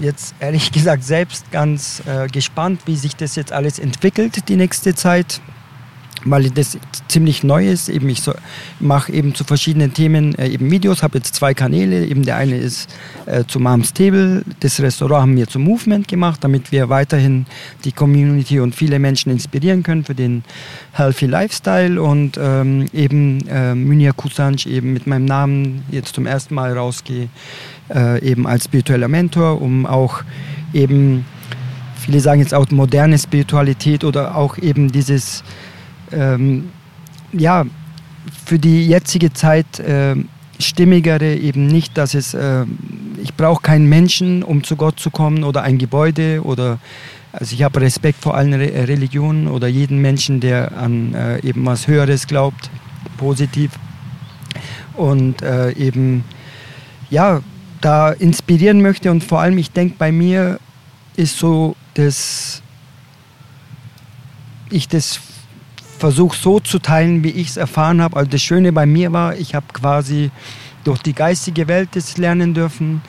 jetzt 0.00 0.34
ehrlich 0.40 0.72
gesagt 0.72 1.04
selbst 1.04 1.50
ganz 1.50 2.02
äh, 2.06 2.28
gespannt, 2.28 2.82
wie 2.86 2.96
sich 2.96 3.16
das 3.16 3.36
jetzt 3.36 3.52
alles 3.52 3.78
entwickelt 3.78 4.48
die 4.48 4.56
nächste 4.56 4.94
Zeit, 4.94 5.40
weil 6.24 6.50
das 6.50 6.78
ziemlich 7.08 7.42
neu 7.42 7.68
ist. 7.68 7.88
Eben 7.88 8.08
ich 8.08 8.22
so, 8.22 8.32
mache 8.80 9.12
eben 9.12 9.34
zu 9.34 9.44
verschiedenen 9.44 9.92
Themen 9.92 10.34
äh, 10.36 10.48
eben 10.48 10.70
Videos, 10.70 11.02
habe 11.02 11.18
jetzt 11.18 11.34
zwei 11.34 11.54
Kanäle. 11.54 12.06
Eben 12.06 12.24
der 12.24 12.36
eine 12.36 12.56
ist 12.56 12.88
äh, 13.26 13.44
zu 13.44 13.60
Moms 13.60 13.92
Table. 13.92 14.42
Das 14.60 14.80
Restaurant 14.80 15.22
haben 15.22 15.36
wir 15.36 15.48
zum 15.48 15.62
Movement 15.62 16.08
gemacht, 16.08 16.42
damit 16.42 16.72
wir 16.72 16.88
weiterhin 16.88 17.46
die 17.84 17.92
Community 17.92 18.60
und 18.60 18.74
viele 18.74 18.98
Menschen 18.98 19.30
inspirieren 19.30 19.82
können 19.82 20.04
für 20.04 20.14
den 20.14 20.44
Healthy 20.92 21.26
Lifestyle. 21.26 22.00
Und 22.00 22.38
ähm, 22.40 22.86
eben 22.92 23.46
äh, 23.48 23.74
Munir 23.74 24.12
Kusanj 24.12 24.66
eben 24.66 24.92
mit 24.92 25.06
meinem 25.06 25.24
Namen 25.24 25.84
jetzt 25.90 26.14
zum 26.14 26.26
ersten 26.26 26.54
Mal 26.54 26.76
rausgehe, 26.76 27.28
äh, 27.94 28.22
eben 28.22 28.46
als 28.46 28.64
spiritueller 28.64 29.08
Mentor, 29.08 29.60
um 29.60 29.86
auch 29.86 30.22
eben 30.72 31.24
viele 32.04 32.20
sagen 32.20 32.40
jetzt 32.40 32.52
auch 32.52 32.70
moderne 32.70 33.18
Spiritualität 33.18 34.04
oder 34.04 34.36
auch 34.36 34.58
eben 34.58 34.92
dieses 34.92 35.42
ähm, 36.14 36.70
ja, 37.32 37.64
für 38.46 38.58
die 38.58 38.86
jetzige 38.86 39.32
Zeit 39.32 39.78
äh, 39.80 40.16
stimmigere 40.58 41.34
eben 41.34 41.66
nicht, 41.66 41.96
dass 41.98 42.14
es, 42.14 42.34
äh, 42.34 42.64
ich 43.22 43.34
brauche 43.34 43.62
keinen 43.62 43.88
Menschen, 43.88 44.42
um 44.42 44.62
zu 44.62 44.76
Gott 44.76 45.00
zu 45.00 45.10
kommen 45.10 45.44
oder 45.44 45.62
ein 45.62 45.78
Gebäude 45.78 46.42
oder, 46.42 46.78
also 47.32 47.54
ich 47.54 47.62
habe 47.62 47.80
Respekt 47.80 48.22
vor 48.22 48.36
allen 48.36 48.54
Re 48.54 48.88
Religionen 48.88 49.48
oder 49.48 49.68
jeden 49.68 49.98
Menschen, 49.98 50.40
der 50.40 50.76
an 50.76 51.14
äh, 51.14 51.40
eben 51.40 51.64
was 51.66 51.86
Höheres 51.86 52.26
glaubt, 52.26 52.70
positiv. 53.16 53.72
Und 54.94 55.42
äh, 55.42 55.72
eben, 55.72 56.24
ja, 57.10 57.40
da 57.80 58.12
inspirieren 58.12 58.80
möchte 58.80 59.10
und 59.10 59.24
vor 59.24 59.40
allem, 59.40 59.58
ich 59.58 59.70
denke, 59.72 59.96
bei 59.98 60.12
mir 60.12 60.58
ist 61.16 61.38
so, 61.38 61.76
dass 61.94 62.62
ich 64.70 64.88
das 64.88 65.20
versuche 66.04 66.36
so 66.36 66.60
zu 66.60 66.80
teilen, 66.80 67.24
wie 67.24 67.30
ich 67.30 67.48
es 67.48 67.56
erfahren 67.56 68.02
habe. 68.02 68.18
Also 68.18 68.30
das 68.30 68.42
Schöne 68.42 68.74
bei 68.74 68.84
mir 68.84 69.14
war, 69.14 69.38
ich 69.38 69.54
habe 69.54 69.64
quasi 69.72 70.30
durch 70.84 71.00
die 71.00 71.14
geistige 71.14 71.66
Welt 71.66 71.88
das 71.92 72.18
lernen 72.18 72.52
dürfen 72.52 73.00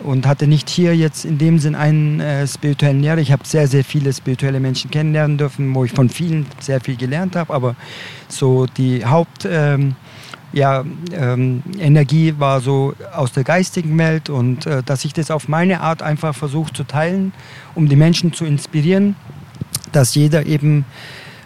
und 0.00 0.26
hatte 0.26 0.48
nicht 0.48 0.68
hier 0.68 0.96
jetzt 0.96 1.24
in 1.24 1.38
dem 1.38 1.60
Sinn 1.60 1.76
einen 1.76 2.18
äh, 2.18 2.44
spirituellen 2.48 3.00
Lehrer. 3.00 3.18
Ich 3.18 3.30
habe 3.30 3.46
sehr, 3.46 3.68
sehr 3.68 3.84
viele 3.84 4.12
spirituelle 4.12 4.58
Menschen 4.58 4.90
kennenlernen 4.90 5.38
dürfen, 5.38 5.72
wo 5.72 5.84
ich 5.84 5.92
von 5.92 6.08
vielen 6.08 6.46
sehr 6.58 6.80
viel 6.80 6.96
gelernt 6.96 7.36
habe, 7.36 7.54
aber 7.54 7.76
so 8.28 8.66
die 8.66 9.06
Haupt... 9.06 9.46
Ähm, 9.48 9.94
ja, 10.54 10.84
ähm, 11.14 11.62
Energie 11.78 12.34
war 12.36 12.60
so 12.60 12.92
aus 13.14 13.32
der 13.32 13.42
geistigen 13.42 13.96
Welt 13.96 14.28
und 14.28 14.66
äh, 14.66 14.82
dass 14.82 15.02
ich 15.06 15.14
das 15.14 15.30
auf 15.30 15.48
meine 15.48 15.80
Art 15.80 16.02
einfach 16.02 16.34
versuche 16.34 16.70
zu 16.74 16.84
teilen, 16.84 17.32
um 17.74 17.88
die 17.88 17.96
Menschen 17.96 18.34
zu 18.34 18.44
inspirieren, 18.44 19.16
dass 19.92 20.14
jeder 20.14 20.44
eben 20.44 20.84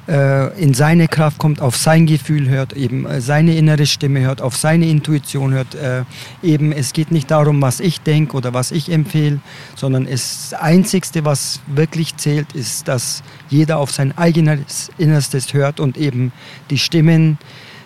in 0.08 0.72
seine 0.72 1.08
Kraft 1.08 1.38
kommt, 1.38 1.60
auf 1.60 1.76
sein 1.76 2.06
Gefühl 2.06 2.48
hört, 2.48 2.74
eben 2.74 3.06
äh, 3.06 3.20
seine 3.20 3.56
innere 3.56 3.86
Stimme 3.86 4.20
hört, 4.20 4.40
auf 4.40 4.56
seine 4.56 4.86
Intuition 4.86 5.52
hört. 5.52 5.74
Äh, 5.74 6.04
eben, 6.42 6.72
es 6.72 6.92
geht 6.92 7.10
nicht 7.10 7.30
darum, 7.30 7.60
was 7.60 7.80
ich 7.80 8.00
denke 8.00 8.36
oder 8.36 8.54
was 8.54 8.70
ich 8.70 8.90
empfehle, 8.90 9.40
sondern 9.74 10.06
das 10.06 10.54
Einzigste, 10.54 11.24
was 11.24 11.60
wirklich 11.66 12.16
zählt, 12.16 12.52
ist, 12.52 12.86
dass 12.86 13.22
jeder 13.48 13.78
auf 13.78 13.90
sein 13.90 14.16
eigenes 14.16 14.90
Innerstes 14.98 15.52
hört 15.54 15.80
und 15.80 15.96
eben 15.96 16.32
die 16.70 16.78
Stimmen 16.78 17.38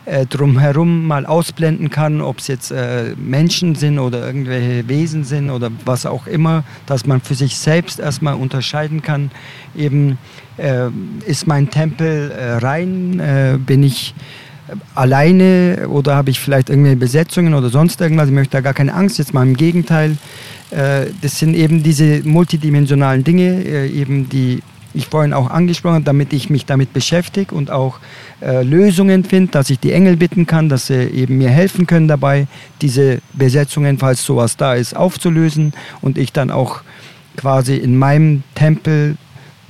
äh, 0.07 0.27
drumherum 0.27 1.07
mal 1.07 1.27
ausblenden 1.27 1.91
kann, 1.91 2.21
ob 2.21 2.39
es 2.39 2.49
jetzt 2.49 2.71
äh, 2.71 3.15
Menschen 3.17 3.75
sind 3.75 3.99
oder 3.99 4.27
irgendwelche 4.27 4.89
Wesen 4.89 5.25
sind 5.25 5.51
oder 5.51 5.71
was 5.85 6.07
auch 6.07 6.27
immer, 6.27 6.65
dass 6.87 7.07
man 7.07 7.21
für 7.21 7.35
sich 7.35 7.57
selbst 7.57 8.01
erstmal 8.01 8.35
unterscheiden 8.35 9.03
kann, 9.03 9.31
eben 9.77 10.13
äh, 10.13 10.17
ist 11.27 11.47
mein 11.47 11.71
Tempel 11.71 12.31
äh, 12.31 12.57
rein, 12.59 13.21
äh, 13.21 13.59
bin 13.59 13.83
ich 13.83 14.15
alleine 14.95 15.89
oder 15.89 16.15
habe 16.15 16.31
ich 16.31 16.39
vielleicht 16.39 16.71
irgendwelche 16.71 16.97
Besetzungen 16.97 17.55
oder 17.55 17.71
sonst 17.71 18.01
irgendwas. 18.01 18.29
Ich 18.29 18.35
möchte 18.35 18.53
da 18.53 18.61
gar 18.61 18.75
keine 18.75 18.95
Angst, 18.95 19.19
jetzt 19.19 19.35
mal 19.35 19.47
im 19.47 19.57
Gegenteil. 19.57 20.17
Äh, 20.71 21.07
das 21.23 21.39
sind 21.39 21.55
eben 21.55 21.83
diese 21.83 22.23
multidimensionalen 22.25 23.25
Dinge, 23.25 23.65
eben 23.89 24.29
die 24.29 24.63
ich 24.95 25.07
vorhin 25.07 25.33
auch 25.33 25.51
angesprochen 25.51 25.95
habe, 25.95 26.05
damit 26.05 26.33
ich 26.33 26.51
mich 26.51 26.67
damit 26.67 26.93
beschäftige 26.93 27.55
und 27.55 27.71
auch 27.71 28.01
äh, 28.41 28.63
Lösungen 28.63 29.25
finde, 29.25 29.53
dass 29.53 29.71
ich 29.71 29.79
die 29.79 29.93
Engel 29.93 30.17
bitten 30.17 30.47
kann, 30.47 30.69
dass 30.69 30.89
sie 30.89 31.05
eben 31.05 31.39
mir 31.39 31.51
helfen 31.51 31.87
können 31.87 32.09
dabei, 32.09 32.47
diese 32.83 33.21
Besetzungen, 33.33 33.99
falls 33.99 34.25
sowas 34.25 34.57
da 34.57 34.75
ist, 34.75 34.97
aufzulösen 34.97 35.73
und 36.01 36.19
ich 36.19 36.33
dann 36.33 36.51
auch 36.51 36.81
quasi 37.37 37.77
in 37.77 37.97
meinem 37.97 38.43
Tempel 38.55 39.17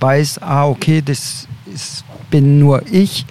weiß, 0.00 0.42
ah, 0.42 0.66
okay, 0.66 1.02
das 1.04 1.46
ist, 1.72 2.04
bin 2.30 2.58
nur 2.58 2.82
ich, 2.90 3.26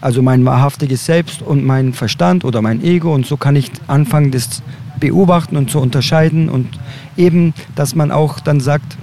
also 0.00 0.22
mein 0.22 0.44
wahrhaftiges 0.44 1.06
Selbst 1.06 1.42
und 1.42 1.64
mein 1.64 1.92
Verstand 1.92 2.44
oder 2.44 2.62
mein 2.62 2.82
Ego 2.82 3.14
und 3.14 3.26
so 3.26 3.36
kann 3.36 3.56
ich 3.56 3.70
anfangen, 3.86 4.30
das 4.30 4.62
beobachten 4.98 5.56
und 5.56 5.70
zu 5.70 5.80
unterscheiden 5.80 6.48
und 6.48 6.78
eben, 7.16 7.54
dass 7.74 7.94
man 7.94 8.10
auch 8.10 8.40
dann 8.40 8.60
sagt, 8.60 8.96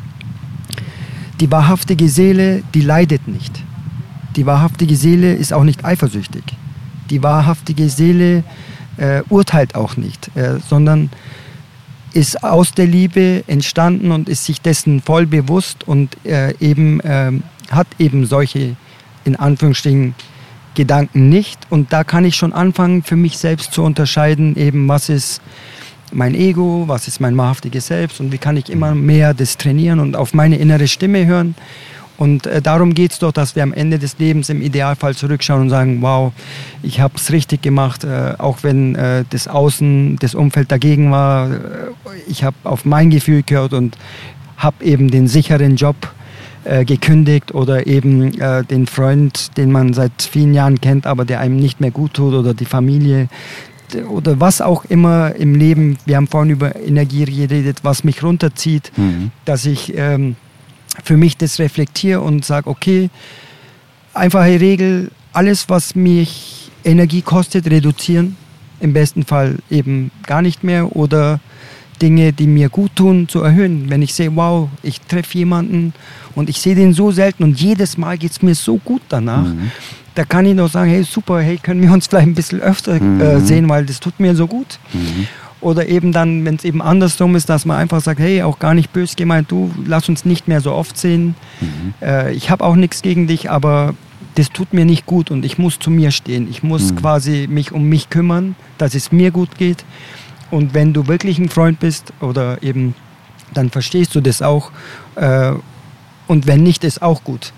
die 1.40 1.52
wahrhaftige 1.52 2.10
Seele, 2.10 2.64
die 2.74 2.82
leidet 2.82 3.28
nicht. 3.28 3.64
Die 4.36 4.46
wahrhaftige 4.46 4.96
Seele 4.96 5.34
ist 5.34 5.54
auch 5.54 5.64
nicht 5.64 5.86
eifersüchtig. 5.86 6.44
Die 7.10 7.22
wahrhaftige 7.24 7.90
Seele 7.90 8.44
äh, 8.98 9.22
urteilt 9.30 9.76
auch 9.76 9.98
nicht, 9.98 10.36
äh, 10.36 10.60
sondern 10.68 11.10
ist 12.18 12.44
aus 12.44 12.72
der 12.72 12.88
Liebe 12.88 13.44
entstanden 13.46 14.12
und 14.12 14.28
ist 14.28 14.46
sich 14.46 14.60
dessen 14.60 15.04
voll 15.04 15.28
bewusst 15.28 15.88
und 15.88 16.18
äh, 16.26 16.56
eben 16.60 17.00
ähm, 17.04 17.44
hat 17.70 17.86
eben 18.00 18.26
solche 18.26 18.76
in 19.24 19.36
Anführungsstrichen 19.36 20.16
Gedanken 20.74 21.30
nicht. 21.30 21.60
Und 21.70 21.94
da 21.94 22.04
kann 22.04 22.26
ich 22.26 22.36
schon 22.36 22.54
anfangen, 22.54 23.04
für 23.04 23.16
mich 23.16 23.38
selbst 23.38 23.72
zu 23.72 23.84
unterscheiden, 23.84 24.58
eben 24.58 24.88
was 24.88 25.10
ist 25.10 25.42
mein 26.12 26.34
Ego, 26.34 26.86
was 26.88 27.08
ist 27.08 27.20
mein 27.20 27.38
wahrhaftiges 27.38 27.88
Selbst 27.88 28.20
und 28.20 28.32
wie 28.32 28.40
kann 28.40 28.58
ich 28.58 28.72
immer 28.72 28.96
mehr 28.96 29.36
das 29.36 29.58
trainieren 29.58 30.00
und 30.00 30.16
auf 30.16 30.34
meine 30.34 30.58
innere 30.58 30.88
Stimme 30.88 31.28
hören. 31.28 31.54
Und 32.18 32.48
äh, 32.48 32.62
darum 32.62 32.94
geht 32.94 33.12
es 33.12 33.20
doch, 33.20 33.32
dass 33.32 33.56
wir 33.56 33.64
am 33.64 33.74
Ende 33.74 34.00
des 34.00 34.18
Lebens 34.18 34.50
im 34.50 34.62
Idealfall 34.62 35.16
zurückschauen 35.16 35.64
und 35.64 35.70
sagen, 35.70 36.02
wow, 36.02 36.34
ich 36.82 37.00
habe 37.00 37.14
es 37.16 37.32
richtig 37.32 37.62
gemacht, 37.62 38.04
äh, 38.04 38.34
auch 38.38 38.60
wenn 38.64 38.96
äh, 38.96 39.24
das 39.30 39.48
Außen, 39.48 40.18
das 40.20 40.34
Umfeld 40.36 40.72
dagegen 40.72 41.12
war. 41.12 41.52
Äh, 41.52 41.58
ich 42.28 42.44
habe 42.44 42.58
auf 42.64 42.86
mein 42.86 43.10
Gefühl 43.10 43.44
gehört 43.44 43.74
und 43.74 43.98
habe 44.58 44.84
eben 44.84 45.12
den 45.12 45.28
sicheren 45.28 45.76
Job 45.76 45.96
äh, 46.64 46.86
gekündigt 46.86 47.54
oder 47.54 47.86
eben 47.86 48.40
äh, 48.40 48.64
den 48.64 48.88
Freund, 48.88 49.56
den 49.58 49.72
man 49.72 49.94
seit 49.94 50.24
vielen 50.24 50.54
Jahren 50.54 50.82
kennt, 50.82 51.06
aber 51.06 51.24
der 51.24 51.40
einem 51.40 51.58
nicht 51.58 51.80
mehr 51.80 51.92
gut 51.92 52.16
tut 52.16 52.34
oder 52.34 52.54
die 52.54 52.66
Familie, 52.66 53.30
oder 54.10 54.40
was 54.40 54.62
auch 54.62 54.86
immer 54.86 55.34
im 55.36 55.56
Leben, 55.56 55.98
wir 56.06 56.18
haben 56.18 56.28
vorhin 56.28 56.52
über 56.52 56.76
Energie 56.76 57.24
geredet, 57.24 57.80
was 57.84 58.04
mich 58.04 58.22
runterzieht, 58.22 58.92
mhm. 58.98 59.32
dass 59.46 59.66
ich 59.66 59.94
ähm, 59.96 60.36
für 61.04 61.18
mich 61.18 61.38
das 61.38 61.60
reflektiere 61.60 62.22
und 62.22 62.46
sage, 62.46 62.70
okay, 62.70 63.10
einfache 64.14 64.60
Regel, 64.60 65.12
alles, 65.34 65.70
was 65.70 65.96
mich 65.96 66.72
Energie 66.84 67.22
kostet, 67.22 67.70
reduzieren. 67.70 68.36
Im 68.80 68.94
besten 68.94 69.26
Fall 69.26 69.58
eben 69.70 70.12
gar 70.26 70.42
nicht 70.42 70.64
mehr 70.64 70.96
oder 70.96 71.40
Dinge, 72.02 72.32
die 72.32 72.48
mir 72.48 72.70
gut 72.70 72.96
tun, 72.96 73.28
zu 73.28 73.42
erhöhen. 73.42 73.90
Wenn 73.90 74.02
ich 74.02 74.14
sehe, 74.14 74.36
wow, 74.36 74.70
ich 74.84 75.02
treffe 75.02 75.38
jemanden 75.38 75.94
und 76.36 76.50
ich 76.50 76.62
sehe 76.62 76.76
den 76.76 76.94
so 76.94 77.12
selten 77.12 77.44
und 77.44 77.60
jedes 77.60 77.98
Mal 77.98 78.18
geht 78.18 78.32
es 78.32 78.42
mir 78.42 78.54
so 78.54 78.78
gut 78.78 79.02
danach, 79.10 79.44
mhm 79.44 79.72
da 80.18 80.26
kann 80.26 80.48
ich 80.48 80.56
noch 80.56 80.70
sagen, 80.70 80.90
hey 80.90 81.04
super, 81.04 81.42
hey, 81.42 81.58
können 81.58 81.80
wir 81.80 81.92
uns 81.92 82.08
vielleicht 82.08 82.28
ein 82.28 82.34
bisschen 82.34 82.60
öfter 82.60 82.96
äh, 82.96 83.00
mhm. 83.00 83.22
äh, 83.22 83.40
sehen, 83.40 83.70
weil 83.70 83.86
das 83.86 84.00
tut 84.00 84.20
mir 84.20 84.36
so 84.36 84.48
gut. 84.48 84.80
Mhm. 84.92 85.28
Oder 85.60 85.88
eben 85.88 86.12
dann, 86.12 86.46
wenn 86.46 86.56
es 86.56 86.64
eben 86.64 86.82
andersrum 86.82 87.36
ist, 87.36 87.50
dass 87.50 87.66
man 87.66 87.78
einfach 87.78 88.02
sagt, 88.02 88.20
hey, 88.20 88.44
auch 88.44 88.60
gar 88.60 88.74
nicht 88.74 88.94
böse 88.94 89.16
gemeint, 89.16 89.50
du, 89.52 89.72
lass 89.86 90.08
uns 90.08 90.24
nicht 90.24 90.48
mehr 90.48 90.62
so 90.62 90.74
oft 90.74 90.98
sehen. 90.98 91.36
Mhm. 91.60 91.94
Äh, 92.02 92.34
ich 92.34 92.50
habe 92.52 92.64
auch 92.64 92.76
nichts 92.76 93.02
gegen 93.02 93.28
dich, 93.28 93.50
aber 93.50 93.96
das 94.36 94.50
tut 94.50 94.72
mir 94.72 94.86
nicht 94.86 95.08
gut 95.08 95.32
und 95.32 95.44
ich 95.44 95.58
muss 95.58 95.80
zu 95.80 95.90
mir 95.90 96.12
stehen. 96.12 96.48
Ich 96.50 96.62
muss 96.62 96.92
mhm. 96.92 96.98
quasi 96.98 97.48
mich 97.50 97.72
um 97.72 97.90
mich 97.90 98.12
kümmern, 98.12 98.56
dass 98.78 98.94
es 98.94 99.12
mir 99.12 99.32
gut 99.32 99.58
geht. 99.58 99.84
Und 100.52 100.76
wenn 100.76 100.94
du 100.94 101.08
wirklich 101.08 101.40
ein 101.40 101.50
Freund 101.50 101.80
bist 101.80 102.14
oder 102.22 102.62
eben, 102.62 102.94
dann 103.54 103.72
verstehst 103.72 104.14
du 104.14 104.22
das 104.22 104.44
auch. 104.44 104.72
Äh, 105.16 105.54
und 106.28 106.46
wenn 106.46 106.62
nicht, 106.62 106.84
ist 106.84 107.02
auch 107.02 107.24
gut. 107.24 107.52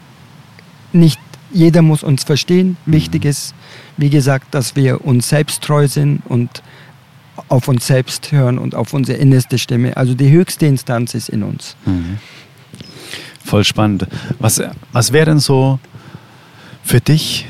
Nicht 0.94 1.20
jeder 1.52 1.82
muss 1.82 2.04
uns 2.04 2.24
verstehen. 2.24 2.78
Wichtig 2.86 3.26
ist, 3.26 3.54
wie 3.98 4.10
gesagt, 4.10 4.54
dass 4.54 4.76
wir 4.76 5.04
uns 5.04 5.30
selbst 5.30 5.64
treu 5.64 5.88
sind 5.88 6.22
und 6.28 6.62
auf 7.48 7.68
uns 7.68 7.88
selbst 7.88 8.32
hören 8.32 8.58
und 8.58 8.76
auf 8.76 8.94
unsere 8.94 9.18
innerste 9.18 9.58
Stimme. 9.58 9.96
Also 9.98 10.14
die 10.14 10.30
höchste 10.30 10.66
Instanz 10.66 11.14
ist 11.14 11.30
in 11.30 11.44
uns. 11.44 11.76
Mhm. 11.86 12.18
Voll 13.44 13.64
spannend. 13.64 14.08
Was, 14.40 14.62
was 14.92 15.12
wäre 15.12 15.26
denn 15.26 15.40
so 15.40 15.80
für 16.84 17.02
dich 17.02 17.46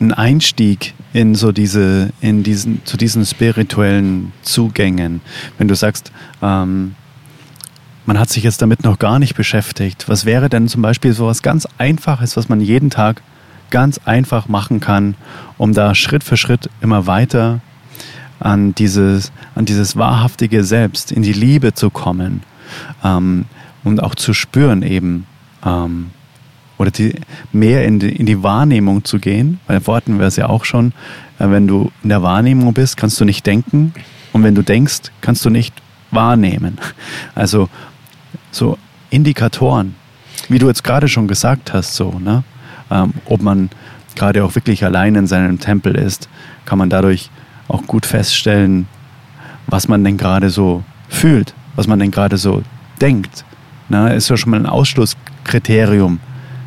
ein 0.00 0.12
Einstieg 0.12 0.94
in 1.12 1.34
so 1.34 1.52
diese, 1.52 2.10
in 2.20 2.42
diesen, 2.42 2.84
zu 2.84 2.96
diesen 2.96 3.24
spirituellen 3.24 4.32
Zugängen? 4.42 5.20
Wenn 5.58 5.68
du 5.68 5.76
sagst, 5.76 6.10
ähm, 6.42 6.96
man 8.06 8.18
hat 8.18 8.28
sich 8.28 8.42
jetzt 8.42 8.60
damit 8.60 8.84
noch 8.84 8.98
gar 8.98 9.18
nicht 9.18 9.34
beschäftigt. 9.34 10.08
Was 10.08 10.24
wäre 10.24 10.48
denn 10.48 10.68
zum 10.68 10.82
Beispiel 10.82 11.12
so 11.12 11.26
was 11.26 11.42
ganz 11.42 11.66
Einfaches, 11.78 12.36
was 12.36 12.48
man 12.48 12.60
jeden 12.60 12.90
Tag 12.90 13.22
ganz 13.70 13.98
einfach 14.04 14.48
machen 14.48 14.80
kann, 14.80 15.14
um 15.58 15.72
da 15.72 15.94
Schritt 15.94 16.22
für 16.22 16.36
Schritt 16.36 16.68
immer 16.80 17.06
weiter 17.06 17.60
an 18.40 18.74
dieses, 18.74 19.32
an 19.54 19.64
dieses 19.64 19.96
wahrhaftige 19.96 20.64
Selbst, 20.64 21.12
in 21.12 21.22
die 21.22 21.32
Liebe 21.32 21.74
zu 21.74 21.90
kommen 21.90 22.42
ähm, 23.02 23.46
und 23.84 24.02
auch 24.02 24.14
zu 24.14 24.34
spüren 24.34 24.82
eben 24.82 25.26
ähm, 25.64 26.10
oder 26.76 26.90
die, 26.90 27.14
mehr 27.52 27.84
in 27.84 28.00
die, 28.00 28.14
in 28.14 28.26
die 28.26 28.42
Wahrnehmung 28.42 29.04
zu 29.04 29.18
gehen, 29.18 29.60
weil 29.66 29.80
hatten 29.86 30.18
wir 30.18 30.26
es 30.26 30.36
ja 30.36 30.48
auch 30.48 30.64
schon, 30.64 30.92
äh, 31.38 31.48
wenn 31.48 31.66
du 31.66 31.90
in 32.02 32.08
der 32.08 32.22
Wahrnehmung 32.22 32.74
bist, 32.74 32.96
kannst 32.96 33.20
du 33.20 33.24
nicht 33.24 33.46
denken 33.46 33.94
und 34.32 34.42
wenn 34.42 34.54
du 34.54 34.62
denkst, 34.62 35.12
kannst 35.20 35.44
du 35.44 35.50
nicht 35.50 35.74
wahrnehmen. 36.10 36.78
Also 37.34 37.68
so 38.50 38.78
Indikatoren, 39.10 39.94
wie 40.48 40.58
du 40.58 40.68
jetzt 40.68 40.84
gerade 40.84 41.08
schon 41.08 41.28
gesagt 41.28 41.72
hast, 41.72 41.94
so, 41.94 42.18
ne? 42.18 42.44
Ähm, 42.90 43.14
ob 43.24 43.40
man 43.40 43.70
gerade 44.14 44.44
auch 44.44 44.54
wirklich 44.54 44.84
allein 44.84 45.14
in 45.14 45.26
seinem 45.26 45.58
Tempel 45.58 45.94
ist, 45.94 46.28
kann 46.64 46.78
man 46.78 46.90
dadurch 46.90 47.30
auch 47.68 47.86
gut 47.86 48.06
feststellen, 48.06 48.86
was 49.66 49.88
man 49.88 50.04
denn 50.04 50.16
gerade 50.16 50.50
so 50.50 50.82
fühlt, 51.08 51.54
was 51.76 51.86
man 51.86 51.98
denn 51.98 52.10
gerade 52.10 52.36
so 52.36 52.62
denkt. 53.00 53.44
Na, 53.88 54.08
ist 54.08 54.30
ja 54.30 54.36
schon 54.36 54.50
mal 54.50 54.60
ein 54.60 54.66
Ausschlusskriterium. 54.66 56.20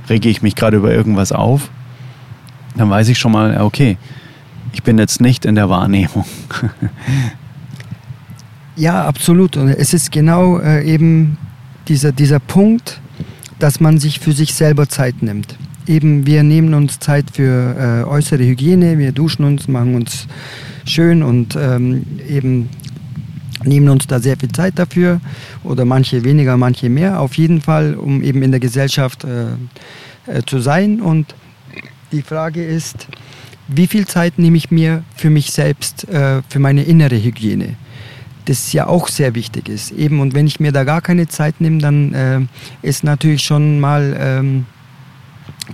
Rege 0.10 0.30
ich 0.30 0.42
mich 0.42 0.56
gerade 0.56 0.78
über 0.78 0.92
irgendwas 0.92 1.32
auf, 1.32 1.70
dann 2.76 2.90
weiß 2.90 3.10
ich 3.10 3.18
schon 3.18 3.32
mal, 3.32 3.60
okay, 3.62 3.98
ich 4.72 4.84
bin 4.84 4.98
jetzt 4.98 5.22
nicht 5.22 5.46
in 5.46 5.56
der 5.56 5.70
Wahrnehmung. 5.70 6.26
ja, 8.76 9.06
absolut. 9.06 9.58
Und 9.58 9.70
es 9.70 9.94
ist 9.94 10.12
genau 10.12 10.60
äh, 10.60 10.84
eben 10.84 11.38
dieser, 11.88 12.12
dieser 12.12 12.40
Punkt, 12.40 13.02
dass 13.60 13.80
man 13.80 13.98
sich 13.98 14.20
für 14.20 14.34
sich 14.34 14.54
selber 14.54 14.88
Zeit 14.88 15.24
nimmt. 15.24 15.58
Eben, 15.88 16.26
wir 16.26 16.44
nehmen 16.44 16.74
uns 16.74 17.00
Zeit 17.00 17.32
für 17.32 18.04
äh, 18.04 18.10
äußere 18.10 18.44
Hygiene, 18.44 18.98
wir 18.98 19.14
duschen 19.14 19.46
uns, 19.46 19.70
machen 19.70 19.96
uns 19.96 20.28
schön 20.86 21.24
und 21.24 21.56
ähm, 21.56 22.06
eben 22.28 22.70
nehmen 23.64 23.88
uns 23.88 24.06
da 24.06 24.20
sehr 24.20 24.36
viel 24.36 24.52
Zeit 24.52 24.78
dafür 24.78 25.22
oder 25.64 25.86
manche 25.86 26.26
weniger, 26.26 26.58
manche 26.58 26.90
mehr, 26.90 27.22
auf 27.22 27.36
jeden 27.36 27.62
Fall, 27.62 27.96
um 27.96 28.22
eben 28.22 28.42
in 28.44 28.52
der 28.52 28.60
Gesellschaft 28.60 29.24
äh, 29.24 29.46
äh, 30.28 30.44
zu 30.46 30.60
sein. 30.60 31.00
Und 31.02 31.36
die 32.12 32.22
Frage 32.22 32.64
ist, 32.66 33.08
wie 33.70 33.88
viel 33.88 34.06
Zeit 34.06 34.38
nehme 34.38 34.58
ich 34.58 34.72
mir 34.72 35.04
für 35.16 35.30
mich 35.30 35.52
selbst, 35.52 36.08
äh, 36.10 36.42
für 36.50 36.60
meine 36.60 36.84
innere 36.84 37.16
Hygiene? 37.16 37.76
Das 38.44 38.72
ja 38.74 38.88
auch 38.88 39.08
sehr 39.08 39.36
wichtig 39.36 39.70
ist. 39.70 39.92
Eben, 39.92 40.20
und 40.20 40.34
wenn 40.34 40.48
ich 40.48 40.60
mir 40.60 40.72
da 40.72 40.84
gar 40.84 41.02
keine 41.02 41.28
Zeit 41.28 41.60
nehme, 41.60 41.80
dann 41.80 42.14
äh, 42.14 42.40
ist 42.82 43.04
natürlich 43.04 43.44
schon 43.44 43.80
mal 43.80 44.16
ähm, 44.20 44.66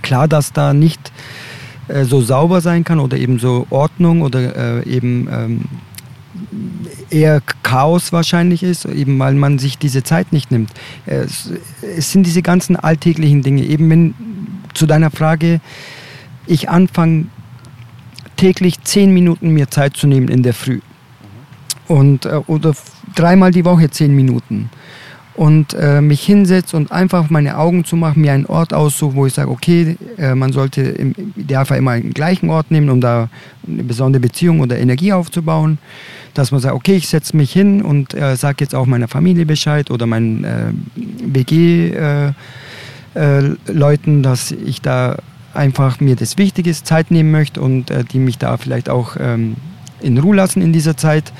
klar, 0.02 0.28
dass 0.28 0.52
da 0.52 0.72
nicht 0.72 1.12
äh, 1.88 2.04
so 2.04 2.20
sauber 2.20 2.60
sein 2.60 2.84
kann 2.84 3.00
oder 3.00 3.16
eben 3.16 3.38
so 3.38 3.66
Ordnung 3.70 4.22
oder 4.22 4.84
äh, 4.84 4.88
eben 4.88 5.28
ähm, 5.30 5.64
eher 7.10 7.42
Chaos 7.62 8.12
wahrscheinlich 8.12 8.62
ist, 8.62 8.84
eben 8.86 9.18
weil 9.18 9.34
man 9.34 9.58
sich 9.58 9.78
diese 9.78 10.02
Zeit 10.02 10.32
nicht 10.32 10.50
nimmt. 10.50 10.70
Es, 11.06 11.50
es, 11.82 12.10
sind 12.10 12.26
diese 12.26 12.42
ganzen 12.42 12.76
alltäglichen 12.76 13.42
Dinge. 13.42 13.62
Eben 13.64 13.90
wenn 13.90 14.14
zu 14.72 14.86
deiner 14.86 15.10
Frage, 15.10 15.60
ich 16.46 16.68
anfange 16.68 17.26
täglich 18.36 18.82
zehn 18.82 19.12
Minuten 19.14 19.50
mir 19.50 19.70
Zeit 19.70 19.96
zu 19.96 20.06
nehmen 20.06 20.28
in 20.28 20.42
der 20.42 20.54
Früh. 20.54 20.80
Und, 21.86 22.26
äh, 22.26 22.40
oder 22.46 22.74
dreimal 23.14 23.50
die 23.50 23.64
Woche 23.64 23.90
zehn 23.90 24.14
Minuten 24.14 24.70
und 25.34 25.74
äh, 25.74 26.00
mich 26.00 26.22
hinsetze 26.24 26.76
und 26.76 26.92
einfach 26.92 27.28
meine 27.28 27.58
Augen 27.58 27.84
zu 27.84 27.96
machen, 27.96 28.22
mir 28.22 28.32
einen 28.32 28.46
Ort 28.46 28.72
aussuche, 28.72 29.16
wo 29.16 29.26
ich 29.26 29.34
sage, 29.34 29.50
okay, 29.50 29.96
äh, 30.16 30.34
man 30.34 30.52
sollte 30.52 30.82
im 30.82 31.14
Idealfall 31.36 31.78
immer 31.78 31.98
den 31.98 32.14
gleichen 32.14 32.50
Ort 32.50 32.70
nehmen, 32.70 32.88
um 32.88 33.00
da 33.00 33.28
eine 33.66 33.82
besondere 33.82 34.20
Beziehung 34.20 34.60
oder 34.60 34.78
Energie 34.78 35.12
aufzubauen, 35.12 35.78
dass 36.34 36.52
man 36.52 36.60
sagt, 36.60 36.74
okay, 36.74 36.94
ich 36.94 37.08
setze 37.08 37.36
mich 37.36 37.52
hin 37.52 37.82
und 37.82 38.14
äh, 38.14 38.36
sage 38.36 38.58
jetzt 38.60 38.76
auch 38.76 38.86
meiner 38.86 39.08
Familie 39.08 39.44
Bescheid 39.44 39.90
oder 39.90 40.06
meinen 40.06 40.44
äh, 40.44 40.72
WG-Leuten, 41.24 42.36
äh, 43.14 44.18
äh, 44.18 44.22
dass 44.22 44.52
ich 44.52 44.82
da 44.82 45.16
einfach 45.52 45.98
mir 46.00 46.14
das 46.14 46.38
Wichtige 46.38 46.72
Zeit 46.72 47.10
nehmen 47.10 47.30
möchte 47.30 47.60
und 47.60 47.92
die 48.12 48.18
mich 48.18 48.38
da 48.38 48.56
vielleicht 48.56 48.88
auch 48.90 49.16
ähm, 49.20 49.54
in 50.00 50.18
Ruhe 50.18 50.34
lassen 50.34 50.62
in 50.62 50.72
dieser 50.72 50.96
Zeit 50.96 51.32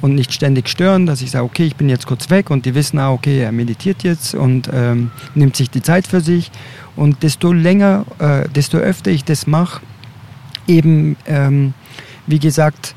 und 0.00 0.14
nicht 0.14 0.32
ständig 0.32 0.68
stören, 0.68 1.06
dass 1.06 1.22
ich 1.22 1.30
sage, 1.30 1.44
okay, 1.44 1.64
ich 1.64 1.76
bin 1.76 1.88
jetzt 1.88 2.06
kurz 2.06 2.30
weg 2.30 2.50
und 2.50 2.66
die 2.66 2.74
wissen, 2.74 2.98
ah, 2.98 3.10
okay, 3.10 3.40
er 3.40 3.52
meditiert 3.52 4.02
jetzt 4.02 4.34
und 4.34 4.68
ähm, 4.72 5.10
nimmt 5.34 5.56
sich 5.56 5.70
die 5.70 5.82
Zeit 5.82 6.06
für 6.06 6.20
sich. 6.20 6.50
Und 6.96 7.22
desto 7.22 7.52
länger, 7.52 8.04
äh, 8.18 8.48
desto 8.48 8.78
öfter 8.78 9.10
ich 9.10 9.24
das 9.24 9.46
mache, 9.46 9.80
eben, 10.66 11.16
ähm, 11.26 11.74
wie 12.26 12.38
gesagt, 12.38 12.94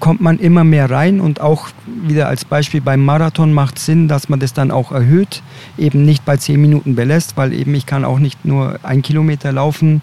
kommt 0.00 0.20
man 0.20 0.38
immer 0.38 0.64
mehr 0.64 0.90
rein 0.90 1.20
und 1.20 1.40
auch 1.40 1.68
wieder 1.86 2.28
als 2.28 2.44
Beispiel 2.44 2.82
beim 2.82 3.02
Marathon 3.02 3.54
macht 3.54 3.78
Sinn, 3.78 4.06
dass 4.06 4.28
man 4.28 4.38
das 4.38 4.52
dann 4.52 4.70
auch 4.70 4.92
erhöht, 4.92 5.42
eben 5.78 6.04
nicht 6.04 6.26
bei 6.26 6.36
zehn 6.36 6.60
Minuten 6.60 6.94
belässt, 6.94 7.38
weil 7.38 7.54
eben 7.54 7.74
ich 7.74 7.86
kann 7.86 8.04
auch 8.04 8.18
nicht 8.18 8.44
nur 8.44 8.78
ein 8.82 9.00
Kilometer 9.00 9.50
laufen, 9.52 10.02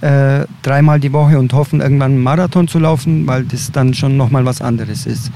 äh, 0.00 0.44
dreimal 0.62 1.00
die 1.00 1.12
Woche 1.12 1.38
und 1.38 1.52
hoffen, 1.52 1.80
irgendwann 1.80 2.12
einen 2.12 2.22
Marathon 2.22 2.68
zu 2.68 2.78
laufen, 2.78 3.26
weil 3.26 3.44
das 3.44 3.72
dann 3.72 3.94
schon 3.94 4.16
nochmal 4.16 4.44
was 4.44 4.60
anderes 4.60 5.06
ist. 5.06 5.30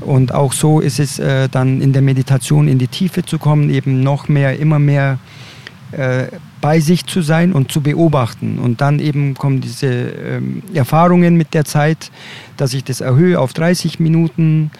Und 0.00 0.32
auch 0.32 0.52
so 0.52 0.80
ist 0.80 1.00
es 1.00 1.18
äh, 1.18 1.48
dann 1.48 1.80
in 1.80 1.92
der 1.92 2.02
Meditation 2.02 2.68
in 2.68 2.78
die 2.78 2.88
Tiefe 2.88 3.24
zu 3.24 3.38
kommen, 3.38 3.70
eben 3.70 4.00
noch 4.02 4.28
mehr, 4.28 4.58
immer 4.58 4.78
mehr 4.78 5.18
äh, 5.92 6.26
bei 6.60 6.80
sich 6.80 7.06
zu 7.06 7.22
sein 7.22 7.52
und 7.52 7.72
zu 7.72 7.80
beobachten. 7.80 8.58
Und 8.58 8.80
dann 8.80 9.00
eben 9.00 9.34
kommen 9.34 9.60
diese 9.60 9.86
ähm, 9.86 10.62
Erfahrungen 10.74 11.36
mit 11.36 11.54
der 11.54 11.64
Zeit, 11.64 12.10
dass 12.56 12.74
ich 12.74 12.84
das 12.84 13.00
erhöhe 13.00 13.38
auf 13.38 13.52
30 13.52 14.00
Minuten 14.00 14.70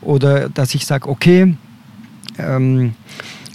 oder 0.00 0.48
dass 0.48 0.74
ich 0.74 0.86
sage, 0.86 1.08
okay, 1.08 1.54
ähm, 2.38 2.94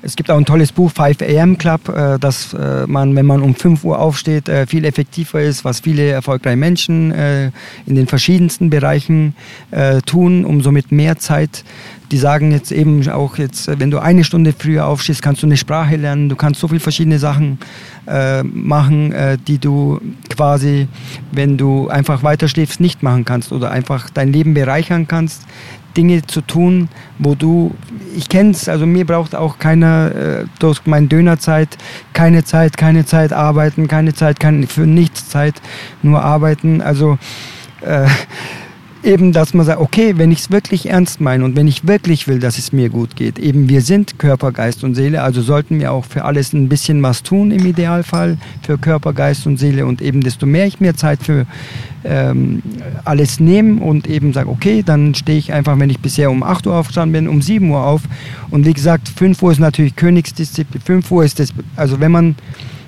es 0.02 0.16
gibt 0.16 0.32
auch 0.32 0.38
ein 0.38 0.46
tolles 0.46 0.72
Buch, 0.72 0.92
5 0.92 1.22
AM 1.22 1.58
Club, 1.58 1.90
äh, 1.90 2.18
dass 2.20 2.54
äh, 2.54 2.88
man, 2.88 3.16
wenn 3.16 3.26
man 3.26 3.42
um 3.42 3.54
5 3.54 3.84
Uhr 3.84 4.00
aufsteht, 4.00 4.48
äh, 4.48 4.66
viel 4.66 4.86
effektiver 4.86 5.42
ist, 5.42 5.66
was 5.66 5.82
viele 5.82 6.10
erfolgreiche 6.10 6.58
Menschen 6.58 7.12
in 7.86 7.96
den 7.96 8.08
verschiedensten 8.08 8.70
Bereichen 8.70 9.36
tun, 10.06 10.46
um 10.46 10.62
somit 10.62 10.92
mehr 10.92 11.18
Zeit. 11.18 11.64
Die 12.12 12.18
sagen 12.18 12.52
jetzt 12.52 12.72
eben 12.72 13.08
auch 13.10 13.38
jetzt, 13.38 13.68
wenn 13.80 13.92
du 13.92 14.00
eine 14.00 14.24
Stunde 14.24 14.54
früher 14.58 14.88
aufstehst, 14.88 15.22
kannst 15.22 15.44
du 15.44 15.48
eine 15.48 15.58
Sprache 15.58 15.96
lernen, 15.96 16.30
du 16.30 16.36
kannst 16.36 16.60
so 16.60 16.68
viele 16.68 16.80
verschiedene 16.80 17.20
Sachen 17.20 17.60
machen, 18.44 19.14
die 19.48 19.58
du 19.58 20.00
quasi, 20.30 20.88
wenn 21.32 21.58
du 21.58 21.90
einfach 21.90 22.24
weiter 22.24 22.48
schläfst, 22.48 22.80
nicht 22.80 23.04
machen 23.04 23.26
kannst 23.26 23.52
oder 23.52 23.72
einfach 23.72 24.10
dein 24.10 24.32
Leben 24.32 24.54
bereichern 24.54 25.08
kannst, 25.08 25.44
Dinge 25.98 26.26
zu 26.26 26.42
tun, 26.42 26.90
wo 27.18 27.36
du, 27.36 27.76
ich 28.16 28.30
kenne 28.30 28.52
es, 28.52 28.70
also 28.70 28.86
mir 28.86 29.06
braucht 29.06 29.36
auch 29.36 29.60
keiner 29.60 30.16
äh, 30.16 30.46
durch 30.60 30.86
meine 30.86 31.08
Dönerzeit 31.08 31.78
keine 32.14 32.44
Zeit, 32.44 32.78
keine 32.78 33.06
Zeit 33.06 33.34
arbeiten, 33.34 33.88
keine 33.88 34.14
Zeit, 34.14 34.40
keine, 34.40 34.68
für 34.68 34.88
nichts 34.88 35.30
Zeit, 35.30 35.62
nur 36.02 36.22
arbeiten. 36.22 36.82
Also 36.82 37.18
äh, 37.82 38.08
eben, 39.04 39.32
dass 39.32 39.54
man 39.54 39.66
sagt, 39.66 39.80
okay, 39.80 40.18
wenn 40.18 40.32
ich 40.32 40.40
es 40.40 40.52
wirklich 40.52 40.90
ernst 40.90 41.22
meine 41.22 41.46
und 41.46 41.56
wenn 41.56 41.68
ich 41.68 41.88
wirklich 41.88 42.28
will, 42.28 42.40
dass 42.40 42.58
es 42.58 42.72
mir 42.72 42.90
gut 42.90 43.16
geht, 43.16 43.40
eben 43.40 43.70
wir 43.70 43.82
sind 43.82 44.20
Körper, 44.20 44.52
Geist 44.52 44.84
und 44.84 44.96
Seele, 44.96 45.22
also 45.22 45.42
sollten 45.42 45.80
wir 45.80 45.92
auch 45.92 46.06
für 46.06 46.26
alles 46.26 46.54
ein 46.54 46.70
bisschen 46.70 47.02
was 47.02 47.24
tun 47.24 47.52
im 47.52 47.66
Idealfall, 47.66 48.38
für 48.62 48.78
Körper, 48.78 49.14
Geist 49.14 49.48
und 49.48 49.58
Seele 49.58 49.86
und 49.86 50.02
eben 50.02 50.22
desto 50.22 50.46
mehr 50.46 50.66
ich 50.68 50.80
mir 50.80 50.96
Zeit 50.96 51.24
für 51.24 51.46
ähm, 52.04 52.62
alles 53.06 53.40
nehme 53.40 53.82
und 53.82 54.08
eben 54.08 54.34
sage, 54.34 54.50
okay, 54.50 54.84
dann 54.86 55.16
stehe 55.16 55.38
ich 55.38 55.54
einfach, 55.54 55.78
wenn 55.80 55.90
ich 55.90 56.00
bisher 56.00 56.32
um 56.32 56.44
8 56.44 56.68
Uhr 56.68 56.76
aufgestanden 56.76 57.14
bin, 57.14 57.28
um 57.28 57.42
7 57.42 57.70
Uhr 57.70 57.84
auf. 57.84 58.02
Und 58.50 58.66
wie 58.66 58.74
gesagt, 58.74 59.10
5 59.10 59.42
Uhr 59.42 59.52
ist 59.52 59.60
natürlich 59.60 59.96
Königsdisziplin, 59.96 60.82
5 60.82 61.12
Uhr 61.12 61.24
ist 61.24 61.40
das, 61.40 61.54
also 61.76 62.00
wenn 62.00 62.12
man, 62.12 62.36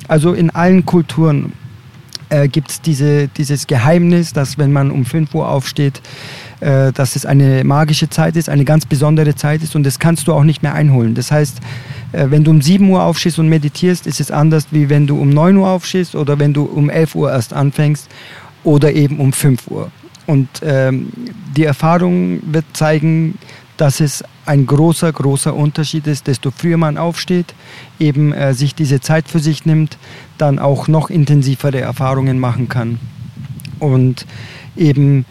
also 0.08 0.34
in 0.34 0.50
allen 0.50 0.86
Kulturen, 0.86 1.54
äh, 2.32 2.48
gibt 2.48 2.72
es 2.72 2.82
diese, 2.82 3.28
dieses 3.28 3.68
Geheimnis, 3.68 4.34
dass 4.34 4.58
wenn 4.58 4.72
man 4.72 4.90
um 4.90 5.06
5 5.06 5.36
Uhr 5.36 5.48
aufsteht, 5.48 6.02
äh, 6.62 6.92
dass 6.92 7.16
es 7.16 7.26
eine 7.26 7.64
magische 7.64 8.10
Zeit 8.10 8.36
ist, 8.36 8.50
eine 8.50 8.66
ganz 8.66 8.86
besondere 8.86 9.36
Zeit 9.36 9.62
ist 9.62 9.76
und 9.76 9.84
das 9.84 10.00
kannst 10.00 10.28
du 10.28 10.34
auch 10.34 10.44
nicht 10.44 10.64
mehr 10.64 10.74
einholen. 10.74 11.14
Das 11.14 11.32
heißt, 11.32 11.60
äh, 12.14 12.28
wenn 12.30 12.44
du 12.44 12.52
um 12.52 12.62
7 12.62 12.90
Uhr 12.90 13.04
aufstehst 13.04 13.38
und 13.40 13.50
meditierst, 13.50 14.08
ist 14.08 14.20
es 14.20 14.32
anders, 14.32 14.68
wie 14.72 14.90
wenn 14.90 15.08
du 15.08 15.20
um 15.20 15.30
9 15.30 15.58
Uhr 15.58 15.70
aufstehst 15.70 16.16
oder 16.16 16.40
wenn 16.40 16.54
du 16.54 16.64
um 16.64 16.90
11 16.90 17.16
Uhr 17.16 17.32
erst 17.32 17.54
anfängst 17.54 18.08
oder 18.64 18.94
eben 18.94 19.20
um 19.20 19.34
5 19.34 19.68
Uhr. 19.68 19.92
Und 20.26 20.48
ähm, 20.64 21.12
die 21.58 21.66
Erfahrung 21.66 22.40
wird 22.54 22.66
zeigen, 22.74 23.38
dass 23.76 24.00
es 24.00 24.24
ein 24.52 24.66
großer, 24.66 25.14
großer 25.14 25.56
Unterschied 25.56 26.08
ist, 26.08 26.28
desto 26.28 26.52
früher 26.52 26.76
man 26.76 26.98
aufsteht, 26.98 27.56
eben 28.00 28.34
äh, 28.34 28.54
sich 28.54 28.76
diese 28.76 29.00
Zeit 29.00 29.30
für 29.30 29.40
sich 29.40 29.66
nimmt, 29.66 29.98
dann 30.38 30.60
auch 30.60 30.90
noch 30.90 31.10
intensivere 31.10 31.80
Erfahrungen 31.80 32.38
machen 32.38 32.68
kann. 32.68 33.00
Und 33.80 34.26
eben, 34.76 35.26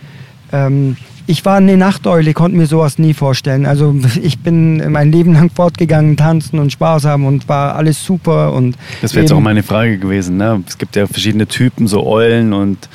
ähm, 0.53 0.97
ich 1.27 1.45
war 1.45 1.57
eine 1.57 1.77
Nachteule, 1.77 2.33
konnte 2.33 2.57
mir 2.57 2.67
sowas 2.67 2.99
nie 2.99 3.15
vorstellen. 3.15 3.67
Also 3.67 3.95
ich 4.23 4.39
bin 4.39 4.91
mein 4.93 5.13
Leben 5.13 5.35
lang 5.35 5.51
fortgegangen, 5.51 6.17
tanzen 6.17 6.59
und 6.59 6.73
Spaß 6.73 7.05
haben 7.05 7.27
und 7.27 7.49
war 7.49 7.77
alles 7.77 8.05
super. 8.05 8.53
Und 8.53 8.77
das 9.03 9.15
wäre 9.15 9.25
jetzt 9.25 9.33
auch 9.33 9.41
meine 9.41 9.63
Frage 9.63 9.99
gewesen. 9.99 10.37
Ne? 10.37 10.63
Es 10.67 10.79
gibt 10.79 10.97
ja 10.97 11.07
verschiedene 11.07 11.47
Typen, 11.47 11.87
so 11.87 12.07
Eulen 12.07 12.53
und 12.53 12.89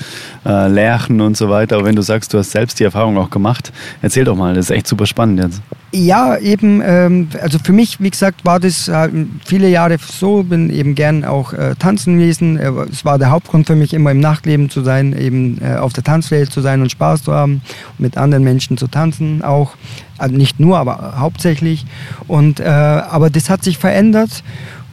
äh, 0.46 0.68
Lerchen 0.68 1.22
und 1.22 1.38
so 1.38 1.50
weiter. 1.50 1.78
Aber 1.78 1.86
wenn 1.86 1.96
du 1.96 2.02
sagst, 2.02 2.34
du 2.34 2.38
hast 2.38 2.52
selbst 2.52 2.80
die 2.80 2.84
Erfahrung 2.84 3.18
auch 3.18 3.30
gemacht, 3.30 3.72
erzähl 4.02 4.24
doch 4.24 4.36
mal, 4.36 4.54
das 4.54 4.70
ist 4.70 4.76
echt 4.76 4.88
super 4.88 5.06
spannend 5.06 5.40
jetzt. 5.42 5.62
Ja, 5.92 6.38
eben, 6.38 6.82
ähm, 6.84 7.30
also 7.42 7.58
für 7.58 7.72
mich, 7.72 8.02
wie 8.02 8.10
gesagt, 8.10 8.44
war 8.44 8.60
das 8.60 8.90
äh, 8.90 9.08
viele 9.46 9.70
Jahre 9.70 9.98
so, 9.98 10.44
bin 10.44 10.70
eben 10.70 10.94
gern 10.94 11.24
auch 11.24 11.54
äh, 11.54 11.74
tanzen 11.80 12.18
gewesen. 12.18 12.58
Äh, 12.58 12.70
es 12.92 13.06
war 13.06 13.18
der 13.18 13.30
Hauptgrund 13.30 13.66
für 13.66 13.76
mich, 13.76 13.94
immer 13.94 14.12
im 14.12 14.20
Nachtleben 14.20 14.70
zu 14.70 14.82
sein, 14.82 15.18
eben 15.18 15.58
äh, 15.62 15.78
auf 15.78 15.94
der 15.94 16.04
Tanzfläche 16.04 16.50
zu 16.50 16.60
sein 16.60 16.82
und 16.82 16.92
Spaß 16.92 17.24
zu 17.24 17.34
haben, 17.34 17.62
mit 17.98 18.18
anderen 18.18 18.25
Menschen 18.28 18.78
zu 18.78 18.88
tanzen 18.88 19.42
auch. 19.42 19.76
Also 20.18 20.36
nicht 20.36 20.60
nur, 20.60 20.78
aber 20.78 21.16
hauptsächlich. 21.18 21.86
Und, 22.28 22.60
äh, 22.60 22.64
aber 22.64 23.30
das 23.30 23.50
hat 23.50 23.64
sich 23.64 23.78
verändert 23.78 24.44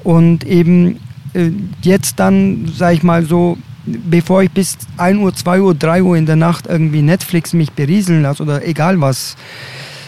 und 0.05 0.45
eben 0.45 0.99
äh, 1.35 1.51
jetzt 1.83 2.19
dann, 2.19 2.71
sage 2.75 2.97
ich 2.97 3.03
mal 3.03 3.25
so, 3.25 3.57
bevor 3.85 4.43
ich 4.43 4.51
bis 4.51 4.79
1 4.97 5.19
Uhr, 5.19 5.35
2 5.35 5.61
Uhr, 5.61 5.75
3 5.75 6.03
Uhr 6.03 6.17
in 6.17 6.27
der 6.27 6.37
Nacht 6.37 6.67
irgendwie 6.67 7.03
Netflix 7.03 7.53
mich 7.53 7.73
berieseln 7.73 8.23
lasse 8.23 8.43
oder 8.43 8.67
egal 8.67 9.01
was, 9.01 9.37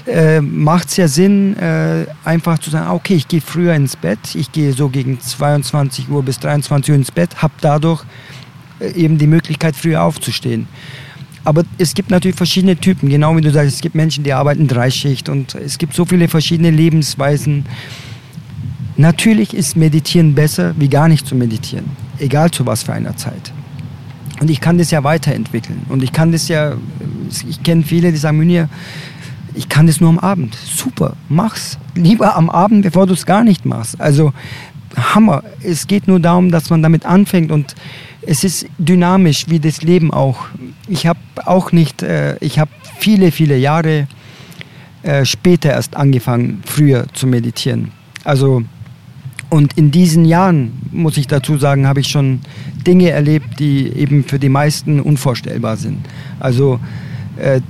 äh, 0.07 0.41
macht 0.41 0.89
es 0.89 0.97
ja 0.97 1.09
Sinn, 1.09 1.57
äh, 1.57 2.07
einfach 2.25 2.59
zu 2.59 2.71
sagen, 2.71 2.91
okay, 2.91 3.15
ich 3.15 3.27
gehe 3.27 3.41
früher 3.41 3.75
ins 3.75 3.97
Bett, 3.97 4.35
ich 4.35 4.53
gehe 4.53 4.73
so 4.73 4.89
gegen 4.89 5.19
22 5.21 6.09
Uhr 6.11 6.23
bis 6.23 6.39
23 6.41 6.91
Uhr 6.93 6.97
ins 6.97 7.11
Bett, 7.11 7.43
habe 7.43 7.55
dadurch 7.61 8.05
äh, 8.81 8.93
eben 8.93 9.19
die 9.19 9.27
Möglichkeit, 9.27 9.77
früher 9.77 10.03
aufzustehen. 10.03 10.69
Aber 11.45 11.65
es 11.79 11.95
gibt 11.95 12.11
natürlich 12.11 12.37
verschiedene 12.37 12.77
Typen, 12.77 13.09
genau 13.09 13.37
wie 13.37 13.43
du 13.43 13.51
sagst, 13.51 13.75
es 13.75 13.81
gibt 13.81 13.95
Menschen, 13.95 14.25
die 14.25 14.33
arbeiten 14.33 14.67
Dreischicht 14.67 15.29
und 15.29 15.55
es 15.55 15.79
gibt 15.79 15.95
so 15.95 16.05
viele 16.05 16.29
verschiedene 16.29 16.71
Lebensweisen. 16.71 17.67
Natürlich 18.97 19.53
ist 19.53 19.77
Meditieren 19.77 20.35
besser, 20.35 20.75
wie 20.79 20.89
gar 20.89 21.09
nicht 21.09 21.27
zu 21.27 21.35
meditieren, 21.35 21.85
egal 22.19 22.51
zu 22.51 22.65
was 22.65 22.85
für 22.85 22.93
einer 22.93 23.17
Zeit. 23.17 23.53
Und 24.41 24.51
ich 24.51 24.61
kann 24.61 24.79
das 24.79 24.91
ja 24.91 25.05
weiterentwickeln. 25.05 25.83
Und 25.89 26.03
ich 26.03 26.13
kann 26.13 26.33
das 26.33 26.49
ja, 26.49 26.75
ich 27.49 27.63
kenne 27.63 27.83
viele, 27.83 28.11
die 28.11 28.19
sagen 28.19 28.39
mir, 28.39 28.69
ich 29.55 29.69
kann 29.69 29.87
das 29.87 30.01
nur 30.01 30.11
am 30.11 30.19
Abend. 30.19 30.55
Super, 30.55 31.15
mach's. 31.29 31.79
Lieber 31.95 32.37
am 32.37 32.51
Abend, 32.51 32.83
bevor 32.83 33.07
du 33.07 33.13
es 33.13 33.27
gar 33.27 33.45
nicht 33.45 33.65
machst. 33.65 34.01
Also 34.01 34.33
Hammer. 34.97 35.43
Es 35.63 35.87
geht 35.87 36.09
nur 36.09 36.21
darum, 36.21 36.51
dass 36.51 36.71
man 36.71 36.83
damit 36.83 37.07
anfängt 37.07 37.51
und 37.51 37.75
es 38.27 38.45
ist 38.45 38.67
dynamisch, 38.79 39.47
wie 39.49 39.61
das 39.61 39.83
Leben 39.83 40.13
auch. 40.13 40.47
Ich 40.89 41.07
habe 41.07 41.19
auch 41.45 41.73
nicht, 41.73 42.03
äh, 42.03 42.37
ich 42.41 42.59
habe 42.59 42.71
viele, 42.99 43.31
viele 43.31 43.57
Jahre 43.57 44.07
äh, 45.03 45.25
später 45.25 45.71
erst 45.71 45.97
angefangen, 45.97 46.63
früher 46.65 47.07
zu 47.13 47.27
meditieren. 47.27 47.91
Also 48.25 48.63
und 49.51 49.75
in 49.79 49.91
diesen 49.91 50.25
Jahren, 50.25 50.73
muss 50.91 51.17
ich 51.17 51.27
dazu 51.27 51.59
sagen, 51.59 51.87
habe 51.87 52.01
ich 52.01 52.09
schon 52.09 52.41
Dinge 52.87 53.11
erlebt, 53.11 53.61
die 53.61 53.89
eben 53.89 54.25
für 54.25 54.39
die 54.39 54.49
meisten 54.49 55.01
unvorstellbar 55.01 55.77
sind. 55.77 55.99
Also 56.41 56.81
äh, 57.37 57.61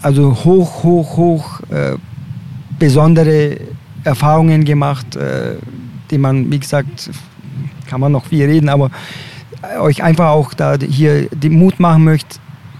also 0.00 0.44
hoch, 0.44 0.82
hoch, 0.82 1.16
hoch 1.16 1.60
äh, 1.70 1.96
besondere 2.78 3.58
Erfahrungen 4.04 4.64
gemacht, 4.64 5.16
äh, 5.16 5.56
die 6.10 6.18
man, 6.18 6.50
wie 6.52 6.58
gesagt, 6.58 7.10
kann 7.86 8.00
man 8.00 8.12
noch 8.12 8.26
viel 8.26 8.46
reden, 8.46 8.68
aber 8.68 8.90
euch 9.80 10.02
einfach 10.02 10.30
auch 10.30 10.54
da 10.54 10.76
hier 10.78 11.28
den 11.28 11.58
Mut 11.58 11.80
machen 11.80 12.04
möchte, 12.04 12.38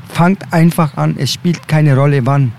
fangt 0.08 0.52
einfach 0.52 0.96
an, 0.96 1.16
es 1.18 1.32
spielt 1.32 1.68
keine 1.68 1.96
Rolle 1.96 2.26
wann. 2.26 2.52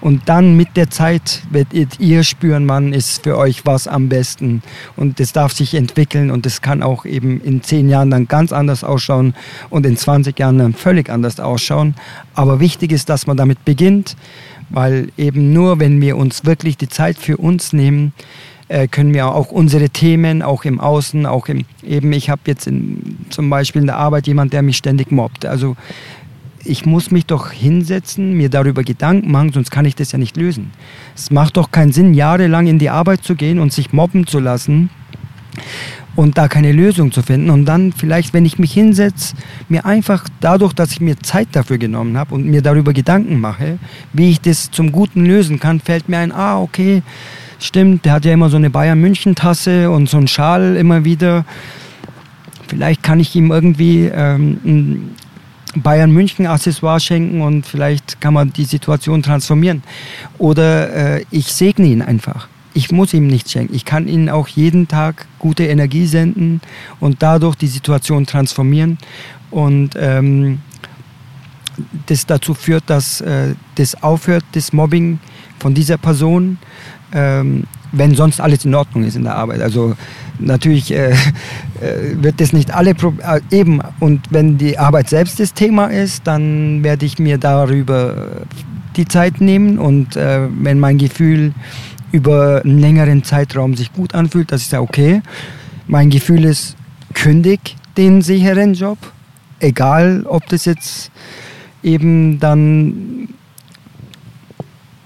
Und 0.00 0.28
dann 0.28 0.56
mit 0.56 0.76
der 0.76 0.90
Zeit 0.90 1.42
werdet 1.50 1.98
ihr 1.98 2.22
spüren, 2.22 2.68
wann 2.68 2.92
ist 2.92 3.24
für 3.24 3.36
euch 3.36 3.66
was 3.66 3.88
am 3.88 4.08
besten. 4.08 4.62
Und 4.94 5.18
das 5.18 5.32
darf 5.32 5.52
sich 5.52 5.74
entwickeln 5.74 6.30
und 6.30 6.46
das 6.46 6.62
kann 6.62 6.84
auch 6.84 7.04
eben 7.04 7.40
in 7.40 7.62
zehn 7.64 7.88
Jahren 7.88 8.10
dann 8.10 8.28
ganz 8.28 8.52
anders 8.52 8.84
ausschauen 8.84 9.34
und 9.70 9.84
in 9.86 9.96
20 9.96 10.38
Jahren 10.38 10.58
dann 10.58 10.72
völlig 10.72 11.10
anders 11.10 11.40
ausschauen. 11.40 11.94
Aber 12.34 12.60
wichtig 12.60 12.92
ist, 12.92 13.08
dass 13.08 13.26
man 13.26 13.36
damit 13.36 13.64
beginnt, 13.64 14.16
weil 14.70 15.10
eben 15.16 15.52
nur 15.52 15.80
wenn 15.80 16.00
wir 16.00 16.16
uns 16.16 16.44
wirklich 16.44 16.76
die 16.76 16.88
Zeit 16.88 17.18
für 17.18 17.36
uns 17.36 17.72
nehmen, 17.72 18.12
äh, 18.68 18.86
können 18.86 19.14
wir 19.14 19.28
auch 19.28 19.50
unsere 19.50 19.88
Themen, 19.90 20.42
auch 20.42 20.64
im 20.64 20.80
Außen, 20.80 21.26
auch 21.26 21.48
im, 21.48 21.64
eben, 21.82 22.12
ich 22.12 22.30
habe 22.30 22.42
jetzt 22.46 22.66
in, 22.66 23.18
zum 23.30 23.50
Beispiel 23.50 23.80
in 23.80 23.86
der 23.86 23.96
Arbeit 23.96 24.26
jemand, 24.26 24.52
der 24.52 24.62
mich 24.62 24.76
ständig 24.76 25.10
mobbt. 25.10 25.46
Also 25.46 25.76
ich 26.64 26.84
muss 26.84 27.10
mich 27.10 27.26
doch 27.26 27.50
hinsetzen, 27.50 28.34
mir 28.34 28.50
darüber 28.50 28.82
Gedanken 28.82 29.30
machen, 29.30 29.52
sonst 29.52 29.70
kann 29.70 29.84
ich 29.84 29.94
das 29.94 30.12
ja 30.12 30.18
nicht 30.18 30.36
lösen. 30.36 30.70
Es 31.16 31.30
macht 31.30 31.56
doch 31.56 31.70
keinen 31.70 31.92
Sinn, 31.92 32.14
jahrelang 32.14 32.66
in 32.66 32.78
die 32.78 32.90
Arbeit 32.90 33.24
zu 33.24 33.34
gehen 33.34 33.58
und 33.58 33.72
sich 33.72 33.92
mobben 33.92 34.26
zu 34.26 34.38
lassen 34.38 34.90
und 36.14 36.36
da 36.36 36.48
keine 36.48 36.72
Lösung 36.72 37.12
zu 37.12 37.22
finden. 37.22 37.48
Und 37.48 37.64
dann 37.64 37.92
vielleicht, 37.92 38.34
wenn 38.34 38.44
ich 38.44 38.58
mich 38.58 38.72
hinsetze, 38.72 39.34
mir 39.68 39.86
einfach 39.86 40.24
dadurch, 40.40 40.72
dass 40.72 40.90
ich 40.90 41.00
mir 41.00 41.18
Zeit 41.20 41.48
dafür 41.52 41.78
genommen 41.78 42.18
habe 42.18 42.34
und 42.34 42.44
mir 42.44 42.60
darüber 42.60 42.92
Gedanken 42.92 43.40
mache, 43.40 43.78
wie 44.12 44.30
ich 44.30 44.40
das 44.40 44.70
zum 44.70 44.92
Guten 44.92 45.24
lösen 45.24 45.60
kann, 45.60 45.80
fällt 45.80 46.08
mir 46.08 46.18
ein, 46.18 46.32
ah, 46.32 46.60
okay, 46.60 47.02
stimmt, 47.58 48.04
der 48.04 48.12
hat 48.12 48.24
ja 48.24 48.32
immer 48.32 48.50
so 48.50 48.56
eine 48.56 48.70
Bayern-München-Tasse 48.70 49.90
und 49.90 50.08
so 50.08 50.16
einen 50.16 50.28
Schal 50.28 50.76
immer 50.76 51.04
wieder. 51.04 51.44
Vielleicht 52.66 53.02
kann 53.02 53.20
ich 53.20 53.34
ihm 53.34 53.50
irgendwie 53.50 54.06
ähm, 54.06 55.10
Bayern 55.74 56.10
München 56.10 56.46
Accessoire 56.46 57.00
schenken 57.00 57.42
und 57.42 57.66
vielleicht 57.66 58.20
kann 58.20 58.34
man 58.34 58.52
die 58.52 58.64
Situation 58.64 59.22
transformieren. 59.22 59.82
Oder 60.38 61.18
äh, 61.18 61.24
ich 61.30 61.52
segne 61.52 61.86
ihn 61.86 62.02
einfach. 62.02 62.48
Ich 62.74 62.92
muss 62.92 63.12
ihm 63.12 63.26
nichts 63.26 63.52
schenken. 63.52 63.74
Ich 63.74 63.84
kann 63.84 64.08
ihm 64.08 64.28
auch 64.28 64.48
jeden 64.48 64.88
Tag 64.88 65.26
gute 65.38 65.66
Energie 65.66 66.06
senden 66.06 66.60
und 67.00 67.22
dadurch 67.22 67.56
die 67.56 67.66
Situation 67.66 68.26
transformieren. 68.26 68.98
Und 69.50 69.90
ähm, 69.96 70.60
das 72.06 72.26
dazu 72.26 72.54
führt, 72.54 72.84
dass 72.86 73.20
äh, 73.20 73.54
das 73.74 74.02
aufhört, 74.02 74.44
das 74.52 74.72
Mobbing 74.72 75.18
von 75.58 75.74
dieser 75.74 75.96
Person, 75.96 76.58
ähm, 77.12 77.64
wenn 77.92 78.14
sonst 78.14 78.40
alles 78.40 78.64
in 78.64 78.74
Ordnung 78.74 79.04
ist 79.04 79.16
in 79.16 79.24
der 79.24 79.36
Arbeit. 79.36 79.60
Also 79.62 79.94
natürlich 80.38 80.92
äh, 80.92 81.10
äh, 81.10 81.14
wird 82.20 82.40
das 82.40 82.52
nicht 82.52 82.74
alle 82.74 82.94
Pro 82.94 83.14
äh, 83.22 83.40
eben 83.50 83.80
und 84.00 84.26
wenn 84.30 84.58
die 84.58 84.78
Arbeit 84.78 85.08
selbst 85.08 85.40
das 85.40 85.54
Thema 85.54 85.86
ist, 85.86 86.26
dann 86.26 86.84
werde 86.84 87.06
ich 87.06 87.18
mir 87.18 87.38
darüber 87.38 88.42
die 88.96 89.06
Zeit 89.06 89.40
nehmen 89.40 89.78
und 89.78 90.16
äh, 90.16 90.48
wenn 90.50 90.78
mein 90.80 90.98
Gefühl 90.98 91.52
über 92.12 92.62
einen 92.64 92.78
längeren 92.78 93.22
Zeitraum 93.22 93.74
sich 93.74 93.92
gut 93.92 94.14
anfühlt, 94.14 94.50
dass 94.50 94.62
ich 94.62 94.68
sage, 94.68 94.82
okay, 94.82 95.22
mein 95.86 96.10
Gefühl 96.10 96.44
ist, 96.44 96.76
kündig 97.14 97.76
den 97.96 98.22
sicheren 98.22 98.74
Job, 98.74 98.98
egal 99.60 100.24
ob 100.26 100.46
das 100.48 100.64
jetzt 100.64 101.10
eben 101.82 102.38
dann 102.40 103.28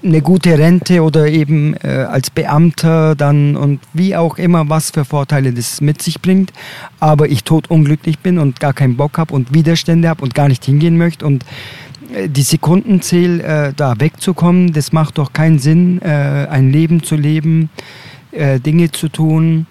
eine 0.05 0.21
gute 0.21 0.59
Rente 0.59 1.03
oder 1.03 1.29
eben 1.29 1.75
äh, 1.83 2.07
als 2.09 2.31
Beamter 2.31 3.15
dann 3.15 3.57
und 3.57 3.81
wie 3.93 4.17
auch 4.17 4.37
immer, 4.37 4.69
was 4.69 4.91
für 4.91 5.05
Vorteile 5.05 5.53
das 5.53 5.81
mit 5.81 6.03
sich 6.03 6.21
bringt. 6.21 6.53
Aber 7.01 7.29
ich 7.29 7.45
tot 7.45 7.71
unglücklich 7.71 8.19
bin 8.19 8.39
und 8.39 8.61
gar 8.61 8.73
keinen 8.73 8.97
Bock 8.97 9.19
habe 9.19 9.35
und 9.35 9.55
Widerstände 9.55 10.09
habe 10.09 10.23
und 10.23 10.35
gar 10.35 10.49
nicht 10.49 10.65
hingehen 10.65 10.97
möchte 10.97 11.25
und 11.25 11.45
äh, 12.15 12.29
die 12.29 12.43
Sekundenzähl 12.43 13.41
äh, 13.41 13.73
da 13.77 13.99
wegzukommen, 13.99 14.73
das 14.73 14.93
macht 14.93 15.19
doch 15.19 15.33
keinen 15.33 15.59
Sinn, 15.59 16.01
äh, 16.03 16.47
ein 16.51 16.73
Leben 16.73 17.03
zu 17.03 17.17
leben, 17.17 17.71
äh, 18.33 18.59
Dinge 18.59 18.91
zu 18.91 19.09
tun, 19.09 19.67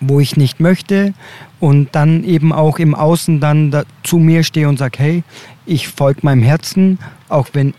wo 0.00 0.20
ich 0.20 0.36
nicht 0.36 0.60
möchte 0.60 1.14
und 1.60 1.94
dann 1.94 2.24
eben 2.24 2.52
auch 2.52 2.78
im 2.78 2.94
Außen 2.94 3.40
dann 3.40 3.70
da, 3.70 3.84
zu 4.02 4.18
mir 4.18 4.42
stehe 4.42 4.68
und 4.68 4.78
sage, 4.78 4.98
hey, 4.98 5.24
ich 5.64 5.88
folge 5.88 6.20
meinem 6.24 6.42
Herzen, 6.42 6.98
auch 7.28 7.48
wenn 7.52 7.72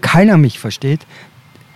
keiner 0.00 0.36
mich 0.36 0.58
versteht, 0.58 1.06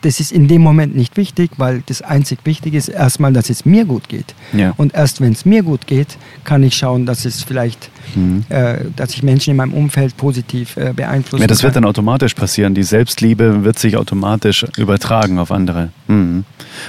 das 0.05 0.21
ist 0.21 0.33
in 0.33 0.49
dem 0.49 0.61
Moment 0.61 0.95
nicht 0.95 1.17
wichtig, 1.17 1.53
weil 1.57 1.83
das 1.87 2.03
einzig 2.03 2.41
Wichtige 2.45 2.77
ist 2.77 2.89
erstmal, 2.89 3.33
dass 3.33 3.49
es 3.49 3.65
mir 3.65 3.87
gut 3.87 4.11
geht. 4.11 4.35
Ja. 4.53 4.75
Und 4.77 4.95
erst 4.95 5.23
wenn 5.23 5.33
es 5.33 5.47
mir 5.47 5.63
gut 5.63 5.87
geht, 5.87 6.19
kann 6.45 6.63
ich 6.63 6.75
schauen, 6.75 7.07
dass 7.07 7.25
es 7.25 7.43
vielleicht, 7.43 7.91
mhm. 8.15 8.45
äh, 8.51 8.81
dass 8.95 9.15
ich 9.15 9.23
Menschen 9.23 9.53
in 9.53 9.57
meinem 9.57 9.73
Umfeld 9.73 10.17
positiv 10.19 10.77
äh, 10.77 10.93
beeinflussen 10.95 11.41
Ja, 11.41 11.47
das 11.47 11.61
kann. 11.61 11.69
wird 11.69 11.77
dann 11.77 11.85
automatisch 11.87 12.35
passieren. 12.35 12.75
Die 12.75 12.83
Selbstliebe 12.83 13.65
wird 13.65 13.79
sich 13.79 13.97
automatisch 13.97 14.67
übertragen 14.77 15.39
auf 15.39 15.51
andere. 15.51 15.89
Mhm. 16.07 16.45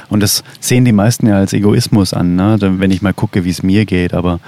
Und 0.10 0.20
das 0.20 0.44
sehen 0.60 0.84
die 0.84 0.92
meisten 0.92 1.28
ja 1.28 1.38
als 1.38 1.54
Egoismus 1.54 2.14
an, 2.14 2.36
ne? 2.36 2.58
wenn 2.60 2.92
ich 2.92 3.02
mal 3.02 3.14
gucke, 3.14 3.46
wie 3.46 3.50
es 3.50 3.64
mir 3.64 3.86
geht. 3.86 4.14
Aber 4.14 4.42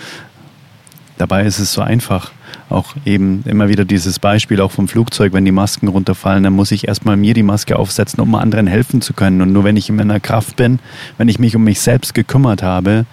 dabei 1.17 1.45
ist 1.45 1.59
es 1.59 1.71
so 1.71 1.81
einfach 1.81 2.31
auch 2.69 2.95
eben 3.05 3.43
immer 3.45 3.69
wieder 3.69 3.85
dieses 3.85 4.19
Beispiel 4.19 4.61
auch 4.61 4.71
vom 4.71 4.87
Flugzeug, 4.87 5.33
wenn 5.33 5.45
die 5.45 5.51
Masken 5.51 5.87
runterfallen, 5.87 6.43
dann 6.43 6.53
muss 6.53 6.71
ich 6.71 6.87
erstmal 6.87 7.17
mir 7.17 7.33
die 7.33 7.43
Maske 7.43 7.77
aufsetzen, 7.77 8.19
um 8.19 8.35
anderen 8.35 8.67
helfen 8.67 9.01
zu 9.01 9.13
können. 9.13 9.41
Und 9.41 9.53
nur 9.53 9.63
wenn 9.63 9.77
ich 9.77 9.89
in 9.89 9.95
meiner 9.95 10.19
Kraft 10.19 10.55
bin, 10.55 10.79
wenn 11.17 11.29
ich 11.29 11.39
mich 11.39 11.55
um 11.55 11.63
mich 11.63 11.79
selbst 11.79 12.13
gekümmert 12.13 12.63
habe, 12.63 13.05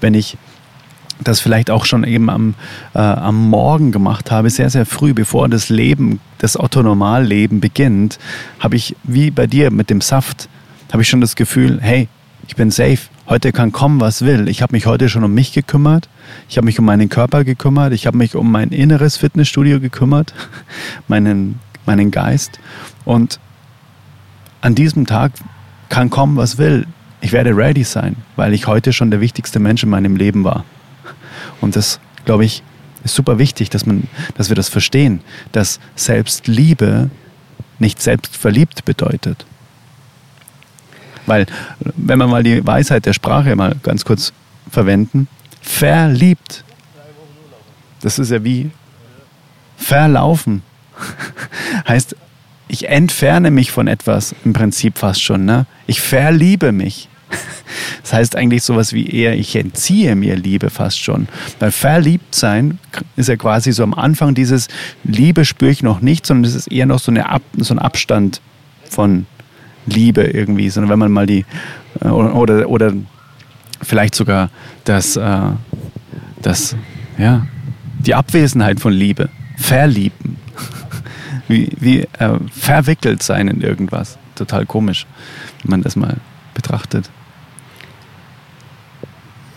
wenn 0.00 0.14
ich 0.14 0.38
das 1.22 1.40
vielleicht 1.40 1.70
auch 1.70 1.84
schon 1.84 2.04
eben 2.04 2.30
am, 2.30 2.54
äh, 2.94 2.98
am 2.98 3.48
Morgen 3.48 3.92
gemacht 3.92 4.30
habe, 4.30 4.50
sehr, 4.50 4.70
sehr 4.70 4.86
früh, 4.86 5.14
bevor 5.14 5.48
das 5.48 5.68
Leben, 5.68 6.20
das 6.38 6.58
Otto-Normalleben 6.58 7.60
beginnt, 7.60 8.18
habe 8.58 8.76
ich, 8.76 8.96
wie 9.04 9.30
bei 9.30 9.46
dir 9.46 9.70
mit 9.70 9.90
dem 9.90 10.00
Saft, 10.00 10.48
habe 10.92 11.02
ich 11.02 11.08
schon 11.08 11.20
das 11.20 11.36
Gefühl, 11.36 11.78
hey, 11.80 12.08
ich 12.48 12.56
bin 12.56 12.70
safe. 12.70 12.98
Heute 13.32 13.50
kann 13.50 13.72
kommen, 13.72 13.98
was 13.98 14.20
will. 14.26 14.46
Ich 14.46 14.60
habe 14.60 14.74
mich 14.74 14.84
heute 14.84 15.08
schon 15.08 15.24
um 15.24 15.32
mich 15.32 15.54
gekümmert. 15.54 16.10
Ich 16.50 16.58
habe 16.58 16.66
mich 16.66 16.78
um 16.78 16.84
meinen 16.84 17.08
Körper 17.08 17.44
gekümmert. 17.44 17.94
Ich 17.94 18.06
habe 18.06 18.18
mich 18.18 18.34
um 18.34 18.52
mein 18.52 18.68
inneres 18.68 19.16
Fitnessstudio 19.16 19.80
gekümmert, 19.80 20.34
meinen, 21.08 21.58
meinen 21.86 22.10
Geist. 22.10 22.60
Und 23.06 23.40
an 24.60 24.74
diesem 24.74 25.06
Tag 25.06 25.32
kann 25.88 26.10
kommen, 26.10 26.36
was 26.36 26.58
will. 26.58 26.86
Ich 27.22 27.32
werde 27.32 27.56
ready 27.56 27.84
sein, 27.84 28.16
weil 28.36 28.52
ich 28.52 28.66
heute 28.66 28.92
schon 28.92 29.10
der 29.10 29.22
wichtigste 29.22 29.60
Mensch 29.60 29.82
in 29.82 29.88
meinem 29.88 30.16
Leben 30.16 30.44
war. 30.44 30.66
Und 31.62 31.74
das, 31.74 32.00
glaube 32.26 32.44
ich, 32.44 32.62
ist 33.02 33.14
super 33.14 33.38
wichtig, 33.38 33.70
dass, 33.70 33.86
man, 33.86 34.08
dass 34.34 34.50
wir 34.50 34.56
das 34.56 34.68
verstehen, 34.68 35.22
dass 35.52 35.80
Selbstliebe 35.96 37.08
nicht 37.78 38.02
selbstverliebt 38.02 38.84
bedeutet. 38.84 39.46
Weil, 41.32 41.46
wenn 41.96 42.18
wir 42.18 42.26
mal 42.26 42.42
die 42.42 42.66
Weisheit 42.66 43.06
der 43.06 43.14
Sprache 43.14 43.56
mal 43.56 43.74
ganz 43.82 44.04
kurz 44.04 44.34
verwenden, 44.70 45.28
verliebt, 45.62 46.62
das 48.02 48.18
ist 48.18 48.30
ja 48.30 48.44
wie 48.44 48.70
verlaufen. 49.78 50.60
heißt, 51.88 52.16
ich 52.68 52.86
entferne 52.90 53.50
mich 53.50 53.70
von 53.70 53.86
etwas 53.88 54.34
im 54.44 54.52
Prinzip 54.52 54.98
fast 54.98 55.22
schon. 55.22 55.46
Ne? 55.46 55.64
Ich 55.86 56.02
verliebe 56.02 56.70
mich. 56.70 57.08
Das 58.02 58.12
heißt 58.12 58.36
eigentlich 58.36 58.62
sowas 58.64 58.92
wie 58.92 59.06
eher, 59.06 59.38
ich 59.38 59.56
entziehe 59.56 60.14
mir 60.16 60.36
Liebe 60.36 60.68
fast 60.68 60.98
schon. 60.98 61.28
Weil 61.60 61.70
verliebt 61.70 62.34
sein 62.34 62.78
ist 63.16 63.28
ja 63.28 63.36
quasi 63.36 63.72
so 63.72 63.82
am 63.84 63.94
Anfang 63.94 64.34
dieses 64.34 64.68
Liebe 65.04 65.44
spüre 65.46 65.70
ich 65.70 65.82
noch 65.82 66.02
nicht, 66.02 66.26
sondern 66.26 66.50
es 66.50 66.54
ist 66.54 66.66
eher 66.70 66.84
noch 66.84 66.98
so, 66.98 67.10
eine 67.10 67.30
Ab, 67.30 67.42
so 67.56 67.72
ein 67.72 67.78
Abstand 67.78 68.42
von 68.90 69.26
Liebe 69.86 70.22
irgendwie, 70.22 70.70
sondern 70.70 70.90
wenn 70.90 70.98
man 70.98 71.12
mal 71.12 71.26
die, 71.26 71.44
äh, 72.00 72.08
oder, 72.08 72.68
oder 72.68 72.92
vielleicht 73.82 74.14
sogar 74.14 74.50
das, 74.84 75.16
äh, 75.16 75.40
das, 76.40 76.76
ja, 77.18 77.46
die 77.98 78.14
Abwesenheit 78.14 78.80
von 78.80 78.92
Liebe, 78.92 79.28
verlieben, 79.56 80.36
wie, 81.48 81.70
wie 81.78 82.00
äh, 82.18 82.38
verwickelt 82.50 83.22
sein 83.22 83.48
in 83.48 83.60
irgendwas. 83.60 84.18
Total 84.34 84.66
komisch, 84.66 85.06
wenn 85.62 85.70
man 85.70 85.82
das 85.82 85.96
mal 85.96 86.16
betrachtet. 86.54 87.10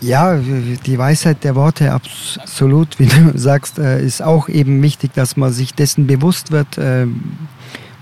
Ja, 0.02 0.36
die 0.36 0.98
Weisheit 0.98 1.42
der 1.42 1.54
Worte, 1.54 1.90
absolut, 1.92 2.98
wie 2.98 3.06
du 3.06 3.32
sagst, 3.34 3.78
ist 3.78 4.22
auch 4.22 4.48
eben 4.48 4.82
wichtig, 4.82 5.14
dass 5.14 5.38
man 5.38 5.52
sich 5.52 5.72
dessen 5.72 6.06
bewusst 6.06 6.52
wird, 6.52 6.78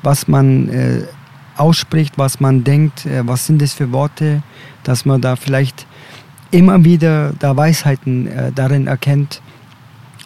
was 0.03 0.27
man 0.27 1.07
ausspricht, 1.57 2.19
was 2.19 2.41
man 2.41 2.65
denkt, 2.65 3.07
äh, 3.07 3.27
was 3.27 3.47
sind 3.47 3.63
das 3.63 3.73
für 3.73 3.93
Worte, 3.93 4.43
dass 4.83 5.05
man 5.05 5.21
da 5.21 5.37
vielleicht 5.37 5.87
immer 6.51 6.85
wieder 6.85 7.33
da 7.39 7.57
Weisheiten 7.57 8.27
äh, 8.27 8.53
darin 8.53 8.87
erkennt 8.87 9.41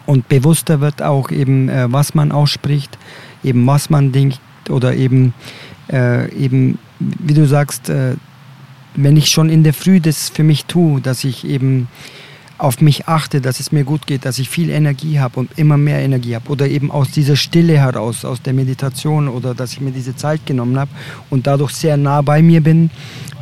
und 0.05 0.27
bewusster 0.27 0.81
wird 0.81 1.01
auch 1.01 1.31
eben, 1.31 1.69
äh, 1.69 1.91
was 1.91 2.15
man 2.15 2.31
ausspricht, 2.31 2.97
eben 3.43 3.65
was 3.67 3.89
man 3.89 4.11
denkt 4.11 4.39
oder 4.69 4.95
eben, 4.95 5.33
äh, 5.91 6.31
eben 6.33 6.79
wie 6.99 7.33
du 7.33 7.47
sagst, 7.47 7.89
äh, 7.89 8.15
wenn 8.95 9.17
ich 9.17 9.29
schon 9.29 9.49
in 9.49 9.63
der 9.63 9.73
Früh 9.73 9.99
das 9.99 10.29
für 10.29 10.43
mich 10.43 10.65
tue, 10.65 10.99
dass 10.99 11.23
ich 11.23 11.45
eben 11.45 11.87
auf 12.59 12.81
mich 12.81 13.07
achte, 13.07 13.39
dass 13.39 13.61
es 13.61 13.71
mir 13.71 13.85
gut 13.85 14.05
geht, 14.05 14.25
dass 14.25 14.37
ich 14.37 14.49
viel 14.49 14.69
Energie 14.69 15.19
habe 15.19 15.39
und 15.39 15.57
immer 15.57 15.77
mehr 15.77 15.99
Energie 15.99 16.35
habe 16.35 16.49
oder 16.49 16.67
eben 16.67 16.91
aus 16.91 17.09
dieser 17.09 17.37
Stille 17.37 17.77
heraus, 17.77 18.25
aus 18.25 18.41
der 18.41 18.53
Meditation 18.53 19.29
oder 19.29 19.55
dass 19.55 19.71
ich 19.71 19.81
mir 19.81 19.91
diese 19.91 20.15
Zeit 20.15 20.45
genommen 20.45 20.77
habe 20.77 20.91
und 21.29 21.47
dadurch 21.47 21.71
sehr 21.71 21.95
nah 21.95 22.21
bei 22.21 22.41
mir 22.41 22.61
bin, 22.61 22.91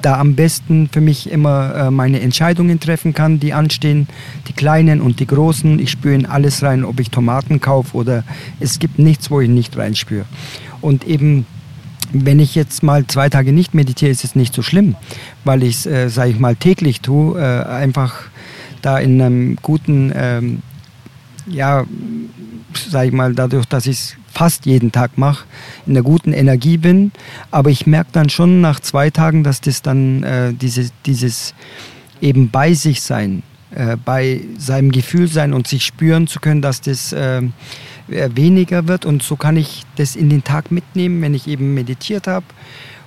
da 0.04 0.20
am 0.20 0.36
besten 0.36 0.88
für 0.92 1.02
mich 1.02 1.32
immer 1.32 1.74
äh, 1.76 1.92
meine 1.92 2.20
Entscheidungen 2.20 2.80
treffen 2.80 3.16
kann, 3.16 3.40
die 3.40 3.54
anstehen, 3.54 4.08
die 4.48 4.54
kleinen 4.54 5.02
und 5.02 5.20
die 5.20 5.26
großen. 5.26 5.80
Ich 5.80 5.90
spüre 5.90 6.14
in 6.14 6.28
alles 6.28 6.62
rein, 6.62 6.86
ob 6.86 7.00
ich 7.00 7.10
Tomaten 7.10 7.60
kaufe 7.60 7.98
oder 7.98 8.24
es 8.60 8.78
gibt 8.78 9.00
nichts, 9.00 9.32
wo 9.32 9.42
ich 9.42 9.50
nicht 9.50 9.76
reinspüre. 9.76 10.26
Und 10.80 11.06
eben 11.06 11.48
wenn 12.14 12.40
ich 12.40 12.56
jetzt 12.56 12.84
mal 12.84 13.06
zwei 13.08 13.30
Tage 13.30 13.52
nicht 13.52 13.74
meditiere, 13.74 14.12
ist 14.12 14.24
es 14.24 14.36
nicht 14.36 14.54
so 14.54 14.62
schlimm, 14.62 14.96
weil 15.44 15.64
ich 15.64 15.78
es, 15.78 15.86
äh, 15.86 16.10
sage 16.10 16.32
ich 16.32 16.40
mal, 16.40 16.56
täglich 16.56 17.02
tue, 17.02 17.38
äh, 17.38 17.66
einfach 17.66 18.30
da 18.88 19.00
in 19.00 19.22
einem 19.22 19.58
guten, 19.62 20.14
ähm, 20.16 20.62
ja, 21.46 21.86
sag 22.90 23.08
ich 23.08 23.12
mal, 23.12 23.34
dadurch, 23.34 23.66
dass 23.66 23.86
ich 23.86 23.98
es 23.98 24.16
fast 24.32 24.66
jeden 24.66 24.92
Tag 24.94 25.18
mache, 25.18 25.46
in 25.86 25.94
einer 25.94 26.04
guten 26.04 26.32
Energie 26.32 26.78
bin. 26.78 27.12
Aber 27.52 27.70
ich 27.70 27.86
merke 27.86 28.12
dann 28.14 28.30
schon 28.30 28.62
nach 28.62 28.80
zwei 28.80 29.10
Tagen, 29.10 29.44
dass 29.44 29.60
das 29.60 29.82
dann 29.82 30.24
äh, 30.24 30.54
diese, 30.54 30.90
dieses 31.06 31.54
eben 32.22 32.50
bei 32.50 32.74
sich 32.74 33.02
sein, 33.02 33.44
äh, 33.72 33.98
bei 33.98 34.42
seinem 34.58 34.92
Gefühl 34.92 35.28
sein 35.28 35.54
und 35.54 35.68
sich 35.68 35.86
spüren 35.86 36.28
zu 36.28 36.40
können, 36.40 36.62
dass 36.62 36.80
das 36.80 37.12
äh, 37.12 37.42
weniger 38.08 38.88
wird. 38.88 39.06
Und 39.06 39.22
so 39.22 39.36
kann 39.36 39.58
ich 39.58 39.84
das 39.98 40.16
in 40.16 40.30
den 40.30 40.46
Tag 40.46 40.72
mitnehmen, 40.72 41.22
wenn 41.22 41.34
ich 41.34 41.48
eben 41.48 41.74
meditiert 41.74 42.28
habe. 42.28 42.46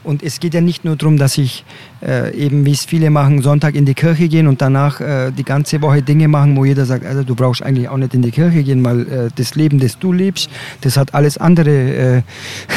Und 0.03 0.23
es 0.23 0.41
geht 0.41 0.55
ja 0.55 0.61
nicht 0.61 0.85
nur 0.85 0.97
darum, 0.97 1.19
dass 1.19 1.37
ich 1.37 1.65
äh, 2.03 2.35
eben, 2.35 2.65
wie 2.65 2.73
es 2.73 2.85
viele 2.85 3.11
machen, 3.11 3.43
Sonntag 3.43 3.75
in 3.75 3.85
die 3.85 3.95
Kirche 3.95 4.29
gehen 4.29 4.47
und 4.47 4.63
danach 4.63 5.01
äh, 5.01 5.31
die 5.31 5.45
ganze 5.45 5.83
Woche 5.83 6.01
Dinge 6.01 6.29
machen, 6.29 6.57
wo 6.57 6.65
jeder 6.65 6.87
sagt, 6.87 7.05
also 7.05 7.23
du 7.23 7.35
brauchst 7.35 7.63
eigentlich 7.63 7.89
auch 7.89 7.99
nicht 7.99 8.15
in 8.15 8.23
die 8.23 8.31
Kirche 8.31 8.63
gehen, 8.63 8.83
weil 8.85 9.01
äh, 9.01 9.29
das 9.35 9.55
Leben, 9.55 9.79
das 9.79 9.99
du 9.99 10.13
lebst, 10.13 10.49
das 10.81 10.97
hat 10.97 11.15
alles 11.15 11.37
andere 11.37 11.71
äh, 11.71 12.23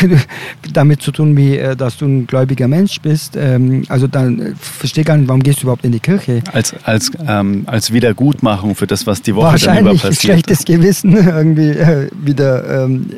damit 0.74 1.02
zu 1.02 1.12
tun, 1.12 1.38
wie 1.38 1.58
äh, 1.58 1.76
dass 1.76 1.98
du 1.98 2.06
ein 2.06 2.28
gläubiger 2.28 2.68
Mensch 2.68 3.00
bist. 3.02 3.38
Ähm, 3.38 3.84
also 3.88 4.08
dann 4.08 4.40
äh, 4.40 4.54
verstehe 4.60 5.06
gar 5.06 5.16
nicht, 5.16 5.30
warum 5.30 5.44
gehst 5.44 5.60
du 5.60 5.64
überhaupt 5.64 5.86
in 5.86 5.94
die 5.94 6.02
Kirche? 6.02 6.44
Als, 6.52 6.76
als, 6.84 7.12
ähm, 7.26 7.64
als 7.68 7.94
Wiedergutmachung 7.94 8.76
für 8.76 8.88
das, 8.88 9.08
was 9.08 9.22
die 9.22 9.34
Woche 9.34 9.52
Wahrscheinlich 9.54 9.84
dann 9.86 9.94
über 9.94 10.02
passiert. 10.10 10.34
schlechtes 10.34 10.66
Gewissen 10.66 11.14
irgendwie 11.28 11.76
wieder 12.22 12.84
ähm, 12.84 13.10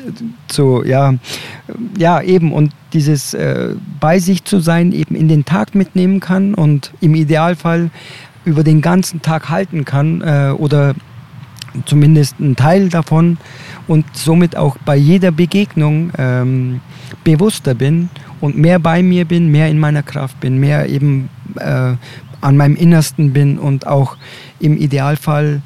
zu, 0.47 0.83
ja, 0.85 1.15
ja 1.97 2.21
eben 2.21 2.53
und 2.53 2.71
dieses 2.95 3.33
äh, 3.33 3.75
bei 3.99 4.19
sich 4.19 4.45
zu 4.45 4.59
sein, 4.59 4.91
eben 4.91 5.15
in 5.15 5.27
den 5.27 5.45
Tag 5.45 5.75
mitnehmen 5.75 6.19
kann 6.19 6.55
und 6.55 6.91
im 7.01 7.13
Idealfall 7.13 7.91
über 8.45 8.63
den 8.63 8.81
ganzen 8.81 9.21
Tag 9.21 9.49
halten 9.49 9.85
kann 9.85 10.21
äh, 10.21 10.53
oder 10.57 10.95
zumindest 11.85 12.35
einen 12.39 12.55
Teil 12.55 12.87
davon 12.87 13.37
und 13.87 14.05
somit 14.13 14.55
auch 14.55 14.77
bei 14.85 14.95
jeder 14.95 15.31
Begegnung 15.31 16.11
ähm, 16.17 16.79
bewusster 17.25 17.73
bin 17.73 18.09
und 18.39 18.57
mehr 18.57 18.79
bei 18.79 19.03
mir 19.03 19.25
bin, 19.25 19.51
mehr 19.51 19.67
in 19.69 19.77
meiner 19.77 20.01
Kraft 20.03 20.39
bin, 20.39 20.57
mehr 20.57 20.87
eben 20.87 21.29
äh, 21.57 21.95
an 22.39 22.57
meinem 22.57 22.77
Innersten 22.77 23.33
bin 23.33 23.59
und 23.59 23.87
auch 23.87 24.15
im 24.61 24.77
Idealfall 24.77 25.61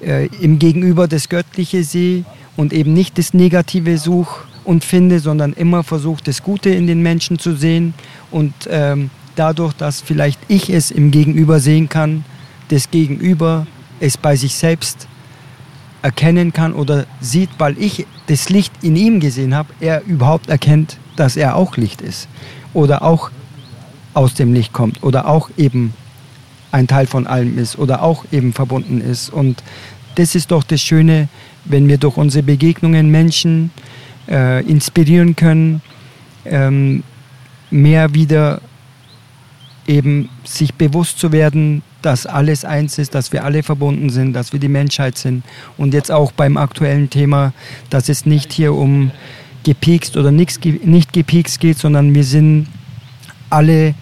äh, 0.00 0.26
im 0.40 0.58
Gegenüber 0.58 1.06
das 1.06 1.28
Göttliche 1.28 1.84
sehe 1.84 2.24
und 2.56 2.72
eben 2.72 2.94
nicht 2.94 3.18
das 3.18 3.34
Negative 3.34 3.98
suche 3.98 4.51
und 4.64 4.84
finde, 4.84 5.20
sondern 5.20 5.52
immer 5.52 5.82
versuche, 5.82 6.22
das 6.24 6.42
Gute 6.42 6.70
in 6.70 6.86
den 6.86 7.02
Menschen 7.02 7.38
zu 7.38 7.54
sehen 7.54 7.94
und 8.30 8.52
ähm, 8.68 9.10
dadurch, 9.36 9.72
dass 9.74 10.00
vielleicht 10.00 10.40
ich 10.48 10.70
es 10.70 10.90
im 10.90 11.10
Gegenüber 11.10 11.60
sehen 11.60 11.88
kann, 11.88 12.24
das 12.68 12.90
Gegenüber 12.90 13.66
es 14.00 14.16
bei 14.16 14.36
sich 14.36 14.54
selbst 14.54 15.06
erkennen 16.02 16.52
kann 16.52 16.74
oder 16.74 17.06
sieht, 17.20 17.50
weil 17.58 17.78
ich 17.78 18.06
das 18.26 18.48
Licht 18.48 18.72
in 18.82 18.96
ihm 18.96 19.20
gesehen 19.20 19.54
habe, 19.54 19.72
er 19.80 20.02
überhaupt 20.04 20.48
erkennt, 20.48 20.98
dass 21.16 21.36
er 21.36 21.56
auch 21.56 21.76
Licht 21.76 22.00
ist 22.00 22.28
oder 22.74 23.02
auch 23.02 23.30
aus 24.14 24.34
dem 24.34 24.52
Licht 24.52 24.72
kommt 24.72 25.02
oder 25.02 25.28
auch 25.28 25.50
eben 25.56 25.94
ein 26.72 26.86
Teil 26.86 27.06
von 27.06 27.26
allem 27.26 27.58
ist 27.58 27.78
oder 27.78 28.02
auch 28.02 28.24
eben 28.32 28.52
verbunden 28.52 29.00
ist. 29.00 29.30
Und 29.30 29.62
das 30.16 30.34
ist 30.34 30.50
doch 30.50 30.64
das 30.64 30.80
Schöne, 30.80 31.28
wenn 31.64 31.88
wir 31.88 31.98
durch 31.98 32.16
unsere 32.16 32.42
Begegnungen 32.42 33.10
Menschen 33.10 33.70
äh, 34.28 34.64
inspirieren 34.64 35.36
können, 35.36 35.82
ähm, 36.44 37.02
mehr 37.70 38.14
wieder 38.14 38.60
eben 39.86 40.28
sich 40.44 40.74
bewusst 40.74 41.18
zu 41.18 41.32
werden, 41.32 41.82
dass 42.02 42.26
alles 42.26 42.64
eins 42.64 42.98
ist, 42.98 43.14
dass 43.14 43.32
wir 43.32 43.44
alle 43.44 43.62
verbunden 43.62 44.10
sind, 44.10 44.32
dass 44.32 44.52
wir 44.52 44.60
die 44.60 44.68
Menschheit 44.68 45.16
sind. 45.16 45.44
Und 45.76 45.94
jetzt 45.94 46.10
auch 46.10 46.32
beim 46.32 46.56
aktuellen 46.56 47.10
Thema, 47.10 47.52
dass 47.90 48.08
es 48.08 48.26
nicht 48.26 48.52
hier 48.52 48.74
um 48.74 49.10
gepikst 49.64 50.16
oder 50.16 50.32
nicht, 50.32 50.64
nicht 50.84 51.12
gepikst 51.12 51.60
geht, 51.60 51.78
sondern 51.78 52.14
wir 52.14 52.24
sind 52.24 52.66
alle 53.50 53.94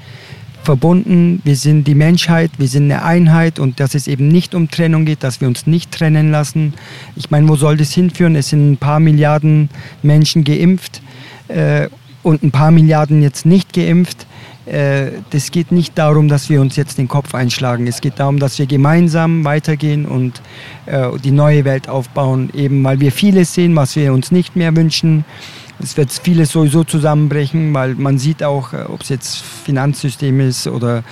verbunden, 0.71 1.41
wir 1.43 1.57
sind 1.57 1.89
die 1.89 1.97
Menschheit, 1.97 2.53
wir 2.59 2.69
sind 2.69 2.85
eine 2.93 3.03
Einheit 3.03 3.59
und 3.59 3.81
dass 3.81 3.97
es 3.97 4.07
eben 4.07 4.29
nicht 4.29 4.55
um 4.55 4.71
Trennung 4.71 5.05
geht, 5.05 5.25
dass 5.25 5.41
wir 5.41 5.49
uns 5.49 5.67
nicht 5.67 5.91
trennen 5.91 6.31
lassen. 6.31 6.75
Ich 7.17 7.29
meine, 7.29 7.49
wo 7.49 7.57
soll 7.57 7.77
das 7.77 7.91
hinführen? 7.91 8.37
Es 8.37 8.51
sind 8.51 8.71
ein 8.71 8.77
paar 8.77 9.01
Milliarden 9.01 9.69
Menschen 10.05 10.45
geimpft 10.45 11.03
äh, 11.49 11.89
und 12.23 12.45
ein 12.45 12.53
paar 12.53 12.71
Milliarden 12.71 13.21
jetzt 13.21 13.47
nicht 13.47 13.73
geimpft. 13.73 14.29
äh, 14.67 15.11
das 15.31 15.51
geht 15.51 15.73
nicht 15.73 15.99
darum, 15.99 16.29
dass 16.29 16.49
wir 16.49 16.61
uns 16.61 16.77
jetzt 16.77 16.99
den 16.99 17.09
Kopf 17.09 17.35
einschlagen. 17.35 17.89
Es 17.89 18.01
geht 18.01 18.21
darum, 18.21 18.39
dass 18.39 18.57
wir 18.61 18.67
gemeinsam 18.67 19.45
weitergehen 19.45 20.07
und 20.07 20.41
äh, 20.87 21.09
die 21.25 21.33
neue 21.33 21.65
Welt 21.65 21.89
aufbauen, 21.89 22.51
eben 22.55 22.85
weil 22.85 23.01
wir 23.01 23.11
vieles 23.11 23.55
sehen, 23.55 23.75
was 23.75 23.97
wir 23.97 24.13
uns 24.13 24.31
nicht 24.31 24.55
mehr 24.55 24.77
wünschen. 24.77 25.25
Es 25.83 25.97
wird 25.97 26.13
vieles 26.13 26.51
sowieso 26.53 26.85
zusammenbrechen, 26.85 27.73
weil 27.73 27.95
man 27.95 28.19
sieht 28.19 28.43
auch, 28.43 28.73
äh, 28.73 28.83
ob 28.83 29.03
es 29.03 29.09
jetzt 29.09 29.43
Finanzsystem 29.65 30.41
ist 30.41 30.67
oder 30.67 31.03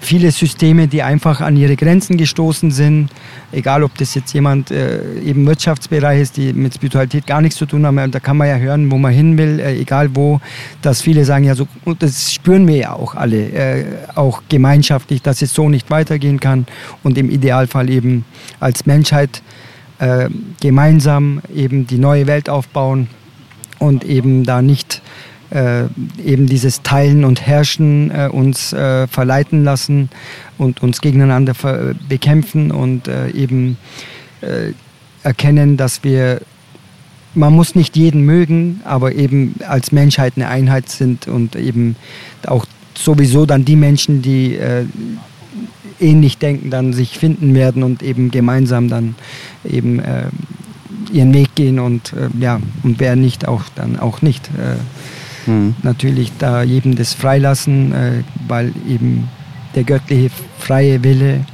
viele 0.00 0.30
Systeme, 0.30 0.88
die 0.88 1.02
einfach 1.02 1.40
an 1.40 1.56
ihre 1.56 1.76
Grenzen 1.76 2.16
gestoßen 2.16 2.70
sind. 2.70 3.10
Egal, 3.52 3.82
ob 3.82 3.96
das 3.98 4.14
jetzt 4.14 4.32
jemand 4.32 4.70
äh, 4.70 5.20
eben 5.20 5.46
Wirtschaftsbereich 5.46 6.22
ist, 6.22 6.36
die 6.36 6.52
mit 6.52 6.74
Spiritualität 6.74 7.26
gar 7.26 7.42
nichts 7.42 7.58
zu 7.58 7.66
tun 7.66 7.84
haben. 7.84 8.10
Da 8.10 8.20
kann 8.20 8.36
man 8.36 8.48
ja 8.48 8.56
hören, 8.56 8.90
wo 8.90 8.96
man 8.96 9.12
hin 9.12 9.36
will, 9.36 9.60
äh, 9.60 9.78
egal 9.78 10.16
wo. 10.16 10.40
Dass 10.80 11.02
viele 11.02 11.24
sagen, 11.24 11.44
ja, 11.44 11.54
so, 11.54 11.68
und 11.84 12.02
das 12.02 12.32
spüren 12.32 12.66
wir 12.66 12.76
ja 12.76 12.92
auch 12.94 13.14
alle, 13.14 13.50
äh, 13.50 13.84
auch 14.14 14.42
gemeinschaftlich, 14.48 15.20
dass 15.20 15.42
es 15.42 15.52
so 15.52 15.68
nicht 15.68 15.90
weitergehen 15.90 16.40
kann 16.40 16.66
und 17.02 17.18
im 17.18 17.30
Idealfall 17.30 17.90
eben 17.90 18.24
als 18.58 18.86
Menschheit 18.86 19.42
äh, 19.98 20.30
gemeinsam 20.60 21.42
eben 21.54 21.86
die 21.86 21.98
neue 21.98 22.26
Welt 22.26 22.48
aufbauen 22.48 23.08
und 23.80 24.04
eben 24.04 24.44
da 24.44 24.62
nicht 24.62 25.02
äh, 25.50 25.86
eben 26.24 26.46
dieses 26.46 26.82
Teilen 26.82 27.24
und 27.24 27.44
Herrschen 27.44 28.12
äh, 28.12 28.28
uns 28.30 28.72
äh, 28.72 29.08
verleiten 29.08 29.64
lassen 29.64 30.08
und 30.58 30.82
uns 30.82 31.00
gegeneinander 31.00 31.54
bekämpfen 32.08 32.70
und 32.70 33.08
äh, 33.08 33.30
eben 33.30 33.76
äh, 34.42 34.72
erkennen, 35.24 35.76
dass 35.76 36.04
wir, 36.04 36.40
man 37.34 37.52
muss 37.52 37.74
nicht 37.74 37.96
jeden 37.96 38.22
mögen, 38.22 38.80
aber 38.84 39.14
eben 39.14 39.56
als 39.66 39.90
Menschheit 39.90 40.34
eine 40.36 40.48
Einheit 40.48 40.88
sind 40.88 41.26
und 41.26 41.56
eben 41.56 41.96
auch 42.46 42.64
sowieso 42.96 43.44
dann 43.44 43.64
die 43.64 43.76
Menschen, 43.76 44.22
die 44.22 44.54
äh, 44.54 44.84
ähnlich 45.98 46.38
denken, 46.38 46.70
dann 46.70 46.92
sich 46.92 47.18
finden 47.18 47.54
werden 47.54 47.82
und 47.82 48.02
eben 48.02 48.30
gemeinsam 48.30 48.88
dann 48.88 49.16
eben 49.64 50.00
ihren 51.12 51.34
Weg 51.34 51.54
gehen 51.54 51.78
und 51.78 52.14
ja, 52.38 52.60
und 52.82 53.00
wer 53.00 53.16
nicht 53.16 53.48
auch 53.48 53.64
dann 53.74 53.98
auch 53.98 54.22
nicht 54.22 54.50
mhm. 55.46 55.74
natürlich 55.82 56.32
da 56.38 56.62
jedem 56.62 56.96
das 56.96 57.14
freilassen, 57.14 57.92
äh, 57.92 58.22
weil 58.48 58.72
eben 58.88 59.28
der 59.74 59.84
göttliche 59.84 60.30
freie 60.58 61.02
Wille 61.02 61.44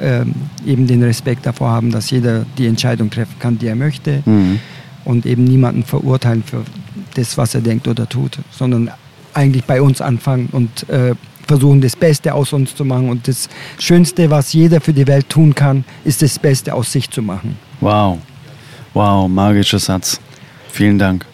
äh, 0.00 0.24
eben 0.66 0.86
den 0.86 1.02
Respekt 1.02 1.46
davor 1.46 1.70
haben, 1.70 1.90
dass 1.90 2.10
jeder 2.10 2.44
die 2.58 2.66
Entscheidung 2.66 3.10
treffen 3.10 3.36
kann, 3.38 3.58
die 3.58 3.66
er 3.66 3.76
möchte 3.76 4.22
mhm. 4.24 4.60
und 5.04 5.26
eben 5.26 5.44
niemanden 5.44 5.84
verurteilen 5.84 6.42
für 6.42 6.64
das, 7.14 7.38
was 7.38 7.54
er 7.54 7.60
denkt 7.60 7.86
oder 7.86 8.08
tut, 8.08 8.38
sondern 8.50 8.90
eigentlich 9.34 9.64
bei 9.64 9.80
uns 9.82 10.00
anfangen 10.00 10.48
und 10.52 10.88
äh, 10.88 11.14
versuchen, 11.46 11.80
das 11.80 11.94
Beste 11.94 12.34
aus 12.34 12.52
uns 12.52 12.74
zu 12.74 12.84
machen. 12.84 13.08
Und 13.08 13.28
das 13.28 13.48
Schönste, 13.78 14.30
was 14.30 14.52
jeder 14.52 14.80
für 14.80 14.92
die 14.92 15.06
Welt 15.06 15.28
tun 15.28 15.54
kann, 15.54 15.84
ist 16.04 16.22
das 16.22 16.38
Beste 16.38 16.72
aus 16.72 16.90
sich 16.90 17.10
zu 17.10 17.20
machen. 17.22 17.56
Wow, 17.80 18.18
wow, 18.94 19.28
magischer 19.28 19.78
Satz. 19.78 20.20
Vielen 20.70 20.98
Dank. 20.98 21.26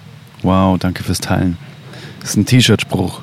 Wow, 0.43 0.79
danke 0.79 1.03
fürs 1.03 1.21
Teilen. 1.21 1.57
Das 2.21 2.31
ist 2.31 2.37
ein 2.37 2.47
T-Shirt-Spruch. 2.47 3.21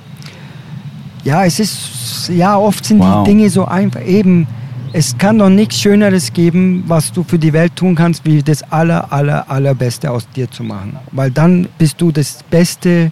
Ja, 1.23 1.43
es 1.43 1.59
ist, 1.59 2.29
ja, 2.29 2.57
oft 2.57 2.85
sind 2.85 2.99
wow. 2.99 3.23
die 3.23 3.31
Dinge 3.31 3.49
so 3.49 3.65
einfach. 3.65 4.01
Eben, 4.05 4.47
es 4.93 5.17
kann 5.17 5.37
doch 5.37 5.49
nichts 5.49 5.79
Schöneres 5.79 6.31
geben, 6.31 6.83
was 6.87 7.11
du 7.11 7.23
für 7.23 7.37
die 7.37 7.53
Welt 7.53 7.75
tun 7.75 7.95
kannst, 7.95 8.23
wie 8.25 8.41
das 8.41 8.63
aller, 8.71 9.11
aller, 9.11 9.49
allerbeste 9.49 10.09
aus 10.09 10.27
dir 10.35 10.49
zu 10.49 10.63
machen. 10.63 10.97
Weil 11.11 11.31
dann 11.31 11.67
bist 11.77 11.99
du 11.99 12.11
das 12.11 12.39
Beste, 12.49 13.11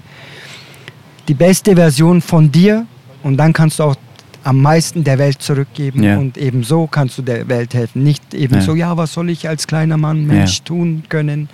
die 1.28 1.34
beste 1.34 1.76
Version 1.76 2.22
von 2.22 2.52
dir 2.52 2.86
und 3.24 3.38
dann 3.38 3.52
kannst 3.52 3.80
du 3.80 3.84
auch 3.84 3.96
am 4.46 4.62
meisten 4.62 5.04
der 5.04 5.18
Welt 5.18 5.42
zurückgeben 5.42 6.04
ja. 6.04 6.18
und 6.18 6.38
eben 6.38 6.64
so 6.64 6.86
kannst 6.86 7.18
du 7.18 7.24
der 7.24 7.48
Welt 7.48 7.74
helfen. 7.74 8.04
Nicht 8.04 8.34
eben 8.36 8.56
ja. 8.56 8.62
so, 8.62 8.76
ja, 8.76 8.96
was 8.96 9.12
soll 9.12 9.32
ich 9.32 9.50
als 9.50 9.66
kleiner 9.66 9.98
Mann, 9.98 10.28
Mensch 10.28 10.62
tun 10.62 11.04
können, 11.10 11.50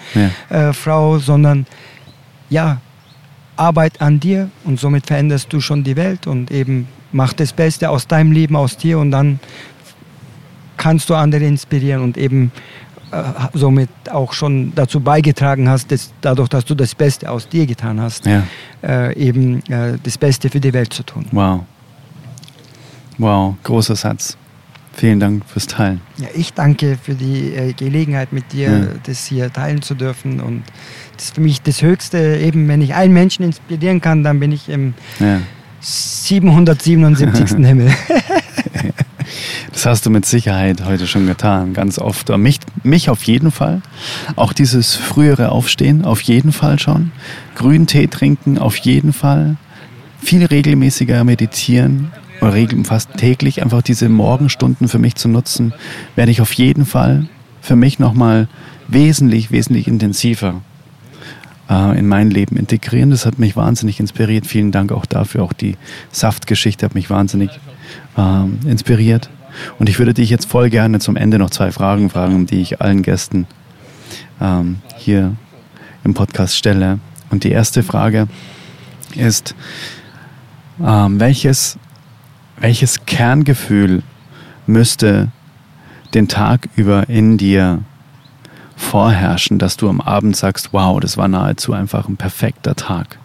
äh, 0.50 0.74
Frau, 0.74 1.18
sondern 1.18 1.66
ja, 2.50 2.82
Arbeit 3.56 4.02
an 4.02 4.20
dir 4.20 4.50
und 4.66 4.78
somit 4.78 5.08
veränderst 5.08 5.54
du 5.54 5.62
schon 5.62 5.86
die 5.86 5.96
Welt 5.96 6.28
und 6.28 6.52
eben 6.52 6.88
mach 7.14 7.32
das 7.32 7.54
Beste 7.54 7.90
aus 7.90 8.08
deinem 8.08 8.34
Leben, 8.34 8.58
aus 8.58 8.76
dir 8.76 9.00
und 9.00 9.12
dann 9.12 9.40
kannst 10.76 11.10
du 11.10 11.16
andere 11.16 11.46
inspirieren 11.46 12.02
und 12.02 12.18
eben 12.18 12.52
äh, 13.12 13.24
somit 13.54 13.90
auch 14.12 14.34
schon 14.34 14.74
dazu 14.76 15.00
beigetragen 15.00 15.70
hast, 15.70 15.92
dass, 15.92 16.12
dadurch, 16.20 16.50
dass 16.50 16.66
du 16.66 16.76
das 16.76 16.94
Beste 16.94 17.32
aus 17.32 17.48
dir 17.48 17.66
getan 17.66 18.02
hast, 18.02 18.26
ja. 18.26 18.44
äh, 18.84 19.16
eben 19.18 19.66
äh, 19.70 19.98
das 20.04 20.18
Beste 20.18 20.50
für 20.50 20.60
die 20.60 20.74
Welt 20.74 20.92
zu 20.92 21.04
tun. 21.04 21.26
Wow. 21.32 21.62
Wow, 23.18 23.56
großer 23.64 23.96
Satz. 23.96 24.38
Vielen 24.94 25.20
Dank 25.20 25.44
fürs 25.46 25.68
Teilen. 25.68 26.02
Ja, 26.18 26.28
ich 26.36 26.54
danke 26.54 26.98
für 27.02 27.16
die 27.16 27.54
äh, 27.54 27.74
Gelegenheit, 27.74 28.34
mit 28.34 28.52
dir 28.52 28.70
ja. 28.70 28.86
das 29.04 29.26
hier 29.26 29.52
teilen 29.52 29.82
zu 29.82 29.96
dürfen. 29.96 30.42
Und 30.42 30.64
das 31.16 31.26
ist 31.26 31.36
für 31.36 31.42
mich 31.42 31.62
das 31.62 31.82
Höchste, 31.82 32.38
eben 32.38 32.68
wenn 32.68 32.82
ich 32.82 32.94
einen 32.94 33.14
Menschen 33.14 33.46
inspirieren 33.46 34.02
kann, 34.02 34.24
dann 34.24 34.40
bin 34.40 34.52
ich 34.52 34.68
im 34.68 34.94
ja. 35.20 35.40
777. 35.80 37.58
Himmel. 37.66 37.92
das 39.72 39.86
hast 39.86 40.06
du 40.06 40.10
mit 40.10 40.26
Sicherheit 40.26 40.84
heute 40.84 41.08
schon 41.08 41.26
getan, 41.26 41.74
ganz 41.74 41.98
oft. 41.98 42.30
Mich, 42.38 42.60
mich 42.84 43.10
auf 43.10 43.24
jeden 43.24 43.52
Fall. 43.52 43.82
Auch 44.36 44.52
dieses 44.52 44.96
frühere 44.96 45.52
Aufstehen, 45.52 46.04
auf 46.04 46.22
jeden 46.22 46.52
Fall 46.52 46.80
schon. 46.80 47.12
Grünen 47.56 47.88
Tee 47.88 48.08
trinken, 48.08 48.58
auf 48.58 48.76
jeden 48.78 49.14
Fall. 49.14 49.56
Viel 50.22 50.46
regelmäßiger 50.46 51.24
meditieren, 51.24 52.12
regeln 52.50 52.86
fast 52.86 53.18
täglich 53.18 53.62
einfach 53.62 53.82
diese 53.82 54.10
Morgenstunden 54.10 54.88
für 54.88 55.00
mich 55.00 55.16
zu 55.16 55.28
nutzen, 55.28 55.74
werde 56.16 56.32
ich 56.32 56.42
auf 56.42 56.54
jeden 56.54 56.86
Fall 56.86 57.28
für 57.62 57.76
mich 57.76 58.00
nochmal 58.00 58.48
wesentlich, 58.88 59.52
wesentlich 59.52 59.88
intensiver 59.88 60.62
äh, 61.70 61.98
in 61.98 62.08
mein 62.08 62.30
Leben 62.30 62.58
integrieren. 62.58 63.12
Das 63.12 63.26
hat 63.26 63.40
mich 63.40 63.56
wahnsinnig 63.56 64.00
inspiriert. 64.00 64.48
Vielen 64.48 64.72
Dank 64.72 64.92
auch 64.92 65.06
dafür. 65.06 65.44
Auch 65.44 65.54
die 65.54 65.78
Saftgeschichte 66.12 66.86
hat 66.86 66.96
mich 66.96 67.10
wahnsinnig 67.10 67.52
äh, 68.18 68.70
inspiriert. 68.70 69.30
Und 69.80 69.90
ich 69.90 70.00
würde 70.00 70.14
dich 70.14 70.30
jetzt 70.30 70.46
voll 70.46 70.70
gerne 70.70 71.00
zum 71.00 71.16
Ende 71.16 71.38
noch 71.38 71.50
zwei 71.50 71.72
Fragen 71.72 72.10
fragen, 72.10 72.46
die 72.46 72.62
ich 72.62 72.82
allen 72.82 73.04
Gästen 73.04 73.48
ähm, 74.40 74.78
hier 74.98 75.36
im 76.04 76.14
Podcast 76.14 76.58
stelle. 76.58 77.00
Und 77.30 77.44
die 77.44 77.52
erste 77.52 77.84
Frage 77.84 78.28
ist, 79.16 79.56
ähm, 80.84 81.20
welches 81.20 81.78
welches 82.62 83.06
Kerngefühl 83.06 84.04
müsste 84.68 85.30
den 86.14 86.28
Tag 86.28 86.70
über 86.76 87.10
in 87.10 87.38
dir 87.38 87.84
vorherrschen, 88.76 89.58
dass 89.58 89.78
du 89.78 89.90
am 89.90 90.00
Abend 90.00 90.36
sagst, 90.36 90.70
wow, 90.72 91.00
das 91.00 91.18
war 91.18 91.28
nahezu 91.28 91.74
einfach 91.74 92.08
ein 92.08 92.18
perfekter 92.18 92.76
Tag? 92.76 93.18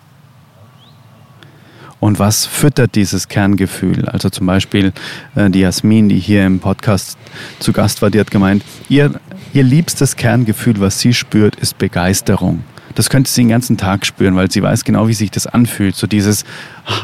Und 2.00 2.18
was 2.18 2.46
füttert 2.46 2.94
dieses 2.94 3.28
Kerngefühl? 3.28 4.08
Also 4.08 4.30
zum 4.30 4.46
Beispiel 4.46 4.92
äh, 5.34 5.50
die 5.50 5.60
Jasmin, 5.60 6.08
die 6.08 6.18
hier 6.18 6.46
im 6.46 6.60
Podcast 6.60 7.18
zu 7.58 7.72
Gast 7.72 8.02
war, 8.02 8.10
die 8.10 8.20
hat 8.20 8.30
gemeint, 8.30 8.62
ihr, 8.88 9.18
ihr 9.54 9.62
liebstes 9.62 10.16
Kerngefühl, 10.16 10.78
was 10.78 11.00
sie 11.00 11.14
spürt, 11.14 11.56
ist 11.56 11.78
Begeisterung 11.78 12.64
das 12.96 13.10
könnte 13.10 13.30
sie 13.30 13.42
den 13.42 13.50
ganzen 13.50 13.76
Tag 13.76 14.06
spüren, 14.06 14.36
weil 14.36 14.50
sie 14.50 14.62
weiß 14.62 14.84
genau, 14.84 15.06
wie 15.06 15.12
sich 15.12 15.30
das 15.30 15.46
anfühlt. 15.46 15.94
So 15.94 16.06
dieses, 16.06 16.44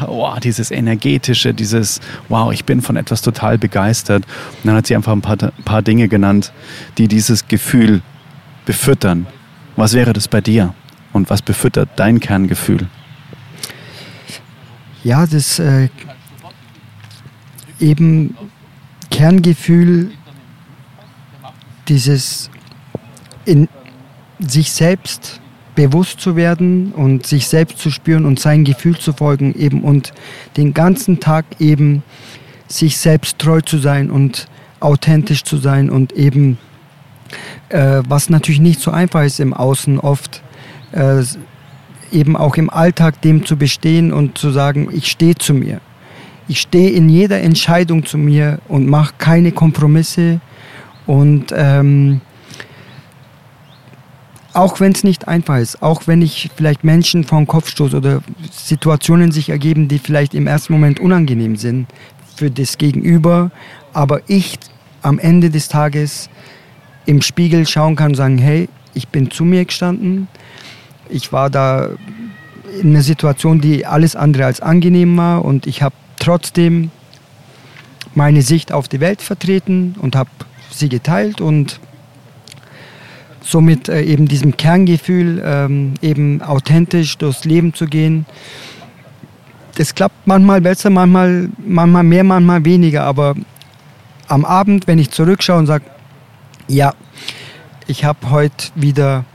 wow, 0.07 0.39
dieses 0.39 0.71
energetische, 0.71 1.53
dieses, 1.53 2.01
wow, 2.29 2.51
ich 2.51 2.65
bin 2.65 2.81
von 2.81 2.95
etwas 2.97 3.21
total 3.21 3.59
begeistert. 3.59 4.25
Und 4.25 4.67
dann 4.67 4.75
hat 4.75 4.87
sie 4.87 4.95
einfach 4.95 5.11
ein 5.11 5.21
paar, 5.21 5.37
paar 5.37 5.83
Dinge 5.83 6.07
genannt, 6.07 6.51
die 6.97 7.07
dieses 7.07 7.47
Gefühl 7.47 8.01
befüttern. 8.65 9.27
Was 9.75 9.93
wäre 9.93 10.13
das 10.13 10.27
bei 10.27 10.41
dir? 10.41 10.73
Und 11.13 11.29
was 11.29 11.43
befüttert 11.43 11.89
dein 11.95 12.19
Kerngefühl? 12.19 12.87
Ja, 15.03 15.27
das 15.27 15.59
äh, 15.59 15.89
eben 17.79 18.35
Kerngefühl, 19.11 20.11
dieses 21.87 22.49
in 23.45 23.67
sich 24.39 24.71
selbst 24.71 25.39
bewusst 25.75 26.19
zu 26.19 26.35
werden 26.35 26.91
und 26.91 27.25
sich 27.25 27.47
selbst 27.47 27.79
zu 27.79 27.89
spüren 27.89 28.25
und 28.25 28.39
sein 28.39 28.63
Gefühl 28.63 28.97
zu 28.97 29.13
folgen 29.13 29.55
eben 29.55 29.81
und 29.81 30.13
den 30.57 30.73
ganzen 30.73 31.19
Tag 31.19 31.45
eben 31.59 32.03
sich 32.67 32.97
selbst 32.97 33.39
treu 33.39 33.61
zu 33.61 33.77
sein 33.77 34.09
und 34.09 34.47
authentisch 34.79 35.43
zu 35.43 35.57
sein 35.57 35.89
und 35.89 36.13
eben 36.13 36.57
äh, 37.69 38.01
was 38.07 38.29
natürlich 38.29 38.61
nicht 38.61 38.79
so 38.79 38.91
einfach 38.91 39.23
ist 39.23 39.39
im 39.39 39.53
Außen 39.53 39.99
oft 39.99 40.43
äh, 40.91 41.23
eben 42.11 42.37
auch 42.37 42.55
im 42.55 42.69
Alltag 42.69 43.21
dem 43.21 43.45
zu 43.45 43.57
bestehen 43.57 44.13
und 44.13 44.37
zu 44.37 44.51
sagen 44.51 44.89
ich 44.91 45.07
stehe 45.07 45.35
zu 45.35 45.53
mir. 45.53 45.81
Ich 46.47 46.59
stehe 46.59 46.89
in 46.89 47.07
jeder 47.09 47.41
Entscheidung 47.41 48.05
zu 48.05 48.17
mir 48.17 48.59
und 48.67 48.87
mache 48.87 49.13
keine 49.17 49.53
Kompromisse 49.53 50.41
und 51.05 51.53
ähm, 51.55 52.21
auch 54.53 54.79
wenn 54.79 54.91
es 54.91 55.03
nicht 55.03 55.27
einfach 55.27 55.57
ist, 55.57 55.81
auch 55.81 56.03
wenn 56.05 56.21
ich 56.21 56.49
vielleicht 56.55 56.83
Menschen 56.83 57.23
vor 57.23 57.39
den 57.39 57.47
Kopf 57.47 57.69
stoße 57.69 57.97
oder 57.97 58.21
Situationen 58.51 59.31
sich 59.31 59.49
ergeben, 59.49 59.87
die 59.87 59.99
vielleicht 59.99 60.33
im 60.33 60.47
ersten 60.47 60.73
Moment 60.73 60.99
unangenehm 60.99 61.55
sind 61.55 61.87
für 62.35 62.51
das 62.51 62.77
Gegenüber, 62.77 63.51
aber 63.93 64.21
ich 64.27 64.59
am 65.01 65.19
Ende 65.19 65.49
des 65.49 65.67
Tages 65.67 66.29
im 67.05 67.21
Spiegel 67.21 67.67
schauen 67.67 67.95
kann 67.95 68.11
und 68.11 68.15
sagen, 68.15 68.37
hey, 68.37 68.69
ich 68.93 69.07
bin 69.07 69.31
zu 69.31 69.43
mir 69.43 69.65
gestanden, 69.65 70.27
ich 71.09 71.33
war 71.33 71.49
da 71.49 71.89
in 72.81 72.89
einer 72.89 73.01
Situation, 73.01 73.59
die 73.59 73.85
alles 73.85 74.15
andere 74.15 74.45
als 74.45 74.61
angenehm 74.61 75.17
war 75.17 75.43
und 75.43 75.67
ich 75.67 75.81
habe 75.81 75.95
trotzdem 76.19 76.91
meine 78.15 78.41
Sicht 78.43 78.71
auf 78.71 78.87
die 78.87 78.99
Welt 78.99 79.21
vertreten 79.21 79.95
und 79.99 80.15
habe 80.15 80.29
sie 80.71 80.89
geteilt 80.89 81.41
und 81.41 81.79
somit 83.43 83.89
äh, 83.89 84.01
eben 84.01 84.27
diesem 84.27 84.57
Kerngefühl, 84.57 85.43
ähm, 85.45 85.93
eben 86.01 86.41
authentisch 86.41 87.17
durchs 87.17 87.45
Leben 87.45 87.73
zu 87.73 87.85
gehen. 87.85 88.25
Das 89.75 89.93
klappt 89.93 90.25
manchmal 90.25 90.61
besser, 90.61 90.89
manchmal, 90.89 91.49
manchmal 91.65 92.03
mehr, 92.03 92.23
manchmal 92.23 92.63
weniger, 92.63 93.03
aber 93.03 93.35
am 94.27 94.45
Abend, 94.45 94.87
wenn 94.87 94.99
ich 94.99 95.11
zurückschaue 95.11 95.59
und 95.59 95.65
sage, 95.65 95.85
ja, 96.67 96.93
ich 97.87 98.05
habe 98.05 98.29
heute 98.29 98.67
wieder 98.75 99.25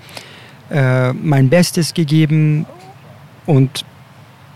äh, 0.70 1.12
mein 1.12 1.50
Bestes 1.50 1.92
gegeben 1.92 2.66
und 3.46 3.84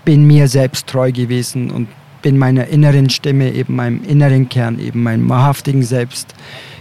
bin 0.04 0.26
mir 0.26 0.48
selbst 0.48 0.86
treu 0.86 1.12
gewesen 1.12 1.70
und 1.70 1.88
bin 2.22 2.38
meiner 2.38 2.68
inneren 2.68 3.10
Stimme, 3.10 3.52
eben 3.52 3.76
meinem 3.76 4.02
inneren 4.04 4.48
Kern, 4.48 4.78
eben 4.78 5.02
meinem 5.02 5.28
wahrhaftigen 5.28 5.82
Selbst 5.82 6.34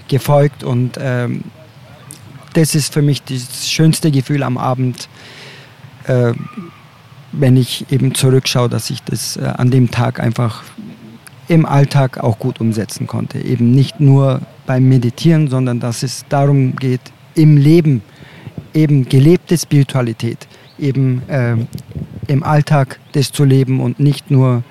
gefolgt 0.08 0.64
und 0.64 0.98
ähm, 1.02 1.44
das 2.54 2.76
ist 2.76 2.94
für 2.94 3.02
mich 3.02 3.24
das 3.24 3.70
schönste 3.70 4.12
Gefühl 4.12 4.44
am 4.44 4.58
Abend, 4.58 5.08
äh, 6.06 6.34
wenn 7.32 7.56
ich 7.56 7.86
eben 7.92 8.14
zurückschaue, 8.14 8.70
dass 8.70 8.90
ich 8.90 9.02
das 9.04 9.38
äh, 9.38 9.46
an 9.46 9.72
dem 9.72 9.92
Tag 9.92 10.20
einfach 10.20 10.64
im 11.48 11.66
Alltag 11.66 12.18
auch 12.18 12.40
gut 12.40 12.60
umsetzen 12.62 13.08
konnte. 13.08 13.40
Eben 13.40 13.72
nicht 13.72 14.00
nur 14.00 14.42
beim 14.66 14.88
Meditieren, 14.88 15.50
sondern 15.50 15.80
dass 15.80 16.04
es 16.04 16.26
darum 16.30 16.76
geht, 16.76 17.02
im 17.36 17.58
Leben 17.58 18.02
eben 18.74 19.08
gelebte 19.08 19.58
Spiritualität, 19.58 20.48
eben 20.80 21.28
äh, 21.30 21.56
im 22.28 22.44
Alltag 22.44 23.00
das 23.14 23.32
zu 23.32 23.44
leben 23.44 23.82
und 23.82 24.00
nicht 24.00 24.32
nur 24.32 24.64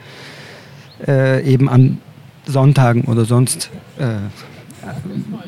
äh, 1.07 1.43
eben 1.45 1.69
an 1.69 1.99
Sonntagen 2.47 3.05
oder 3.05 3.25
sonst 3.25 3.71
äh, 3.99 4.17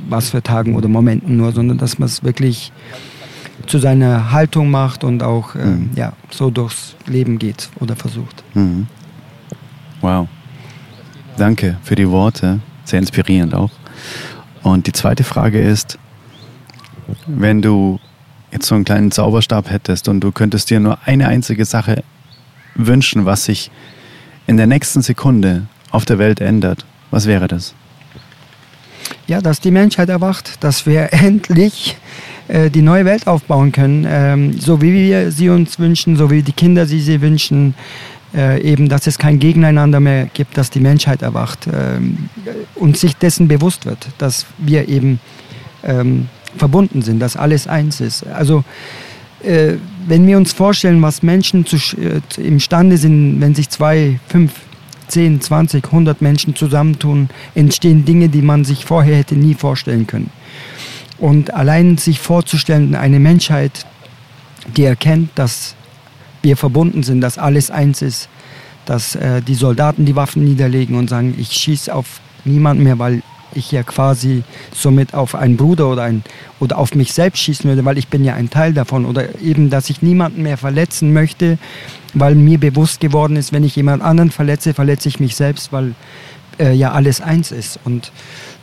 was 0.08 0.30
für 0.30 0.42
Tagen 0.42 0.76
oder 0.76 0.88
Momenten 0.88 1.36
nur, 1.36 1.52
sondern 1.52 1.78
dass 1.78 1.98
man 1.98 2.06
es 2.06 2.22
wirklich 2.22 2.72
zu 3.66 3.78
seiner 3.78 4.32
Haltung 4.32 4.70
macht 4.70 5.04
und 5.04 5.22
auch 5.22 5.54
äh, 5.54 5.64
mhm. 5.64 5.90
ja, 5.94 6.12
so 6.30 6.50
durchs 6.50 6.96
Leben 7.06 7.38
geht 7.38 7.70
oder 7.80 7.96
versucht. 7.96 8.42
Mhm. 8.54 8.86
Wow. 10.00 10.28
Danke 11.36 11.78
für 11.82 11.94
die 11.94 12.08
Worte. 12.08 12.60
Sehr 12.84 12.98
inspirierend 12.98 13.54
auch. 13.54 13.70
Und 14.62 14.86
die 14.86 14.92
zweite 14.92 15.24
Frage 15.24 15.60
ist, 15.60 15.98
wenn 17.26 17.62
du 17.62 18.00
jetzt 18.50 18.66
so 18.66 18.74
einen 18.74 18.84
kleinen 18.84 19.10
Zauberstab 19.10 19.70
hättest 19.70 20.08
und 20.08 20.20
du 20.20 20.32
könntest 20.32 20.70
dir 20.70 20.80
nur 20.80 20.98
eine 21.04 21.28
einzige 21.28 21.64
Sache 21.64 22.04
wünschen, 22.74 23.24
was 23.24 23.44
sich 23.44 23.70
in 24.46 24.56
der 24.56 24.66
nächsten 24.66 25.02
Sekunde 25.02 25.66
auf 25.90 26.04
der 26.04 26.18
Welt 26.18 26.40
ändert, 26.40 26.84
was 27.10 27.26
wäre 27.26 27.48
das? 27.48 27.74
Ja, 29.26 29.40
dass 29.40 29.60
die 29.60 29.70
Menschheit 29.70 30.08
erwacht, 30.08 30.62
dass 30.62 30.86
wir 30.86 31.12
endlich 31.12 31.96
äh, 32.48 32.70
die 32.70 32.82
neue 32.82 33.04
Welt 33.04 33.26
aufbauen 33.26 33.72
können, 33.72 34.06
ähm, 34.08 34.58
so 34.58 34.80
wie 34.82 34.92
wir 34.92 35.30
sie 35.30 35.48
uns 35.48 35.78
wünschen, 35.78 36.16
so 36.16 36.30
wie 36.30 36.42
die 36.42 36.52
Kinder 36.52 36.86
sie 36.86 37.00
sie 37.00 37.20
wünschen. 37.20 37.74
Äh, 38.34 38.62
eben, 38.62 38.88
dass 38.88 39.06
es 39.06 39.18
kein 39.18 39.38
Gegeneinander 39.38 40.00
mehr 40.00 40.24
gibt, 40.32 40.56
dass 40.56 40.70
die 40.70 40.80
Menschheit 40.80 41.20
erwacht 41.20 41.68
ähm, 41.70 42.30
und 42.74 42.96
sich 42.96 43.14
dessen 43.14 43.46
bewusst 43.46 43.84
wird, 43.84 44.08
dass 44.16 44.46
wir 44.56 44.88
eben 44.88 45.20
ähm, 45.84 46.28
verbunden 46.56 47.02
sind, 47.02 47.20
dass 47.20 47.36
alles 47.36 47.66
eins 47.66 48.00
ist. 48.00 48.26
Also 48.26 48.64
äh, 49.42 49.74
wenn 50.06 50.26
wir 50.26 50.36
uns 50.36 50.52
vorstellen, 50.52 51.02
was 51.02 51.22
Menschen 51.22 51.66
zu, 51.66 51.76
äh, 51.76 52.20
imstande 52.40 52.96
sind, 52.96 53.40
wenn 53.40 53.54
sich 53.54 53.68
zwei, 53.68 54.18
fünf, 54.28 54.52
10, 55.12 55.42
20, 55.42 55.84
100 55.84 56.22
Menschen 56.22 56.56
zusammentun, 56.56 57.28
entstehen 57.54 58.04
Dinge, 58.04 58.28
die 58.28 58.42
man 58.42 58.64
sich 58.64 58.86
vorher 58.86 59.16
hätte 59.16 59.36
nie 59.36 59.54
vorstellen 59.54 60.06
können. 60.06 60.30
Und 61.18 61.52
allein 61.52 61.98
sich 61.98 62.18
vorzustellen, 62.18 62.94
eine 62.94 63.20
Menschheit, 63.20 63.86
die 64.76 64.84
erkennt, 64.84 65.30
dass 65.34 65.74
wir 66.40 66.56
verbunden 66.56 67.02
sind, 67.02 67.20
dass 67.20 67.36
alles 67.38 67.70
eins 67.70 68.00
ist, 68.00 68.28
dass 68.86 69.14
äh, 69.14 69.42
die 69.42 69.54
Soldaten 69.54 70.06
die 70.06 70.16
Waffen 70.16 70.44
niederlegen 70.44 70.96
und 70.96 71.10
sagen, 71.10 71.34
ich 71.38 71.52
schieße 71.52 71.94
auf 71.94 72.20
niemanden 72.44 72.82
mehr, 72.82 72.98
weil 72.98 73.22
ich 73.54 73.72
ja 73.72 73.82
quasi 73.82 74.42
somit 74.74 75.14
auf 75.14 75.34
einen 75.34 75.56
Bruder 75.56 75.88
oder, 75.88 76.02
ein, 76.02 76.22
oder 76.60 76.78
auf 76.78 76.94
mich 76.94 77.12
selbst 77.12 77.40
schießen 77.42 77.68
würde, 77.68 77.84
weil 77.84 77.98
ich 77.98 78.08
bin 78.08 78.24
ja 78.24 78.34
ein 78.34 78.50
Teil 78.50 78.72
davon. 78.72 79.04
Oder 79.04 79.40
eben, 79.40 79.70
dass 79.70 79.90
ich 79.90 80.02
niemanden 80.02 80.42
mehr 80.42 80.56
verletzen 80.56 81.12
möchte, 81.12 81.58
weil 82.14 82.34
mir 82.34 82.58
bewusst 82.58 83.00
geworden 83.00 83.36
ist, 83.36 83.52
wenn 83.52 83.64
ich 83.64 83.76
jemand 83.76 84.02
anderen 84.02 84.30
verletze, 84.30 84.74
verletze 84.74 85.08
ich 85.08 85.20
mich 85.20 85.36
selbst, 85.36 85.72
weil 85.72 85.94
äh, 86.58 86.72
ja 86.72 86.92
alles 86.92 87.20
eins 87.20 87.52
ist. 87.52 87.78
Und 87.84 88.12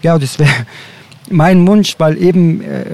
ja, 0.01 0.17
das 0.17 0.39
wäre 0.39 0.51
mein 1.29 1.65
Wunsch, 1.67 1.95
weil 1.97 2.21
eben 2.21 2.61
äh, 2.61 2.85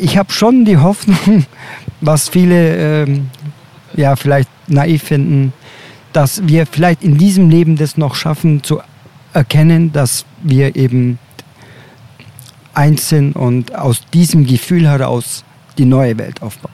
ich 0.00 0.16
habe 0.18 0.32
schon 0.32 0.64
die 0.64 0.78
Hoffnung, 0.78 1.46
was 2.00 2.28
viele 2.28 3.04
äh, 3.04 3.20
ja 3.96 4.16
vielleicht 4.16 4.48
naiv 4.68 5.04
finden, 5.04 5.52
dass 6.12 6.46
wir 6.46 6.66
vielleicht 6.66 7.02
in 7.02 7.18
diesem 7.18 7.50
Leben 7.50 7.76
das 7.76 7.96
noch 7.96 8.14
schaffen 8.14 8.62
zu 8.62 8.80
erkennen, 9.32 9.92
dass 9.92 10.24
wir 10.42 10.76
eben 10.76 11.18
eins 12.76 13.08
sind 13.08 13.36
und 13.36 13.74
aus 13.74 14.02
diesem 14.12 14.46
Gefühl 14.46 14.88
heraus 14.88 15.44
die 15.78 15.84
neue 15.84 16.18
Welt 16.18 16.42
aufbauen. 16.42 16.72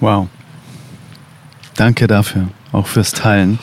Wow. 0.00 0.28
Danke 1.74 2.06
dafür, 2.06 2.48
auch 2.72 2.86
fürs 2.86 3.12
Teilen. 3.12 3.58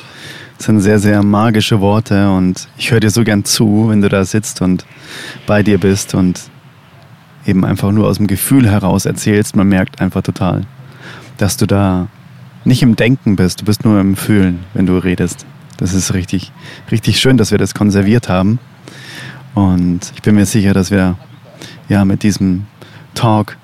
Das 0.57 0.67
sind 0.67 0.81
sehr, 0.81 0.99
sehr 0.99 1.23
magische 1.23 1.81
Worte 1.81 2.31
und 2.31 2.67
ich 2.77 2.91
höre 2.91 2.99
dir 2.99 3.09
so 3.09 3.23
gern 3.23 3.43
zu, 3.43 3.89
wenn 3.89 4.01
du 4.01 4.09
da 4.09 4.23
sitzt 4.23 4.61
und 4.61 4.85
bei 5.45 5.63
dir 5.63 5.77
bist 5.77 6.13
und 6.15 6.39
eben 7.45 7.65
einfach 7.65 7.91
nur 7.91 8.07
aus 8.07 8.17
dem 8.17 8.27
Gefühl 8.27 8.69
heraus 8.69 9.05
erzählst. 9.05 9.55
Man 9.55 9.67
merkt 9.67 9.99
einfach 9.99 10.21
total, 10.21 10.61
dass 11.37 11.57
du 11.57 11.65
da 11.65 12.07
nicht 12.65 12.81
im 12.81 12.95
Denken 12.95 13.35
bist, 13.35 13.61
du 13.61 13.65
bist 13.65 13.83
nur 13.83 13.99
im 13.99 14.15
Fühlen, 14.15 14.59
wenn 14.73 14.85
du 14.85 14.97
redest. 14.97 15.45
Das 15.77 15.93
ist 15.93 16.13
richtig, 16.13 16.51
richtig 16.91 17.19
schön, 17.19 17.35
dass 17.35 17.51
wir 17.51 17.57
das 17.57 17.73
konserviert 17.73 18.29
haben. 18.29 18.59
Und 19.53 20.11
ich 20.15 20.21
bin 20.21 20.35
mir 20.35 20.45
sicher, 20.45 20.73
dass 20.73 20.91
wir 20.91 21.17
ja 21.89 22.05
mit 22.05 22.23
diesem 22.23 22.65
Talk, 23.13 23.57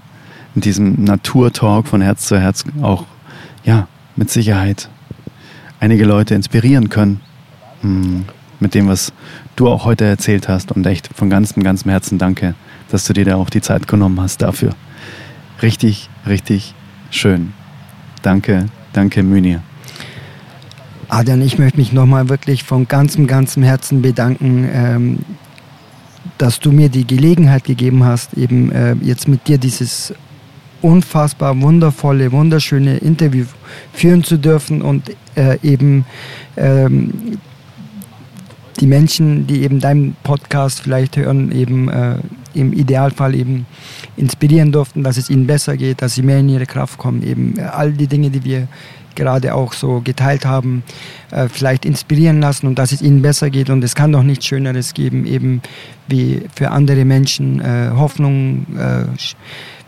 mit 0.55 0.65
diesem 0.65 1.03
Naturtalk 1.03 1.87
von 1.87 2.01
Herz 2.01 2.27
zu 2.27 2.39
Herz 2.39 2.63
auch 2.81 3.05
ja, 3.63 3.87
mit 4.15 4.29
Sicherheit 4.29 4.89
einige 5.79 6.05
Leute 6.05 6.35
inspirieren 6.35 6.89
können 6.89 7.21
hm, 7.81 8.25
mit 8.59 8.73
dem, 8.73 8.87
was 8.87 9.13
du 9.55 9.67
auch 9.67 9.85
heute 9.85 10.05
erzählt 10.05 10.47
hast. 10.47 10.71
Und 10.71 10.85
echt 10.85 11.09
von 11.15 11.29
ganzem, 11.29 11.63
ganzem 11.63 11.91
Herzen 11.91 12.17
danke, 12.17 12.55
dass 12.91 13.05
du 13.05 13.13
dir 13.13 13.25
da 13.25 13.35
auch 13.35 13.49
die 13.49 13.61
Zeit 13.61 13.87
genommen 13.87 14.19
hast 14.19 14.41
dafür. 14.41 14.75
Richtig, 15.61 16.09
richtig 16.27 16.73
schön. 17.11 17.53
Danke, 18.21 18.65
danke 18.93 19.23
Mynir. 19.23 19.61
Adrian, 21.07 21.41
ich 21.41 21.57
möchte 21.57 21.79
mich 21.79 21.91
nochmal 21.91 22.29
wirklich 22.29 22.63
von 22.63 22.87
ganzem, 22.87 23.25
ganzem 23.25 23.63
Herzen 23.63 24.01
bedanken, 24.01 24.69
ähm, 24.71 25.19
dass 26.39 26.59
du 26.59 26.71
mir 26.71 26.89
die 26.89 27.05
Gelegenheit 27.05 27.65
gegeben 27.65 28.03
hast, 28.03 28.33
eben 28.33 28.71
äh, 28.71 28.95
jetzt 29.01 29.27
mit 29.27 29.47
dir 29.47 29.57
dieses 29.59 30.13
unfassbar 30.81 31.59
wundervolle, 31.61 32.31
wunderschöne 32.31 32.97
Interview 32.97 33.45
führen 33.93 34.23
zu 34.23 34.37
dürfen 34.37 34.81
und 34.81 35.11
äh, 35.35 35.57
eben 35.61 36.05
ähm, 36.55 37.37
die 38.79 38.87
Menschen, 38.87 39.45
die 39.45 39.63
eben 39.63 39.81
deinen 39.81 40.15
Podcast 40.23 40.79
vielleicht 40.79 41.17
hören, 41.17 41.51
eben 41.51 41.89
äh, 41.89 42.15
im 42.53 42.71
Idealfall 42.71 43.35
eben 43.35 43.65
inspirieren 44.15 44.71
durften, 44.71 45.03
dass 45.03 45.17
es 45.17 45.29
ihnen 45.29 45.45
besser 45.45 45.75
geht, 45.75 46.01
dass 46.01 46.15
sie 46.15 46.23
mehr 46.23 46.39
in 46.39 46.47
ihre 46.47 46.65
Kraft 46.65 46.97
kommen, 46.97 47.21
eben 47.21 47.57
äh, 47.57 47.63
all 47.63 47.91
die 47.91 48.07
Dinge, 48.07 48.29
die 48.29 48.45
wir 48.45 48.69
gerade 49.19 49.53
auch 49.53 49.73
so 49.73 50.01
geteilt 50.01 50.45
haben, 50.45 50.83
äh, 51.31 51.47
vielleicht 51.49 51.85
inspirieren 51.85 52.39
lassen 52.39 52.65
und 52.67 52.79
dass 52.79 52.91
es 52.91 53.01
ihnen 53.01 53.21
besser 53.21 53.49
geht. 53.49 53.69
Und 53.69 53.83
es 53.83 53.93
kann 53.93 54.11
doch 54.11 54.23
nichts 54.23 54.45
Schöneres 54.45 54.93
geben, 54.93 55.25
eben 55.25 55.61
wie 56.07 56.43
für 56.55 56.71
andere 56.71 57.05
Menschen 57.05 57.59
äh, 57.59 57.91
Hoffnung, 57.95 58.65
äh, 58.77 59.05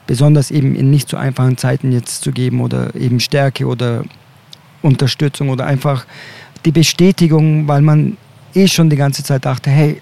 besonders 0.05 0.51
eben 0.51 0.75
in 0.75 0.91
nicht 0.91 1.07
so 1.09 1.17
einfachen 1.17 1.57
Zeiten 1.57 1.91
jetzt 1.91 2.23
zu 2.23 2.31
geben 2.31 2.61
oder 2.61 2.93
eben 2.95 3.19
Stärke 3.19 3.65
oder 3.65 4.03
Unterstützung 4.81 5.49
oder 5.49 5.65
einfach 5.65 6.05
die 6.65 6.71
Bestätigung, 6.71 7.67
weil 7.67 7.81
man 7.81 8.17
eh 8.53 8.67
schon 8.67 8.89
die 8.89 8.97
ganze 8.97 9.23
Zeit 9.23 9.45
dachte, 9.45 9.69
hey, 9.69 10.01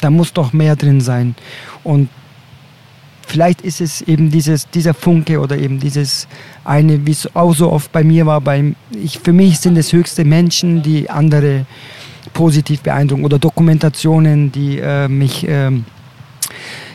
da 0.00 0.10
muss 0.10 0.32
doch 0.32 0.52
mehr 0.52 0.76
drin 0.76 1.00
sein. 1.00 1.34
Und 1.82 2.10
vielleicht 3.26 3.60
ist 3.62 3.80
es 3.80 4.00
eben 4.02 4.30
dieses, 4.30 4.70
dieser 4.70 4.94
Funke 4.94 5.40
oder 5.40 5.58
eben 5.58 5.78
dieses 5.80 6.26
eine, 6.64 7.06
wie 7.06 7.10
es 7.10 7.34
auch 7.34 7.54
so 7.54 7.70
oft 7.70 7.92
bei 7.92 8.04
mir 8.04 8.24
war. 8.24 8.40
Bei, 8.40 8.74
ich, 8.92 9.18
für 9.18 9.32
mich 9.32 9.58
sind 9.58 9.76
es 9.76 9.92
höchste 9.92 10.24
Menschen, 10.24 10.82
die 10.82 11.10
andere 11.10 11.66
positiv 12.32 12.80
beeindrucken 12.80 13.24
oder 13.24 13.38
Dokumentationen, 13.38 14.52
die 14.52 14.78
äh, 14.78 15.08
mich 15.08 15.46
äh, 15.46 15.70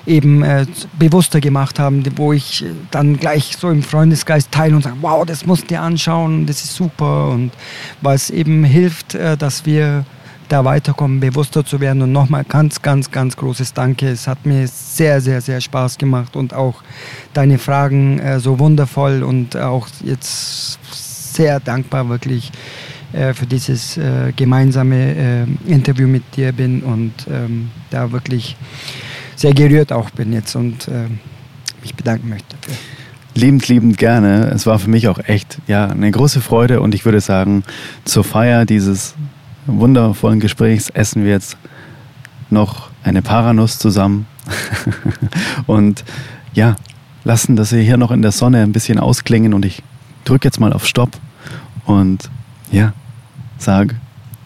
eben 0.06 0.41
äh, 0.44 0.66
bewusster 0.98 1.40
gemacht 1.40 1.80
haben, 1.80 2.03
wo 2.16 2.34
ich 2.34 2.66
dann 2.90 3.18
gleich 3.18 3.56
so 3.58 3.70
im 3.70 3.84
Freundesgeist 3.84 4.52
teile 4.52 4.76
und 4.76 4.84
sage, 4.84 4.98
wow, 5.02 5.26
das 5.26 5.45
musst 5.45 5.64
du 5.64 5.68
dir 5.68 5.82
anschauen, 5.82 6.45
das 6.45 6.64
ist 6.64 6.76
super 6.76 7.30
und 7.30 7.52
was 8.02 8.30
eben 8.30 8.64
hilft, 8.64 9.16
äh, 9.16 9.38
dass 9.38 9.66
wir 9.66 10.06
da 10.52 10.65
weiterkommen, 10.65 11.19
bewusster 11.19 11.65
zu 11.65 11.80
werden. 11.80 12.02
Und 12.02 12.11
nochmal 12.11 12.44
ganz, 12.44 12.82
ganz, 12.82 13.11
ganz 13.11 13.38
großes 13.38 13.73
Danke. 13.73 14.10
Es 14.10 14.28
hat 14.28 14.45
mir 14.45 14.68
sehr, 14.68 15.22
sehr, 15.22 15.41
sehr 15.41 15.61
Spaß 15.61 15.98
gemacht 15.98 16.36
und 16.36 16.53
auch 16.53 16.84
deine 17.34 17.57
Fragen 17.57 18.19
äh, 18.19 18.40
so 18.40 18.60
wundervoll 18.60 19.23
und 19.23 19.56
auch 19.56 19.88
jetzt 20.03 20.80
sehr 21.36 21.60
dankbar 21.60 22.10
wirklich 22.10 22.52
äh, 23.14 23.34
für 23.34 23.45
dieses 23.45 23.98
äh, 23.98 24.34
gemeinsame 24.36 25.45
äh, 25.68 25.72
Interview 25.72 26.07
mit 26.07 26.23
dir 26.36 26.52
bin 26.52 26.82
und 26.82 27.14
ähm, 27.30 27.69
da 27.90 28.11
wirklich 28.11 28.56
sehr 29.36 29.53
gerührt 29.53 29.91
auch 29.91 30.10
bin 30.11 30.34
jetzt 30.34 30.56
und 30.56 30.88
äh, 30.88 31.07
mich 31.82 31.95
bedanken 31.95 32.30
möchte. 32.30 32.56
Liebend, 33.34 33.68
liebend 33.69 33.98
gerne. 33.98 34.52
Es 34.53 34.65
war 34.65 34.78
für 34.78 34.90
mich 34.90 35.07
auch 35.07 35.19
echt 35.19 35.60
ja, 35.68 35.88
eine 35.88 36.11
große 36.11 36.41
Freude 36.41 36.82
und 36.82 36.94
ich 36.94 37.06
würde 37.06 37.22
sagen, 37.22 37.64
zur 38.03 38.26
Feier 38.26 38.65
dieses 38.65 39.15
wundervollen 39.80 40.39
Gesprächs 40.39 40.89
essen 40.89 41.23
wir 41.23 41.31
jetzt 41.31 41.57
noch 42.49 42.89
eine 43.03 43.22
Paranuss 43.22 43.80
zusammen 43.80 44.27
und 45.68 46.03
ja, 46.53 46.76
lassen 47.23 47.56
das 47.56 47.69
hier 47.69 47.98
noch 47.98 48.11
in 48.11 48.22
der 48.22 48.31
Sonne 48.31 48.61
ein 48.61 48.72
bisschen 48.72 48.99
ausklingen 48.99 49.53
und 49.53 49.65
ich 49.65 49.84
drücke 50.26 50.48
jetzt 50.48 50.60
mal 50.60 50.73
auf 50.73 50.85
Stopp 50.85 51.11
und 51.85 52.30
ja, 52.72 52.93
sage 53.57 53.95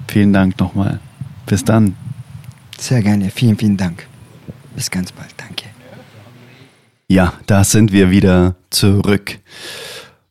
vielen 0.08 0.34
Dank 0.34 0.60
nochmal. 0.60 1.00
Bis 1.46 1.64
dann. 1.64 1.96
Sehr 2.78 3.02
gerne, 3.02 3.30
vielen, 3.30 3.58
vielen 3.58 3.78
Dank. 3.78 4.08
Bis 4.76 4.90
ganz 4.90 5.12
bald, 5.12 5.34
danke. 5.38 5.66
Ja, 7.08 7.34
da 7.46 7.64
sind 7.64 7.92
wir 7.92 8.10
wieder 8.10 8.56
zurück. 8.70 9.40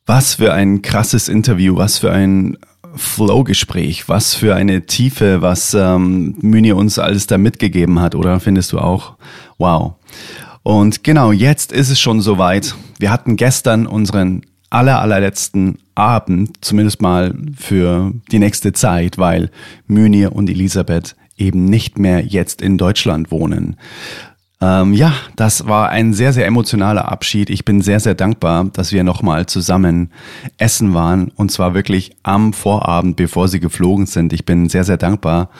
Was 0.06 0.34
für 0.34 0.52
ein 0.52 0.82
krasses 0.82 1.28
Interview, 1.28 1.76
was 1.76 1.98
für 1.98 2.12
ein 2.12 2.58
Flow-Gespräch, 2.96 4.08
was 4.08 4.34
für 4.34 4.54
eine 4.54 4.86
Tiefe, 4.86 5.42
was 5.42 5.74
ähm, 5.74 6.36
Müni 6.40 6.72
uns 6.72 6.98
alles 6.98 7.26
da 7.26 7.38
mitgegeben 7.38 8.00
hat, 8.00 8.14
oder 8.14 8.40
findest 8.40 8.72
du 8.72 8.78
auch? 8.78 9.14
Wow. 9.58 9.94
Und 10.62 11.04
genau, 11.04 11.32
jetzt 11.32 11.72
ist 11.72 11.90
es 11.90 12.00
schon 12.00 12.20
soweit. 12.20 12.74
Wir 12.98 13.10
hatten 13.10 13.36
gestern 13.36 13.86
unseren 13.86 14.42
aller, 14.70 15.00
allerletzten 15.00 15.78
Abend, 15.94 16.64
zumindest 16.64 17.00
mal 17.00 17.34
für 17.56 18.12
die 18.32 18.38
nächste 18.38 18.72
Zeit, 18.72 19.18
weil 19.18 19.50
Münir 19.86 20.32
und 20.32 20.50
Elisabeth 20.50 21.16
eben 21.36 21.66
nicht 21.66 21.98
mehr 21.98 22.24
jetzt 22.24 22.62
in 22.62 22.78
Deutschland 22.78 23.30
wohnen. 23.30 23.76
Ähm, 24.64 24.94
ja, 24.94 25.12
das 25.36 25.66
war 25.66 25.90
ein 25.90 26.14
sehr, 26.14 26.32
sehr 26.32 26.46
emotionaler 26.46 27.12
Abschied. 27.12 27.50
Ich 27.50 27.66
bin 27.66 27.82
sehr, 27.82 28.00
sehr 28.00 28.14
dankbar, 28.14 28.64
dass 28.72 28.92
wir 28.92 29.04
nochmal 29.04 29.44
zusammen 29.44 30.10
essen 30.56 30.94
waren. 30.94 31.28
Und 31.36 31.52
zwar 31.52 31.74
wirklich 31.74 32.16
am 32.22 32.54
Vorabend, 32.54 33.16
bevor 33.16 33.48
sie 33.48 33.60
geflogen 33.60 34.06
sind. 34.06 34.32
Ich 34.32 34.46
bin 34.46 34.70
sehr, 34.70 34.84
sehr 34.84 34.96
dankbar, 34.96 35.50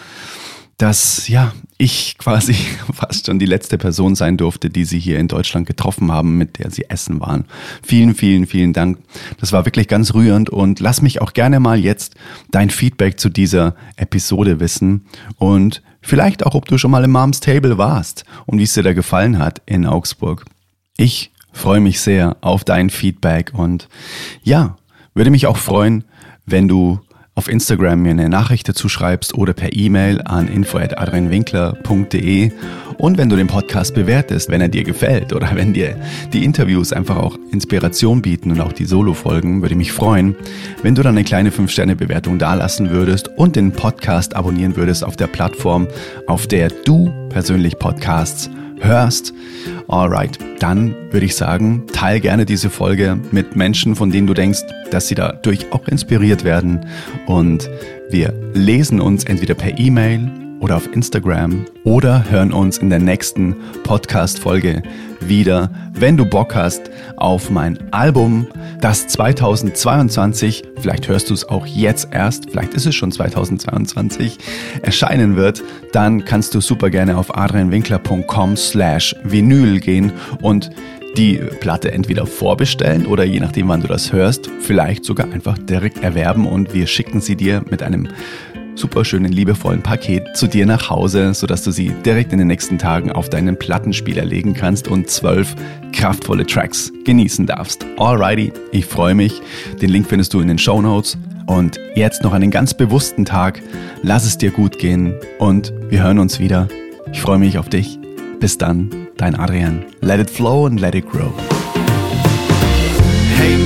dass 0.78 1.28
ja, 1.28 1.52
ich 1.76 2.16
quasi 2.18 2.54
fast 2.94 3.26
schon 3.26 3.38
die 3.38 3.44
letzte 3.44 3.76
Person 3.76 4.14
sein 4.14 4.38
durfte, 4.38 4.70
die 4.70 4.86
sie 4.86 5.00
hier 5.00 5.18
in 5.18 5.28
Deutschland 5.28 5.66
getroffen 5.66 6.10
haben, 6.10 6.38
mit 6.38 6.58
der 6.58 6.70
sie 6.70 6.88
essen 6.88 7.20
waren. 7.20 7.44
Vielen, 7.82 8.14
vielen, 8.14 8.46
vielen 8.46 8.72
Dank. 8.72 9.00
Das 9.38 9.52
war 9.52 9.66
wirklich 9.66 9.86
ganz 9.86 10.14
rührend 10.14 10.48
und 10.48 10.80
lass 10.80 11.02
mich 11.02 11.20
auch 11.20 11.34
gerne 11.34 11.60
mal 11.60 11.78
jetzt 11.78 12.14
dein 12.50 12.70
Feedback 12.70 13.20
zu 13.20 13.28
dieser 13.28 13.74
Episode 13.96 14.60
wissen 14.60 15.04
und 15.36 15.82
vielleicht 16.04 16.46
auch, 16.46 16.54
ob 16.54 16.66
du 16.66 16.78
schon 16.78 16.90
mal 16.90 17.02
im 17.02 17.12
Moms 17.12 17.40
Table 17.40 17.78
warst 17.78 18.24
und 18.46 18.58
wie 18.58 18.64
es 18.64 18.74
dir 18.74 18.82
da 18.82 18.92
gefallen 18.92 19.38
hat 19.38 19.62
in 19.66 19.86
Augsburg. 19.86 20.44
Ich 20.96 21.32
freue 21.52 21.80
mich 21.80 22.00
sehr 22.00 22.36
auf 22.40 22.64
dein 22.64 22.90
Feedback 22.90 23.52
und 23.54 23.88
ja, 24.42 24.76
würde 25.14 25.30
mich 25.30 25.46
auch 25.46 25.56
freuen, 25.56 26.04
wenn 26.46 26.68
du 26.68 27.00
auf 27.34 27.48
Instagram 27.48 28.02
mir 28.02 28.10
eine 28.10 28.28
Nachricht 28.28 28.68
dazu 28.68 28.88
schreibst 28.88 29.34
oder 29.34 29.52
per 29.52 29.72
E-Mail 29.72 30.20
an 30.24 30.48
info.adrianwinkler.de 30.48 32.52
und 32.96 33.18
wenn 33.18 33.28
du 33.28 33.36
den 33.36 33.48
Podcast 33.48 33.94
bewertest, 33.94 34.50
wenn 34.50 34.60
er 34.60 34.68
dir 34.68 34.84
gefällt 34.84 35.32
oder 35.32 35.50
wenn 35.54 35.72
dir 35.72 35.96
die 36.32 36.44
Interviews 36.44 36.92
einfach 36.92 37.16
auch 37.16 37.36
Inspiration 37.50 38.22
bieten 38.22 38.52
und 38.52 38.60
auch 38.60 38.72
die 38.72 38.84
Solo-Folgen, 38.84 39.62
würde 39.62 39.74
ich 39.74 39.78
mich 39.78 39.92
freuen, 39.92 40.36
wenn 40.82 40.94
du 40.94 41.02
dann 41.02 41.16
eine 41.16 41.24
kleine 41.24 41.50
5-Sterne-Bewertung 41.50 42.38
dalassen 42.38 42.90
würdest 42.90 43.28
und 43.36 43.56
den 43.56 43.72
Podcast 43.72 44.36
abonnieren 44.36 44.76
würdest 44.76 45.04
auf 45.04 45.16
der 45.16 45.26
Plattform, 45.26 45.88
auf 46.26 46.46
der 46.46 46.68
du 46.68 47.12
persönlich 47.30 47.78
Podcasts 47.78 48.48
hörst. 48.84 49.34
Alright, 49.88 50.38
dann 50.60 50.94
würde 51.10 51.26
ich 51.26 51.36
sagen, 51.36 51.84
teil 51.92 52.20
gerne 52.20 52.46
diese 52.46 52.70
Folge 52.70 53.18
mit 53.32 53.56
Menschen, 53.56 53.96
von 53.96 54.10
denen 54.10 54.26
du 54.26 54.34
denkst, 54.34 54.62
dass 54.90 55.08
sie 55.08 55.14
dadurch 55.14 55.72
auch 55.72 55.88
inspiriert 55.88 56.44
werden. 56.44 56.86
Und 57.26 57.68
wir 58.10 58.32
lesen 58.54 59.00
uns 59.00 59.24
entweder 59.24 59.54
per 59.54 59.78
E-Mail 59.78 60.43
oder 60.64 60.76
auf 60.76 60.90
Instagram 60.94 61.66
oder 61.84 62.24
hören 62.30 62.50
uns 62.50 62.78
in 62.78 62.88
der 62.88 62.98
nächsten 62.98 63.54
Podcast-Folge 63.82 64.82
wieder, 65.20 65.70
wenn 65.92 66.16
du 66.16 66.24
Bock 66.24 66.54
hast 66.54 66.90
auf 67.18 67.50
mein 67.50 67.78
Album, 67.92 68.46
das 68.80 69.06
2022, 69.08 70.62
vielleicht 70.80 71.06
hörst 71.08 71.28
du 71.28 71.34
es 71.34 71.46
auch 71.46 71.66
jetzt 71.66 72.08
erst, 72.12 72.48
vielleicht 72.50 72.72
ist 72.72 72.86
es 72.86 72.94
schon 72.94 73.12
2022, 73.12 74.38
erscheinen 74.80 75.36
wird, 75.36 75.62
dann 75.92 76.24
kannst 76.24 76.54
du 76.54 76.62
super 76.62 76.88
gerne 76.88 77.18
auf 77.18 77.36
adrianwinkler.com 77.36 78.56
slash 78.56 79.14
Vinyl 79.22 79.80
gehen 79.80 80.12
und 80.40 80.70
die 81.18 81.42
Platte 81.60 81.92
entweder 81.92 82.24
vorbestellen 82.24 83.04
oder 83.04 83.24
je 83.24 83.38
nachdem, 83.38 83.68
wann 83.68 83.82
du 83.82 83.86
das 83.86 84.14
hörst, 84.14 84.50
vielleicht 84.60 85.04
sogar 85.04 85.30
einfach 85.30 85.58
direkt 85.58 86.02
erwerben 86.02 86.46
und 86.46 86.72
wir 86.72 86.86
schicken 86.86 87.20
sie 87.20 87.36
dir 87.36 87.62
mit 87.68 87.82
einem 87.82 88.08
super 88.74 89.04
schönen, 89.04 89.32
liebevollen 89.32 89.82
Paket 89.82 90.36
zu 90.36 90.46
dir 90.46 90.66
nach 90.66 90.90
Hause, 90.90 91.34
sodass 91.34 91.62
du 91.62 91.70
sie 91.70 91.92
direkt 92.04 92.32
in 92.32 92.38
den 92.38 92.48
nächsten 92.48 92.78
Tagen 92.78 93.12
auf 93.12 93.28
deinen 93.28 93.58
Plattenspieler 93.58 94.24
legen 94.24 94.54
kannst 94.54 94.88
und 94.88 95.08
zwölf 95.08 95.54
kraftvolle 95.92 96.46
Tracks 96.46 96.92
genießen 97.04 97.46
darfst. 97.46 97.86
Alrighty, 97.96 98.52
ich 98.72 98.86
freue 98.86 99.14
mich. 99.14 99.40
Den 99.80 99.90
Link 99.90 100.06
findest 100.08 100.34
du 100.34 100.40
in 100.40 100.48
den 100.48 100.58
Show 100.58 100.80
Notes. 100.80 101.16
Und 101.46 101.78
jetzt 101.94 102.22
noch 102.22 102.32
einen 102.32 102.50
ganz 102.50 102.72
bewussten 102.72 103.24
Tag. 103.24 103.60
Lass 104.02 104.24
es 104.24 104.38
dir 104.38 104.50
gut 104.50 104.78
gehen 104.78 105.14
und 105.38 105.72
wir 105.90 106.02
hören 106.02 106.18
uns 106.18 106.40
wieder. 106.40 106.68
Ich 107.12 107.20
freue 107.20 107.38
mich 107.38 107.58
auf 107.58 107.68
dich. 107.68 107.98
Bis 108.40 108.56
dann, 108.56 108.90
dein 109.18 109.34
Adrian. 109.34 109.84
Let 110.00 110.20
it 110.20 110.30
flow 110.30 110.66
and 110.66 110.80
let 110.80 110.94
it 110.94 111.08
grow. 111.08 111.32
Hey, 113.36 113.58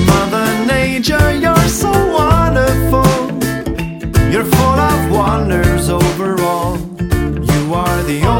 wanders 5.29 5.89
over 5.89 6.41
all. 6.41 6.75
You 6.75 7.73
are 7.75 8.01
the 8.03 8.23
only 8.25 8.38